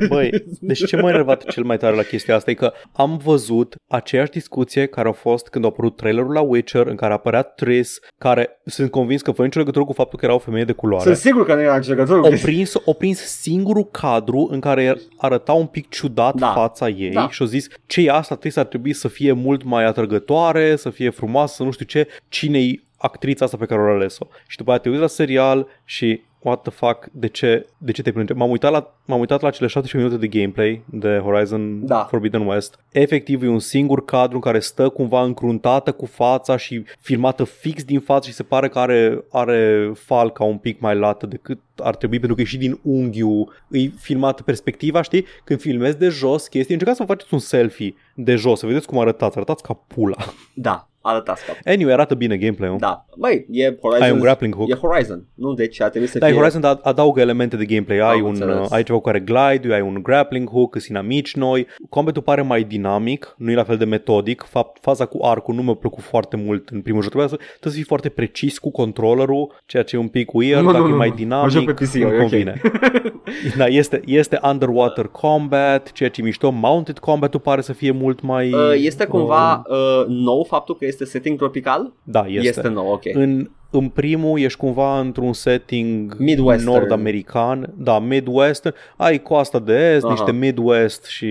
Băi, 0.08 0.30
deci 0.60 0.86
ce 0.86 0.96
m-a 0.98 1.10
enervat 1.10 1.44
cel 1.46 1.64
mai 1.64 1.78
tare 1.78 1.96
la 1.96 2.02
chestia 2.02 2.36
asta 2.36 2.52
e 2.52 2.54
că 2.54 2.72
am 2.94 3.18
văzut 3.24 3.76
aceeași 3.88 4.32
discuție 4.32 4.86
care 4.86 5.08
a 5.08 5.12
fost 5.12 5.48
când 5.48 5.66
a 5.66 5.68
apărut 5.68 5.96
trailerul 5.96 6.34
la 6.34 6.42
Witcher, 6.42 6.88
în 6.88 6.96
care 6.96 7.12
a 7.12 7.16
apărea 7.16 7.42
Triss, 7.42 8.00
care 8.18 8.62
sunt 8.66 8.92
convins 8.92 9.22
că 9.22 9.32
fără 9.32 9.44
nicio 9.44 9.60
legătură 9.60 9.86
cu 9.86 9.94
faptul 9.94 10.20
că 10.20 10.26
era 10.26 10.34
o 10.34 10.40
femeie 10.40 10.66
de 10.66 10.72
culoare. 10.72 11.04
Sunt 11.04 11.16
sigur 11.16 11.46
că 11.46 11.54
nu 11.56 11.62
era 11.62 11.78
nicio 11.78 11.90
legătură 11.90 12.20
cu 12.20 12.26
O 12.26 12.30
chestia. 12.30 12.52
prins, 12.52 12.74
o 12.86 12.94
prins 12.94 13.20
singurul 13.20 13.86
cadru 13.92 14.48
în 14.52 14.60
care 14.60 14.98
arăta 15.18 15.54
un 15.54 15.66
pic 15.66 15.90
ciudat 15.90 16.36
Da. 16.36 16.48
fața 16.48 16.90
ei 16.90 17.10
Da. 17.12 17.30
și 17.30 17.44
a 17.44 17.46
zis 17.46 17.68
ce 17.92 18.02
e 18.02 18.10
asta, 18.10 18.28
trebuie 18.28 18.52
să 18.52 18.60
ar 18.60 18.66
trebui 18.66 18.94
să 18.94 19.08
fie 19.08 19.32
mult 19.32 19.64
mai 19.64 19.84
atrăgătoare, 19.86 20.76
să 20.76 20.90
fie 20.90 21.10
frumoasă, 21.10 21.64
nu 21.64 21.72
știu 21.72 21.86
ce, 21.86 22.08
cine-i 22.30 22.88
actrița 22.98 23.46
asta 23.46 23.58
pe 23.58 23.66
care 23.66 23.82
o 23.82 23.94
ales-o. 23.94 24.28
Și 24.48 24.58
după 24.58 24.70
aia 24.70 24.80
te 24.80 24.90
uiți 24.90 25.02
la 25.02 25.08
serial 25.08 25.68
și 25.86 26.22
what 26.42 26.62
the 26.62 26.72
fuck, 26.72 27.10
de 27.12 27.28
ce, 27.28 27.68
de 27.78 27.92
ce 27.92 28.02
te 28.02 28.12
plânge? 28.12 28.34
M-am 28.34 28.50
uitat 28.50 28.72
la, 28.72 28.94
m-am 29.06 29.20
uitat 29.20 29.42
la 29.42 29.50
cele 29.50 29.68
17 29.68 29.98
minute 29.98 30.28
de 30.28 30.40
gameplay 30.40 30.84
de 30.86 31.20
Horizon 31.24 31.86
Da. 31.86 32.04
Forbidden 32.10 32.46
West. 32.46 32.80
Efectiv 32.92 33.44
e 33.44 33.48
un 33.48 33.60
singur 33.60 34.06
cadru 34.06 34.36
în 34.36 34.42
care 34.42 34.60
stă 34.60 34.90
cumva 34.90 35.24
încruntată 35.24 35.92
cu 35.92 36.06
fața 36.06 36.58
și 36.58 36.84
filmată 37.00 37.44
fix 37.44 37.84
din 37.84 38.00
față 38.00 38.30
și 38.30 38.36
se 38.36 38.44
pare 38.44 38.70
că 38.70 38.80
are, 38.80 39.24
are 39.32 39.92
falca 39.96 40.44
un 40.44 40.58
pic 40.58 40.80
mai 40.80 40.96
lată 40.96 41.26
decât 41.26 41.60
ar 41.76 41.96
trebui 41.96 42.18
pentru 42.18 42.36
că 42.36 42.42
e 42.42 42.46
și 42.46 42.58
din 42.58 42.80
unghiul 42.82 43.54
îi 43.68 43.94
filmată 44.00 44.44
perspectiva, 44.44 45.02
știi? 45.02 45.26
Când 45.44 45.60
filmezi 45.60 45.98
de 45.98 46.10
jos 46.10 46.48
chestii, 46.48 46.74
încercați 46.74 46.98
să 46.98 47.04
vă 47.06 47.14
faceți 47.14 47.34
un 47.34 47.40
selfie 47.40 47.94
de 48.16 48.36
jos, 48.36 48.60
să 48.60 48.66
vedeți 48.66 48.88
cum 48.88 49.00
arătați, 49.00 49.38
arătați 49.38 49.64
ca 49.64 49.74
pula. 49.88 50.16
Da, 50.54 50.91
arătați 51.02 51.46
ca... 51.46 51.72
Anyway, 51.72 51.94
arată 51.94 52.16
bine 52.16 52.38
gameplay-ul. 52.38 52.78
Da, 52.80 53.06
băi, 53.18 53.46
e 53.52 53.78
Horizon. 53.82 54.04
Ai 54.06 54.12
un 54.12 54.20
grappling 54.20 54.56
hook. 54.56 54.70
E 54.70 54.74
Horizon, 54.74 55.26
nu? 55.36 55.54
Deci 55.54 55.82
ar 55.82 55.90
trebui 55.90 56.08
să 56.08 56.18
Da, 56.18 56.26
fie... 56.26 56.36
Horizon 56.36 56.62
ad- 56.62 56.82
adaugă 56.82 57.20
elemente 57.22 57.56
de 57.58 57.66
gameplay. 57.66 57.98
Ai, 58.00 58.18
Am 58.20 58.24
un, 58.24 58.30
înțeles. 58.30 58.72
ai 58.72 58.84
ceva 58.84 58.98
cu 58.98 59.04
care 59.04 59.20
glide, 59.20 59.74
ai 59.74 59.82
un 59.82 60.00
grappling 60.04 60.50
hook, 60.50 60.74
sunt 60.78 60.86
inamici 60.90 61.36
noi. 61.36 61.68
Combatul 61.90 62.22
pare 62.22 62.42
mai 62.42 62.64
dinamic, 62.64 63.34
nu 63.38 63.52
e 63.52 63.56
la 63.56 63.64
fel 63.64 63.78
de 63.78 63.86
metodic. 63.86 64.46
Fapt, 64.50 64.78
faza 64.82 65.06
cu 65.06 65.18
arcul 65.26 65.54
nu 65.56 65.62
mi-a 65.62 65.74
plăcut 65.74 66.04
foarte 66.04 66.36
mult 66.36 66.70
în 66.70 66.82
primul 66.82 67.02
joc. 67.02 67.10
Trebuie 67.12 67.30
să, 67.32 67.36
trebuie 67.36 67.72
să 67.74 67.78
fii 67.78 67.84
foarte 67.84 68.10
precis 68.10 68.58
cu 68.58 68.72
controllerul, 68.72 69.54
ceea 69.66 69.84
ce 69.84 69.96
e 69.96 70.00
un 70.00 70.08
pic 70.08 70.34
weird, 70.34 70.62
Nu, 70.64 70.72
dacă 70.72 70.84
nu, 70.84 70.88
e 70.88 70.92
nu, 70.92 70.98
mai 70.98 71.10
nu. 71.10 71.16
dinamic, 71.16 71.54
Mă 71.54 71.60
joc 71.60 71.66
pe 71.76 71.84
PC, 71.86 71.94
îmi 71.94 72.04
e 72.04 72.06
ok. 72.08 72.18
convine. 72.18 72.62
da, 73.58 73.66
este, 73.66 74.02
este 74.06 74.40
underwater 74.44 75.06
combat, 75.06 75.92
ceea 75.92 76.10
ce 76.10 76.22
e 76.22 76.24
mișto. 76.24 76.50
Mounted 76.52 77.00
combat-ul 77.00 77.40
pare 77.40 77.62
să 77.62 77.74
fie 77.74 77.92
mult 77.92 78.22
mai... 78.22 78.54
Uh, 78.54 78.60
Este 78.76 79.06
cumva 79.06 79.64
uh, 79.70 80.06
nou 80.08 80.44
faptul 80.44 80.76
că 80.76 80.86
este 80.92 81.06
setting 81.06 81.38
tropical? 81.38 81.94
Da, 82.04 82.26
este. 82.28 82.48
Este 82.48 82.68
nou, 82.68 82.92
ok. 82.92 83.06
În, 83.14 83.50
în 83.72 83.90
primul 83.90 84.40
ești 84.40 84.58
cumva 84.60 85.00
într-un 85.00 85.34
setting 85.34 86.16
Midwestern. 86.18 86.72
nord-american, 86.72 87.74
da, 87.78 88.00
Midwestern, 88.00 88.76
ai 88.98 89.22
coasta 89.22 89.60
de 89.60 89.94
est, 89.96 90.04
Aha. 90.04 90.12
niște 90.14 90.32
Midwest 90.32 91.06
și 91.06 91.28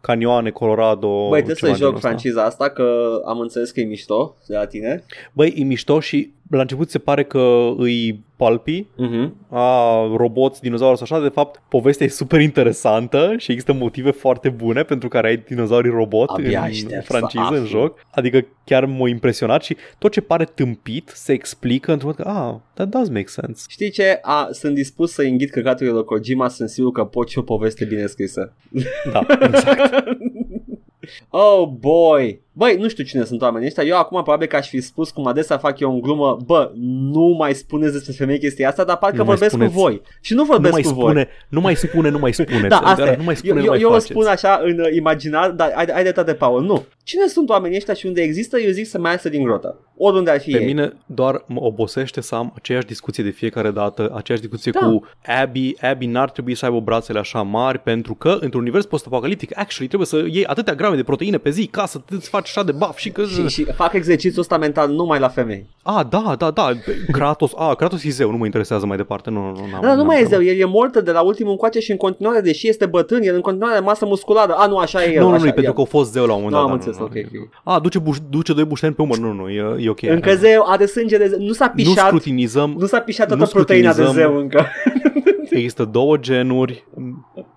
canioane 0.00 0.50
Colorado. 0.50 1.28
Băi, 1.28 1.42
trebuie 1.42 1.54
ceva 1.54 1.72
să 1.72 1.76
genul 1.78 1.86
joc 1.92 1.94
ăsta. 1.96 2.08
franciza 2.08 2.42
asta 2.44 2.68
că 2.70 3.20
am 3.26 3.38
înțeles 3.40 3.70
că 3.70 3.80
e 3.80 3.84
mișto 3.84 4.36
de 4.46 4.56
la 4.56 4.66
tine. 4.66 5.04
Băi, 5.32 5.54
e 5.56 5.62
mișto 5.64 6.00
și 6.00 6.32
la 6.50 6.60
început 6.60 6.90
se 6.90 6.98
pare 6.98 7.24
că 7.24 7.70
îi 7.76 8.20
palpi, 8.36 8.86
Uh-huh. 8.86 9.28
a 9.50 9.96
roboți, 10.16 10.60
dinozauri 10.60 10.98
sau 10.98 11.06
așa, 11.10 11.22
de 11.26 11.32
fapt 11.34 11.62
povestea 11.68 12.06
e 12.06 12.08
super 12.08 12.40
interesantă 12.40 13.34
și 13.36 13.50
există 13.50 13.72
motive 13.72 14.10
foarte 14.10 14.48
bune 14.48 14.82
pentru 14.82 15.08
care 15.08 15.28
ai 15.28 15.36
dinozaurii 15.48 15.90
robot 15.90 16.28
Abia 16.28 16.58
în 16.58 16.64
aștept 16.64 17.04
să 17.04 17.12
franciză, 17.12 17.44
în 17.48 17.54
aflu. 17.54 17.66
joc. 17.66 17.98
Adică 18.10 18.46
chiar 18.64 18.84
m-a 18.84 19.08
impresionat 19.08 19.62
și 19.62 19.76
tot 19.98 20.12
ce 20.12 20.20
pare 20.20 20.44
tâmpit 20.44 21.12
se 21.14 21.32
explică 21.32 21.69
într-un 21.78 21.98
mod 22.04 22.14
că, 22.14 22.22
ah, 22.22 22.54
that 22.74 22.88
does 22.88 23.08
make 23.08 23.26
sense. 23.26 23.64
Știi 23.68 23.90
ce? 23.90 24.18
A, 24.22 24.48
sunt 24.52 24.74
dispus 24.74 25.12
să 25.12 25.22
înghit 25.22 25.50
căcaturile 25.50 25.94
lui 25.94 26.04
Kojima, 26.04 26.48
sunt 26.48 26.68
sigur 26.68 26.92
că 26.92 27.04
pot 27.04 27.28
și 27.28 27.38
o 27.38 27.42
poveste 27.42 27.84
bine 27.84 28.06
scrisă. 28.06 28.52
Da, 29.12 29.26
exact. 29.40 29.92
Oh 31.28 31.68
boy! 31.68 32.40
Băi, 32.52 32.76
nu 32.78 32.88
știu 32.88 33.04
cine 33.04 33.24
sunt 33.24 33.42
oamenii 33.42 33.66
ăștia. 33.66 33.82
Eu 33.84 33.96
acum 33.96 34.22
probabil 34.22 34.46
că 34.46 34.56
aș 34.56 34.68
fi 34.68 34.80
spus 34.80 35.10
cum 35.10 35.26
adesea 35.26 35.58
fac 35.58 35.78
eu 35.78 35.92
în 35.92 36.00
glumă, 36.00 36.36
bă, 36.46 36.70
nu 37.12 37.34
mai 37.38 37.54
spuneți 37.54 37.92
despre 37.92 38.12
femei 38.12 38.38
chestia 38.38 38.68
asta, 38.68 38.84
dar 38.84 38.96
parcă 38.96 39.16
Nu 39.16 39.24
mai 39.24 39.30
vorbesc 39.34 39.54
spuneți. 39.54 39.74
cu 39.74 39.80
voi. 39.80 40.00
Și 40.20 40.32
nu 40.34 40.38
nu 40.40 40.46
vorbesc 40.46 40.72
mai 40.72 40.82
cu 40.82 40.88
voi. 40.88 41.02
spune, 41.04 41.28
nu 41.48 41.60
mai 41.60 41.74
spune, 41.76 42.08
nu 42.08 42.18
mai 42.18 42.32
spune. 42.32 42.68
Da, 42.68 42.78
asta 42.78 43.06
e. 43.12 43.16
Nu 43.16 43.22
mai 43.24 43.36
spune, 43.36 43.52
eu, 43.52 43.58
nu 43.58 43.64
eu, 43.64 43.70
mai 43.70 43.80
eu 43.80 43.88
o 43.88 43.92
faceți. 43.92 44.10
spun 44.10 44.26
așa 44.26 44.60
în 44.64 44.78
uh, 44.78 44.94
imaginar, 44.94 45.50
dar 45.50 45.72
ai, 45.74 45.84
ai 45.84 46.02
dreptate, 46.02 46.34
Paul. 46.34 46.62
Nu. 46.64 46.84
Cine 47.02 47.26
sunt 47.26 47.48
oamenii 47.48 47.76
ăștia 47.76 47.94
și 47.94 48.06
unde 48.06 48.20
există, 48.22 48.58
eu 48.58 48.70
zic 48.70 48.86
să 48.86 48.98
mai 48.98 49.10
iasă 49.10 49.28
din 49.28 49.42
grotă. 49.42 49.78
Oriunde 49.96 50.30
ar 50.30 50.40
fi 50.40 50.50
Pe 50.50 50.58
ei. 50.60 50.66
mine 50.66 50.92
doar 51.06 51.44
mă 51.46 51.60
obosește 51.62 52.20
să 52.20 52.34
am 52.34 52.52
aceeași 52.56 52.86
discuție 52.86 53.24
de 53.24 53.30
fiecare 53.30 53.70
dată, 53.70 54.12
aceeași 54.14 54.42
discuție 54.44 54.72
Da. 54.80 54.86
cu 54.86 55.04
Abby. 55.42 55.74
Abby 55.80 56.06
n-ar 56.06 56.30
trebui 56.30 56.54
să 56.54 56.64
aibă 56.64 56.80
brațele 56.80 57.18
așa 57.18 57.42
mari 57.42 57.78
pentru 57.78 58.14
că 58.14 58.36
într-un 58.40 58.60
univers 58.60 58.84
post-apocaliptic, 58.86 59.58
actually, 59.58 59.86
trebuie 59.88 60.06
să 60.08 60.16
iei 60.30 60.44
atâtea 60.46 60.74
grame 60.74 60.96
de 60.96 61.02
proteine 61.02 61.38
pe 61.38 61.50
zi 61.50 61.66
ca 61.66 61.86
să 61.86 62.00
îți 62.10 62.28
faci 62.28 62.39
așa 62.46 62.62
de 62.62 62.72
buff 62.72 62.98
și 62.98 63.10
că... 63.10 63.22
Și, 63.24 63.48
și 63.48 63.64
fac 63.64 63.92
exercițiul 63.92 64.40
ăsta 64.40 64.58
mental 64.58 64.90
numai 64.90 65.18
la 65.18 65.28
femei. 65.28 65.66
A, 65.82 66.06
da, 66.10 66.34
da, 66.38 66.50
da, 66.50 66.70
Kratos, 67.12 67.50
a, 67.56 67.74
Kratos 67.74 68.04
e 68.04 68.10
zeu, 68.10 68.30
nu 68.30 68.36
mă 68.36 68.44
interesează 68.44 68.86
mai 68.86 68.96
departe, 68.96 69.30
nu, 69.30 69.40
nu, 69.40 69.46
nu. 69.46 69.66
n-am- 69.72 69.80
Da, 69.82 69.88
nu 69.88 69.94
n-am 69.96 70.06
mai 70.06 70.20
e 70.20 70.24
treabă. 70.24 70.44
zeu, 70.44 70.54
el 70.54 70.60
e 70.60 70.64
mortă 70.64 71.00
de 71.00 71.10
la 71.10 71.20
ultimul 71.20 71.50
încoace 71.50 71.78
și 71.80 71.90
în 71.90 71.96
continuare, 71.96 72.40
deși 72.40 72.68
este 72.68 72.86
bătrân, 72.86 73.22
el 73.22 73.34
în 73.34 73.40
continuare 73.40 73.74
are 73.74 73.84
masă 73.84 74.06
musculară. 74.06 74.52
A, 74.52 74.66
nu, 74.66 74.76
așa 74.76 75.04
e 75.04 75.12
el. 75.14 75.20
Nu, 75.22 75.28
nu, 75.28 75.32
așa, 75.34 75.42
nu, 75.42 75.48
e 75.48 75.52
pentru 75.52 75.70
el. 75.70 75.76
că 75.76 75.80
a 75.80 75.84
fost 75.84 76.12
zeu 76.12 76.26
la 76.26 76.32
un 76.34 76.42
moment 76.42 76.52
Nu, 76.52 76.56
dat. 76.56 76.70
am 76.70 76.78
da, 76.78 76.84
înțeles, 76.84 76.98
nu, 76.98 77.04
ok, 77.04 77.32
nu. 77.32 77.40
ok. 77.42 77.74
A, 77.76 77.80
duce, 77.80 77.98
buș, 77.98 78.16
duce 78.30 78.52
doi 78.52 78.64
bușteni 78.64 78.94
pe 78.94 79.02
umăr, 79.02 79.18
nu, 79.18 79.32
nu, 79.32 79.48
e, 79.48 79.76
e 79.78 79.88
ok. 79.88 80.02
Încă 80.02 80.34
zeu, 80.34 80.64
are 80.66 80.86
sânge 80.86 81.18
de 81.18 81.26
zeu. 81.28 81.38
Nu 81.40 81.52
s-a 81.52 81.66
nu 81.76 81.82
pișat. 81.82 82.06
scrutinizăm, 82.06 82.74
Nu 82.78 82.86
s-a 82.86 82.98
pișat 82.98 83.28
nu 83.30 83.36
toată 83.36 83.52
proteina 83.52 83.92
de 83.92 84.02
scrutinizăm- 84.02 84.12
zeu 84.32 84.36
încă. 84.36 84.66
Există 85.56 85.84
două 85.84 86.16
genuri, 86.16 86.86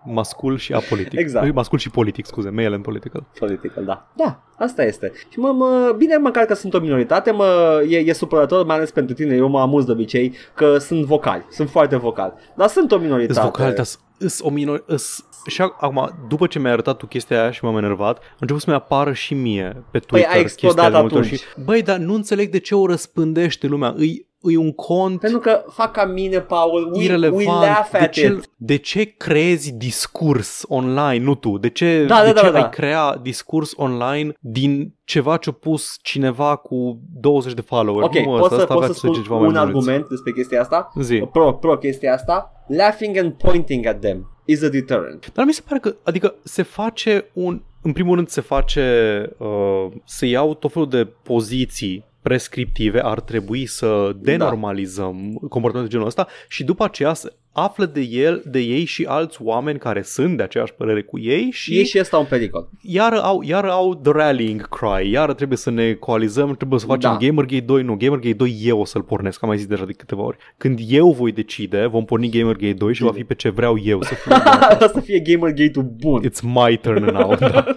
mascul 0.06 0.58
și 0.58 0.74
apolitic. 0.74 1.20
Exact. 1.20 1.54
Mascul 1.54 1.78
și 1.78 1.90
politic, 1.90 2.26
scuze, 2.26 2.50
male 2.50 2.74
and 2.74 2.84
political. 2.84 3.26
Political, 3.40 3.84
da. 3.86 4.12
Da, 4.16 4.44
asta 4.58 4.84
este. 4.84 5.12
Și 5.30 5.40
mă, 5.40 5.52
mă, 5.52 5.96
bine 5.98 6.18
măcar 6.18 6.46
că 6.46 6.54
sunt 6.54 6.74
o 6.74 6.80
minoritate, 6.80 7.32
mă, 7.32 7.82
e, 7.90 7.98
e 7.98 8.14
supărător, 8.14 8.66
mai 8.66 8.76
ales 8.76 8.92
pentru 8.92 9.16
tine, 9.16 9.36
eu 9.36 9.48
mă 9.48 9.60
amuz 9.60 9.86
de 9.86 9.92
obicei, 9.92 10.34
că 10.54 10.78
sunt 10.78 11.06
vocali, 11.06 11.46
sunt 11.50 11.70
foarte 11.70 11.96
vocali. 11.96 12.34
Dar 12.56 12.68
sunt 12.68 12.92
o 12.92 12.98
minoritate. 12.98 13.40
Îs 13.40 13.46
vocal, 13.46 13.74
dar 13.74 13.86
îs 14.18 14.40
o 14.42 14.50
minor... 14.50 14.84
Îs... 14.88 15.26
Și 15.48 15.62
acum, 15.62 16.10
după 16.28 16.48
ce 16.48 16.60
mi-ai 16.60 16.72
arătat 16.72 16.98
tu 16.98 17.06
chestia 17.06 17.42
aia 17.42 17.52
și 17.52 17.64
m-am 17.64 17.78
enervat, 17.78 18.18
a 18.18 18.38
început 18.40 18.62
să-mi 18.62 18.76
apară 18.76 19.14
și 19.14 19.34
mie 19.34 19.84
pe 19.92 20.00
Twitter 20.00 20.30
Păi 20.30 20.38
a 20.38 20.42
explodat 20.42 20.76
chestia 20.76 20.92
de 20.92 20.98
multe 21.00 21.16
ori 21.16 21.26
atunci. 21.26 21.40
Și, 21.40 21.66
băi, 21.66 21.82
dar 21.82 21.98
nu 21.98 22.14
înțeleg 22.14 22.50
de 22.50 22.60
ce 22.60 22.76
o 22.76 22.86
răspândește 22.86 23.68
lumea. 23.68 23.94
Îi, 23.98 24.28
îi 24.46 24.56
un 24.56 24.72
cont 24.72 25.20
Pentru 25.20 25.40
că 25.40 25.64
fac 25.70 25.92
ca 25.92 26.06
mine, 26.06 26.40
Paul, 26.40 26.84
we, 26.86 26.98
we 26.98 27.04
irelevant. 27.04 27.46
laugh 27.46 27.90
De 27.92 27.98
at 27.98 28.12
ce, 28.12 28.26
it. 28.26 28.50
de 28.56 28.76
ce 28.76 29.04
creezi 29.04 29.74
discurs 29.74 30.66
online, 30.68 31.24
nu 31.24 31.36
tu? 31.36 31.58
De 31.58 31.70
ce, 31.70 32.06
Da, 32.06 32.24
de 32.26 32.32
da, 32.32 32.42
ce 32.42 32.50
da, 32.50 32.56
ai 32.56 32.62
da. 32.62 32.70
crea 32.70 33.18
discurs 33.22 33.74
online 33.76 34.34
din 34.40 34.94
ceva 35.04 35.38
ce-a 35.38 35.52
pus 35.54 35.98
cineva 36.02 36.56
cu 36.56 37.00
20 37.14 37.54
de 37.54 37.62
followers? 37.62 38.06
Ok, 38.06 38.16
nu, 38.26 38.32
pot 38.32 38.42
ăsta, 38.42 38.56
să, 38.56 38.62
ăsta 38.62 38.74
pot 38.74 38.84
avea 38.84 38.94
să 38.96 39.00
spun 39.00 39.14
ceva 39.14 39.36
mai 39.36 39.46
un 39.48 39.52
mulți. 39.54 39.68
argument 39.68 40.08
despre 40.10 40.32
chestia 40.32 40.62
asta? 40.62 40.92
Zi. 41.02 41.18
Pro, 41.32 41.54
pro 41.54 41.78
chestia 41.78 42.14
asta. 42.14 42.52
Laughing 42.68 43.18
and 43.18 43.32
pointing 43.34 43.86
at 43.86 44.00
them 44.00 44.28
is 44.46 44.64
a 44.64 44.68
deterrent. 44.70 45.32
Dar 45.34 45.46
mi 45.46 45.54
se 45.54 45.62
pare 45.68 45.80
că, 45.80 45.96
adică 46.04 46.36
se 46.44 46.62
face 46.62 47.26
un, 47.34 47.62
în 47.82 47.92
primul 47.92 48.16
rând 48.16 48.28
se 48.28 48.42
face, 48.42 49.30
uh, 49.38 49.86
se 50.06 50.26
iau 50.26 50.54
tot 50.54 50.72
felul 50.72 50.90
de 50.90 51.06
poziții 51.24 52.06
prescriptive, 52.24 53.00
ar 53.04 53.20
trebui 53.22 53.66
să 53.66 54.12
denormalizăm 54.16 55.16
comportamentul 55.50 55.84
de 55.84 55.90
genul 55.90 56.06
ăsta 56.08 56.28
și 56.48 56.64
după 56.64 56.84
aceea 56.84 57.14
să 57.14 57.34
află 57.56 57.86
de 57.86 58.02
el, 58.02 58.44
de 58.46 58.60
ei 58.60 58.86
și 58.86 59.06
alți 59.08 59.38
oameni 59.42 59.80
care 59.80 60.02
sunt 60.02 60.38
de 60.38 60.44
aceeași 60.44 60.74
părere 60.74 61.02
cu 61.02 61.20
ei 61.20 61.50
și 61.52 61.80
E 61.80 61.84
și 61.84 62.00
ăsta 62.00 62.18
un 62.18 62.26
pericol. 62.30 62.70
iar 62.82 63.14
au, 63.14 63.42
iar 63.42 63.66
au 63.66 63.96
the 63.96 64.12
rallying 64.12 64.70
cry, 64.70 65.10
iar 65.12 65.34
trebuie 65.34 65.58
să 65.58 65.70
ne 65.70 65.94
coalizăm, 65.94 66.56
trebuie 66.56 66.80
să 66.80 66.86
facem 66.86 67.12
Da. 67.12 67.18
Gamergate 67.26 67.64
2, 67.64 67.84
nu, 67.84 67.96
Gamergate 67.96 68.34
2 68.34 68.58
eu 68.64 68.80
o 68.80 68.86
să-l 68.86 69.02
pornesc, 69.02 69.44
am 69.44 69.48
mai 69.50 69.58
zis 69.58 69.68
deja 69.68 69.86
de 69.86 69.92
câteva 69.94 70.22
ori. 70.22 70.38
Când 70.58 70.80
eu 70.88 71.12
voi 71.12 71.32
decide, 71.32 71.86
vom 71.86 72.06
porni 72.06 72.30
Gamergate 72.30 72.74
2 72.74 72.94
și 72.94 73.04
va 73.04 73.12
fi 73.12 73.24
pe 73.24 73.34
ce 73.36 73.50
vreau 73.50 73.78
eu 73.84 74.02
să 74.02 74.14
fie. 74.14 74.34
Asta 74.70 74.88
să 74.88 75.00
fie 75.00 75.20
Gamergate-ul 75.20 75.94
bun. 76.00 76.24
It's 76.30 76.42
my 76.42 76.78
turn 76.78 77.04
now. 77.04 77.36
Da. 77.36 77.66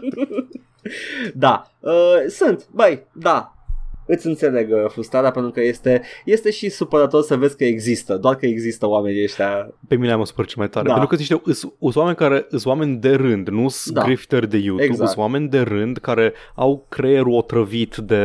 Da, 1.35 1.71
uh, 1.81 1.93
sunt, 2.29 2.67
băi, 2.71 3.07
da. 3.13 3.56
Îți 4.07 4.27
înțeleg 4.27 4.73
uh, 4.73 4.85
frustrarea 4.89 5.31
pentru 5.31 5.51
că 5.51 5.61
este, 5.63 6.03
este 6.25 6.51
și 6.51 6.69
supărător 6.69 7.23
să 7.23 7.37
vezi 7.37 7.57
că 7.57 7.65
există, 7.65 8.17
doar 8.17 8.35
că 8.35 8.47
există 8.47 8.89
oamenii 8.89 9.23
ăștia. 9.23 9.71
Pe 9.89 9.97
mine 9.97 10.15
mă 10.15 10.27
supăr 10.27 10.47
cel 10.47 10.57
mai 10.59 10.69
tare. 10.69 10.87
Da. 10.87 10.93
Pentru 10.93 11.09
că 11.09 11.17
niște 11.17 11.53
sunt 11.53 11.97
oameni 11.97 12.17
care 12.17 12.47
sunt 12.49 12.65
oameni 12.67 12.97
de 12.97 13.15
rând, 13.15 13.49
nu 13.49 13.69
sunt 13.69 13.95
Da. 13.95 14.01
da. 14.01 14.07
grifteri 14.07 14.49
de 14.49 14.57
YouTube, 14.57 14.85
Exact. 14.85 15.09
sunt 15.11 15.21
oameni 15.21 15.49
de 15.49 15.61
rând 15.61 15.99
care 15.99 16.33
au 16.55 16.87
creierul 16.89 17.33
otrăvit 17.33 17.97
de 17.97 18.23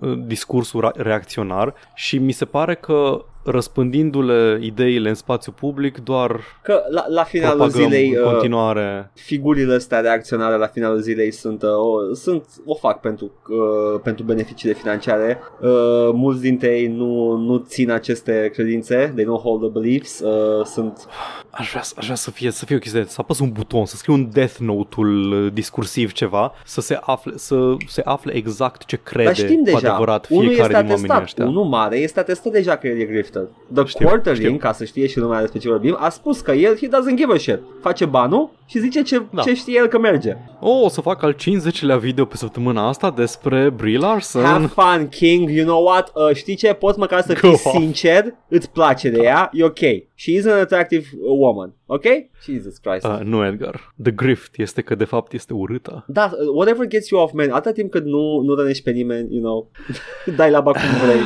uh, 0.00 0.18
discursul 0.26 0.90
ra- 0.92 0.96
reacționar 1.02 1.74
și 1.94 2.18
mi 2.18 2.32
se 2.32 2.44
pare 2.44 2.74
că 2.74 3.24
răspândindu-le 3.44 4.58
ideile 4.62 5.08
în 5.08 5.14
spațiu 5.14 5.52
public 5.52 5.98
doar 5.98 6.40
Că 6.62 6.82
la, 6.90 7.04
la 7.08 7.22
finalul 7.22 7.56
propagăm 7.56 7.82
zilei 7.82 8.14
în 8.14 8.22
uh, 8.24 8.30
continuare. 8.30 9.10
figurile 9.14 9.74
astea 9.74 10.00
reacționare 10.00 10.56
la 10.56 10.66
finalul 10.66 11.00
zilei 11.00 11.30
sunt, 11.30 11.62
uh, 11.62 11.68
o, 11.68 12.14
sunt 12.14 12.44
o 12.64 12.74
fac 12.74 13.00
pentru, 13.00 13.32
uh, 13.48 14.00
pentru 14.02 14.24
beneficiile 14.24 14.74
financiare. 14.74 15.38
Uh, 15.60 15.68
mulți 16.12 16.40
dintre 16.40 16.78
ei 16.78 16.86
nu, 16.86 17.36
nu 17.36 17.56
țin 17.56 17.90
aceste 17.90 18.50
credințe, 18.52 19.12
they 19.14 19.24
don't 19.24 19.42
hold 19.42 19.60
the 19.60 19.70
beliefs, 19.70 20.20
uh, 20.20 20.64
sunt 20.64 21.08
Aș 21.50 21.70
vrea, 21.70 21.82
aș 21.96 22.04
vrea 22.04 22.16
să 22.16 22.30
fie, 22.30 22.50
să 22.50 22.64
fie 22.64 22.76
o 22.76 22.78
chestie, 22.78 23.04
să 23.06 23.16
apăs 23.20 23.38
un 23.38 23.52
buton, 23.52 23.86
să 23.86 23.96
scriu 23.96 24.14
un 24.14 24.30
death 24.32 24.56
note-ul 24.58 25.32
uh, 25.32 25.52
discursiv 25.52 26.12
ceva, 26.12 26.52
să 26.64 26.80
se 26.80 26.98
afle, 27.00 27.32
să 27.36 27.76
se 27.86 28.02
afle 28.04 28.34
exact 28.34 28.84
ce 28.84 28.96
crede 29.02 29.24
Dar 29.24 29.34
știm 29.34 29.56
cu 29.56 29.62
deja, 29.62 29.76
adevărat 29.76 30.26
unul 30.30 30.48
fiecare 30.48 30.72
este 30.72 30.82
din 30.82 30.90
oamenii 30.90 31.10
atestat, 31.10 31.22
ăștia. 31.22 31.44
unul 31.46 31.64
mare 31.64 31.96
este 31.96 32.20
atestat 32.20 32.52
deja 32.52 32.76
că 32.76 32.86
el 32.86 32.98
e 33.00 33.04
grifter. 33.30 33.42
grifter. 33.42 33.74
The 33.74 33.84
Știu, 33.84 34.06
Quartering, 34.06 34.44
știu. 34.44 34.56
ca 34.56 34.72
să 34.72 34.84
știe 34.84 35.06
și 35.06 35.18
lumea 35.18 35.40
despre 35.40 35.58
ce 35.58 35.68
vorbim, 35.68 35.96
a 35.98 36.08
spus 36.08 36.40
că 36.40 36.52
el, 36.52 36.76
he 36.76 36.86
doesn't 36.88 37.14
give 37.16 37.32
a 37.32 37.36
shit. 37.36 37.58
Face 37.80 38.04
banul 38.04 38.50
și 38.66 38.78
zice 38.78 39.02
ce, 39.02 39.22
Da. 39.30 39.42
ce 39.42 39.54
știe 39.54 39.76
el 39.78 39.86
că 39.86 39.98
merge. 39.98 40.36
Oh, 40.60 40.84
o 40.84 40.88
să 40.88 41.00
fac 41.00 41.22
al 41.22 41.34
50-lea 41.34 41.96
video 41.96 42.24
pe 42.24 42.36
săptămâna 42.36 42.88
asta 42.88 43.10
despre 43.10 43.70
Brie 43.76 43.98
Larson. 43.98 44.42
Have 44.42 44.66
fun, 44.66 45.08
King, 45.08 45.48
you 45.50 45.64
know 45.64 45.84
what? 45.84 46.10
Uh, 46.14 46.34
știi 46.36 46.54
ce? 46.54 46.72
Poți 46.72 46.98
măcar 46.98 47.20
să 47.20 47.32
Go 47.32 47.38
fii 47.38 47.48
off. 47.50 47.70
sincer, 47.70 48.34
îți 48.48 48.70
place 48.70 49.08
de 49.08 49.22
ea, 49.22 49.50
e 49.52 49.64
ok. 49.64 49.78
She 50.14 50.30
is 50.32 50.46
an 50.46 50.58
attractive 50.58 51.04
woman, 51.38 51.74
ok? 51.90 52.04
Jesus 52.42 52.78
Christ. 52.78 53.04
Uh, 53.04 53.20
nu, 53.22 53.44
Edgar. 53.44 53.94
The 54.02 54.12
grift 54.12 54.58
este 54.58 54.82
că 54.82 54.94
de 54.94 55.04
fapt 55.04 55.32
este 55.32 55.54
urâtă. 55.54 56.04
Da, 56.06 56.24
uh, 56.24 56.54
whatever 56.54 56.86
gets 56.86 57.08
you 57.08 57.22
off, 57.22 57.32
man. 57.32 57.50
Atâta 57.50 57.72
timp 57.72 57.90
cât 57.90 58.04
nu, 58.04 58.40
nu 58.40 58.54
rănești 58.54 58.82
pe 58.82 58.90
nimeni, 58.90 59.34
you 59.34 59.42
know, 59.42 59.70
dai 60.36 60.50
la 60.50 60.62
cum 60.62 60.74
vrei. 61.04 61.20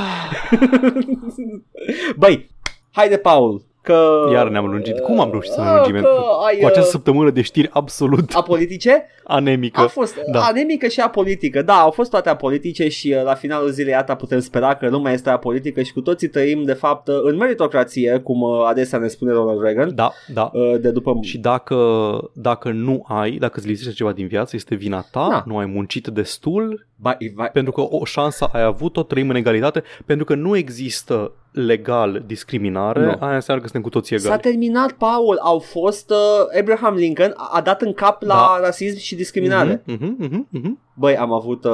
Băi, 2.23 2.51
haide, 2.91 3.17
Paul, 3.17 3.63
că... 3.83 4.29
Iar 4.33 4.49
ne-am 4.49 4.67
lungit. 4.67 4.99
Cum 4.99 5.21
am 5.21 5.31
reușit 5.31 5.53
să 5.53 5.61
ne 5.61 5.67
Ah, 5.67 5.75
lungim? 5.85 6.03
că 6.03 6.09
ai, 6.47 6.57
Cu 6.61 6.67
această 6.67 6.81
uh, 6.87 6.91
săptămână 6.91 7.31
de 7.31 7.41
știri 7.43 7.69
absolut 7.73 8.33
Apolitice? 8.35 9.07
anemică. 9.25 9.81
A 9.81 9.87
fost 9.87 10.15
Da. 10.15 10.39
da. 10.39 10.45
anemică 10.45 10.87
și 10.89 11.01
apolitică. 11.01 11.63
Da, 11.63 11.73
au 11.75 11.91
fost 11.91 12.11
toate 12.11 12.29
apolitice 12.29 12.89
și 12.89 13.15
uh, 13.17 13.23
la 13.25 13.35
finalul 13.35 13.71
zilei 13.71 13.95
asta 13.95 14.15
putem 14.15 14.41
spera 14.41 14.75
că 14.75 14.89
lumea 14.89 15.13
este 15.13 15.31
apolitică 15.31 15.83
și 15.83 15.93
cu 15.93 16.01
toții 16.01 16.29
trăim 16.29 16.63
de 16.63 16.73
fapt 16.73 17.09
uh, 17.09 17.15
în 17.23 17.37
meritocrație, 17.37 18.19
cum 18.25 18.41
uh, 18.41 18.65
adesea 18.67 18.99
ne 18.99 19.09
spune 19.09 19.33
Ronald 19.33 19.63
Reagan. 19.63 19.95
Da, 19.95 20.13
da. 20.35 20.51
uh, 20.53 20.81
De 20.81 20.91
după 20.91 21.19
Și 21.21 21.39
dacă, 21.39 21.77
dacă 22.35 22.71
nu 22.71 23.05
ai, 23.09 23.31
dacă 23.31 23.55
îți 23.59 23.67
lipsește 23.67 23.93
ceva 23.93 24.13
din 24.13 24.27
viață, 24.27 24.57
este 24.57 24.75
vina 24.75 25.05
ta, 25.11 25.27
Da. 25.31 25.43
nu 25.47 25.59
ai 25.59 25.67
muncit 25.67 26.07
destul, 26.07 26.87
ba, 26.97 27.17
ba, 27.35 27.45
pentru 27.45 27.73
că 27.73 27.81
o 27.81 28.05
șansă 28.05 28.49
ai 28.53 28.63
avut-o, 28.63 29.03
trăim 29.03 29.29
în 29.29 29.37
egalitate, 29.37 29.83
pentru 30.07 30.25
că 30.25 30.35
nu 30.35 30.57
există 30.57 31.33
legal 31.53 32.23
discriminare, 32.27 33.05
Nu. 33.05 33.17
aia 33.21 33.35
înseamnă 33.35 33.63
că 33.63 33.69
suntem 33.69 33.91
cu 33.91 33.99
toții 33.99 34.19
S-a 34.19 34.27
egali. 34.27 34.41
terminat, 34.43 34.93
Paul. 34.93 35.39
Au 35.43 35.59
fost 35.59 36.11
uh, 36.11 36.59
Abraham 36.61 36.95
Lincoln 36.95 37.33
a, 37.37 37.51
a 37.53 37.61
dat 37.61 37.83
în 37.83 37.93
cap 37.93 38.23
la 38.23 38.35
Da. 38.35 38.59
rasism 38.65 38.99
și 38.99 39.15
discriminare. 39.15 39.83
Mhm, 39.87 40.17
mhm, 40.19 40.47
mhm. 40.51 40.79
Băi, 40.95 41.17
am 41.17 41.33
avut, 41.33 41.65
uh, 41.65 41.73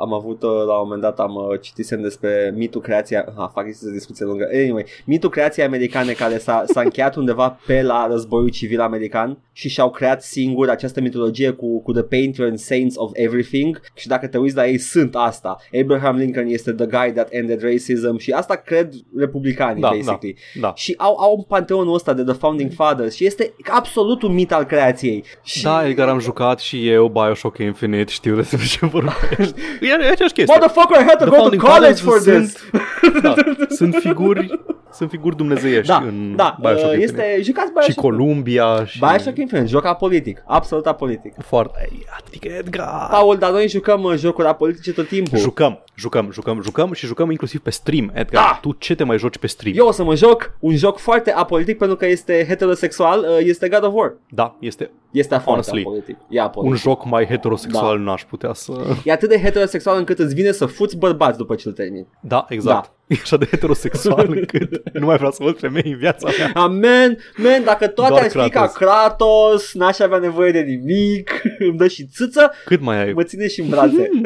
am 0.00 0.12
avut 0.12 0.42
uh, 0.42 0.50
la 0.50 0.74
un 0.74 0.82
moment 0.82 1.00
dat, 1.00 1.18
am 1.20 1.34
uh, 1.34 1.60
citisem 1.60 2.02
despre 2.02 2.52
mitul 2.56 2.80
creația, 2.80 3.24
ha, 3.36 3.50
fac 3.54 3.68
este 3.68 3.88
o 3.88 3.92
discuție 3.92 4.24
lungă, 4.24 4.48
anyway, 4.52 4.84
mitul 5.04 5.30
creației 5.30 5.66
americane 5.66 6.12
care 6.12 6.38
s-a, 6.38 6.64
s-a 6.66 6.80
încheiat 6.80 7.16
undeva 7.16 7.58
pe 7.66 7.82
la 7.82 8.06
războiul 8.06 8.48
civil 8.48 8.80
american 8.80 9.38
și 9.52 9.68
și-au 9.68 9.90
creat 9.90 10.22
singur 10.22 10.68
această 10.68 11.00
mitologie 11.00 11.50
cu, 11.50 11.82
cu 11.82 11.92
the 11.92 12.02
painter 12.02 12.46
and 12.46 12.58
saints 12.58 12.94
of 12.96 13.10
everything 13.14 13.80
și 13.94 14.08
dacă 14.08 14.26
te 14.26 14.38
uiți 14.38 14.56
la 14.56 14.66
ei 14.66 14.78
sunt 14.78 15.14
asta. 15.14 15.56
Abraham 15.82 16.16
Lincoln 16.16 16.46
este 16.46 16.72
the 16.72 16.86
guy 16.86 17.12
that 17.12 17.28
ended 17.30 17.62
racism 17.62 18.16
și 18.16 18.30
asta 18.30 18.54
cred 18.54 18.92
republicanii, 19.16 19.80
Da, 19.80 19.88
basically. 19.88 20.36
Da. 20.60 20.72
Și 20.76 20.94
au, 20.96 21.16
au 21.18 21.34
un 21.36 21.42
panteonul 21.42 21.94
ăsta 21.94 22.12
de 22.12 22.22
The 22.22 22.34
Founding 22.34 22.72
Fathers 22.72 23.14
și 23.14 23.26
este 23.26 23.52
absolut 23.70 24.22
un 24.22 24.32
mit 24.32 24.52
al 24.52 24.64
creației. 24.64 25.24
Și... 25.42 25.62
Da, 25.62 25.86
Edgar, 25.86 26.08
am 26.08 26.18
jucat 26.18 26.58
și 26.58 26.88
eu 26.88 27.08
Bioshock 27.08 27.58
Infinite, 27.58 28.10
știu 28.10 28.36
despre 28.36 28.58
ce 28.68 28.86
vorbești. 28.86 29.54
E, 29.80 29.86
e 29.86 29.92
aceeași 29.94 30.32
chestie. 30.34 30.44
Motherfucker, 30.54 31.00
I 31.00 31.04
had 31.04 31.16
to 31.18 31.24
The 31.24 31.30
go 31.30 31.36
to 31.36 31.40
Founding 31.40 31.62
college 31.62 32.00
Fathers 32.00 32.00
for 32.00 32.18
this! 32.20 32.56
Sunt, 33.02 33.22
da, 33.22 33.34
sunt 33.78 33.94
figuri 33.94 34.60
sunt 34.92 35.10
figuri 35.10 35.36
dumnezeiești 35.36 35.86
Da, 35.86 35.96
în 35.96 36.36
da, 36.36 36.56
Bioshock 36.60 36.92
uh, 36.92 36.98
Infinite. 36.98 37.22
este, 37.22 37.42
jucați 37.42 37.66
Și 37.66 37.72
Bioshock. 37.72 38.00
Columbia 38.00 38.84
și... 38.84 38.98
Bioshock 38.98 39.38
Infinite, 39.38 39.66
joc 39.66 39.84
apolitic, 39.84 40.42
absolut 40.46 40.86
apolitic. 40.86 41.34
Foarte... 41.44 41.88
Ei, 41.92 42.06
Adică 42.26 42.48
Edgar... 42.58 43.08
Paul, 43.10 43.36
dar 43.36 43.50
noi 43.50 43.68
jucăm 43.68 44.02
uh, 44.02 44.14
jocuri 44.16 44.46
apolitice 44.46 44.92
tot 44.92 45.08
timpul. 45.08 45.38
Jucăm, 45.38 45.78
jucăm, 45.94 46.28
jucăm, 46.32 46.60
jucăm 46.62 46.92
și 46.92 47.06
jucăm 47.06 47.30
inclusiv 47.30 47.60
pe 47.60 47.70
stream, 47.70 48.10
Edgar. 48.14 48.42
Da. 48.44 48.58
Tu 48.60 48.72
ce 48.78 48.94
te 48.94 49.04
mai 49.04 49.18
joci 49.18 49.38
pe 49.38 49.46
stream? 49.46 49.74
Eu 49.76 49.86
o 49.86 49.90
să 49.92 50.04
mă 50.04 50.14
joc 50.14 50.52
un 50.60 50.76
joc 50.76 50.98
foarte 50.98 51.32
apolitic 51.32 51.78
pentru 51.78 51.96
că 51.96 52.06
este 52.06 52.44
heterosexual, 52.48 53.18
uh, 53.20 53.26
este 53.38 53.68
God 53.68 53.84
of 53.84 53.92
War. 53.94 54.14
Da, 54.28 54.56
este 54.60 54.90
Este 55.10 55.28
foarte 55.36 55.50
Honestly, 55.50 55.80
apolitic. 55.80 56.16
E 56.28 56.40
apolitic. 56.40 56.72
un 56.72 56.76
joc 56.90 57.04
mai 57.04 57.26
heterosexual, 57.26 57.96
Da. 57.96 58.02
n-aș 58.02 58.22
putea 58.24 58.49
să... 58.54 58.96
E 59.04 59.12
atât 59.12 59.28
de 59.28 59.40
heterosexual 59.40 59.98
încât 59.98 60.18
îți 60.18 60.34
vine 60.34 60.52
să 60.52 60.66
fuți 60.66 60.96
bărbați 60.96 61.38
după 61.38 61.54
ce 61.54 61.68
îl 61.68 61.74
termini. 61.74 62.06
Da, 62.20 62.46
exact. 62.48 62.86
Da. 62.86 62.94
E 63.10 63.16
așa 63.22 63.36
de 63.36 63.46
heterosexual 63.50 64.26
încât 64.38 64.94
nu 64.98 65.06
mai 65.06 65.16
vreau 65.16 65.30
să 65.32 65.42
văd 65.42 65.58
femei 65.58 65.82
în 65.92 65.96
viața 65.98 66.28
mea. 66.38 66.50
Amen, 66.62 67.18
man, 67.36 67.64
dacă 67.64 67.86
toate 67.88 68.10
Doar 68.10 68.22
ar 68.22 68.30
fi 68.30 68.36
ca 68.36 68.48
Kratos. 68.48 68.74
Kratos, 68.76 69.74
n-aș 69.74 69.98
avea 69.98 70.18
nevoie 70.18 70.50
de 70.52 70.60
nimic, 70.60 71.42
îmi 71.68 71.76
dă 71.78 71.86
și 71.88 72.04
țâță, 72.06 72.52
Cât 72.64 72.80
mai 72.80 73.02
ai? 73.04 73.12
mă 73.12 73.22
ține 73.22 73.48
și 73.48 73.60
în 73.60 73.68
brațe. 73.68 74.08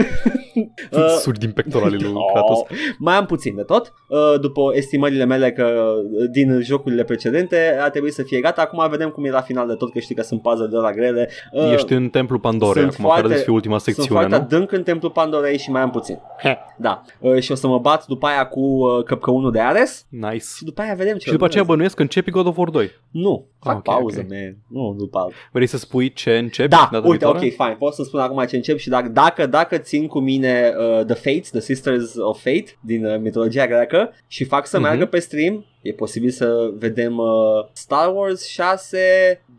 Tu 0.91 0.99
Uh, 1.01 1.07
suri 1.21 1.39
din 1.39 1.51
pectoralii 1.51 2.03
lui 2.03 2.13
Oh, 2.15 2.31
Kratos. 2.33 2.59
mai 2.99 3.15
am 3.15 3.27
puțin 3.27 3.55
de 3.57 3.63
tot. 3.63 3.93
Uh, 4.09 4.41
După 4.41 4.71
estimările 4.75 5.25
mele 5.25 5.53
că 5.53 5.63
uh, 5.65 6.29
din 6.33 6.61
jocurile 6.63 7.05
precedente 7.05 7.79
a 7.81 7.91
trebuit 7.91 8.13
să 8.13 8.23
fie 8.23 8.41
gata. 8.41 8.63
Acum 8.63 8.87
vedem 8.91 9.09
cum 9.09 9.25
e 9.25 9.31
la 9.31 9.41
final 9.41 9.67
de 9.67 9.75
tot, 9.75 9.93
că 9.93 9.99
știi 9.99 10.15
că 10.15 10.23
sunt 10.23 10.43
puzzle 10.43 10.67
de 10.67 10.77
la 10.77 10.91
grele. 10.93 11.31
Uh, 11.53 11.73
Ești 11.73 11.93
în 11.93 12.09
Templul 12.09 12.39
Pandorei 12.39 12.83
sunt 12.83 12.95
acum, 12.95 13.05
care 13.09 13.21
foarte- 13.21 13.37
să 13.37 13.43
fie 13.45 13.53
ultima 13.53 13.79
sunt 13.79 13.95
secțiune, 13.95 14.21
foarte 14.21 14.37
nu? 14.37 14.43
adânc 14.43 14.73
în 14.73 14.83
templul 14.83 15.11
Pandorei 15.11 15.59
și 15.59 15.71
mai 15.71 15.81
am 15.83 15.91
puțin. 15.91 16.19
He. 16.43 16.59
Da. 16.79 17.03
Uh, 17.21 17.41
Și 17.41 17.53
o 17.53 17.55
să 17.55 17.67
mă 17.67 17.79
bat 17.79 18.07
după 18.07 18.27
aia 18.27 18.47
cu 18.47 18.61
uh, 18.81 19.05
căpcăunul 19.05 19.51
de 19.53 19.61
Ares 19.61 20.07
Nice. 20.09 20.45
și 20.57 20.65
după 20.65 20.81
aia 20.83 20.95
vedem 20.95 21.17
ce 21.17 21.25
Și 21.25 21.31
după 21.33 21.45
aceea 21.45 21.63
urmează. 21.63 21.71
bănuiesc 21.71 21.95
că 21.95 22.03
începi 22.03 22.31
God 22.31 22.47
of 22.47 22.57
War 22.57 22.71
2. 22.71 22.91
Nu, 23.11 23.47
fac 23.61 23.77
Ok, 23.77 23.83
pauză, 23.83 24.21
ok. 24.21 24.29
man. 24.31 24.57
Nu, 24.69 24.95
după 24.99 25.19
alt. 25.19 25.33
Vrei 25.53 25.67
să 25.67 25.79
spui 25.79 26.13
ce 26.13 26.37
începi? 26.37 26.69
Da, 26.69 26.89
data 26.93 26.97
uite, 27.07 27.09
viitoare? 27.27 27.39
ok, 27.47 27.53
fine. 27.53 27.77
Pot 27.79 27.95
să 27.95 28.03
spun 28.03 28.21
acum 28.21 28.45
ce 28.45 28.57
încep 28.57 28.79
și 28.79 28.89
dacă, 28.89 29.09
dacă, 29.09 29.47
dacă 29.47 29.79
țin 29.79 30.07
cu 30.07 30.19
mine 30.21 30.73
uh, 30.79 31.05
The 31.05 31.15
Fates, 31.15 31.51
The 31.51 31.61
Sisters 31.61 32.13
of 32.17 32.43
Fate 32.43 32.77
din 32.81 33.05
uh, 33.05 33.19
mitologia 33.21 33.67
greacă 33.67 34.13
și 34.27 34.45
fac 34.45 34.67
să 34.67 34.77
Mhm. 34.77 34.87
meargă 34.87 35.07
pe 35.07 35.19
stream, 35.19 35.65
e 35.83 35.93
posibil 35.93 36.31
să 36.31 36.71
vedem 36.79 37.19
uh, 37.19 37.27
Star 37.73 38.15
Wars 38.15 38.47
6, 38.47 38.99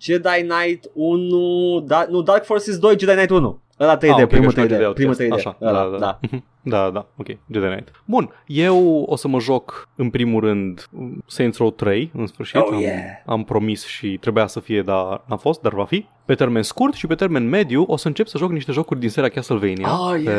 Jedi 0.02 0.46
Knight 0.48 0.90
1, 0.94 1.80
da, 1.88 2.06
nu, 2.10 2.22
Dark 2.22 2.44
Forces 2.46 2.78
2, 2.78 2.96
Jedi 3.00 3.12
Knight 3.14 3.30
1. 3.30 3.60
Ăla 3.80 3.98
3D, 3.98 4.10
Ah, 4.10 4.22
ok, 4.22 4.28
primul 4.28 4.52
că 4.52 4.62
și 4.62 4.68
3D, 4.68 4.70
noi 4.70 4.94
primul 4.94 5.16
3D. 5.16 5.20
Outcast. 5.20 5.46
Așa, 5.48 5.58
Ăla, 5.62 5.84
da, 5.84 5.98
da. 5.98 5.98
da. 5.98 6.20
Da, 6.68 6.90
da, 6.90 7.06
ok, 7.18 7.28
Jedi 7.52 7.66
Knight. 7.66 7.92
Bun, 8.06 8.32
eu 8.46 9.06
o 9.08 9.16
să 9.16 9.28
mă 9.28 9.40
joc 9.40 9.90
în 9.96 10.10
primul 10.10 10.40
rând 10.42 10.90
Saints 11.26 11.58
Row 11.58 11.72
3, 11.72 12.12
în 12.14 12.28
sfârșit. 12.28 12.56
Oh, 12.62 12.68
am, 12.72 12.80
yeah. 12.80 13.00
am 13.26 13.44
promis 13.44 13.86
și 13.86 14.18
trebuia 14.18 14.48
să 14.48 14.60
fie, 14.60 14.82
dar 14.82 15.22
n-a 15.26 15.36
fost, 15.36 15.62
dar 15.62 15.74
va 15.74 15.86
fi. 15.86 16.06
Pe 16.26 16.36
termen 16.36 16.64
scurt 16.64 16.94
și 16.94 17.08
pe 17.08 17.16
termen 17.16 17.50
mediu 17.50 17.84
o 17.88 17.98
să 17.98 18.08
încep 18.08 18.28
să 18.28 18.38
joc 18.38 18.52
niște 18.52 18.72
jocuri 18.72 19.00
din 19.00 19.10
seria 19.10 19.30
Castlevania 19.30 19.88
Oh, 20.00 20.22
pe, 20.24 20.32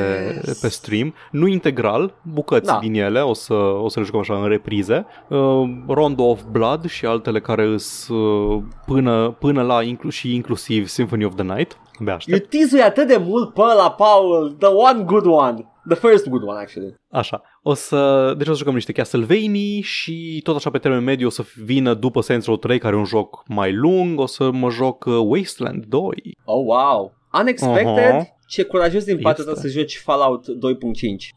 yes. 0.46 0.60
pe 0.60 0.68
stream. 0.68 1.14
Nu 1.30 1.46
integral, 1.46 2.14
bucăți 2.22 2.66
Da. 2.66 2.78
din 2.80 2.94
ele, 2.94 3.20
o 3.20 3.32
să, 3.32 3.54
o 3.54 3.88
să 3.88 3.98
le 3.98 4.04
jucăm 4.04 4.20
așa 4.20 4.34
în 4.42 4.48
reprize. 4.48 5.06
Uh, 5.28 5.62
Rondo 5.88 6.22
of 6.24 6.42
Blood 6.50 6.84
și 6.88 7.06
altele 7.06 7.40
care 7.40 7.64
îs 7.64 8.08
uh, 8.08 8.62
până, 8.86 9.30
până 9.38 9.62
la 9.62 9.82
inclu- 9.82 10.10
și 10.10 10.34
inclusiv 10.34 10.86
Symphony 10.86 11.24
of 11.24 11.34
the 11.34 11.44
Night. 11.44 11.78
Abia 12.00 12.06
You 12.06 12.16
aștept. 12.16 12.50
tease 12.50 12.82
atât 12.82 13.06
de 13.06 13.20
mult 13.26 13.54
pe 13.54 13.60
ăla, 13.60 13.90
Paul, 13.90 14.56
the 14.58 14.68
one 14.68 15.02
good 15.02 15.26
one. 15.26 15.70
The 15.88 15.96
first 16.08 16.28
good 16.28 16.42
one, 16.42 16.58
actually. 16.58 16.94
Așa. 17.10 17.42
O 17.68 17.74
să, 17.74 18.34
deci 18.38 18.46
o 18.46 18.50
să 18.52 18.58
jucăm 18.58 18.74
niște 18.74 18.92
Castlevania 18.92 19.80
și 19.82 20.40
tot 20.42 20.56
așa 20.56 20.70
pe 20.70 20.78
termen 20.78 21.04
mediu 21.04 21.26
o 21.26 21.30
să 21.30 21.44
vină 21.64 21.94
după 21.94 22.20
Saints 22.20 22.46
Row 22.46 22.56
3, 22.56 22.78
care 22.78 22.94
e 22.94 22.98
un 22.98 23.04
joc 23.04 23.42
mai 23.46 23.72
lung, 23.72 24.20
o 24.20 24.26
să 24.26 24.50
mă 24.50 24.70
joc 24.70 25.04
uh, 25.04 25.14
Wasteland 25.24 25.84
2. 25.84 26.00
Oh, 26.44 26.64
wow. 26.64 27.14
Unexpected. 27.40 28.12
Aha. 28.12 28.26
Ce 28.48 28.62
curajos 28.62 29.04
din 29.04 29.18
partea 29.18 29.44
ta 29.44 29.50
Este. 29.50 29.68
să 29.68 29.78
joci 29.78 29.98
Fallout 30.04 30.44
2.5. 30.44 30.50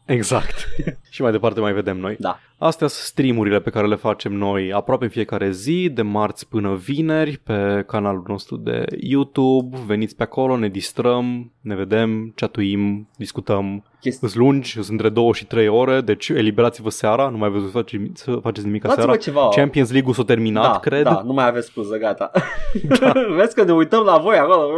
Exact. 0.04 0.68
și 1.10 1.22
mai 1.22 1.30
departe 1.30 1.60
mai 1.60 1.72
vedem 1.72 1.96
noi. 1.96 2.16
Da. 2.18 2.38
Astea 2.58 2.86
sunt 2.86 3.04
streamurile 3.04 3.60
pe 3.60 3.70
care 3.70 3.86
le 3.86 3.94
facem 3.96 4.32
noi 4.32 4.72
aproape 4.72 5.04
în 5.04 5.10
fiecare 5.10 5.50
zi, 5.50 5.88
de 5.88 6.02
marți 6.02 6.48
până 6.48 6.74
vineri, 6.74 7.38
pe 7.38 7.84
canalul 7.86 8.24
nostru 8.26 8.56
de 8.56 8.84
YouTube. 9.00 9.78
Veniți 9.86 10.16
pe 10.16 10.22
acolo, 10.22 10.56
ne 10.56 10.68
distrăm, 10.68 11.52
ne 11.60 11.74
vedem, 11.74 12.32
chatuim, 12.36 13.08
discutăm. 13.16 13.84
Chestii. 14.00 14.26
Îți 14.26 14.36
lungi, 14.36 14.70
sunt 14.72 14.88
între 14.88 15.08
2 15.08 15.32
și 15.32 15.46
3 15.46 15.68
ore, 15.68 16.00
deci 16.00 16.28
eliberați-vă 16.28 16.90
seara, 16.90 17.28
nu 17.28 17.36
mai 17.36 17.48
aveți 17.48 17.64
să 17.64 17.70
faceți, 17.70 18.02
să 18.14 18.38
faceți 18.42 18.66
nimic 18.66 18.82
Dați-vă 18.82 19.00
seara. 19.00 19.16
ceva. 19.16 19.48
Champions 19.48 19.90
League-ul 19.90 20.14
s-a 20.14 20.24
terminat, 20.24 20.72
da, 20.72 20.78
cred. 20.78 21.02
Da, 21.02 21.22
nu 21.26 21.32
mai 21.32 21.46
aveți 21.46 21.66
scuză, 21.66 21.96
gata. 21.96 22.30
Vezi 23.36 23.54
că 23.54 23.64
ne 23.64 23.72
uităm 23.72 24.02
la 24.04 24.16
voi 24.18 24.36
acolo. 24.36 24.68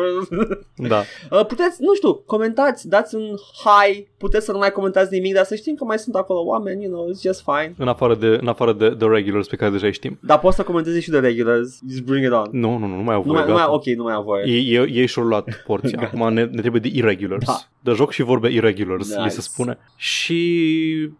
da. 0.76 1.02
Uh, 1.30 1.46
Puteți, 1.46 1.76
nu 1.80 1.94
știu, 1.94 2.14
comentați, 2.14 2.88
dați 2.88 3.14
un 3.14 3.22
hi, 3.64 4.06
puteți 4.18 4.44
să 4.44 4.52
nu 4.52 4.58
mai 4.58 4.70
comentați 4.70 5.14
nimic, 5.14 5.34
dar 5.34 5.44
să 5.44 5.54
știm 5.54 5.74
că 5.74 5.84
mai 5.84 5.98
sunt 5.98 6.14
acolo 6.14 6.40
oameni, 6.44 6.82
you 6.84 6.92
know, 6.92 7.08
it's 7.10 7.20
just 7.22 7.42
fine. 7.44 7.74
În 7.78 7.88
afară 7.88 8.14
de, 8.14 8.26
în 8.40 8.48
afară 8.48 8.72
de 8.72 8.88
the 8.98 9.08
regulars 9.08 9.46
pe 9.48 9.56
care 9.56 9.70
deja 9.70 9.86
îi 9.86 9.92
știm. 9.92 10.18
Dar 10.22 10.38
poți 10.38 10.56
să 10.56 10.62
comentezi 10.62 11.00
și 11.00 11.10
de 11.10 11.18
regulars, 11.18 11.78
just 11.90 12.02
bring 12.02 12.24
it 12.24 12.30
on. 12.32 12.48
Nu, 12.50 12.76
nu, 12.78 12.86
nu, 12.86 12.96
nu 12.96 13.02
mai 13.02 13.14
au 13.14 13.22
Nu 13.26 13.32
voie. 13.32 13.38
mai, 13.38 13.46
nu 13.46 13.52
mai, 13.52 13.62
gata. 13.62 13.72
ok, 13.74 13.84
nu 13.84 14.02
mai 14.02 14.14
am 14.14 14.24
voie. 14.24 14.44
Ei, 14.46 14.64
ei, 14.74 14.90
ei 14.98 15.06
și-au 15.06 15.24
luat 15.26 15.62
porția. 15.66 15.98
Gata. 16.00 16.10
Acum 16.16 16.32
ne, 16.32 16.44
ne 16.44 16.60
trebuie 16.60 16.80
de 16.80 16.90
irregulars. 16.92 17.46
Da. 17.46 17.56
De 17.84 17.92
joc 17.92 18.10
și 18.10 18.22
vorbe 18.22 18.48
irregulars, 18.48 19.08
Nice. 19.08 19.22
li 19.22 19.30
se 19.30 19.40
spune. 19.40 19.78
Și 19.96 20.38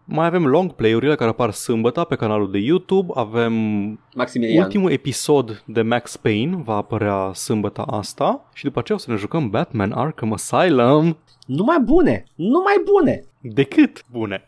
mai 0.05 0.25
avem 0.25 0.45
long 0.47 0.71
play-urile 0.71 1.15
care 1.15 1.29
apar 1.29 1.51
sâmbătă 1.51 2.03
pe 2.03 2.15
canalul 2.15 2.51
de 2.51 2.57
YouTube. 2.57 3.11
Avem 3.15 3.53
Maximilian. 4.15 4.63
ultimul 4.63 4.91
episod 4.91 5.63
de 5.65 5.81
Max 5.81 6.17
Payne, 6.17 6.61
va 6.65 6.75
apărea 6.75 7.31
sâmbătă 7.33 7.81
asta. 7.81 8.49
Și 8.53 8.63
după 8.63 8.79
aceea 8.79 8.97
o 8.97 9.01
să 9.01 9.11
ne 9.11 9.17
jucăm 9.17 9.49
Batman 9.49 9.91
Arkham 9.91 10.33
Asylum. 10.33 11.17
Numai 11.45 11.77
bune, 11.83 12.23
numai 12.35 12.81
bune. 12.85 13.23
Decât 13.41 14.03
bune. 14.11 14.47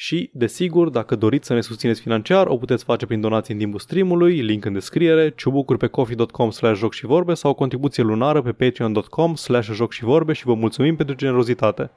și, 0.00 0.30
desigur, 0.32 0.88
dacă 0.88 1.16
doriți 1.16 1.46
să 1.46 1.54
ne 1.54 1.60
susțineți 1.60 2.00
financiar, 2.00 2.46
o 2.46 2.56
puteți 2.56 2.84
face 2.84 3.06
prin 3.06 3.20
donații 3.20 3.54
în 3.54 3.60
timpul 3.60 3.78
streamului, 3.78 4.40
link 4.40 4.64
în 4.64 4.72
descriere, 4.72 5.32
ciubucuri 5.36 5.78
pe 5.78 5.86
coffee.com 5.86 6.50
slash 6.50 6.78
joc 6.78 6.92
și 6.92 7.06
vorbe 7.06 7.34
sau 7.34 7.50
o 7.50 7.54
contribuție 7.54 8.02
lunară 8.02 8.42
pe 8.42 8.52
patreon.com 8.52 9.34
slash 9.34 9.70
joc 9.72 9.92
și 9.92 10.04
vorbe 10.04 10.32
și 10.32 10.44
vă 10.44 10.54
mulțumim 10.54 10.96
pentru 10.96 11.14
generozitate. 11.14 11.90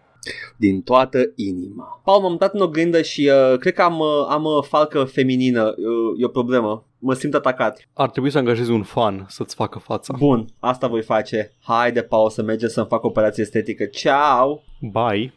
Din 0.57 0.81
toată 0.81 1.19
inima. 1.35 2.01
Paul, 2.03 2.21
m-am 2.21 2.35
dat 2.37 2.53
în 2.53 2.61
oglindă 2.61 3.01
și 3.01 3.31
uh, 3.33 3.57
cred 3.57 3.73
că 3.73 3.81
am, 3.81 3.99
uh, 3.99 4.25
am 4.29 4.43
uh, 4.43 4.63
falcă 4.63 5.03
feminină. 5.03 5.63
Uh, 5.63 6.21
e 6.21 6.25
o 6.25 6.29
problemă. 6.29 6.85
Mă 6.99 7.13
simt 7.13 7.33
atacat. 7.33 7.87
Ar 7.93 8.09
trebui 8.09 8.31
să 8.31 8.37
angajezi 8.37 8.71
un 8.71 8.83
fan 8.83 9.25
să-ți 9.29 9.55
facă 9.55 9.79
fața. 9.79 10.15
Bun, 10.17 10.45
asta 10.59 10.87
voi 10.87 11.01
face. 11.01 11.53
Haide, 11.63 12.01
Paul, 12.01 12.29
să 12.29 12.43
mergem 12.43 12.69
să-mi 12.69 12.87
fac 12.89 13.03
operație 13.03 13.43
estetică. 13.43 13.85
Ciao! 13.85 14.63
Bye! 14.91 15.33